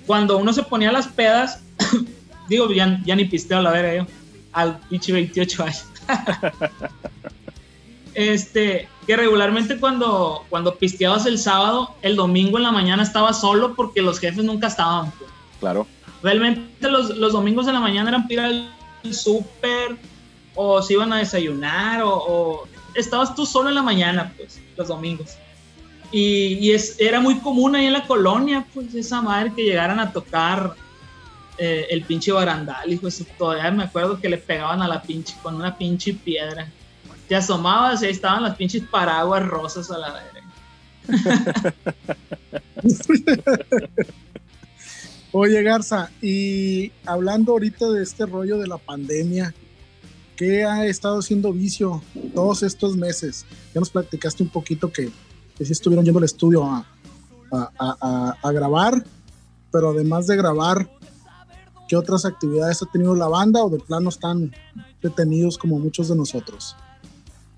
cuando 0.06 0.36
uno 0.36 0.52
se 0.52 0.64
ponía 0.64 0.92
las 0.92 1.08
pedas, 1.08 1.62
digo, 2.50 2.70
ya, 2.70 3.00
ya 3.06 3.16
ni 3.16 3.24
pisteo 3.24 3.62
la 3.62 3.70
verga 3.70 4.04
yo, 4.04 4.06
al 4.52 4.78
pinche 4.80 5.14
28 5.14 5.62
años. 5.62 5.86
este, 8.12 8.86
que 9.06 9.16
regularmente 9.16 9.80
cuando, 9.80 10.44
cuando 10.50 10.74
pisteabas 10.74 11.24
el 11.24 11.38
sábado, 11.38 11.94
el 12.02 12.16
domingo 12.16 12.58
en 12.58 12.64
la 12.64 12.72
mañana 12.72 13.02
estaba 13.02 13.32
solo 13.32 13.74
porque 13.74 14.02
los 14.02 14.20
jefes 14.20 14.44
nunca 14.44 14.66
estaban. 14.66 15.10
pues. 15.12 15.30
Claro. 15.58 15.86
Realmente 16.22 16.90
los, 16.90 17.16
los 17.16 17.32
domingos 17.32 17.64
de 17.64 17.72
la 17.72 17.80
mañana 17.80 18.10
eran 18.10 18.26
ir 18.28 18.40
al 18.40 18.70
súper 19.10 19.96
o 20.60 20.82
se 20.82 20.94
iban 20.94 21.12
a 21.12 21.18
desayunar 21.18 22.02
o, 22.02 22.10
o 22.10 22.68
estabas 22.94 23.32
tú 23.36 23.46
solo 23.46 23.68
en 23.68 23.76
la 23.76 23.82
mañana, 23.82 24.32
pues, 24.36 24.60
los 24.76 24.88
domingos. 24.88 25.36
Y, 26.10 26.54
y 26.54 26.72
es, 26.72 26.96
era 26.98 27.20
muy 27.20 27.38
común 27.38 27.76
ahí 27.76 27.86
en 27.86 27.92
la 27.92 28.06
colonia, 28.08 28.66
pues, 28.74 28.92
esa 28.94 29.22
madre 29.22 29.52
que 29.54 29.62
llegaran 29.62 30.00
a 30.00 30.12
tocar 30.12 30.74
eh, 31.58 31.86
el 31.90 32.02
pinche 32.02 32.32
barandal, 32.32 32.92
hijo 32.92 33.06
de 33.06 33.12
su- 33.12 33.24
Todavía 33.24 33.70
me 33.70 33.84
acuerdo 33.84 34.20
que 34.20 34.28
le 34.28 34.38
pegaban 34.38 34.82
a 34.82 34.88
la 34.88 35.00
pinche 35.00 35.36
con 35.44 35.54
una 35.54 35.76
pinche 35.78 36.12
piedra. 36.12 36.68
Te 37.28 37.36
asomabas 37.36 38.02
y 38.02 38.06
ahí 38.06 38.10
estaban 38.10 38.42
las 38.42 38.56
pinches 38.56 38.82
paraguas 38.90 39.46
rosas 39.46 39.88
a 39.92 39.98
la 39.98 40.12
verga. 40.12 40.38
Oye, 45.32 45.62
Garza, 45.62 46.10
y 46.22 46.90
hablando 47.04 47.52
ahorita 47.52 47.90
de 47.90 48.02
este 48.02 48.26
rollo 48.26 48.58
de 48.58 48.66
la 48.66 48.78
pandemia, 48.78 49.54
¿qué 50.38 50.64
ha 50.64 50.86
estado 50.86 51.18
haciendo 51.18 51.52
vicio 51.52 52.00
todos 52.32 52.62
estos 52.62 52.96
meses? 52.96 53.44
Ya 53.74 53.80
nos 53.80 53.90
platicaste 53.90 54.44
un 54.44 54.48
poquito 54.48 54.90
que, 54.90 55.10
que 55.56 55.64
sí 55.64 55.72
estuvieron 55.72 56.04
yendo 56.04 56.18
al 56.18 56.24
estudio 56.24 56.64
a, 57.50 58.52
grabar, 58.52 59.04
pero 59.72 59.90
además 59.90 60.28
de 60.28 60.36
grabar, 60.36 60.88
¿qué 61.88 61.96
otras 61.96 62.24
actividades 62.24 62.80
ha 62.82 62.86
tenido 62.86 63.14
la 63.16 63.26
banda 63.26 63.64
o 63.64 63.68
de 63.68 63.78
plano 63.78 64.10
están 64.10 64.54
detenidos 65.02 65.58
como 65.58 65.78
muchos 65.78 66.08
de 66.08 66.14
nosotros? 66.14 66.76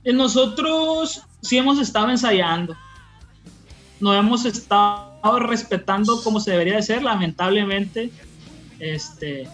Eh, 0.02 0.14
Nosotros 0.14 1.22
sí 1.42 1.58
hemos 1.58 1.78
estado 1.78 2.08
ensayando. 2.08 2.74
No 4.00 4.14
hemos 4.14 4.46
estado 4.46 5.38
respetando 5.40 6.22
como 6.22 6.40
se 6.40 6.52
debería 6.52 6.76
de 6.76 6.82
ser, 6.82 7.02
lamentablemente. 7.02 8.10
Este, 8.78 9.46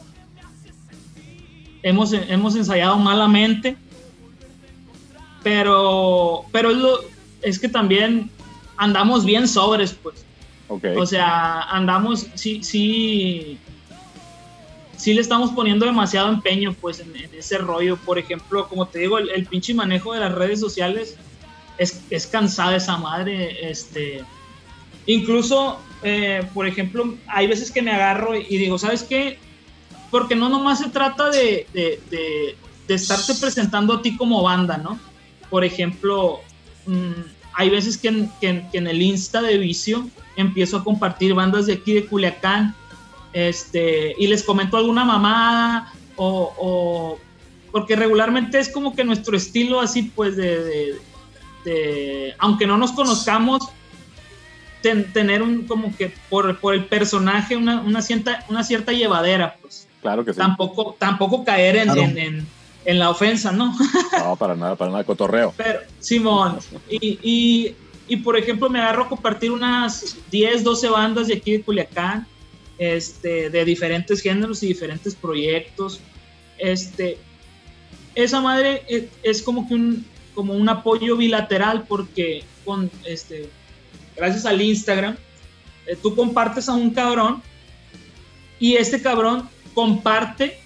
hemos, 1.89 2.13
hemos 2.13 2.57
ensayado 2.57 2.97
malamente. 2.99 3.77
Pero, 5.43 6.45
pero 6.53 6.71
es, 6.71 6.77
lo- 6.77 7.01
es 7.43 7.59
que 7.59 7.69
también 7.69 8.31
andamos 8.77 9.25
bien 9.25 9.47
sobres, 9.49 9.93
pues. 10.03 10.25
Ok. 10.69 10.85
O 10.97 11.07
sea, 11.07 11.61
andamos, 11.63 12.27
sí, 12.35 12.63
sí, 12.65 13.57
sí 14.97 15.15
le 15.15 15.21
estamos 15.21 15.53
poniendo 15.53 15.87
demasiado 15.87 16.29
empeño, 16.29 16.75
pues, 16.81 16.99
en, 17.01 17.15
en 17.15 17.31
ese 17.39 17.59
rollo. 17.59 17.97
Por 17.97 18.19
ejemplo, 18.19 18.69
como 18.69 18.87
te 18.89 18.99
digo, 18.99 19.19
el, 19.19 19.31
el 19.31 19.47
pinche 19.47 19.73
manejo 19.75 20.13
de 20.13 20.21
las 20.21 20.33
redes 20.35 20.59
sociales 20.59 21.17
es, 21.79 22.03
es 22.11 22.27
cansada 22.27 22.75
esa 22.77 22.97
madre. 22.97 23.71
Este, 23.71 24.25
incluso, 25.07 25.79
eh, 26.03 26.43
por 26.53 26.67
ejemplo, 26.67 27.15
hay 27.29 27.47
veces 27.47 27.71
que 27.71 27.83
me 27.83 27.93
agarro 27.93 28.35
y 28.35 28.57
digo, 28.59 28.77
¿sabes 28.79 29.05
qué? 29.05 29.39
Porque 30.19 30.35
no 30.35 30.49
nomás 30.49 30.79
se 30.79 30.89
trata 30.89 31.29
de, 31.29 31.67
de, 31.75 32.01
de- 32.11 32.57
de 32.89 32.95
estarte 32.95 33.35
presentando 33.35 33.93
a 33.93 34.01
ti 34.01 34.17
como 34.17 34.43
banda, 34.43 34.79
¿no? 34.79 34.99
Por 35.51 35.63
ejemplo, 35.63 36.41
mm, 36.87 37.11
hay 37.53 37.69
veces 37.69 37.99
que 37.99 38.09
en, 38.09 38.31
que 38.41 38.79
el 38.79 39.03
Insta 39.03 39.43
de 39.43 39.59
Vicio 39.59 40.09
empiezo 40.37 40.79
a 40.79 40.85
compartir 40.85 41.35
bandas 41.35 41.67
de 41.67 41.75
aquí 41.75 41.93
de 41.93 42.07
Culiacán 42.07 42.75
este, 43.35 44.15
y 44.19 44.27
les 44.29 44.43
comento 44.43 44.79
alguna 44.79 45.05
mamada 45.05 45.93
o, 46.17 46.55
o- 46.59 47.19
porque 47.73 47.95
regularmente 47.95 48.59
es 48.59 48.71
como 48.71 48.95
que 48.95 49.05
nuestro 49.05 49.37
estilo 49.37 49.81
así 49.81 50.05
pues 50.05 50.35
de, 50.37 50.95
de- 51.65 52.35
aunque 52.39 52.67
no 52.67 52.79
nos 52.79 52.93
conozcamos 52.93 53.69
ten- 54.83 55.13
tener 55.13 55.43
un 55.43 55.67
como 55.67 55.95
que 55.95 56.15
por, 56.31 56.59
por 56.59 56.73
el 56.75 56.87
personaje 56.87 57.57
una, 57.57 57.81
una 57.83 58.01
cierta 58.01 58.45
una 58.49 58.63
cierta 58.65 58.93
llevadera 58.93 59.57
pues 59.61 59.86
Claro 60.07 60.25
que 60.25 60.33
sí. 60.33 60.39
tampoco 60.39 60.95
tampoco 60.99 61.45
caer 61.45 61.77
en, 61.77 61.85
Claro. 61.85 62.03
en- 62.03 62.19
en- 62.19 62.47
en 62.85 62.99
la 63.01 63.11
ofensa 63.11 63.51
no 63.51 63.75
No, 64.19 64.37
para 64.37 64.55
nada, 64.55 64.77
para 64.77 64.93
nada. 64.93 65.03
Cotorreo. 65.05 65.53
pero, 65.57 65.81
Simón, 65.99 66.59
y, 66.89 67.19
y, 67.21 67.75
y, 68.07 68.17
por 68.19 68.37
ejemplo 68.39 68.71
me 68.71 68.79
agarro 68.79 69.05
a 69.05 69.09
compartir 69.09 69.51
unas 69.51 70.17
10, 70.31 70.63
12 70.63 70.89
bandas 70.89 71.27
de 71.27 71.35
aquí 71.35 71.51
de 71.53 71.63
Culiacán, 71.63 72.25
este, 72.79 73.51
de 73.51 73.65
diferentes 73.65 74.21
géneros 74.21 74.63
y 74.63 74.69
diferentes 74.69 75.17
proyectos. 75.17 76.01
Este, 76.59 77.19
esa 78.15 78.41
madre 78.41 78.85
es, 78.89 79.05
es 79.25 79.43
como 79.43 79.67
que 79.67 79.75
un, 79.75 80.07
como 80.35 80.53
un 80.55 80.69
apoyo 80.69 81.17
bilateral 81.17 81.85
porque 81.89 82.45
con, 82.65 82.89
este, 83.05 83.49
gracias 84.17 84.47
al 84.47 84.63
Instagram, 84.63 85.17
eh, 85.89 85.97
tú 86.01 86.15
compartes 86.15 86.69
a 86.69 86.75
un 86.75 86.91
cabrón 86.91 87.43
y 88.61 88.75
este 88.77 89.03
cabrón 89.03 89.49
comparte 89.77 90.59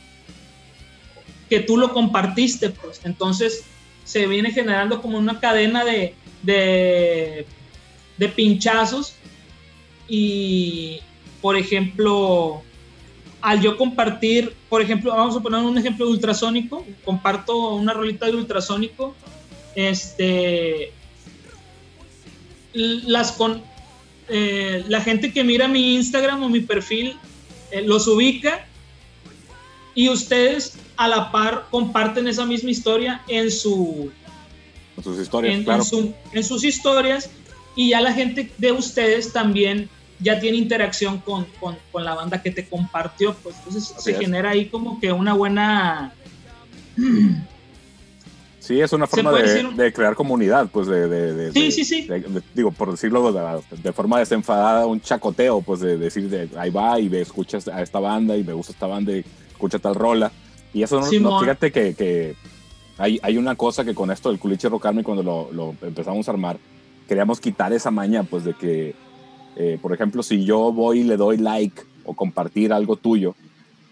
que 1.49 1.59
tú 1.59 1.77
lo 1.77 1.93
compartiste, 1.93 2.70
pues. 2.70 3.01
Entonces 3.05 3.65
se 4.05 4.28
viene 4.28 4.53
generando 4.53 5.03
como 5.03 5.19
una 5.19 5.41
cadena 5.41 5.85
de, 5.85 6.15
de, 6.45 8.28
pinchazos 8.37 9.16
y, 10.09 11.01
por 11.41 11.57
ejemplo, 11.57 12.62
al 13.41 13.61
yo 13.61 13.77
compartir, 13.77 14.55
por 14.69 14.81
ejemplo, 14.81 15.12
vamos 15.12 15.37
a 15.37 15.41
poner 15.41 15.61
un 15.61 15.77
ejemplo 15.77 16.07
de 16.07 16.12
ultrasónico, 16.12 16.87
comparto 17.05 17.74
una 17.74 17.93
rolita 17.93 18.27
de 18.27 18.37
ultrasónico, 18.37 19.16
este, 19.74 20.93
las 22.73 23.32
con, 23.32 23.61
eh, 24.28 24.85
la 24.87 25.01
gente 25.01 25.32
que 25.32 25.43
mira 25.43 25.66
mi 25.66 25.97
Instagram 25.97 26.45
o 26.45 26.49
mi 26.49 26.61
perfil 26.61 27.16
eh, 27.73 27.82
los 27.82 28.07
ubica 28.07 28.69
y 29.94 30.08
ustedes 30.08 30.74
a 30.96 31.08
la 31.08 31.30
par 31.32 31.66
comparten 31.70 32.28
esa 32.28 32.44
misma 32.46 32.70
historia 32.70 33.22
en 33.28 33.50
su 33.50 34.10
Con 34.94 35.04
sus 35.04 35.18
historias, 35.18 35.54
en, 35.54 35.64
claro. 35.64 35.82
en 35.82 35.88
su- 35.88 36.14
en 36.32 36.44
sus 36.44 36.64
historias 36.64 37.30
y 37.76 37.90
ya 37.90 38.00
la 38.00 38.12
gente 38.12 38.50
de 38.58 38.72
ustedes 38.72 39.32
también 39.32 39.88
ya 40.18 40.38
tiene 40.38 40.58
interacción 40.58 41.18
con, 41.18 41.46
con, 41.58 41.76
con 41.90 42.04
la 42.04 42.14
banda 42.14 42.42
que 42.42 42.50
te 42.50 42.68
compartió, 42.68 43.34
pues 43.42 43.56
entonces 43.58 43.92
Así 43.96 44.02
se 44.04 44.10
es. 44.12 44.18
genera 44.18 44.50
ahí 44.50 44.66
como 44.66 45.00
que 45.00 45.12
una 45.12 45.32
buena... 45.34 46.12
Sí, 48.60 48.78
es 48.80 48.92
una 48.92 49.06
forma 49.06 49.32
de, 49.32 49.42
decir 49.42 49.66
un- 49.66 49.76
de 49.76 49.92
crear 49.92 50.14
comunidad, 50.14 50.68
pues 50.70 50.86
de, 50.86 51.08
de- 51.08 51.34
de- 51.34 51.52
Sí, 51.52 51.72
sí, 51.72 51.84
sí. 51.84 52.08
digo, 52.54 52.70
por 52.70 52.90
decirlo 52.90 53.32
de, 53.32 53.92
forma 53.92 54.18
desenfadada, 54.20 54.86
un 54.86 55.00
chacoteo, 55.00 55.60
pues 55.62 55.80
de 55.80 55.96
decir, 55.96 56.28
de, 56.28 56.48
ahí 56.56 56.70
va 56.70 57.00
y 57.00 57.08
ve, 57.08 57.22
escuchas 57.22 57.66
a 57.66 57.80
esta 57.82 57.98
banda 57.98 58.36
y 58.36 58.44
me 58.44 58.52
gusta 58.52 58.72
esta 58.72 58.86
banda 58.86 59.12
y 59.12 59.24
escucha 59.61 59.78
tal 59.78 59.95
rola. 59.95 60.32
Y 60.73 60.82
eso, 60.82 61.01
no, 61.01 61.11
no, 61.20 61.41
fíjate 61.41 61.70
que, 61.70 61.95
que 61.95 62.35
hay, 62.97 63.19
hay 63.23 63.37
una 63.37 63.55
cosa 63.57 63.85
que 63.85 63.95
con 63.95 64.11
esto 64.11 64.31
del 64.31 64.39
culiche 64.39 64.69
rocarme 64.69 65.05
cuando 65.05 65.23
lo, 65.23 65.53
lo 65.53 65.74
empezamos 65.87 66.27
a 66.28 66.31
armar, 66.32 66.59
queríamos 67.07 67.41
quitar 67.41 67.73
esa 67.73 67.91
maña, 67.91 68.23
pues 68.23 68.45
de 68.45 68.55
que, 68.55 68.95
eh, 69.57 69.78
por 69.82 69.93
ejemplo, 69.93 70.23
si 70.23 70.45
yo 70.45 70.73
voy 70.73 71.01
y 71.01 71.05
le 71.05 71.16
doy 71.16 71.37
like 71.37 71.82
o 72.05 72.15
compartir 72.15 72.73
algo 72.73 72.97
tuyo, 72.97 73.35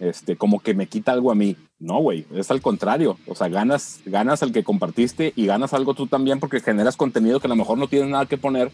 este, 0.01 0.37
como 0.37 0.61
que 0.61 0.73
me 0.73 0.87
quita 0.87 1.13
algo 1.13 1.31
a 1.31 1.35
mí. 1.35 1.57
No, 1.81 1.99
güey, 1.99 2.25
es 2.35 2.51
al 2.51 2.61
contrario. 2.63 3.19
O 3.27 3.35
sea, 3.35 3.49
ganas, 3.49 4.01
ganas 4.07 4.43
al 4.43 4.53
que 4.53 4.65
compartiste 4.65 5.33
y 5.37 5.47
ganas 5.47 5.75
algo 5.75 5.95
tú 5.95 6.07
también 6.07 6.41
porque 6.41 6.61
generas 6.61 6.97
contenido 6.97 7.41
que 7.41 7.47
a 7.47 7.51
lo 7.51 7.57
mejor 7.57 7.77
no 7.77 7.89
tienes 7.89 8.09
nada 8.09 8.27
que 8.27 8.39
poner 8.39 8.71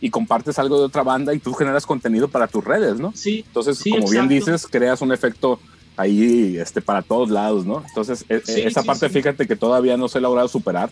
y 0.00 0.10
compartes 0.10 0.58
algo 0.58 0.78
de 0.78 0.86
otra 0.86 1.02
banda 1.02 1.32
y 1.34 1.38
tú 1.38 1.52
generas 1.52 1.86
contenido 1.86 2.28
para 2.28 2.48
tus 2.48 2.64
redes, 2.64 2.98
¿no? 2.98 3.12
Sí, 3.14 3.44
Entonces, 3.46 3.78
Sí, 3.78 3.90
como 3.90 4.10
bien 4.10 4.24
exacto. 4.24 4.34
dices, 4.52 4.66
creas 4.66 5.00
un 5.00 5.12
efecto 5.12 5.60
ahí 5.96 6.56
este, 6.56 6.80
para 6.80 7.02
todos 7.02 7.30
lados, 7.30 7.64
¿no? 7.66 7.82
Entonces, 7.86 8.24
e- 8.28 8.40
Sí, 8.44 8.62
esa 8.62 8.80
sí, 8.82 8.86
parte, 8.86 9.08
sí. 9.08 9.14
fíjate 9.14 9.46
que 9.46 9.56
todavía 9.56 9.96
no 9.96 10.08
se 10.08 10.18
ha 10.18 10.20
logrado 10.20 10.48
superar. 10.48 10.90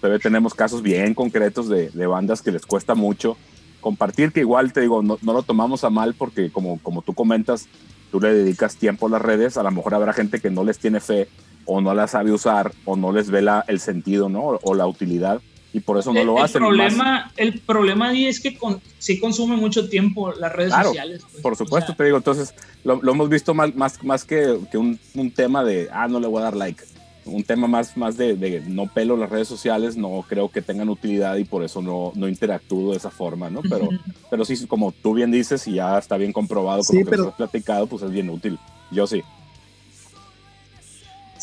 Todavía 0.00 0.18
tenemos 0.18 0.52
casos 0.54 0.82
bien 0.82 1.14
concretos 1.14 1.68
de, 1.68 1.90
de 1.90 2.06
bandas 2.06 2.42
que 2.42 2.50
les 2.52 2.66
cuesta 2.66 2.94
mucho 2.94 3.36
compartir, 3.80 4.32
que 4.32 4.40
igual 4.40 4.72
te 4.72 4.80
digo, 4.80 5.02
no, 5.02 5.18
no 5.22 5.32
lo 5.32 5.42
tomamos 5.42 5.84
a 5.84 5.90
mal 5.90 6.14
porque 6.14 6.50
como, 6.50 6.78
como 6.82 7.02
tú 7.02 7.14
comentas, 7.14 7.66
tú 8.10 8.20
le 8.20 8.32
dedicas 8.34 8.76
tiempo 8.76 9.06
a 9.06 9.10
las 9.10 9.22
redes, 9.22 9.56
a 9.56 9.62
lo 9.62 9.70
mejor 9.70 9.94
habrá 9.94 10.12
gente 10.12 10.40
que 10.40 10.50
no 10.50 10.62
les 10.64 10.78
tiene 10.78 11.00
fe 11.00 11.28
o 11.64 11.80
no 11.80 11.94
la 11.94 12.06
sabe 12.06 12.32
usar 12.32 12.72
o 12.84 12.96
no 12.96 13.12
les 13.12 13.30
ve 13.30 13.42
la, 13.42 13.64
el 13.68 13.80
sentido, 13.80 14.28
¿no? 14.28 14.40
O, 14.42 14.60
o 14.62 14.74
la 14.74 14.86
utilidad 14.86 15.40
y 15.72 15.80
por 15.80 15.98
eso 15.98 16.12
no 16.12 16.20
el, 16.20 16.26
lo 16.26 16.36
el 16.38 16.44
hacen. 16.44 16.60
más- 16.62 16.68
problema, 16.68 17.32
el 17.36 17.60
problema 17.60 18.08
ahí 18.10 18.26
es 18.26 18.40
que 18.40 18.56
con, 18.56 18.80
sí 18.98 19.18
consume 19.18 19.56
mucho 19.56 19.88
tiempo 19.88 20.32
las 20.32 20.52
redes 20.52 20.72
Claro, 20.72 20.88
sociales. 20.90 21.22
pues. 21.30 21.42
Por 21.42 21.52
O 21.52 21.56
supuesto, 21.56 21.88
sea, 21.88 21.96
te 21.96 22.04
digo, 22.04 22.16
entonces 22.18 22.54
lo, 22.84 23.00
lo 23.02 23.12
hemos 23.12 23.28
visto 23.28 23.54
más, 23.54 23.74
más, 23.74 24.02
más 24.04 24.24
que, 24.24 24.58
que 24.70 24.78
un, 24.78 24.98
un 25.14 25.30
tema 25.30 25.64
de, 25.64 25.88
ah, 25.92 26.08
no 26.08 26.20
le 26.20 26.26
voy 26.26 26.40
a 26.40 26.44
dar 26.44 26.56
like. 26.56 26.82
Un 27.24 27.44
tema 27.44 27.68
más, 27.68 27.96
más 27.96 28.16
de, 28.16 28.34
de 28.34 28.62
no 28.66 28.88
pelo 28.88 29.16
las 29.16 29.30
redes 29.30 29.46
sociales, 29.46 29.96
no 29.96 30.24
creo 30.28 30.50
que 30.50 30.60
tengan 30.60 30.88
utilidad 30.88 31.36
y 31.36 31.44
por 31.44 31.62
eso 31.62 31.80
no, 31.80 32.10
no 32.16 32.28
interactúo 32.28 32.90
de 32.90 32.96
esa 32.96 33.10
forma, 33.12 33.48
¿no? 33.48 33.62
Pero, 33.62 33.84
Ujú. 33.84 33.96
pero 34.28 34.44
sí, 34.44 34.66
como 34.66 34.90
tú 34.90 35.14
bien 35.14 35.30
dices 35.30 35.66
y 35.68 35.74
ya 35.74 35.96
está 35.98 36.16
bien 36.16 36.32
comprobado 36.32 36.78
con 36.82 36.96
Sí, 36.96 36.98
lo 36.98 37.04
que 37.04 37.10
pero- 37.10 37.22
nos 37.22 37.30
has 37.32 37.36
platicado, 37.36 37.86
pues 37.86 38.02
es 38.02 38.10
bien 38.10 38.28
útil. 38.28 38.58
Yo 38.90 39.06
sí. 39.06 39.22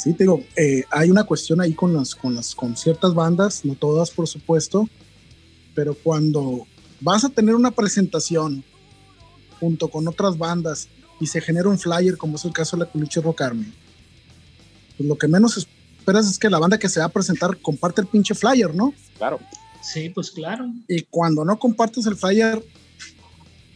Sí, 0.02 0.14
te 0.14 0.24
digo, 0.24 0.44
eh, 0.56 0.84
hay 0.92 1.10
una 1.10 1.24
cuestión 1.24 1.60
ahí 1.60 1.74
con 1.74 1.94
las, 1.94 2.16
con 2.16 2.36
las, 2.36 2.56
con 2.56 2.78
ciertas 2.78 3.14
bandas, 3.14 3.66
no 3.66 3.76
todas, 3.76 4.12
por 4.12 4.28
supuesto, 4.28 4.88
pero 5.76 5.94
cuando 5.94 6.66
vas 7.02 7.26
a 7.26 7.30
tener 7.30 7.56
una 7.56 7.72
presentación 7.72 8.64
junto 9.60 9.90
con 9.90 10.08
otras 10.08 10.38
bandas 10.38 10.88
y 11.20 11.28
se 11.28 11.42
genera 11.42 11.68
un 11.68 11.78
flyer, 11.78 12.18
como 12.18 12.38
es 12.38 12.46
el 12.46 12.54
caso 12.54 12.78
de 12.78 12.86
la 12.86 12.92
Culiche 12.92 13.20
Rocarme, 13.20 13.74
pues 14.98 15.08
lo 15.08 15.18
que 15.18 15.28
menos 15.28 15.58
esperas 15.58 16.30
es 16.30 16.40
que 16.40 16.50
la 16.50 16.60
banda 16.60 16.80
que 16.80 16.88
se 16.88 17.00
va 17.02 17.08
a 17.08 17.10
presentar 17.10 17.58
comparte 17.58 18.02
el 18.02 18.08
pinche 18.08 18.34
flyer, 18.34 18.74
¿no? 18.74 18.94
Claro, 19.18 19.40
Sí, 19.82 20.10
pues 20.10 20.32
claro. 20.32 20.72
Y 20.88 21.04
cuando 21.04 21.46
no 21.46 21.58
compartes 21.58 22.06
el 22.06 22.16
flyer, 22.16 22.64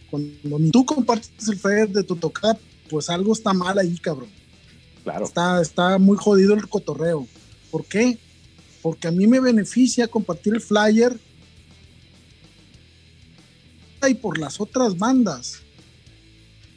cuando 0.09 0.59
ni 0.59 0.69
tú 0.69 0.85
compartes 0.85 1.47
el 1.47 1.57
flyer 1.57 1.89
de 1.89 2.03
tu 2.03 2.15
tocada, 2.15 2.57
pues 2.89 3.09
algo 3.09 3.33
está 3.33 3.53
mal 3.53 3.77
ahí, 3.79 3.97
cabrón. 3.97 4.29
Claro. 5.03 5.25
Está, 5.25 5.61
está 5.61 5.97
muy 5.97 6.17
jodido 6.17 6.53
el 6.53 6.67
cotorreo. 6.67 7.27
¿Por 7.71 7.85
qué? 7.85 8.17
Porque 8.81 9.07
a 9.07 9.11
mí 9.11 9.27
me 9.27 9.39
beneficia 9.39 10.07
compartir 10.07 10.53
el 10.53 10.61
flyer 10.61 11.17
y 14.07 14.13
por 14.15 14.37
las 14.37 14.59
otras 14.59 14.97
bandas. 14.97 15.59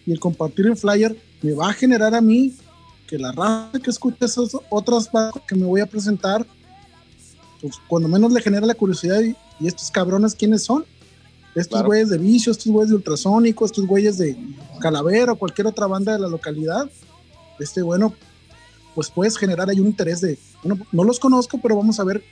Y 0.06 0.12
el 0.12 0.20
compartir 0.20 0.66
el 0.66 0.76
flyer 0.76 1.16
me 1.42 1.52
va 1.52 1.70
a 1.70 1.72
generar 1.72 2.14
a 2.14 2.20
mí 2.20 2.54
que 3.08 3.18
la 3.18 3.32
raza 3.32 3.78
que 3.82 3.90
escucha 3.90 4.26
esas 4.26 4.50
otras 4.70 5.10
bandas 5.10 5.42
que 5.46 5.56
me 5.56 5.64
voy 5.66 5.80
a 5.80 5.86
presentar, 5.86 6.46
pues 7.60 7.74
cuando 7.88 8.08
menos 8.08 8.32
le 8.32 8.40
genera 8.40 8.66
la 8.66 8.74
curiosidad 8.74 9.20
y, 9.22 9.34
y 9.58 9.66
estos 9.66 9.90
cabrones 9.90 10.34
quiénes 10.34 10.62
son. 10.64 10.84
Estos 11.54 11.78
Claro. 11.78 11.86
güeyes 11.86 12.10
de 12.10 12.18
Vicio, 12.18 12.52
estos 12.52 12.66
güeyes 12.70 12.90
de 12.90 12.96
Ultrasónico, 12.96 13.64
estos 13.64 13.86
güeyes 13.86 14.18
de 14.18 14.36
Calavera 14.78 15.32
o 15.32 15.36
cualquier 15.36 15.66
otra 15.66 15.86
banda 15.86 16.12
de 16.12 16.18
la 16.18 16.28
localidad. 16.28 16.88
Este, 17.58 17.82
bueno, 17.82 18.14
pues 18.94 19.10
puedes 19.10 19.36
generar 19.36 19.68
ahí 19.68 19.80
un 19.80 19.86
interés 19.86 20.20
de, 20.20 20.38
bueno, 20.62 20.84
no 20.92 21.04
los 21.04 21.20
conozco, 21.20 21.58
pero 21.62 21.76
vamos 21.76 22.00
a 22.00 22.04
ver 22.04 22.22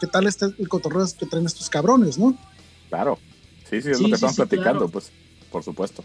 qué 0.00 0.06
tal 0.06 0.26
está 0.26 0.46
el 0.58 0.68
cotorreo 0.68 1.06
que 1.18 1.26
traen 1.26 1.46
estos 1.46 1.70
cabrones, 1.70 2.18
¿no? 2.18 2.36
Claro. 2.88 3.18
Sí, 3.68 3.80
sí, 3.80 3.90
es 3.90 3.98
Sí, 3.98 4.02
lo 4.04 4.08
que 4.08 4.08
sí, 4.08 4.14
estamos 4.14 4.34
sí, 4.36 4.40
platicando, 4.42 4.78
claro. 4.80 4.88
pues, 4.88 5.10
por 5.50 5.62
supuesto. 5.62 6.04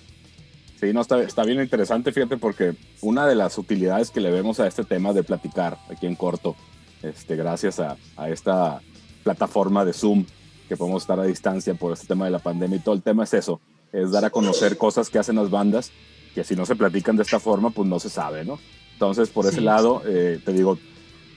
Sí, 0.80 0.94
no, 0.94 1.02
está, 1.02 1.22
está 1.24 1.44
bien 1.44 1.60
interesante, 1.60 2.12
fíjate, 2.12 2.38
porque 2.38 2.76
una 3.02 3.26
de 3.26 3.36
las 3.36 3.58
utilidades 3.58 4.12
que 4.12 4.22
le 4.22 4.32
vemos 4.32 4.60
a 4.60 4.68
este 4.68 4.84
tema 4.84 5.12
de 5.12 5.24
platicar 5.24 5.78
aquí 5.90 6.06
en 6.06 6.16
corto, 6.16 6.56
este, 7.02 7.36
gracias 7.36 7.80
a, 7.80 7.98
a 8.16 8.30
esta 8.30 8.82
plataforma 9.24 9.84
de 9.84 9.94
Zoom, 9.94 10.26
que 10.70 10.78
podemos 10.78 11.04
estar 11.04 11.20
a 11.20 11.24
distancia 11.24 11.74
por 11.74 11.94
este 11.94 12.06
tema 12.08 12.26
de 12.26 12.32
la 12.32 12.40
pandemia 12.40 12.78
y 12.78 12.82
todo 12.82 12.94
el 12.96 13.02
tema 13.02 13.24
es 13.24 13.34
eso, 13.34 13.60
es 13.92 14.12
dar 14.12 14.24
a 14.26 14.30
conocer 14.30 14.78
cosas 14.78 15.10
que 15.10 15.18
hacen 15.18 15.36
las 15.38 15.50
bandas, 15.50 15.92
que 16.38 16.44
si 16.44 16.56
no 16.56 16.68
se 16.68 16.76
platican 16.76 17.16
de 17.18 17.24
esta 17.24 17.40
forma, 17.40 17.72
pues 17.72 17.90
no 17.90 18.00
se 18.00 18.12
sabe, 18.12 18.46
¿no? 18.46 18.60
Entonces, 18.94 19.28
por 19.30 19.48
ese 19.48 19.56
Sí, 19.56 19.62
lado, 19.62 20.04
eh, 20.06 20.40
te 20.46 20.54
digo, 20.54 20.78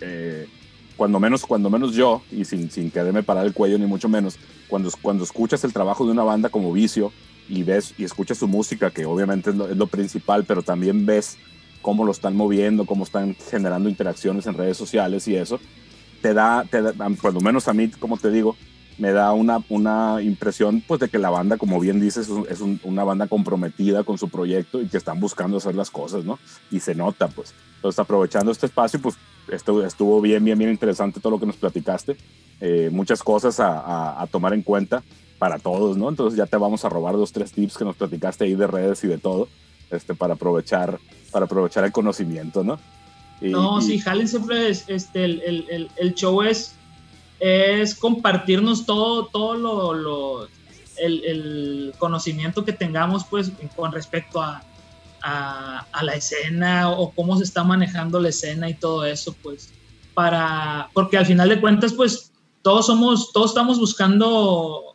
eh, 0.03 0.47
cuando 0.95 1.19
menos, 1.19 1.47
cuando 1.47 1.71
menos 1.71 1.95
yo, 1.95 2.21
y 2.31 2.45
sin, 2.45 2.71
sin 2.71 2.91
quererme 2.91 3.23
parar 3.23 3.47
el 3.47 3.55
cuello 3.55 3.79
ni 3.79 3.87
mucho 3.87 4.11
menos, 4.11 4.37
cuando, 4.69 4.91
cuando 5.01 5.25
escuchas 5.25 5.65
el 5.65 5.73
trabajo 5.73 6.05
de 6.05 6.13
una 6.13 6.23
banda 6.23 6.51
como 6.51 6.71
Vicio 6.71 7.13
y 7.49 7.63
ves 7.63 7.95
y 7.97 8.05
escuchas 8.05 8.37
su 8.37 8.47
música, 8.47 8.91
que 8.91 9.07
obviamente 9.07 9.49
es 9.49 9.57
lo, 9.57 9.71
es 9.71 9.77
lo 9.79 9.87
principal, 9.87 10.45
pero 10.45 10.63
también 10.63 11.07
ves 11.07 11.39
cómo 11.81 12.05
lo 12.05 12.13
están 12.13 12.37
moviendo, 12.37 12.85
cómo 12.85 13.05
están 13.05 13.35
generando 13.51 13.89
interacciones 13.89 14.47
en 14.47 14.53
redes 14.53 14.77
sociales 14.77 15.27
y 15.29 15.35
eso, 15.35 15.61
te 16.21 16.35
da, 16.35 16.67
te 16.71 16.83
da 16.83 16.93
cuando 17.23 17.41
menos 17.41 17.69
a 17.69 17.73
mí, 17.73 17.89
como 17.89 18.19
te 18.19 18.31
digo, 18.31 18.55
me 19.01 19.13
da 19.13 19.33
una, 19.33 19.65
una 19.71 20.21
impresión 20.23 20.83
pues 20.87 21.01
de 21.01 21.09
que 21.09 21.19
la 21.19 21.31
banda, 21.31 21.57
como 21.57 21.81
bien 21.81 21.99
dices, 22.01 22.27
es, 22.27 22.29
un- 22.31 22.47
es 22.49 22.61
un- 22.61 22.79
una 22.85 23.03
banda 23.03 23.27
comprometida 23.27 24.05
con 24.05 24.19
su 24.19 24.29
proyecto 24.29 24.81
y 24.81 24.87
que 24.89 24.99
están 24.99 25.19
buscando 25.19 25.57
hacer 25.57 25.75
las 25.75 25.91
cosas, 25.91 26.25
¿no? 26.25 26.39
Y 26.71 26.81
se 26.81 26.95
nota, 26.95 27.27
pues. 27.29 27.55
Entonces, 27.77 27.99
aprovechando 27.99 28.53
este 28.53 28.67
espacio, 28.67 29.01
pues 29.01 29.17
esto 29.51 29.85
estuvo 29.85 30.21
bien, 30.21 30.45
bien, 30.45 30.59
bien 30.59 30.71
interesante 30.71 31.19
todo 31.19 31.33
lo 31.33 31.41
que 31.41 31.47
nos 31.47 31.57
platicaste. 31.57 32.17
Eh, 32.61 32.91
muchas 32.93 33.23
cosas 33.23 33.59
a, 33.59 33.81
a- 33.81 34.23
a 34.23 34.27
tomar 34.27 34.53
en 34.53 34.63
cuenta 34.63 35.03
para 35.39 35.59
todos, 35.59 35.97
¿no? 35.97 36.11
Entonces 36.11 36.37
ya 36.37 36.45
te 36.45 36.59
vamos 36.59 36.85
a 36.85 36.91
robar 36.91 37.15
dos, 37.17 37.33
tres 37.33 37.51
tips 37.53 37.79
que 37.79 37.85
nos 37.87 37.97
platicaste 37.97 38.45
ahí 38.45 38.55
de 38.55 38.67
redes 38.67 39.03
y 39.03 39.07
de 39.09 39.17
todo, 39.17 39.49
este, 39.91 40.15
para 40.15 40.35
aprovechar, 40.35 40.99
para 41.33 41.47
aprovechar 41.47 41.85
el 41.85 41.93
conocimiento, 41.93 42.63
¿no? 42.63 42.79
Y- 43.41 43.49
No, 43.49 43.79
y- 43.81 43.83
sí, 43.83 43.99
jálense, 43.99 44.41
pues, 44.41 44.85
este, 44.89 45.25
el, 45.25 45.41
el, 45.41 45.67
el, 45.71 45.91
el 45.97 46.15
show 46.15 46.43
es, 46.43 46.75
es 47.41 47.95
compartirnos 47.95 48.87
todo, 48.87 49.27
todo 49.27 49.55
lo, 49.55 49.95
lo- 49.95 50.49
el, 50.99 51.25
el 51.25 51.95
conocimiento 51.99 52.65
que 52.65 52.73
tengamos, 52.75 53.25
pues, 53.25 53.51
con 53.75 53.91
respecto 53.93 54.43
a, 54.43 54.63
a, 55.23 55.87
a 55.93 56.05
la 56.05 56.13
escena 56.13 56.91
o 56.91 57.11
cómo 57.13 57.37
se 57.39 57.45
está 57.45 57.65
manejando 57.65 58.21
la 58.21 58.29
escena 58.29 58.69
y 58.69 58.75
todo 58.75 59.05
eso, 59.07 59.35
pues, 59.43 59.71
para, 60.13 60.91
porque 60.93 61.17
al 61.17 61.25
final 61.27 61.49
de 61.49 61.61
cuentas, 61.61 61.95
pues, 61.95 62.33
todos 62.63 62.85
somos, 62.87 63.33
todos 63.33 63.53
estamos 63.53 63.79
buscando 63.79 64.95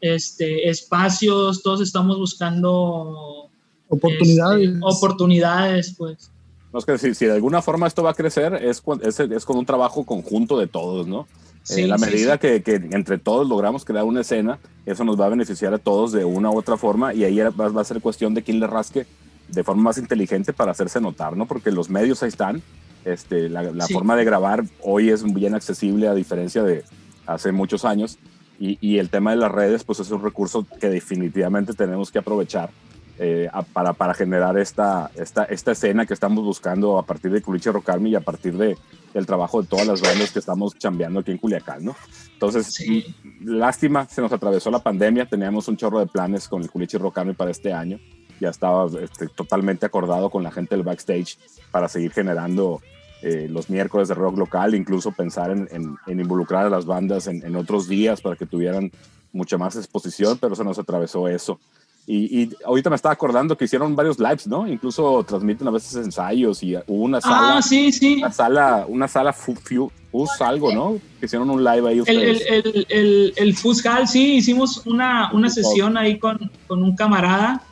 este, 0.00 0.68
espacios, 0.68 1.62
todos 1.62 1.80
estamos 1.80 2.18
buscando 2.18 3.48
Oportunidades. 3.88 4.68
este, 4.70 4.80
oportunidades, 4.82 5.94
pues. 5.96 6.30
No, 6.72 6.80
es 6.80 6.84
que 6.84 6.98
si, 6.98 7.14
si 7.14 7.26
de 7.26 7.34
alguna 7.34 7.62
forma 7.62 7.86
esto 7.86 8.02
va 8.02 8.10
a 8.10 8.14
crecer, 8.14 8.54
es, 8.54 8.82
es, 9.02 9.20
es 9.20 9.44
con 9.44 9.56
un 9.56 9.66
trabajo 9.66 10.04
conjunto 10.04 10.58
de 10.58 10.66
todos, 10.66 11.06
¿no? 11.06 11.28
Sí, 11.64 11.82
en 11.82 11.88
la 11.88 11.98
sí, 11.98 12.04
medida 12.06 12.34
sí. 12.34 12.38
Que, 12.38 12.62
que 12.62 12.74
entre 12.76 13.18
todos 13.18 13.48
logramos 13.48 13.84
crear 13.84 14.04
una 14.04 14.20
escena, 14.20 14.58
eso 14.86 15.02
nos 15.02 15.18
va 15.20 15.26
a 15.26 15.30
beneficiar 15.30 15.74
a 15.74 15.78
todos 15.78 16.12
de 16.12 16.24
una 16.24 16.50
u 16.50 16.56
otra 16.58 16.76
forma 16.76 17.12
y 17.14 17.24
ahí 17.24 17.38
va, 17.38 17.68
va 17.68 17.80
a 17.80 17.84
ser 17.84 18.00
cuestión 18.00 18.34
de 18.34 18.42
quién 18.42 18.60
le 18.60 18.66
rasque 18.66 19.06
de 19.48 19.64
forma 19.64 19.82
más 19.82 19.98
inteligente 19.98 20.52
para 20.52 20.70
hacerse 20.72 21.00
notar, 21.00 21.36
¿no? 21.36 21.46
Porque 21.46 21.70
los 21.72 21.88
medios 21.90 22.22
ahí 22.22 22.28
están, 22.28 22.62
este, 23.04 23.48
la, 23.48 23.62
la 23.62 23.86
Sí. 23.86 23.92
forma 23.94 24.14
de 24.16 24.24
grabar 24.24 24.64
hoy 24.82 25.10
es 25.10 25.22
bien 25.34 25.54
accesible 25.54 26.06
a 26.08 26.14
diferencia 26.14 26.62
de 26.62 26.84
hace 27.26 27.50
muchos 27.52 27.84
años 27.84 28.18
y, 28.60 28.78
y 28.80 28.98
el 28.98 29.08
tema 29.10 29.30
de 29.32 29.38
las 29.38 29.50
redes 29.50 29.84
pues 29.84 30.00
es 30.00 30.10
un 30.10 30.22
recurso 30.22 30.66
que 30.80 30.88
definitivamente 30.90 31.72
tenemos 31.74 32.10
que 32.12 32.18
aprovechar 32.18 32.70
eh, 33.18 33.48
a- 33.52 33.62
para, 33.62 33.92
para 33.94 34.12
generar 34.12 34.58
esta, 34.58 35.10
esta, 35.14 35.44
esta 35.44 35.72
escena 35.72 36.04
que 36.04 36.14
estamos 36.14 36.44
buscando 36.44 36.98
a 36.98 37.06
partir 37.06 37.30
de 37.30 37.40
Culiche 37.40 37.70
Rocarmi 37.72 38.10
y 38.10 38.14
a 38.16 38.20
partir 38.20 38.54
de, 38.58 38.76
del 39.14 39.24
trabajo 39.26 39.62
de 39.62 39.68
todas 39.68 39.86
las 39.86 40.02
bandas 40.02 40.30
que 40.32 40.40
estamos 40.40 40.76
chambeando 40.76 41.20
aquí 41.20 41.30
en 41.30 41.38
Culiacán, 41.38 41.84
¿no? 41.84 41.96
Entonces, 42.34 42.66
Sí. 42.66 43.14
lástima, 43.40 44.06
se 44.08 44.20
nos 44.20 44.32
atravesó 44.32 44.70
la 44.70 44.80
pandemia, 44.80 45.26
teníamos 45.26 45.68
un 45.68 45.76
chorro 45.76 46.00
de 46.00 46.06
planes 46.06 46.48
con 46.48 46.60
el 46.62 46.70
Culichi 46.70 46.98
Rocarmi 46.98 47.32
para 47.32 47.50
este 47.52 47.72
año, 47.72 47.98
ya 48.40 48.50
estaba 48.50 48.86
este, 49.00 49.28
totalmente 49.28 49.86
acordado 49.86 50.28
con 50.30 50.42
la 50.42 50.50
gente 50.50 50.74
del 50.74 50.84
backstage 50.84 51.38
para 51.70 51.88
seguir 51.88 52.12
generando 52.12 52.82
eh, 53.22 53.46
los 53.48 53.70
miércoles 53.70 54.08
de 54.08 54.14
rock 54.14 54.36
local, 54.36 54.74
incluso 54.74 55.10
pensar 55.12 55.50
en, 55.50 55.66
en- 55.70 55.96
en 56.06 56.20
involucrar 56.20 56.66
a 56.66 56.68
las 56.68 56.84
bandas 56.84 57.26
en, 57.26 57.42
en 57.46 57.56
otros 57.56 57.88
días 57.88 58.20
para 58.20 58.36
que 58.36 58.44
tuvieran 58.44 58.90
mucha 59.32 59.56
más 59.56 59.76
exposición, 59.76 60.36
pero 60.38 60.54
se 60.54 60.62
nos 60.64 60.78
atravesó 60.78 61.26
eso. 61.28 61.58
Y, 62.06 62.42
y 62.42 62.50
ahorita 62.66 62.90
me 62.90 62.96
estaba 62.96 63.14
acordando 63.14 63.56
que 63.56 63.64
hicieron 63.64 63.96
varios 63.96 64.18
lives, 64.18 64.46
¿no? 64.46 64.68
Incluso 64.68 65.24
transmiten 65.26 65.66
a 65.68 65.70
veces 65.70 65.94
ensayos 65.96 66.62
y 66.62 66.76
hubo 66.86 67.02
una 67.04 67.18
sala, 67.20 67.56
Ah, 67.56 67.62
sí, 67.62 67.90
sí. 67.92 68.16
una 68.18 68.30
sala, 68.30 68.84
una 68.86 69.08
sala 69.08 69.32
fu, 69.32 69.54
fu- 69.54 69.90
Fus 70.12 70.30
algo, 70.42 70.72
¿no? 70.72 70.98
Que 71.18 71.26
hicieron 71.26 71.48
un 71.50 71.64
live 71.64 71.88
ahí 71.88 72.02
El, 72.06 72.18
el, 72.22 72.86
el, 72.90 73.32
el, 73.36 73.56
Fuscal, 73.56 74.06
sí, 74.06 74.34
hicimos 74.36 74.86
una, 74.86 75.30
una 75.32 75.48
sesión 75.50 75.96
ahí 75.96 76.18
con, 76.18 76.50
con 76.66 76.82
un 76.82 76.94
camarada, 76.94 77.62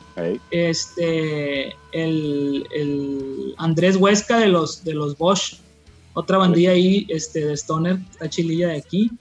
este, 0.51 1.67
el, 1.91 2.67
el 2.75 3.53
Andrés 3.57 3.95
Huesca 3.97 4.37
de 4.39 4.47
los, 4.47 4.83
de 4.83 4.93
los 4.93 5.17
Bosch, 5.17 5.57
otra 6.15 6.37
bandilla 6.37 6.71
ahí, 6.71 7.05
este, 7.09 7.45
de 7.45 7.53
Stoner, 7.53 7.99
esta 8.11 8.29
chililla 8.29 8.69
de 8.69 8.77
aquí. 8.77 9.11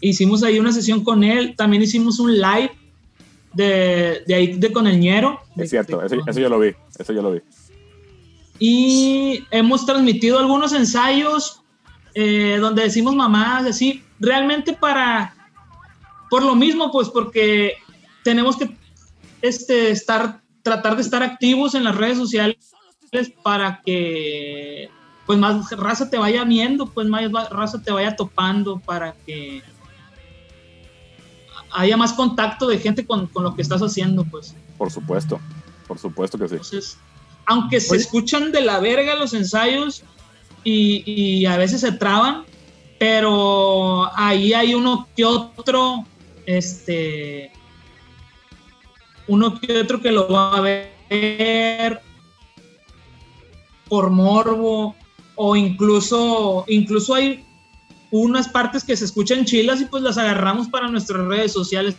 Hicimos 0.00 0.42
ahí 0.42 0.58
una 0.58 0.72
sesión 0.72 1.04
con 1.04 1.22
él, 1.22 1.54
también 1.56 1.82
hicimos 1.82 2.18
un 2.18 2.34
live 2.34 2.72
de, 3.52 4.22
de 4.26 4.34
ahí, 4.34 4.54
de 4.54 4.72
con 4.72 4.86
el 4.86 4.98
ñero. 5.00 5.40
es 5.56 5.70
cierto, 5.70 5.98
de- 5.98 6.06
eso, 6.06 6.16
eso 6.26 6.40
yo 6.40 6.48
lo 6.48 6.58
vi, 6.58 6.74
eso 6.98 7.12
yo 7.12 7.22
lo 7.22 7.32
vi. 7.32 7.40
y 8.58 9.44
hemos 9.50 9.84
transmitido 9.86 10.38
algunos 10.38 10.72
ensayos 10.72 11.62
eh, 12.14 12.58
donde 12.60 12.82
decimos 12.82 13.14
mamadas, 13.14 13.66
así, 13.66 14.02
realmente 14.20 14.72
para, 14.74 15.34
por 16.30 16.42
lo 16.44 16.54
mismo, 16.54 16.92
pues 16.92 17.08
porque 17.08 17.74
tenemos 18.22 18.56
que 18.56 18.76
este, 19.40 19.90
estar, 19.90 20.40
tratar 20.62 20.94
de 20.96 21.02
estar 21.02 21.22
activos 21.22 21.74
en 21.74 21.84
las 21.84 21.96
redes 21.96 22.18
sociales 22.18 22.56
para 23.42 23.80
que 23.84 24.88
pues 25.26 25.38
más 25.38 25.70
raza 25.72 26.08
te 26.10 26.18
vaya 26.18 26.44
viendo, 26.44 26.86
pues 26.86 27.06
más 27.08 27.30
raza 27.50 27.82
te 27.82 27.92
vaya 27.92 28.14
topando 28.16 28.78
para 28.80 29.14
que 29.26 29.62
haya 31.74 31.96
más 31.96 32.12
contacto 32.12 32.66
de 32.66 32.78
gente 32.78 33.06
con, 33.06 33.26
con 33.26 33.44
lo 33.44 33.54
que 33.54 33.62
estás 33.62 33.80
haciendo, 33.80 34.24
pues. 34.24 34.54
Por 34.78 34.90
supuesto, 34.90 35.40
por 35.86 35.98
supuesto 35.98 36.38
que 36.38 36.48
sí. 36.48 36.54
Entonces, 36.54 36.98
aunque 37.46 37.80
se 37.80 37.92
Oye. 37.94 38.02
escuchan 38.02 38.52
de 38.52 38.60
la 38.62 38.78
verga 38.80 39.14
los 39.14 39.34
ensayos 39.34 40.04
y, 40.64 41.02
y 41.06 41.46
a 41.46 41.56
veces 41.56 41.80
se 41.80 41.92
traban, 41.92 42.44
pero 42.98 44.10
ahí 44.16 44.52
hay 44.52 44.74
uno 44.74 45.08
que 45.16 45.24
otro, 45.24 46.04
este, 46.46 47.50
uno 49.26 49.58
que 49.58 49.80
otro 49.80 50.00
que 50.00 50.12
lo 50.12 50.28
va 50.28 50.56
a 50.56 50.60
ver 50.60 52.00
por 53.88 54.10
morbo 54.10 54.94
o 55.34 55.56
incluso, 55.56 56.64
incluso 56.68 57.14
hay 57.14 57.44
unas 58.12 58.48
partes 58.48 58.84
que 58.84 58.96
se 58.96 59.06
escuchan 59.06 59.44
chilas 59.44 59.80
y 59.80 59.86
pues 59.86 60.02
las 60.02 60.18
agarramos 60.18 60.68
para 60.68 60.86
nuestras 60.88 61.26
redes 61.26 61.52
sociales 61.52 61.96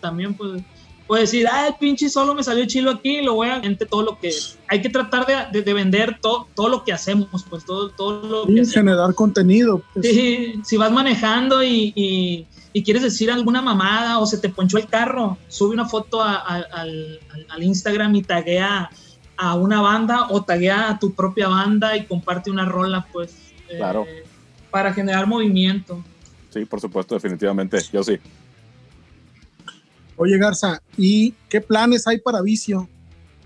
también 0.00 0.34
pues 0.34 0.62
puede 1.06 1.22
decir, 1.22 1.46
ah, 1.50 1.68
el 1.68 1.74
pinche 1.78 2.10
solo 2.10 2.34
me 2.34 2.42
salió 2.42 2.66
chilo 2.66 2.90
aquí, 2.90 3.22
lo 3.22 3.34
voy 3.34 3.48
a 3.48 3.58
entre 3.58 3.86
todo 3.86 4.02
lo 4.02 4.18
que 4.18 4.30
hay 4.68 4.82
que 4.82 4.90
tratar 4.90 5.24
de, 5.24 5.34
de- 5.52 5.62
de 5.62 5.72
vender 5.72 6.18
todo, 6.20 6.48
todo 6.54 6.68
lo 6.68 6.84
que 6.84 6.92
hacemos, 6.92 7.44
pues 7.48 7.64
todo, 7.64 7.90
todo 7.90 8.22
lo 8.28 8.44
que 8.46 8.52
Y 8.52 8.54
hacemos. 8.60 8.72
generar 8.74 9.14
contenido. 9.14 9.82
pues. 9.94 10.04
Sí, 10.06 10.54
si 10.64 10.76
vas 10.76 10.90
manejando 10.90 11.62
y, 11.62 11.92
y- 11.94 12.46
y 12.72 12.82
quieres 12.82 13.04
decir 13.04 13.30
alguna 13.30 13.62
mamada 13.62 14.18
o 14.18 14.26
se 14.26 14.38
te 14.38 14.48
ponchó 14.48 14.78
el 14.78 14.88
carro, 14.88 15.38
sube 15.48 15.72
una 15.72 15.86
foto 15.86 16.20
a- 16.20 16.34
a- 16.38 16.66
al, 16.72 17.20
al- 17.32 17.46
al 17.50 17.62
Instagram 17.62 18.14
y 18.16 18.22
taguea 18.22 18.90
a 19.38 19.54
una 19.54 19.80
banda 19.80 20.26
o 20.30 20.42
taguea 20.42 20.90
a 20.90 20.98
tu 20.98 21.14
propia 21.14 21.46
banda 21.48 21.96
y 21.96 22.04
comparte 22.06 22.50
una 22.50 22.64
rola, 22.64 23.06
pues, 23.12 23.52
eh, 23.68 23.76
Claro. 23.76 24.04
Para 24.70 24.92
generar 24.92 25.26
movimiento. 25.26 26.02
Sí, 26.50 26.64
por 26.64 26.80
supuesto, 26.80 27.14
definitivamente, 27.14 27.78
yo 27.92 28.02
sí. 28.02 28.18
Oye, 30.16 30.38
Garza, 30.38 30.82
¿y 30.96 31.32
qué 31.48 31.60
planes 31.60 32.06
hay 32.06 32.18
para 32.18 32.40
Vicio? 32.40 32.88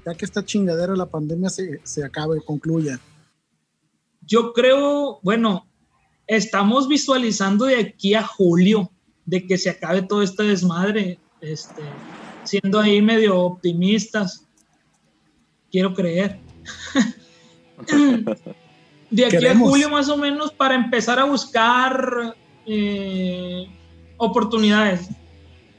Ya 0.06 0.14
que 0.14 0.24
esta 0.24 0.44
chingadera 0.44 0.92
de 0.92 0.98
la 0.98 1.06
pandemia 1.06 1.50
se, 1.50 1.80
se 1.82 2.04
acabe, 2.04 2.40
concluya. 2.44 3.00
Yo 4.22 4.52
creo, 4.52 5.18
bueno, 5.22 5.66
estamos 6.26 6.86
visualizando 6.86 7.64
de 7.64 7.76
aquí 7.76 8.14
a 8.14 8.22
julio 8.22 8.90
de 9.24 9.46
que 9.46 9.58
se 9.58 9.70
acabe 9.70 10.02
todo 10.02 10.22
este 10.22 10.44
desmadre, 10.44 11.18
este, 11.40 11.82
siendo 12.44 12.78
ahí 12.78 13.02
medio 13.02 13.38
optimistas. 13.40 14.46
Quiero 15.70 15.94
creer. 15.94 16.38
de 19.10 19.26
aquí 19.26 19.36
Queremos. 19.38 19.68
a 19.68 19.70
julio 19.70 19.90
más 19.90 20.08
o 20.08 20.16
menos 20.16 20.52
para 20.52 20.74
empezar 20.74 21.18
a 21.18 21.24
buscar 21.24 22.36
eh, 22.66 23.66
oportunidades. 24.16 25.08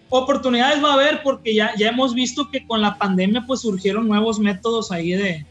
Oportunidades 0.10 0.84
va 0.84 0.91
a 0.91 0.94
haber 0.94 1.24
porque 1.24 1.56
ya, 1.56 1.74
ya 1.78 1.90
hemos 1.90 2.14
visto 2.14 2.49
que 2.52 2.66
con 2.68 2.82
la 2.82 2.98
pandemia 2.98 3.45
pues 3.48 3.62
surgieron 3.62 4.08
nuevos 4.08 4.40
métodos 4.40 4.91
ahí 4.91 5.12
de, 5.12 5.45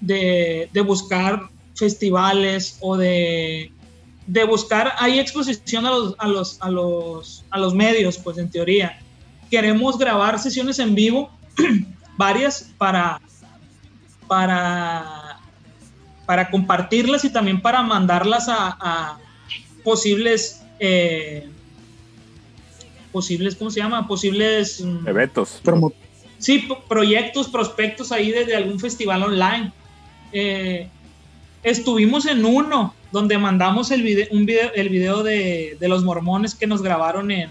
de, 0.00 0.70
de 0.72 0.80
buscar 0.80 1.50
festivales 1.74 2.78
o 2.80 2.96
de, 2.96 3.70
de 4.26 4.44
buscar, 4.44 4.92
hay 4.98 5.18
exposición 5.18 5.86
a 5.86 5.90
los, 5.90 6.14
a, 6.18 6.28
los, 6.28 6.60
a, 6.60 6.70
los, 6.70 7.44
a 7.50 7.58
los 7.58 7.74
medios, 7.74 8.18
pues 8.18 8.38
en 8.38 8.50
teoría. 8.50 8.98
Queremos 9.50 9.98
grabar 9.98 10.38
sesiones 10.38 10.78
en 10.78 10.94
vivo, 10.94 11.30
varias, 12.16 12.72
para, 12.78 13.20
para, 14.26 15.23
para 16.26 16.50
compartirlas 16.50 17.24
y 17.24 17.30
también 17.30 17.60
para 17.60 17.82
mandarlas 17.82 18.48
a, 18.48 18.76
a 18.80 19.18
posibles, 19.82 20.62
eh, 20.80 21.48
posibles, 23.12 23.54
¿cómo 23.56 23.70
se 23.70 23.80
llama? 23.80 24.06
Posibles... 24.08 24.80
mm, 24.80 25.06
Eventos. 25.08 25.60
Promo- 25.64 25.92
Sí, 26.38 26.58
pro- 26.60 26.82
proyectos, 26.88 27.48
prospectos 27.48 28.12
ahí 28.12 28.30
desde 28.30 28.54
algún 28.56 28.78
festival 28.80 29.22
online. 29.22 29.72
Eh, 30.32 30.88
estuvimos 31.62 32.26
en 32.26 32.44
uno 32.44 32.94
donde 33.12 33.38
mandamos 33.38 33.90
el 33.92 34.02
video, 34.02 34.26
un 34.32 34.44
video, 34.44 34.70
el 34.74 34.88
video 34.88 35.22
de, 35.22 35.76
de 35.80 35.88
los 35.88 36.02
mormones 36.04 36.54
que 36.54 36.66
nos 36.66 36.82
grabaron 36.82 37.30
en, 37.30 37.50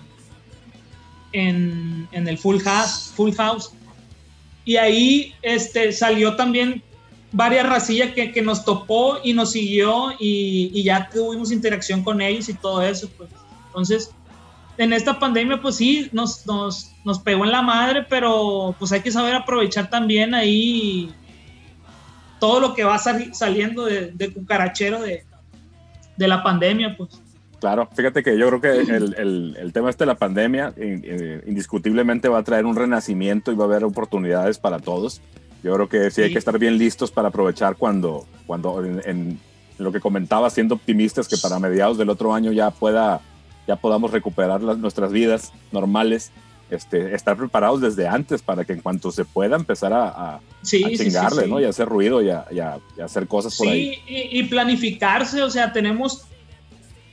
en, 1.32 2.08
en 2.12 2.28
el 2.28 2.38
Full 2.38 2.60
House, 2.60 3.12
Full 3.16 3.34
House. 3.36 3.72
Y 4.66 4.76
ahí 4.78 5.34
este, 5.42 5.92
salió 5.92 6.36
también 6.36 6.84
varias 7.34 7.68
racillas 7.68 8.12
que, 8.14 8.32
que 8.32 8.42
nos 8.42 8.64
topó 8.64 9.18
y 9.24 9.34
nos 9.34 9.52
siguió 9.52 10.12
y, 10.20 10.72
y 10.74 10.84
ya 10.84 11.10
tuvimos 11.12 11.52
interacción 11.52 12.04
con 12.04 12.22
ellos 12.22 12.48
y 12.48 12.54
todo 12.54 12.82
eso. 12.82 13.10
Pues. 13.18 13.30
Entonces, 13.68 14.12
en 14.78 14.94
esta 14.94 15.20
pandemia, 15.20 15.60
pues 15.62 15.76
sí, 15.76 16.10
nos, 16.14 16.46
nos, 16.48 16.92
nos 17.04 17.20
pegó 17.20 17.44
en 17.44 17.52
la 17.52 17.62
madre, 17.62 18.06
pero 18.08 18.76
pues 18.80 18.92
hay 18.92 19.02
que 19.02 19.12
saber 19.12 19.34
aprovechar 19.36 19.90
también 19.90 20.34
ahí 20.34 21.12
todo 22.40 22.60
lo 22.60 22.74
que 22.74 22.84
va 22.84 22.98
sali- 22.98 23.34
saliendo 23.34 23.86
de, 23.86 24.12
de 24.12 24.32
cucarachero 24.34 25.02
de, 25.02 25.24
de 26.18 26.28
la 26.28 26.44
pandemia, 26.44 26.96
pues. 26.98 27.20
Claro, 27.60 27.88
fíjate 27.96 28.24
que 28.24 28.38
yo 28.38 28.48
creo 28.50 28.62
que 28.62 28.70
el, 28.96 29.16
el- 29.18 29.58
el 29.60 29.74
tema 29.74 29.90
este 29.90 30.04
de 30.04 30.08
la 30.08 30.16
pandemia 30.16 30.74
eh, 30.76 31.42
indiscutiblemente 31.48 32.28
va 32.28 32.40
a 32.40 32.44
traer 32.44 32.66
un 32.66 32.76
renacimiento 32.76 33.52
y 33.52 33.56
va 33.56 33.64
a 33.64 33.68
haber 33.68 33.84
oportunidades 33.86 34.60
para 34.60 34.80
todos. 34.80 35.22
Yo 35.64 35.74
creo 35.76 35.88
que 35.90 36.12
sí, 36.12 36.22
hay 36.22 36.32
que 36.34 36.40
estar 36.40 36.58
bien 36.60 36.78
listos 36.78 37.10
para 37.12 37.30
aprovechar 37.30 37.78
cuando, 37.78 38.26
cuando 38.46 38.84
en, 38.84 39.02
en 39.06 39.40
lo 39.78 39.92
que 39.92 40.00
comentaba, 40.02 40.50
siendo 40.50 40.76
optimistas, 40.76 41.28
que 41.28 41.38
para 41.38 41.58
mediados 41.60 41.98
del 41.98 42.10
otro 42.10 42.34
año 42.34 42.52
ya 42.52 42.70
pueda, 42.72 43.22
ya 43.68 43.76
podamos 43.78 44.12
recuperar 44.12 44.62
las, 44.62 44.78
nuestras 44.78 45.12
vidas 45.12 45.54
normales, 45.72 46.32
este, 46.70 47.14
estar 47.16 47.38
preparados 47.38 47.82
desde 47.82 48.08
antes 48.08 48.42
para 48.42 48.66
que 48.66 48.74
en 48.74 48.82
cuanto 48.82 49.12
se 49.12 49.26
pueda 49.26 49.56
empezar 49.56 49.94
a, 49.94 50.08
a- 50.36 50.40
Sí, 50.64 50.84
a 50.84 50.88
sí, 50.90 50.98
sí, 50.98 51.04
chingarle, 51.06 51.44
sí. 51.44 51.50
¿no? 51.50 51.60
Y 51.60 51.66
a 51.66 51.70
hacer 51.70 51.88
ruido 51.88 52.22
y 52.22 52.30
a, 52.30 52.46
y 52.52 52.56
y 52.98 53.02
hacer 53.02 53.28
cosas 53.28 53.56
por 53.58 53.68
ahí. 53.68 53.94
Sí, 53.96 54.02
y, 54.08 54.40
y 54.40 54.44
planificarse, 54.44 55.44
o 55.44 55.50
sea, 55.50 55.72
tenemos, 55.72 56.24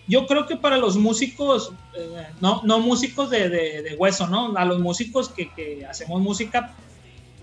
yo 0.08 0.26
creo 0.26 0.46
que 0.46 0.56
para 0.56 0.76
los 0.76 0.96
músicos, 0.96 1.72
eh, 1.96 2.26
no, 2.40 2.62
no 2.64 2.80
músicos 2.80 3.30
de, 3.30 3.48
de- 3.48 3.82
de 3.82 3.94
hueso, 3.96 4.26
¿no? 4.26 4.56
A 4.56 4.64
los 4.64 4.80
músicos 4.80 5.28
que, 5.28 5.52
que 5.52 5.84
hacemos 5.86 6.20
música 6.20 6.74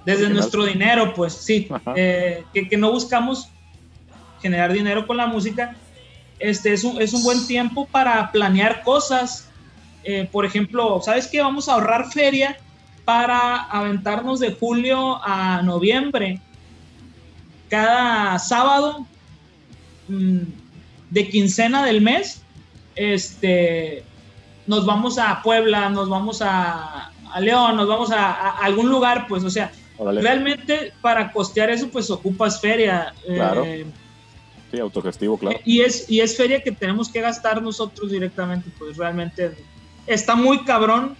desde 0.08 0.30
nuestro 0.30 0.64
dinero, 0.64 1.14
pues 1.14 1.34
sí, 1.34 1.68
eh, 1.98 2.46
que, 2.54 2.70
que 2.70 2.78
no 2.78 2.94
buscamos 2.94 3.50
generar 4.42 4.72
dinero 4.72 5.06
con 5.06 5.18
la 5.18 5.28
música, 5.28 5.76
este 6.40 6.72
es 6.72 6.86
un, 6.86 7.02
es 7.02 7.14
un 7.14 7.24
buen 7.24 7.46
tiempo 7.46 7.86
para 7.92 8.32
planear 8.32 8.84
cosas. 8.84 9.50
Eh, 10.06 10.30
por 10.32 10.46
ejemplo, 10.46 11.02
¿sabes 11.04 11.28
qué? 11.28 11.42
Vamos 11.42 11.68
a 11.68 11.74
ahorrar 11.74 12.10
feria 12.10 12.58
para 13.04 13.64
aventarnos 13.64 14.40
de 14.40 14.54
julio 14.54 15.20
a 15.22 15.62
noviembre. 15.62 16.40
Cada 17.70 18.40
sábado 18.40 19.06
mm, 20.08 20.40
de 21.10 21.28
quincena 21.28 21.84
del 21.84 22.00
mes, 22.00 22.44
este, 22.96 24.06
nos 24.68 24.86
vamos 24.86 25.18
a 25.18 25.42
Puebla, 25.42 25.90
nos 25.90 26.08
vamos 26.08 26.42
a, 26.42 27.12
a 27.34 27.40
León, 27.42 27.76
nos 27.76 27.90
vamos 27.90 28.10
a, 28.12 28.32
a 28.32 28.50
algún 28.60 28.90
lugar, 28.90 29.26
pues, 29.28 29.44
o 29.44 29.50
sea, 29.50 29.70
Órale. 29.98 30.22
realmente 30.22 30.94
para 31.02 31.32
costear 31.32 31.70
eso, 31.70 31.90
pues 31.90 32.10
ocupas 32.12 32.60
feria. 32.62 33.14
Claro. 33.26 33.64
eh, 33.66 33.86
Sí, 34.72 34.80
autogestivo, 34.80 35.38
claro. 35.38 35.58
y 35.64 35.80
es, 35.80 36.10
y 36.10 36.20
es 36.20 36.36
feria 36.36 36.62
que 36.62 36.74
tenemos 36.74 37.10
que 37.10 37.22
gastar 37.22 37.62
nosotros 37.62 38.12
directamente, 38.12 38.70
pues 38.78 38.98
realmente 38.98 39.54
está 40.06 40.36
muy 40.36 40.66
cabrón 40.66 41.16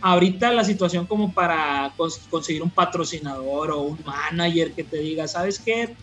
ahorita 0.00 0.50
la 0.52 0.64
situación 0.64 1.04
como 1.06 1.32
para 1.34 1.92
cons- 1.98 2.26
conseguir 2.30 2.62
un 2.62 2.70
patrocinador 2.70 3.72
o 3.72 3.82
un 3.82 3.98
manager 4.06 4.72
que 4.72 4.84
te 4.84 4.98
diga, 5.00 5.28
¿sabes 5.28 5.58
qué? 5.58 5.94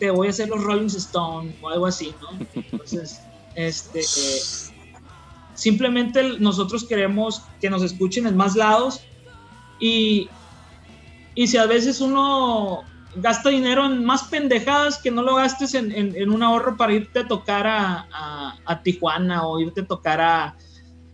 Te 0.00 0.10
voy 0.10 0.26
a 0.26 0.30
hacer 0.30 0.48
los 0.48 0.64
Rolling 0.64 0.86
Stone 0.86 1.54
o 1.60 1.68
algo 1.68 1.86
así, 1.86 2.12
¿no? 2.20 2.44
Entonces, 2.54 3.20
este, 3.54 4.00
eh, 4.00 4.40
simplemente 5.54 6.38
nosotros 6.40 6.84
queremos 6.88 7.42
que 7.60 7.70
nos 7.70 7.82
escuchen 7.82 8.26
en 8.26 8.36
más 8.36 8.56
lados 8.56 9.00
y, 9.78 10.28
y 11.34 11.46
si 11.46 11.56
a 11.56 11.66
veces 11.66 12.00
uno 12.00 12.82
gasta 13.16 13.50
dinero 13.50 13.84
en 13.86 14.04
más 14.04 14.24
pendejadas 14.24 14.98
que 14.98 15.10
no 15.10 15.22
lo 15.22 15.34
gastes 15.36 15.74
en, 15.74 15.92
en- 15.92 16.16
en 16.16 16.30
un 16.30 16.42
ahorro 16.42 16.76
para 16.76 16.94
irte 16.94 17.20
a 17.20 17.28
tocar 17.28 17.66
a, 17.66 18.06
a- 18.12 18.54
a 18.64 18.82
Tijuana 18.82 19.46
o 19.46 19.60
irte 19.60 19.82
a 19.82 19.86
tocar 19.86 20.20
a, 20.20 20.56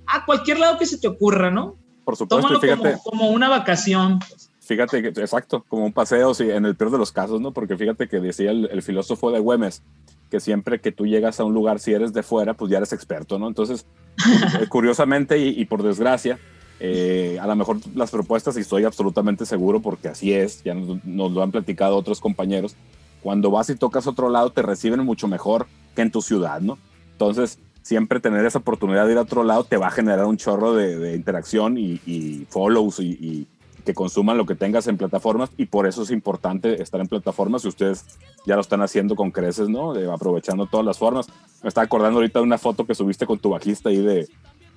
a 0.07 0.25
cualquier 0.25 0.59
lado 0.61 0.79
que 0.79 0.87
se 0.87 0.99
te 0.99 1.09
ocurra, 1.09 1.51
¿no? 1.51 1.77
Por 2.05 2.17
supuesto, 2.17 2.47
Tómalo 2.47 2.61
fíjate, 2.61 2.99
como, 3.03 3.03
como 3.03 3.31
una 3.31 3.49
vacación. 3.49 4.19
pues. 4.21 4.51
fíjate 4.61 5.03
que, 5.03 5.09
exacto, 5.09 5.65
como 5.69 5.85
un 5.85 5.93
paseo, 5.93 6.33
sí, 6.35 6.49
en 6.51 6.65
el 6.67 6.77
peor 6.77 6.91
de 6.93 6.99
los 6.99 7.11
casos, 7.13 7.41
¿no? 7.41 7.53
Porque 7.53 7.77
fíjate 7.77 8.09
que 8.09 8.21
decía 8.21 8.51
el, 8.53 8.69
el 8.71 8.83
filósofo 8.83 9.31
de 9.33 9.41
Güemes 9.41 9.83
que 10.31 10.41
siempre 10.41 10.79
que 10.81 10.93
tú 10.93 11.07
llegas 11.07 11.41
a 11.41 11.45
un 11.45 11.55
lugar, 11.55 11.81
si 11.81 11.93
eres 11.95 12.13
de 12.13 12.23
fuera, 12.23 12.55
pues 12.55 12.71
ya 12.71 12.77
eres 12.77 12.93
experto, 12.93 13.39
¿no? 13.39 13.49
Entonces, 13.49 13.87
eh, 14.61 14.67
curiosamente 14.69 15.39
y, 15.39 15.49
y 15.61 15.65
por 15.65 15.83
desgracia, 15.83 16.39
eh, 16.81 17.39
a 17.41 17.47
lo 17.47 17.57
mejor 17.57 17.79
las 17.95 18.11
propuestas, 18.11 18.57
y 18.57 18.61
estoy 18.61 18.85
absolutamente 18.85 19.47
seguro 19.47 19.81
porque 19.81 20.09
así 20.09 20.33
es, 20.33 20.63
ya 20.63 20.75
nos, 20.75 21.33
lo 21.33 21.43
han 21.43 21.51
platicado 21.51 21.97
otros 21.97 22.21
compañeros, 22.21 22.77
cuando 23.23 23.51
vas 23.51 23.69
y 23.71 23.75
tocas 23.75 24.07
otro 24.07 24.31
lado 24.31 24.51
te 24.51 24.63
reciben 24.63 25.05
mucho 25.05 25.27
mejor 25.27 25.67
que 25.97 26.03
en 26.03 26.11
tu 26.11 26.23
ciudad, 26.23 26.61
¿no? 26.61 26.79
Entonces, 27.13 27.59
siempre 27.83 28.21
tener 28.21 28.45
esa 28.47 28.59
oportunidad 28.59 29.07
de 29.07 29.13
ir 29.13 29.19
a 29.19 29.23
otro 29.23 29.43
lado 29.43 29.65
te 29.65 29.77
va 29.77 29.89
a 29.89 29.91
generar 29.91 30.27
un 30.27 30.37
chorro 30.37 30.75
de, 30.75 31.15
interacción 31.17 31.79
y, 31.79 32.01
y 32.07 32.47
follows 32.49 33.01
y, 33.01 33.49
que 33.85 33.95
consuman 33.95 34.37
lo 34.37 34.45
que 34.45 34.55
tengas 34.55 34.87
en 34.87 34.99
plataformas 34.99 35.51
y 35.57 35.65
por 35.65 35.87
eso 35.87 36.03
es 36.03 36.11
importante 36.11 36.83
estar 36.83 37.01
en 37.01 37.07
plataformas 37.07 37.65
y 37.65 37.69
ustedes 37.69 38.05
ya 38.45 38.55
lo 38.55 38.61
están 38.61 38.83
haciendo 38.83 39.17
con 39.17 39.31
creces, 39.31 39.71
¿no? 39.71 39.93
Aprovechando 40.13 40.67
todas 40.67 40.85
las 40.85 40.99
formas. 40.99 41.29
Me 41.63 41.69
estaba 41.69 41.87
acordando 41.87 42.19
ahorita 42.19 42.39
de 42.41 42.45
una 42.45 42.59
foto 42.59 42.85
que 42.85 42.95
subiste 42.95 43.25
con 43.25 43.39
tu 43.39 43.49
bajista 43.49 43.89
ahí 43.89 43.97
de, 43.97 44.29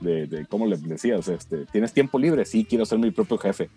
de, 0.02 0.28
de 0.28 0.46
¿cómo 0.46 0.66
le 0.66 0.78
decías? 0.78 1.28
Este, 1.28 1.66
¿Tienes 1.68 1.94
tiempo 1.94 2.20
libre? 2.20 2.46
Sí, 2.46 2.66
quiero 2.68 2.86
ser 2.86 3.00
mi 3.00 3.12
propio 3.12 3.38
jefe. 3.38 3.70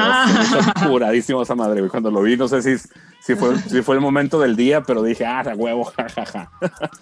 Ah. 0.00 0.86
Curadísimo 0.88 1.42
esa 1.42 1.56
madre, 1.56 1.80
güey. 1.80 1.90
Cuando 1.90 2.10
lo 2.10 2.22
vi, 2.22 2.36
no 2.36 2.46
sé 2.46 2.62
si, 2.62 2.76
si, 3.20 3.34
fue, 3.34 3.58
si 3.68 3.82
fue 3.82 3.96
el 3.96 4.00
momento 4.00 4.38
del 4.38 4.54
día, 4.54 4.82
pero 4.82 5.02
dije, 5.02 5.26
ah, 5.26 5.40
a 5.40 5.54
huevo, 5.56 5.84
jajaja. 5.96 6.50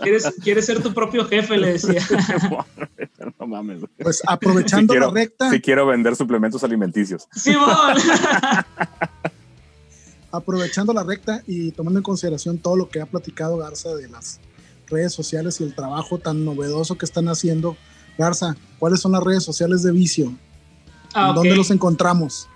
¿Quieres, 0.01 0.33
quieres 0.43 0.65
ser 0.67 0.83
tu 0.83 0.95
propio 0.95 1.27
jefe, 1.27 1.59
le 1.59 1.73
decía. 1.73 2.01
no 3.39 3.47
mames. 3.47 3.81
güey. 3.81 3.91
Pues 3.99 4.23
aprovechando 4.27 4.93
quiero- 4.93 5.09
la 5.09 5.21
recta, 5.21 5.51
Sí 5.51 5.61
quiero 5.61 5.87
vender 5.87 6.17
suplementos 6.17 6.65
alimenticios. 6.65 7.29
Simón. 7.33 7.97
aprovechando 10.33 10.93
la 10.93 11.03
recta 11.03 11.43
y 11.47 11.73
tomando 11.73 11.99
en 11.99 12.03
consideración 12.03 12.59
todo 12.59 12.77
lo 12.77 12.89
que 12.89 13.01
ha 13.01 13.07
platicado 13.07 13.57
Garza 13.59 13.95
de 13.95 14.09
las 14.09 14.41
redes 14.89 15.13
sociales 15.13 15.61
y 15.61 15.65
el 15.65 15.75
trabajo 15.75 16.19
tan 16.19 16.45
novedoso 16.45 16.97
que 16.97 17.05
están 17.07 17.29
haciendo. 17.29 17.77
Garza, 18.19 18.57
¿cuáles 18.79 19.01
son 19.01 19.13
las 19.13 19.23
redes 19.23 19.45
sociales 19.45 19.83
de 19.83 19.93
Vicio? 19.93 20.33
Ah, 21.15 21.31
¿En 21.31 21.35
¿Dónde 21.35 21.57
los 21.57 21.71
encontramos? 21.71 22.49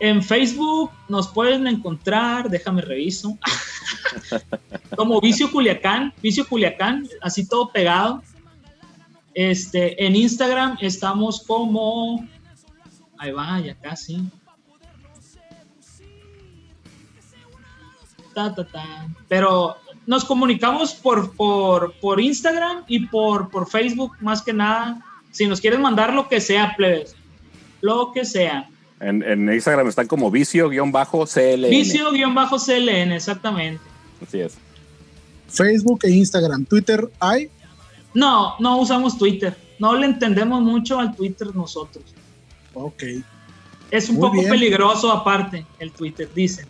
En 0.00 0.22
Facebook 0.22 0.90
nos 1.08 1.28
pueden 1.28 1.66
encontrar, 1.66 2.48
déjame 2.48 2.82
reviso, 2.82 3.36
como 4.96 5.20
Vicio 5.20 5.50
Culiacán, 5.50 6.14
Vicio 6.22 6.46
Culiacán, 6.46 7.08
así 7.20 7.48
todo 7.48 7.70
pegado. 7.70 8.22
Este, 9.34 10.04
en 10.04 10.14
Instagram 10.14 10.78
estamos 10.80 11.42
como, 11.46 12.26
ahí 13.18 13.32
va, 13.32 13.60
ya 13.60 13.74
casi. 13.74 14.22
Ta, 18.34 18.54
ta, 18.54 18.64
ta. 18.64 19.08
Pero 19.28 19.76
nos 20.08 20.24
comunicamos 20.24 20.94
por, 20.94 21.32
por, 21.32 21.92
por 22.00 22.18
Instagram 22.18 22.82
y 22.88 23.06
por, 23.08 23.50
por 23.50 23.68
Facebook, 23.68 24.12
más 24.22 24.40
que 24.40 24.54
nada. 24.54 25.04
Si 25.32 25.46
nos 25.46 25.60
quieren 25.60 25.82
mandar 25.82 26.14
lo 26.14 26.30
que 26.30 26.40
sea, 26.40 26.74
plebes, 26.74 27.14
lo 27.82 28.10
que 28.12 28.24
sea. 28.24 28.70
En, 29.00 29.22
en 29.22 29.52
Instagram 29.52 29.86
están 29.86 30.06
como 30.06 30.30
vicio-cl. 30.30 31.68
Vicio-CLN, 31.68 33.12
exactamente. 33.12 33.82
Así 34.26 34.40
es. 34.40 34.56
Facebook 35.46 36.00
e 36.04 36.10
Instagram. 36.10 36.64
Twitter 36.64 37.06
hay. 37.20 37.50
No, 38.14 38.54
no 38.60 38.78
usamos 38.78 39.18
Twitter. 39.18 39.54
No 39.78 39.94
le 39.94 40.06
entendemos 40.06 40.62
mucho 40.62 40.98
al 40.98 41.14
Twitter 41.14 41.54
nosotros. 41.54 42.04
Ok. 42.72 43.02
Es 43.90 44.08
un 44.08 44.16
Muy 44.16 44.22
poco 44.22 44.38
bien. 44.40 44.48
peligroso 44.52 45.12
aparte 45.12 45.66
el 45.78 45.92
Twitter, 45.92 46.30
dicen. 46.34 46.66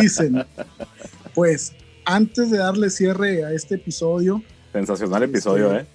Dicen. 0.00 0.42
pues 1.34 1.74
antes 2.14 2.50
de 2.50 2.58
darle 2.58 2.90
cierre 2.90 3.44
a 3.44 3.52
este 3.52 3.76
episodio, 3.76 4.42
Sensacional 4.72 5.22
episodio, 5.24 5.70
Sí. 5.70 5.76
¿eh? 5.78 5.86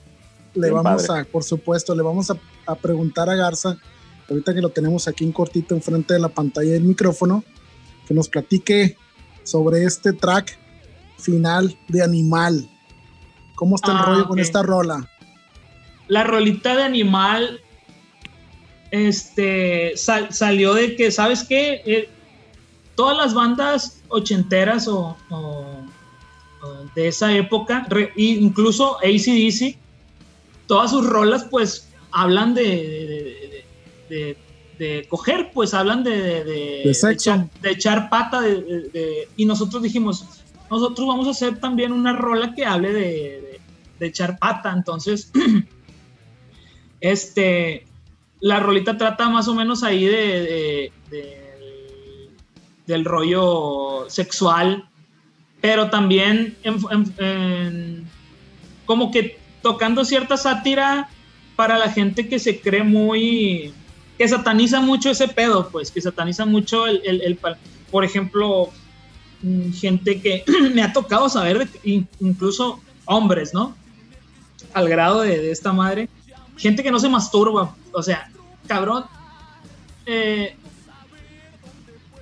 le 0.55 0.69
Bien 0.69 0.83
vamos 0.83 1.05
padre. 1.07 1.21
a, 1.21 1.25
por 1.25 1.43
supuesto, 1.43 1.95
le 1.95 2.01
vamos 2.03 2.29
a, 2.31 2.37
a 2.65 2.75
preguntar 2.75 3.29
a 3.29 3.35
Garza, 3.35 3.77
ahorita 4.29 4.53
que 4.53 4.61
lo 4.61 4.69
tenemos 4.69 5.07
aquí 5.07 5.23
en 5.23 5.31
cortito 5.31 5.75
enfrente 5.75 6.13
de 6.13 6.19
la 6.19 6.29
pantalla 6.29 6.71
del 6.71 6.83
micrófono, 6.83 7.43
que 8.07 8.13
nos 8.13 8.27
platique 8.29 8.97
sobre 9.43 9.83
este 9.83 10.13
track 10.13 10.57
final 11.17 11.77
de 11.87 12.03
Animal. 12.03 12.69
¿Cómo 13.55 13.75
está 13.75 13.91
el 13.91 13.97
Ah, 13.97 14.05
rollo 14.07 14.27
con 14.27 14.39
esta 14.39 14.61
rola? 14.63 15.09
La 16.07 16.23
rolita 16.23 16.75
de 16.75 16.83
animal 16.83 17.61
este, 18.91 19.93
sal- 19.97 20.31
salió 20.33 20.73
de 20.73 20.95
que, 20.95 21.11
¿sabes 21.11 21.43
qué? 21.43 21.81
Eh, 21.85 22.09
todas 22.95 23.17
las 23.17 23.33
bandas 23.33 24.01
ochenteras 24.09 24.87
o 24.87 25.17
de 26.95 27.07
esa 27.07 27.33
época, 27.33 27.85
re- 27.89 28.11
e 28.15 28.23
incluso 28.23 28.97
ACDC, 28.97 29.77
todas 30.67 30.91
sus 30.91 31.05
rolas 31.05 31.45
pues 31.45 31.89
hablan 32.11 32.53
de, 32.53 33.65
de, 34.09 35.07
coger, 35.09 35.51
pues 35.53 35.73
hablan 35.73 36.03
de, 36.03 36.89
echar, 37.11 37.49
de 37.61 37.71
echar 37.71 38.09
pata, 38.09 38.41
y 39.37 39.45
nosotros 39.45 39.83
dijimos, 39.83 40.25
nosotros 40.69 41.07
vamos 41.07 41.27
a 41.27 41.31
hacer 41.31 41.59
también 41.59 41.91
una 41.91 42.13
rola 42.13 42.53
que 42.53 42.65
hable 42.65 42.91
de, 42.93 43.59
echar 43.99 44.37
pata, 44.37 44.73
entonces, 44.75 45.31
este, 47.01 47.85
la 48.39 48.59
rolita 48.59 48.97
trata 48.97 49.29
más 49.29 49.47
o 49.47 49.55
menos 49.55 49.83
ahí 49.83 50.05
de- 50.05 50.91
del 52.87 53.03
rollo 53.05 54.05
sexual, 54.09 54.87
pero 55.65 55.89
también 55.89 56.55
como 58.85 59.09
que 59.09 59.39
tocando 59.63 60.05
cierta 60.05 60.37
sátira 60.37 61.09
para 61.55 61.79
la 61.79 61.89
gente 61.89 62.29
que 62.29 62.37
se 62.37 62.59
cree 62.59 62.83
muy, 62.83 63.73
que 64.15 64.27
sataniza 64.27 64.79
mucho 64.79 65.09
ese 65.09 65.27
pedo, 65.27 65.69
pues, 65.69 65.89
que 65.89 66.01
sataniza 66.01 66.45
mucho 66.45 66.85
el, 66.85 67.01
el- 67.03 67.39
por 67.89 68.05
ejemplo, 68.05 68.69
mm, 69.41 69.71
gente 69.71 70.21
que 70.21 70.43
me 70.75 70.83
ha 70.83 70.93
tocado 70.93 71.29
saber, 71.29 71.67
incluso 72.19 72.79
hombres, 73.05 73.51
¿no? 73.51 73.75
Al 74.71 74.87
grado 74.87 75.21
de, 75.21 75.39
de 75.39 75.49
esta 75.51 75.73
madre, 75.73 76.09
gente 76.57 76.83
que 76.83 76.91
no 76.91 76.99
se 76.99 77.09
masturba, 77.09 77.75
o 77.91 78.03
sea, 78.03 78.29
cabrón, 78.67 79.05
eh, 80.05 80.55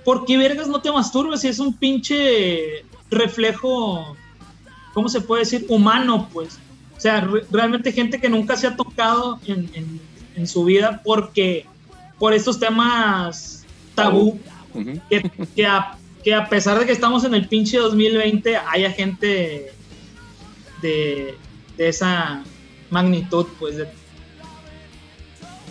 ¿por 0.02 0.24
qué 0.24 0.38
vergas 0.38 0.66
no 0.66 0.80
te 0.80 0.90
masturbas 0.90 1.42
si 1.42 1.48
es 1.48 1.58
un 1.58 1.74
pinche 1.76 2.86
reflejo, 3.10 4.16
¿cómo 4.92 5.08
se 5.08 5.20
puede 5.20 5.40
decir? 5.42 5.66
Humano, 5.68 6.28
pues. 6.32 6.58
O 6.96 7.00
sea, 7.00 7.20
re- 7.20 7.44
realmente 7.50 7.92
gente 7.92 8.20
que 8.20 8.28
nunca 8.28 8.56
se 8.56 8.66
ha 8.66 8.76
tocado 8.76 9.38
en, 9.46 9.70
en- 9.74 10.00
en 10.36 10.46
su 10.48 10.64
vida 10.64 11.00
porque 11.04 11.66
por 12.18 12.32
estos 12.34 12.58
temas 12.58 13.64
tabú, 13.94 14.38
que, 15.08 15.30
que 15.54 15.66
a, 15.66 15.96
que 16.24 16.34
a 16.34 16.48
pesar 16.48 16.78
de 16.78 16.86
que 16.86 16.92
estamos 16.92 17.24
en 17.24 17.34
el 17.34 17.46
pinche 17.48 17.78
2020, 17.78 18.56
haya 18.56 18.90
gente 18.90 19.72
de, 20.82 21.34
de 21.76 21.88
esa 21.88 22.42
magnitud, 22.90 23.46
pues. 23.58 23.76
de- 23.76 24.03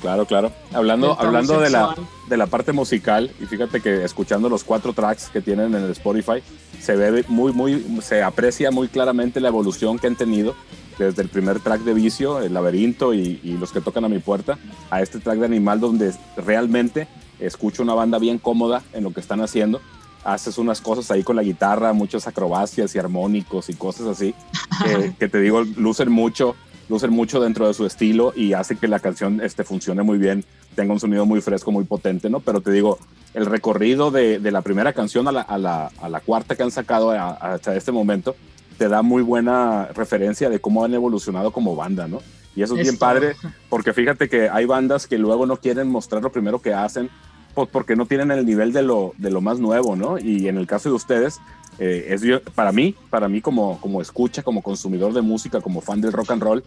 Claro, 0.04 0.26
claro. 0.26 0.52
Hablando, 0.74 1.18
hablando 1.18 1.62
de 1.62 1.70
la, 1.70 1.96
de 2.28 2.36
la 2.36 2.48
parte 2.48 2.74
musical, 2.74 3.32
y 3.40 3.46
fíjate 3.46 3.80
que 3.80 4.04
escuchando 4.04 4.50
los 4.50 4.66
cuatro 4.66 4.92
tracks 4.92 5.30
que 5.30 5.40
tienen 5.40 5.74
en 5.74 5.82
el 5.82 5.92
Spotify, 5.92 6.44
se 6.82 6.98
ve 6.98 7.24
muy, 7.30 7.54
muy, 7.54 8.02
se 8.02 8.22
aprecia 8.22 8.70
muy 8.70 8.90
claramente 8.90 9.40
la 9.40 9.48
evolución 9.48 9.98
que 9.98 10.08
han 10.08 10.18
tenido 10.18 10.56
desde 11.00 11.22
el 11.22 11.30
primer 11.30 11.62
track 11.62 11.84
de 11.84 11.94
Vicio, 11.94 12.42
El 12.42 12.54
Laberinto 12.54 13.14
y, 13.14 13.40
y 13.44 13.54
los 13.54 13.72
que 13.72 13.80
tocan 13.80 14.04
a 14.04 14.10
mi 14.10 14.20
puerta, 14.20 14.60
a 14.90 15.02
este 15.02 15.20
track 15.20 15.40
de 15.40 15.46
Animal 15.46 15.80
donde 15.80 16.14
realmente 16.36 17.08
escucho 17.40 17.82
una 17.82 17.94
banda 17.94 18.20
bien 18.20 18.40
cómoda 18.40 18.84
en 18.92 19.06
lo 19.06 19.14
que 19.14 19.22
están 19.22 19.40
haciendo. 19.40 19.80
Haces 20.26 20.58
unas 20.58 20.82
cosas 20.82 21.10
ahí 21.12 21.24
con 21.24 21.38
la 21.38 21.44
guitarra, 21.44 21.94
muchas 21.94 22.28
acrobacias 22.28 22.94
y 22.94 23.00
armónicos 23.00 23.70
y 23.70 23.74
cosas 23.74 24.08
así, 24.08 24.36
que, 24.84 25.14
que 25.20 25.30
te 25.30 25.40
digo, 25.40 25.64
lucen 25.78 26.12
mucho, 26.12 26.58
lucen 26.94 27.12
mucho 27.12 27.40
dentro 27.42 27.68
de 27.68 27.74
su 27.74 27.86
estilo 27.88 28.34
y 28.36 28.54
hace 28.54 28.76
que 28.76 28.88
la 28.88 29.00
canción 29.00 29.42
este, 29.42 29.64
funcione 29.64 30.04
muy 30.04 30.18
bien, 30.20 30.46
tenga 30.76 30.94
un 30.94 31.00
sonido 31.00 31.26
muy 31.26 31.42
fresco, 31.42 31.72
muy 31.72 31.86
potente, 31.86 32.30
¿no? 32.30 32.40
Pero 32.40 32.62
te 32.62 32.72
digo, 32.72 33.00
el 33.34 33.48
recorrido 33.48 34.12
de, 34.12 34.38
de 34.40 34.52
la 34.52 34.62
primera 34.62 34.94
canción 34.94 35.28
a 35.28 35.32
la, 35.32 35.42
a, 35.42 35.58
la, 35.58 35.90
a 36.00 36.08
la 36.10 36.20
cuarta 36.20 36.56
que 36.56 36.62
han 36.64 36.70
sacado 36.72 37.10
a- 37.12 37.32
hasta 37.32 37.76
este 37.76 37.92
momento 37.92 38.36
te 38.78 38.88
da 38.90 39.02
muy 39.02 39.24
buena 39.24 39.88
referencia 39.96 40.50
de 40.50 40.60
cómo 40.60 40.86
han 40.86 40.94
evolucionado 40.94 41.52
como 41.52 41.76
banda, 41.76 42.08
¿no? 42.08 42.20
Y 42.56 42.62
eso 42.62 42.76
es, 42.76 42.82
Es 42.82 42.86
bien 42.88 42.98
todo. 43.00 43.10
padre, 43.10 43.36
porque 43.70 43.94
fíjate 43.94 44.30
que 44.30 44.48
hay 44.50 44.66
bandas 44.66 45.08
que 45.08 45.18
luego 45.18 45.48
no 45.48 45.58
quieren 45.58 45.88
mostrar 45.90 46.22
lo 46.22 46.32
primero 46.32 46.60
que 46.62 46.74
hacen, 46.76 47.10
pues 47.54 47.70
porque 47.72 47.96
no 47.96 48.06
tienen 48.06 48.32
el 48.32 48.46
nivel 48.46 48.74
de 48.74 48.82
lo, 48.82 49.14
de 49.18 49.30
lo 49.30 49.42
más 49.42 49.60
nuevo, 49.60 49.96
¿no? 49.96 50.18
Y 50.20 50.48
en 50.48 50.58
el 50.58 50.68
caso 50.68 50.90
de 50.90 50.96
ustedes, 50.96 51.40
eh, 51.80 52.08
es 52.10 52.22
yo- 52.22 52.42
para 52.56 52.72
mí, 52.72 52.96
para 53.10 53.28
mí 53.28 53.42
como, 53.42 53.80
como 53.82 54.02
escucha, 54.02 54.44
como 54.44 54.62
consumidor 54.62 55.14
de 55.14 55.22
música, 55.22 55.62
como 55.62 55.82
fan 55.82 56.02
del 56.02 56.14
rock 56.14 56.32
and 56.32 56.42
roll, 56.44 56.64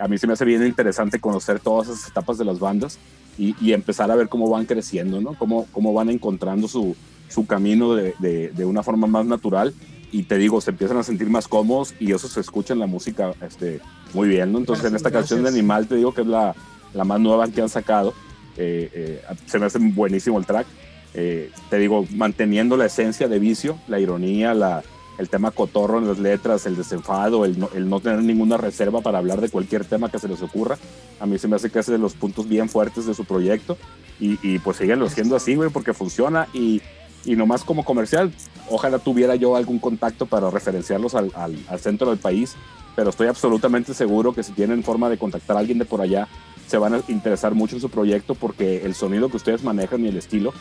a 0.00 0.06
mí 0.08 0.16
se 0.18 0.26
me 0.26 0.34
hace 0.34 0.44
bien 0.44 0.64
interesante 0.64 1.18
conocer 1.20 1.58
todas 1.60 1.88
esas 1.88 2.08
etapas 2.08 2.38
de 2.38 2.44
las 2.44 2.58
bandas 2.60 2.98
y, 3.36 3.54
y 3.60 3.72
empezar 3.72 4.10
a 4.10 4.14
ver 4.16 4.28
cómo 4.28 4.48
van 4.48 4.64
creciendo, 4.66 5.20
¿no? 5.20 5.34
Cómo, 5.34 5.66
cómo 5.72 5.92
van 5.92 6.08
encontrando 6.10 6.68
su, 6.68 6.94
su 7.28 7.46
camino 7.46 7.94
de, 7.94 8.14
de, 8.20 8.50
de 8.50 8.64
una 8.64 8.82
forma 8.82 9.06
más 9.06 9.26
natural. 9.26 9.74
Y 10.10 10.22
te 10.22 10.38
digo, 10.38 10.60
se 10.60 10.70
empiezan 10.70 10.96
a 10.96 11.02
sentir 11.02 11.28
más 11.28 11.46
cómodos 11.48 11.94
y 12.00 12.12
eso 12.12 12.28
se 12.28 12.40
escucha 12.40 12.72
en 12.72 12.78
la 12.78 12.86
música 12.86 13.32
este, 13.42 13.80
muy 14.14 14.26
bien, 14.28 14.52
¿no? 14.52 14.58
Entonces, 14.58 14.84
en 14.86 14.92
Gracias, 14.92 15.06
esta 15.06 15.18
canción 15.18 15.42
de. 15.42 15.48
Animal, 15.50 15.86
te 15.86 15.96
digo 15.96 16.14
que 16.14 16.22
es 16.22 16.26
la, 16.26 16.54
la 16.94 17.04
más 17.04 17.20
nueva 17.20 17.46
que 17.48 17.60
han 17.60 17.68
sacado. 17.68 18.14
Eh, 18.58 18.90
eh, 18.92 19.22
se 19.46 19.58
me 19.58 19.66
hace 19.66 19.78
buenísimo 19.78 20.38
el 20.38 20.44
track. 20.44 20.66
Eh, 21.14 21.50
te 21.70 21.78
digo, 21.78 22.06
manteniendo 22.14 22.76
la 22.76 22.86
esencia 22.86 23.28
de 23.28 23.38
vicio, 23.38 23.78
la 23.88 23.98
ironía, 23.98 24.52
la, 24.52 24.82
el 25.18 25.28
tema 25.28 25.50
cotorro 25.50 25.98
en 25.98 26.06
las 26.06 26.18
letras, 26.18 26.66
el 26.66 26.76
desenfado, 26.76 27.44
el 27.44 27.58
no, 27.58 27.70
el 27.74 27.88
no 27.88 28.00
tener 28.00 28.22
ninguna 28.22 28.56
reserva 28.56 29.00
para 29.00 29.18
hablar 29.18 29.40
de 29.40 29.48
cualquier 29.48 29.84
tema 29.84 30.10
que 30.10 30.18
se 30.18 30.28
les 30.28 30.42
ocurra. 30.42 30.76
A 31.18 31.26
mí 31.26 31.38
se 31.38 31.48
me 31.48 31.56
hace 31.56 31.70
que 31.70 31.78
es 31.78 31.86
de 31.86 31.98
los 31.98 32.14
puntos 32.14 32.48
bien 32.48 32.68
fuertes 32.68 33.06
de 33.06 33.14
su 33.14 33.24
proyecto. 33.24 33.78
Y, 34.20 34.38
y 34.42 34.58
pues 34.58 34.76
síguenlo 34.76 35.08
siendo 35.08 35.36
así, 35.36 35.54
güey, 35.54 35.70
porque 35.70 35.94
funciona. 35.94 36.48
Y, 36.52 36.82
y 37.24 37.36
nomás 37.36 37.64
como 37.64 37.84
comercial, 37.84 38.32
ojalá 38.68 38.98
tuviera 38.98 39.34
yo 39.34 39.56
algún 39.56 39.78
contacto 39.78 40.26
para 40.26 40.50
referenciarlos 40.50 41.14
al, 41.14 41.32
al, 41.34 41.56
al 41.68 41.80
centro 41.80 42.10
del 42.10 42.18
país. 42.18 42.54
Pero 42.96 43.10
estoy 43.10 43.28
absolutamente 43.28 43.94
seguro 43.94 44.34
que 44.34 44.42
si 44.42 44.52
tienen 44.52 44.82
forma 44.82 45.08
de 45.08 45.18
contactar 45.18 45.56
a 45.56 45.60
alguien 45.60 45.78
de 45.78 45.84
por 45.84 46.00
allá, 46.00 46.26
se 46.68 46.78
van 46.78 46.94
a 46.94 47.00
interesar 47.08 47.54
mucho 47.54 47.74
en 47.76 47.80
su 47.80 47.88
proyecto 47.88 48.34
porque 48.34 48.84
el 48.84 48.94
sonido 48.94 49.28
que 49.30 49.36
ustedes 49.38 49.62
manejan 49.64 50.04
y 50.04 50.08
el 50.08 50.16
estilo, 50.16 50.52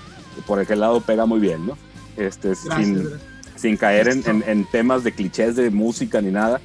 por 0.46 0.60
aquel 0.60 0.80
lado 0.80 1.02
pega 1.02 1.26
muy 1.26 1.40
bien, 1.40 1.66
¿no? 1.68 1.78
Este, 2.16 2.50
Gracias, 2.50 2.76
sin, 2.76 3.04
sin 3.56 3.78
caer 3.78 4.08
en, 4.08 4.24
en- 4.28 4.44
en 4.48 4.66
temas 4.66 5.04
de 5.04 5.12
clichés 5.12 5.56
de 5.56 5.70
música 5.70 6.22
ni 6.22 6.32
nada. 6.32 6.62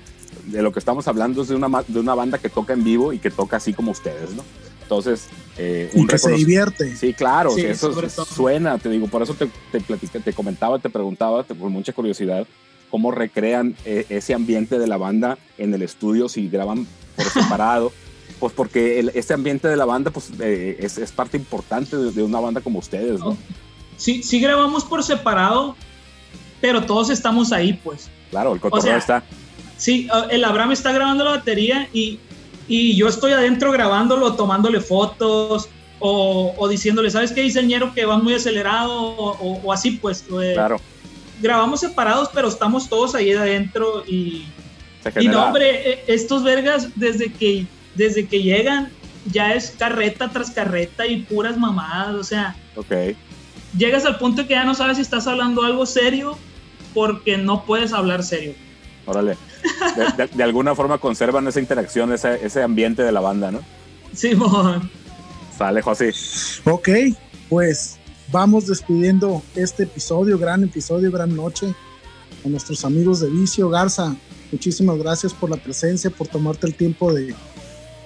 De 0.47 0.63
lo 0.63 0.73
que 0.73 0.79
estamos 0.79 1.07
hablando 1.09 1.43
es 1.43 1.49
de 1.49 1.57
una, 1.57 1.83
de 1.87 2.01
una 2.01 2.15
banda 2.15 2.39
que 2.39 2.49
toca 2.49 2.73
en 2.73 2.83
vivo 2.85 3.13
y 3.13 3.19
que 3.19 3.31
toca 3.31 3.57
así 3.59 3.73
como 3.75 3.91
ustedes, 3.93 4.31
¿no? 4.35 4.43
Entonces, 4.83 5.27
eh, 5.57 5.91
Y 5.95 6.01
un 6.01 6.07
que 6.07 6.19
se 6.19 6.31
divierte. 6.33 6.97
Sí, 6.97 7.13
claro, 7.15 7.51
Sí, 7.51 7.63
eso 7.65 7.93
suena, 8.25 8.79
te 8.79 8.89
digo, 8.91 9.07
por 9.09 9.23
eso 9.23 9.35
te, 9.35 9.49
te 9.71 9.81
platicé, 9.81 10.21
te 10.21 10.33
comentaba, 10.33 10.79
te 10.79 10.91
preguntaba, 10.91 11.45
te- 11.45 11.55
con 11.55 11.71
mucha 11.73 11.93
curiosidad, 11.93 12.47
cómo 12.91 13.11
recrean 13.11 13.75
eh, 13.85 14.05
ese 14.09 14.35
ambiente 14.35 14.79
de 14.79 14.87
la 14.87 14.97
banda 14.99 15.39
en 15.59 15.73
el 15.75 15.83
estudio, 15.83 16.29
si 16.29 16.49
graban 16.49 16.87
por 17.17 17.27
separado, 17.27 17.93
pues 18.43 18.53
porque 18.55 18.99
el- 18.99 19.13
ese 19.15 19.35
ambiente 19.35 19.69
de 19.69 19.77
la 19.77 19.85
banda 19.85 20.11
pues, 20.11 20.33
eh, 20.41 20.77
es, 20.81 20.99
es 20.99 21.13
parte 21.13 21.37
importante 21.37 21.97
de, 21.97 22.11
de 22.11 22.25
una 22.25 22.41
banda 22.41 22.61
como 22.61 22.81
ustedes, 22.81 23.21
¿no? 23.21 23.37
Sí, 23.97 24.25
sí 24.25 24.41
grabamos 24.41 24.83
por 24.83 25.05
separado, 25.05 25.77
pero 26.61 26.83
todos 26.85 27.09
estamos 27.09 27.53
ahí, 27.53 27.73
pues. 27.75 28.11
Claro, 28.33 28.53
el 28.55 28.59
cotorreo 28.59 28.83
sea, 28.83 28.97
está. 28.97 29.23
Sí, 29.77 30.09
uh, 30.13 30.29
el 30.29 30.43
Abraham 30.43 30.73
está 30.73 30.91
grabando 30.91 31.23
la 31.23 31.31
batería 31.31 31.89
y, 31.93 32.19
y 32.67 32.97
yo 32.97 33.07
estoy 33.07 33.31
adentro 33.31 33.71
grabándolo, 33.71 34.35
tomándole 34.35 34.81
fotos 34.81 35.69
o, 36.01 36.53
o 36.59 36.69
diciéndole, 36.69 37.11
¿sabes 37.13 37.31
qué, 37.31 37.43
diseñero? 37.43 37.95
Que 37.95 38.07
vas 38.07 38.21
muy 38.21 38.35
acelerado 38.35 38.93
o, 38.93 39.37
o- 39.39 39.61
o 39.63 39.73
así, 39.73 39.93
pues. 39.93 40.25
eh, 40.43 40.55
Claro, 40.55 40.81
Grabamos 41.41 41.79
separados, 41.79 42.29
pero 42.35 42.49
estamos 42.49 42.89
todos 42.89 43.15
ahí 43.15 43.31
adentro 43.33 44.03
y, 44.05 44.47
y 45.21 45.29
no, 45.29 45.45
hombre, 45.47 45.93
eh, 45.93 46.05
estos 46.09 46.43
vergas, 46.43 46.89
desde 46.97 47.33
que, 47.33 47.67
desde 47.95 48.27
que 48.27 48.43
llegan, 48.43 48.91
ya 49.33 49.55
es 49.55 49.71
carreta 49.79 50.31
tras 50.31 50.51
carreta 50.51 51.07
y 51.07 51.23
puras 51.23 51.57
mamadas, 51.59 52.15
o 52.15 52.25
sea, 52.25 52.57
Ok, 52.77 52.93
llegas 53.77 54.05
al 54.05 54.19
punto 54.19 54.47
que 54.47 54.55
ya 54.55 54.65
no 54.65 54.75
sabes 54.75 54.97
si 54.97 55.03
estás 55.03 55.27
hablando 55.27 55.63
algo 55.63 55.87
serio 55.87 56.37
porque 56.95 57.39
no 57.39 57.65
puedes 57.65 57.93
hablar 57.93 58.23
serio. 58.23 58.55
órale. 59.07 59.37
De, 59.97 60.25
de- 60.25 60.31
de 60.35 60.43
alguna 60.43 60.75
forma 60.75 60.99
conservan 60.99 61.47
esa 61.49 61.61
interacción, 61.61 62.13
ese, 62.13 62.45
ese 62.45 62.63
ambiente 62.63 63.03
de 63.03 63.13
la 63.13 63.21
banda, 63.21 63.51
¿no? 63.53 63.61
Simón. 64.13 64.91
Sale, 65.57 65.83
José. 65.83 66.13
Ok, 66.65 66.89
pues 67.49 67.99
vamos 68.31 68.67
despidiendo 68.67 69.43
este 69.55 69.85
episodio, 69.85 70.39
gran 70.39 70.65
episodio, 70.65 71.11
gran 71.13 71.35
noche 71.37 71.75
a 72.45 72.49
nuestros 72.49 72.85
amigos 72.85 73.21
de 73.21 73.29
Vicio. 73.31 73.69
Garza, 73.71 74.15
muchísimas 74.51 74.99
gracias 74.99 75.33
por 75.33 75.51
la 75.51 75.57
presencia, 75.57 76.11
por 76.11 76.27
tomarte 76.29 76.67
el 76.67 76.75
tiempo 76.75 77.13
de, 77.13 77.35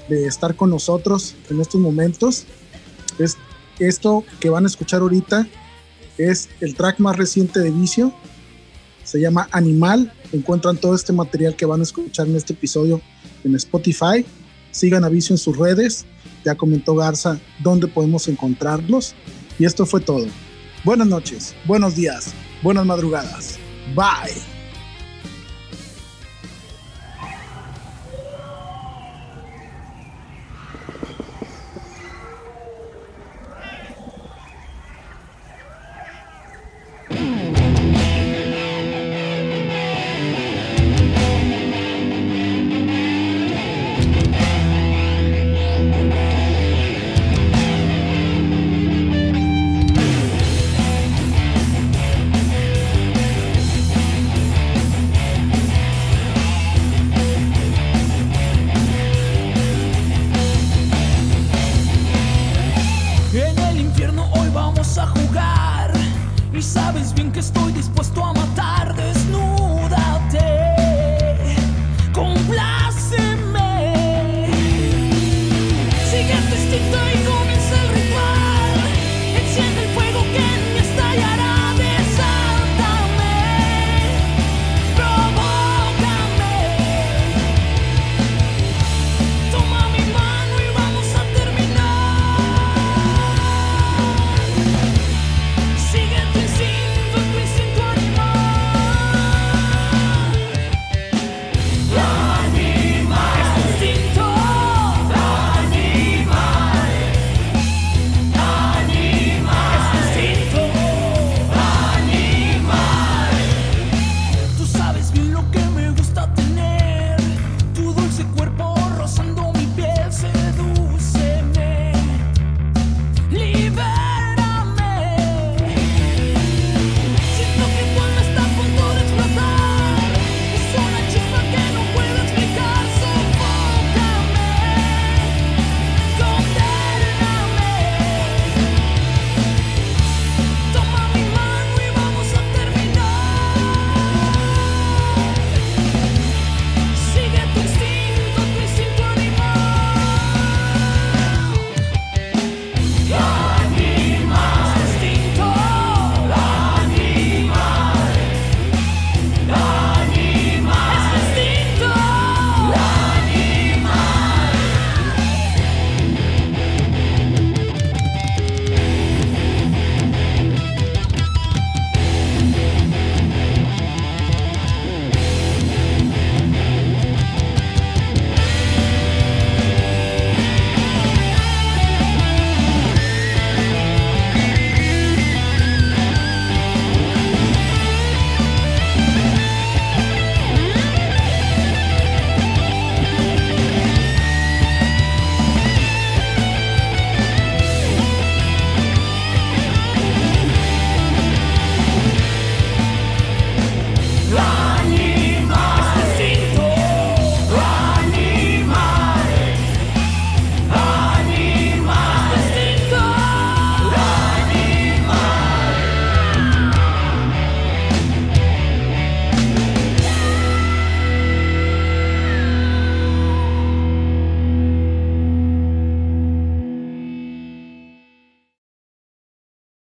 de 0.08 0.26
estar 0.26 0.56
con 0.56 0.70
nosotros 0.70 1.34
en 1.50 1.60
estos 1.60 1.80
momentos. 1.80 2.44
Es, 3.18 3.36
esto 3.78 4.24
que 4.40 4.50
van 4.50 4.64
a 4.64 4.66
escuchar 4.66 5.00
ahorita 5.02 5.46
es 6.18 6.48
el 6.60 6.74
track 6.74 6.98
más 6.98 7.16
reciente 7.16 7.60
de 7.60 7.70
Vicio. 7.70 8.12
Se 9.04 9.20
llama 9.20 9.48
Animal. 9.52 10.12
Encuentran 10.32 10.76
todo 10.76 10.94
este 10.94 11.12
material 11.12 11.54
que 11.56 11.66
van 11.66 11.80
a 11.80 11.84
escuchar 11.84 12.26
en 12.26 12.36
este 12.36 12.52
episodio 12.52 13.00
en 13.44 13.54
Spotify. 13.54 14.24
Sigan 14.70 15.04
a 15.04 15.08
Vicio 15.08 15.34
en 15.34 15.38
sus 15.38 15.56
redes. 15.56 16.04
Ya 16.44 16.54
comentó 16.54 16.94
Garza 16.94 17.38
dónde 17.62 17.86
podemos 17.86 18.28
encontrarlos. 18.28 19.14
Y 19.58 19.64
esto 19.64 19.86
fue 19.86 20.00
todo. 20.00 20.26
Buenas 20.84 21.08
noches, 21.08 21.54
buenos 21.66 21.96
días, 21.96 22.32
buenas 22.62 22.86
madrugadas. 22.86 23.58
Bye. 23.94 24.55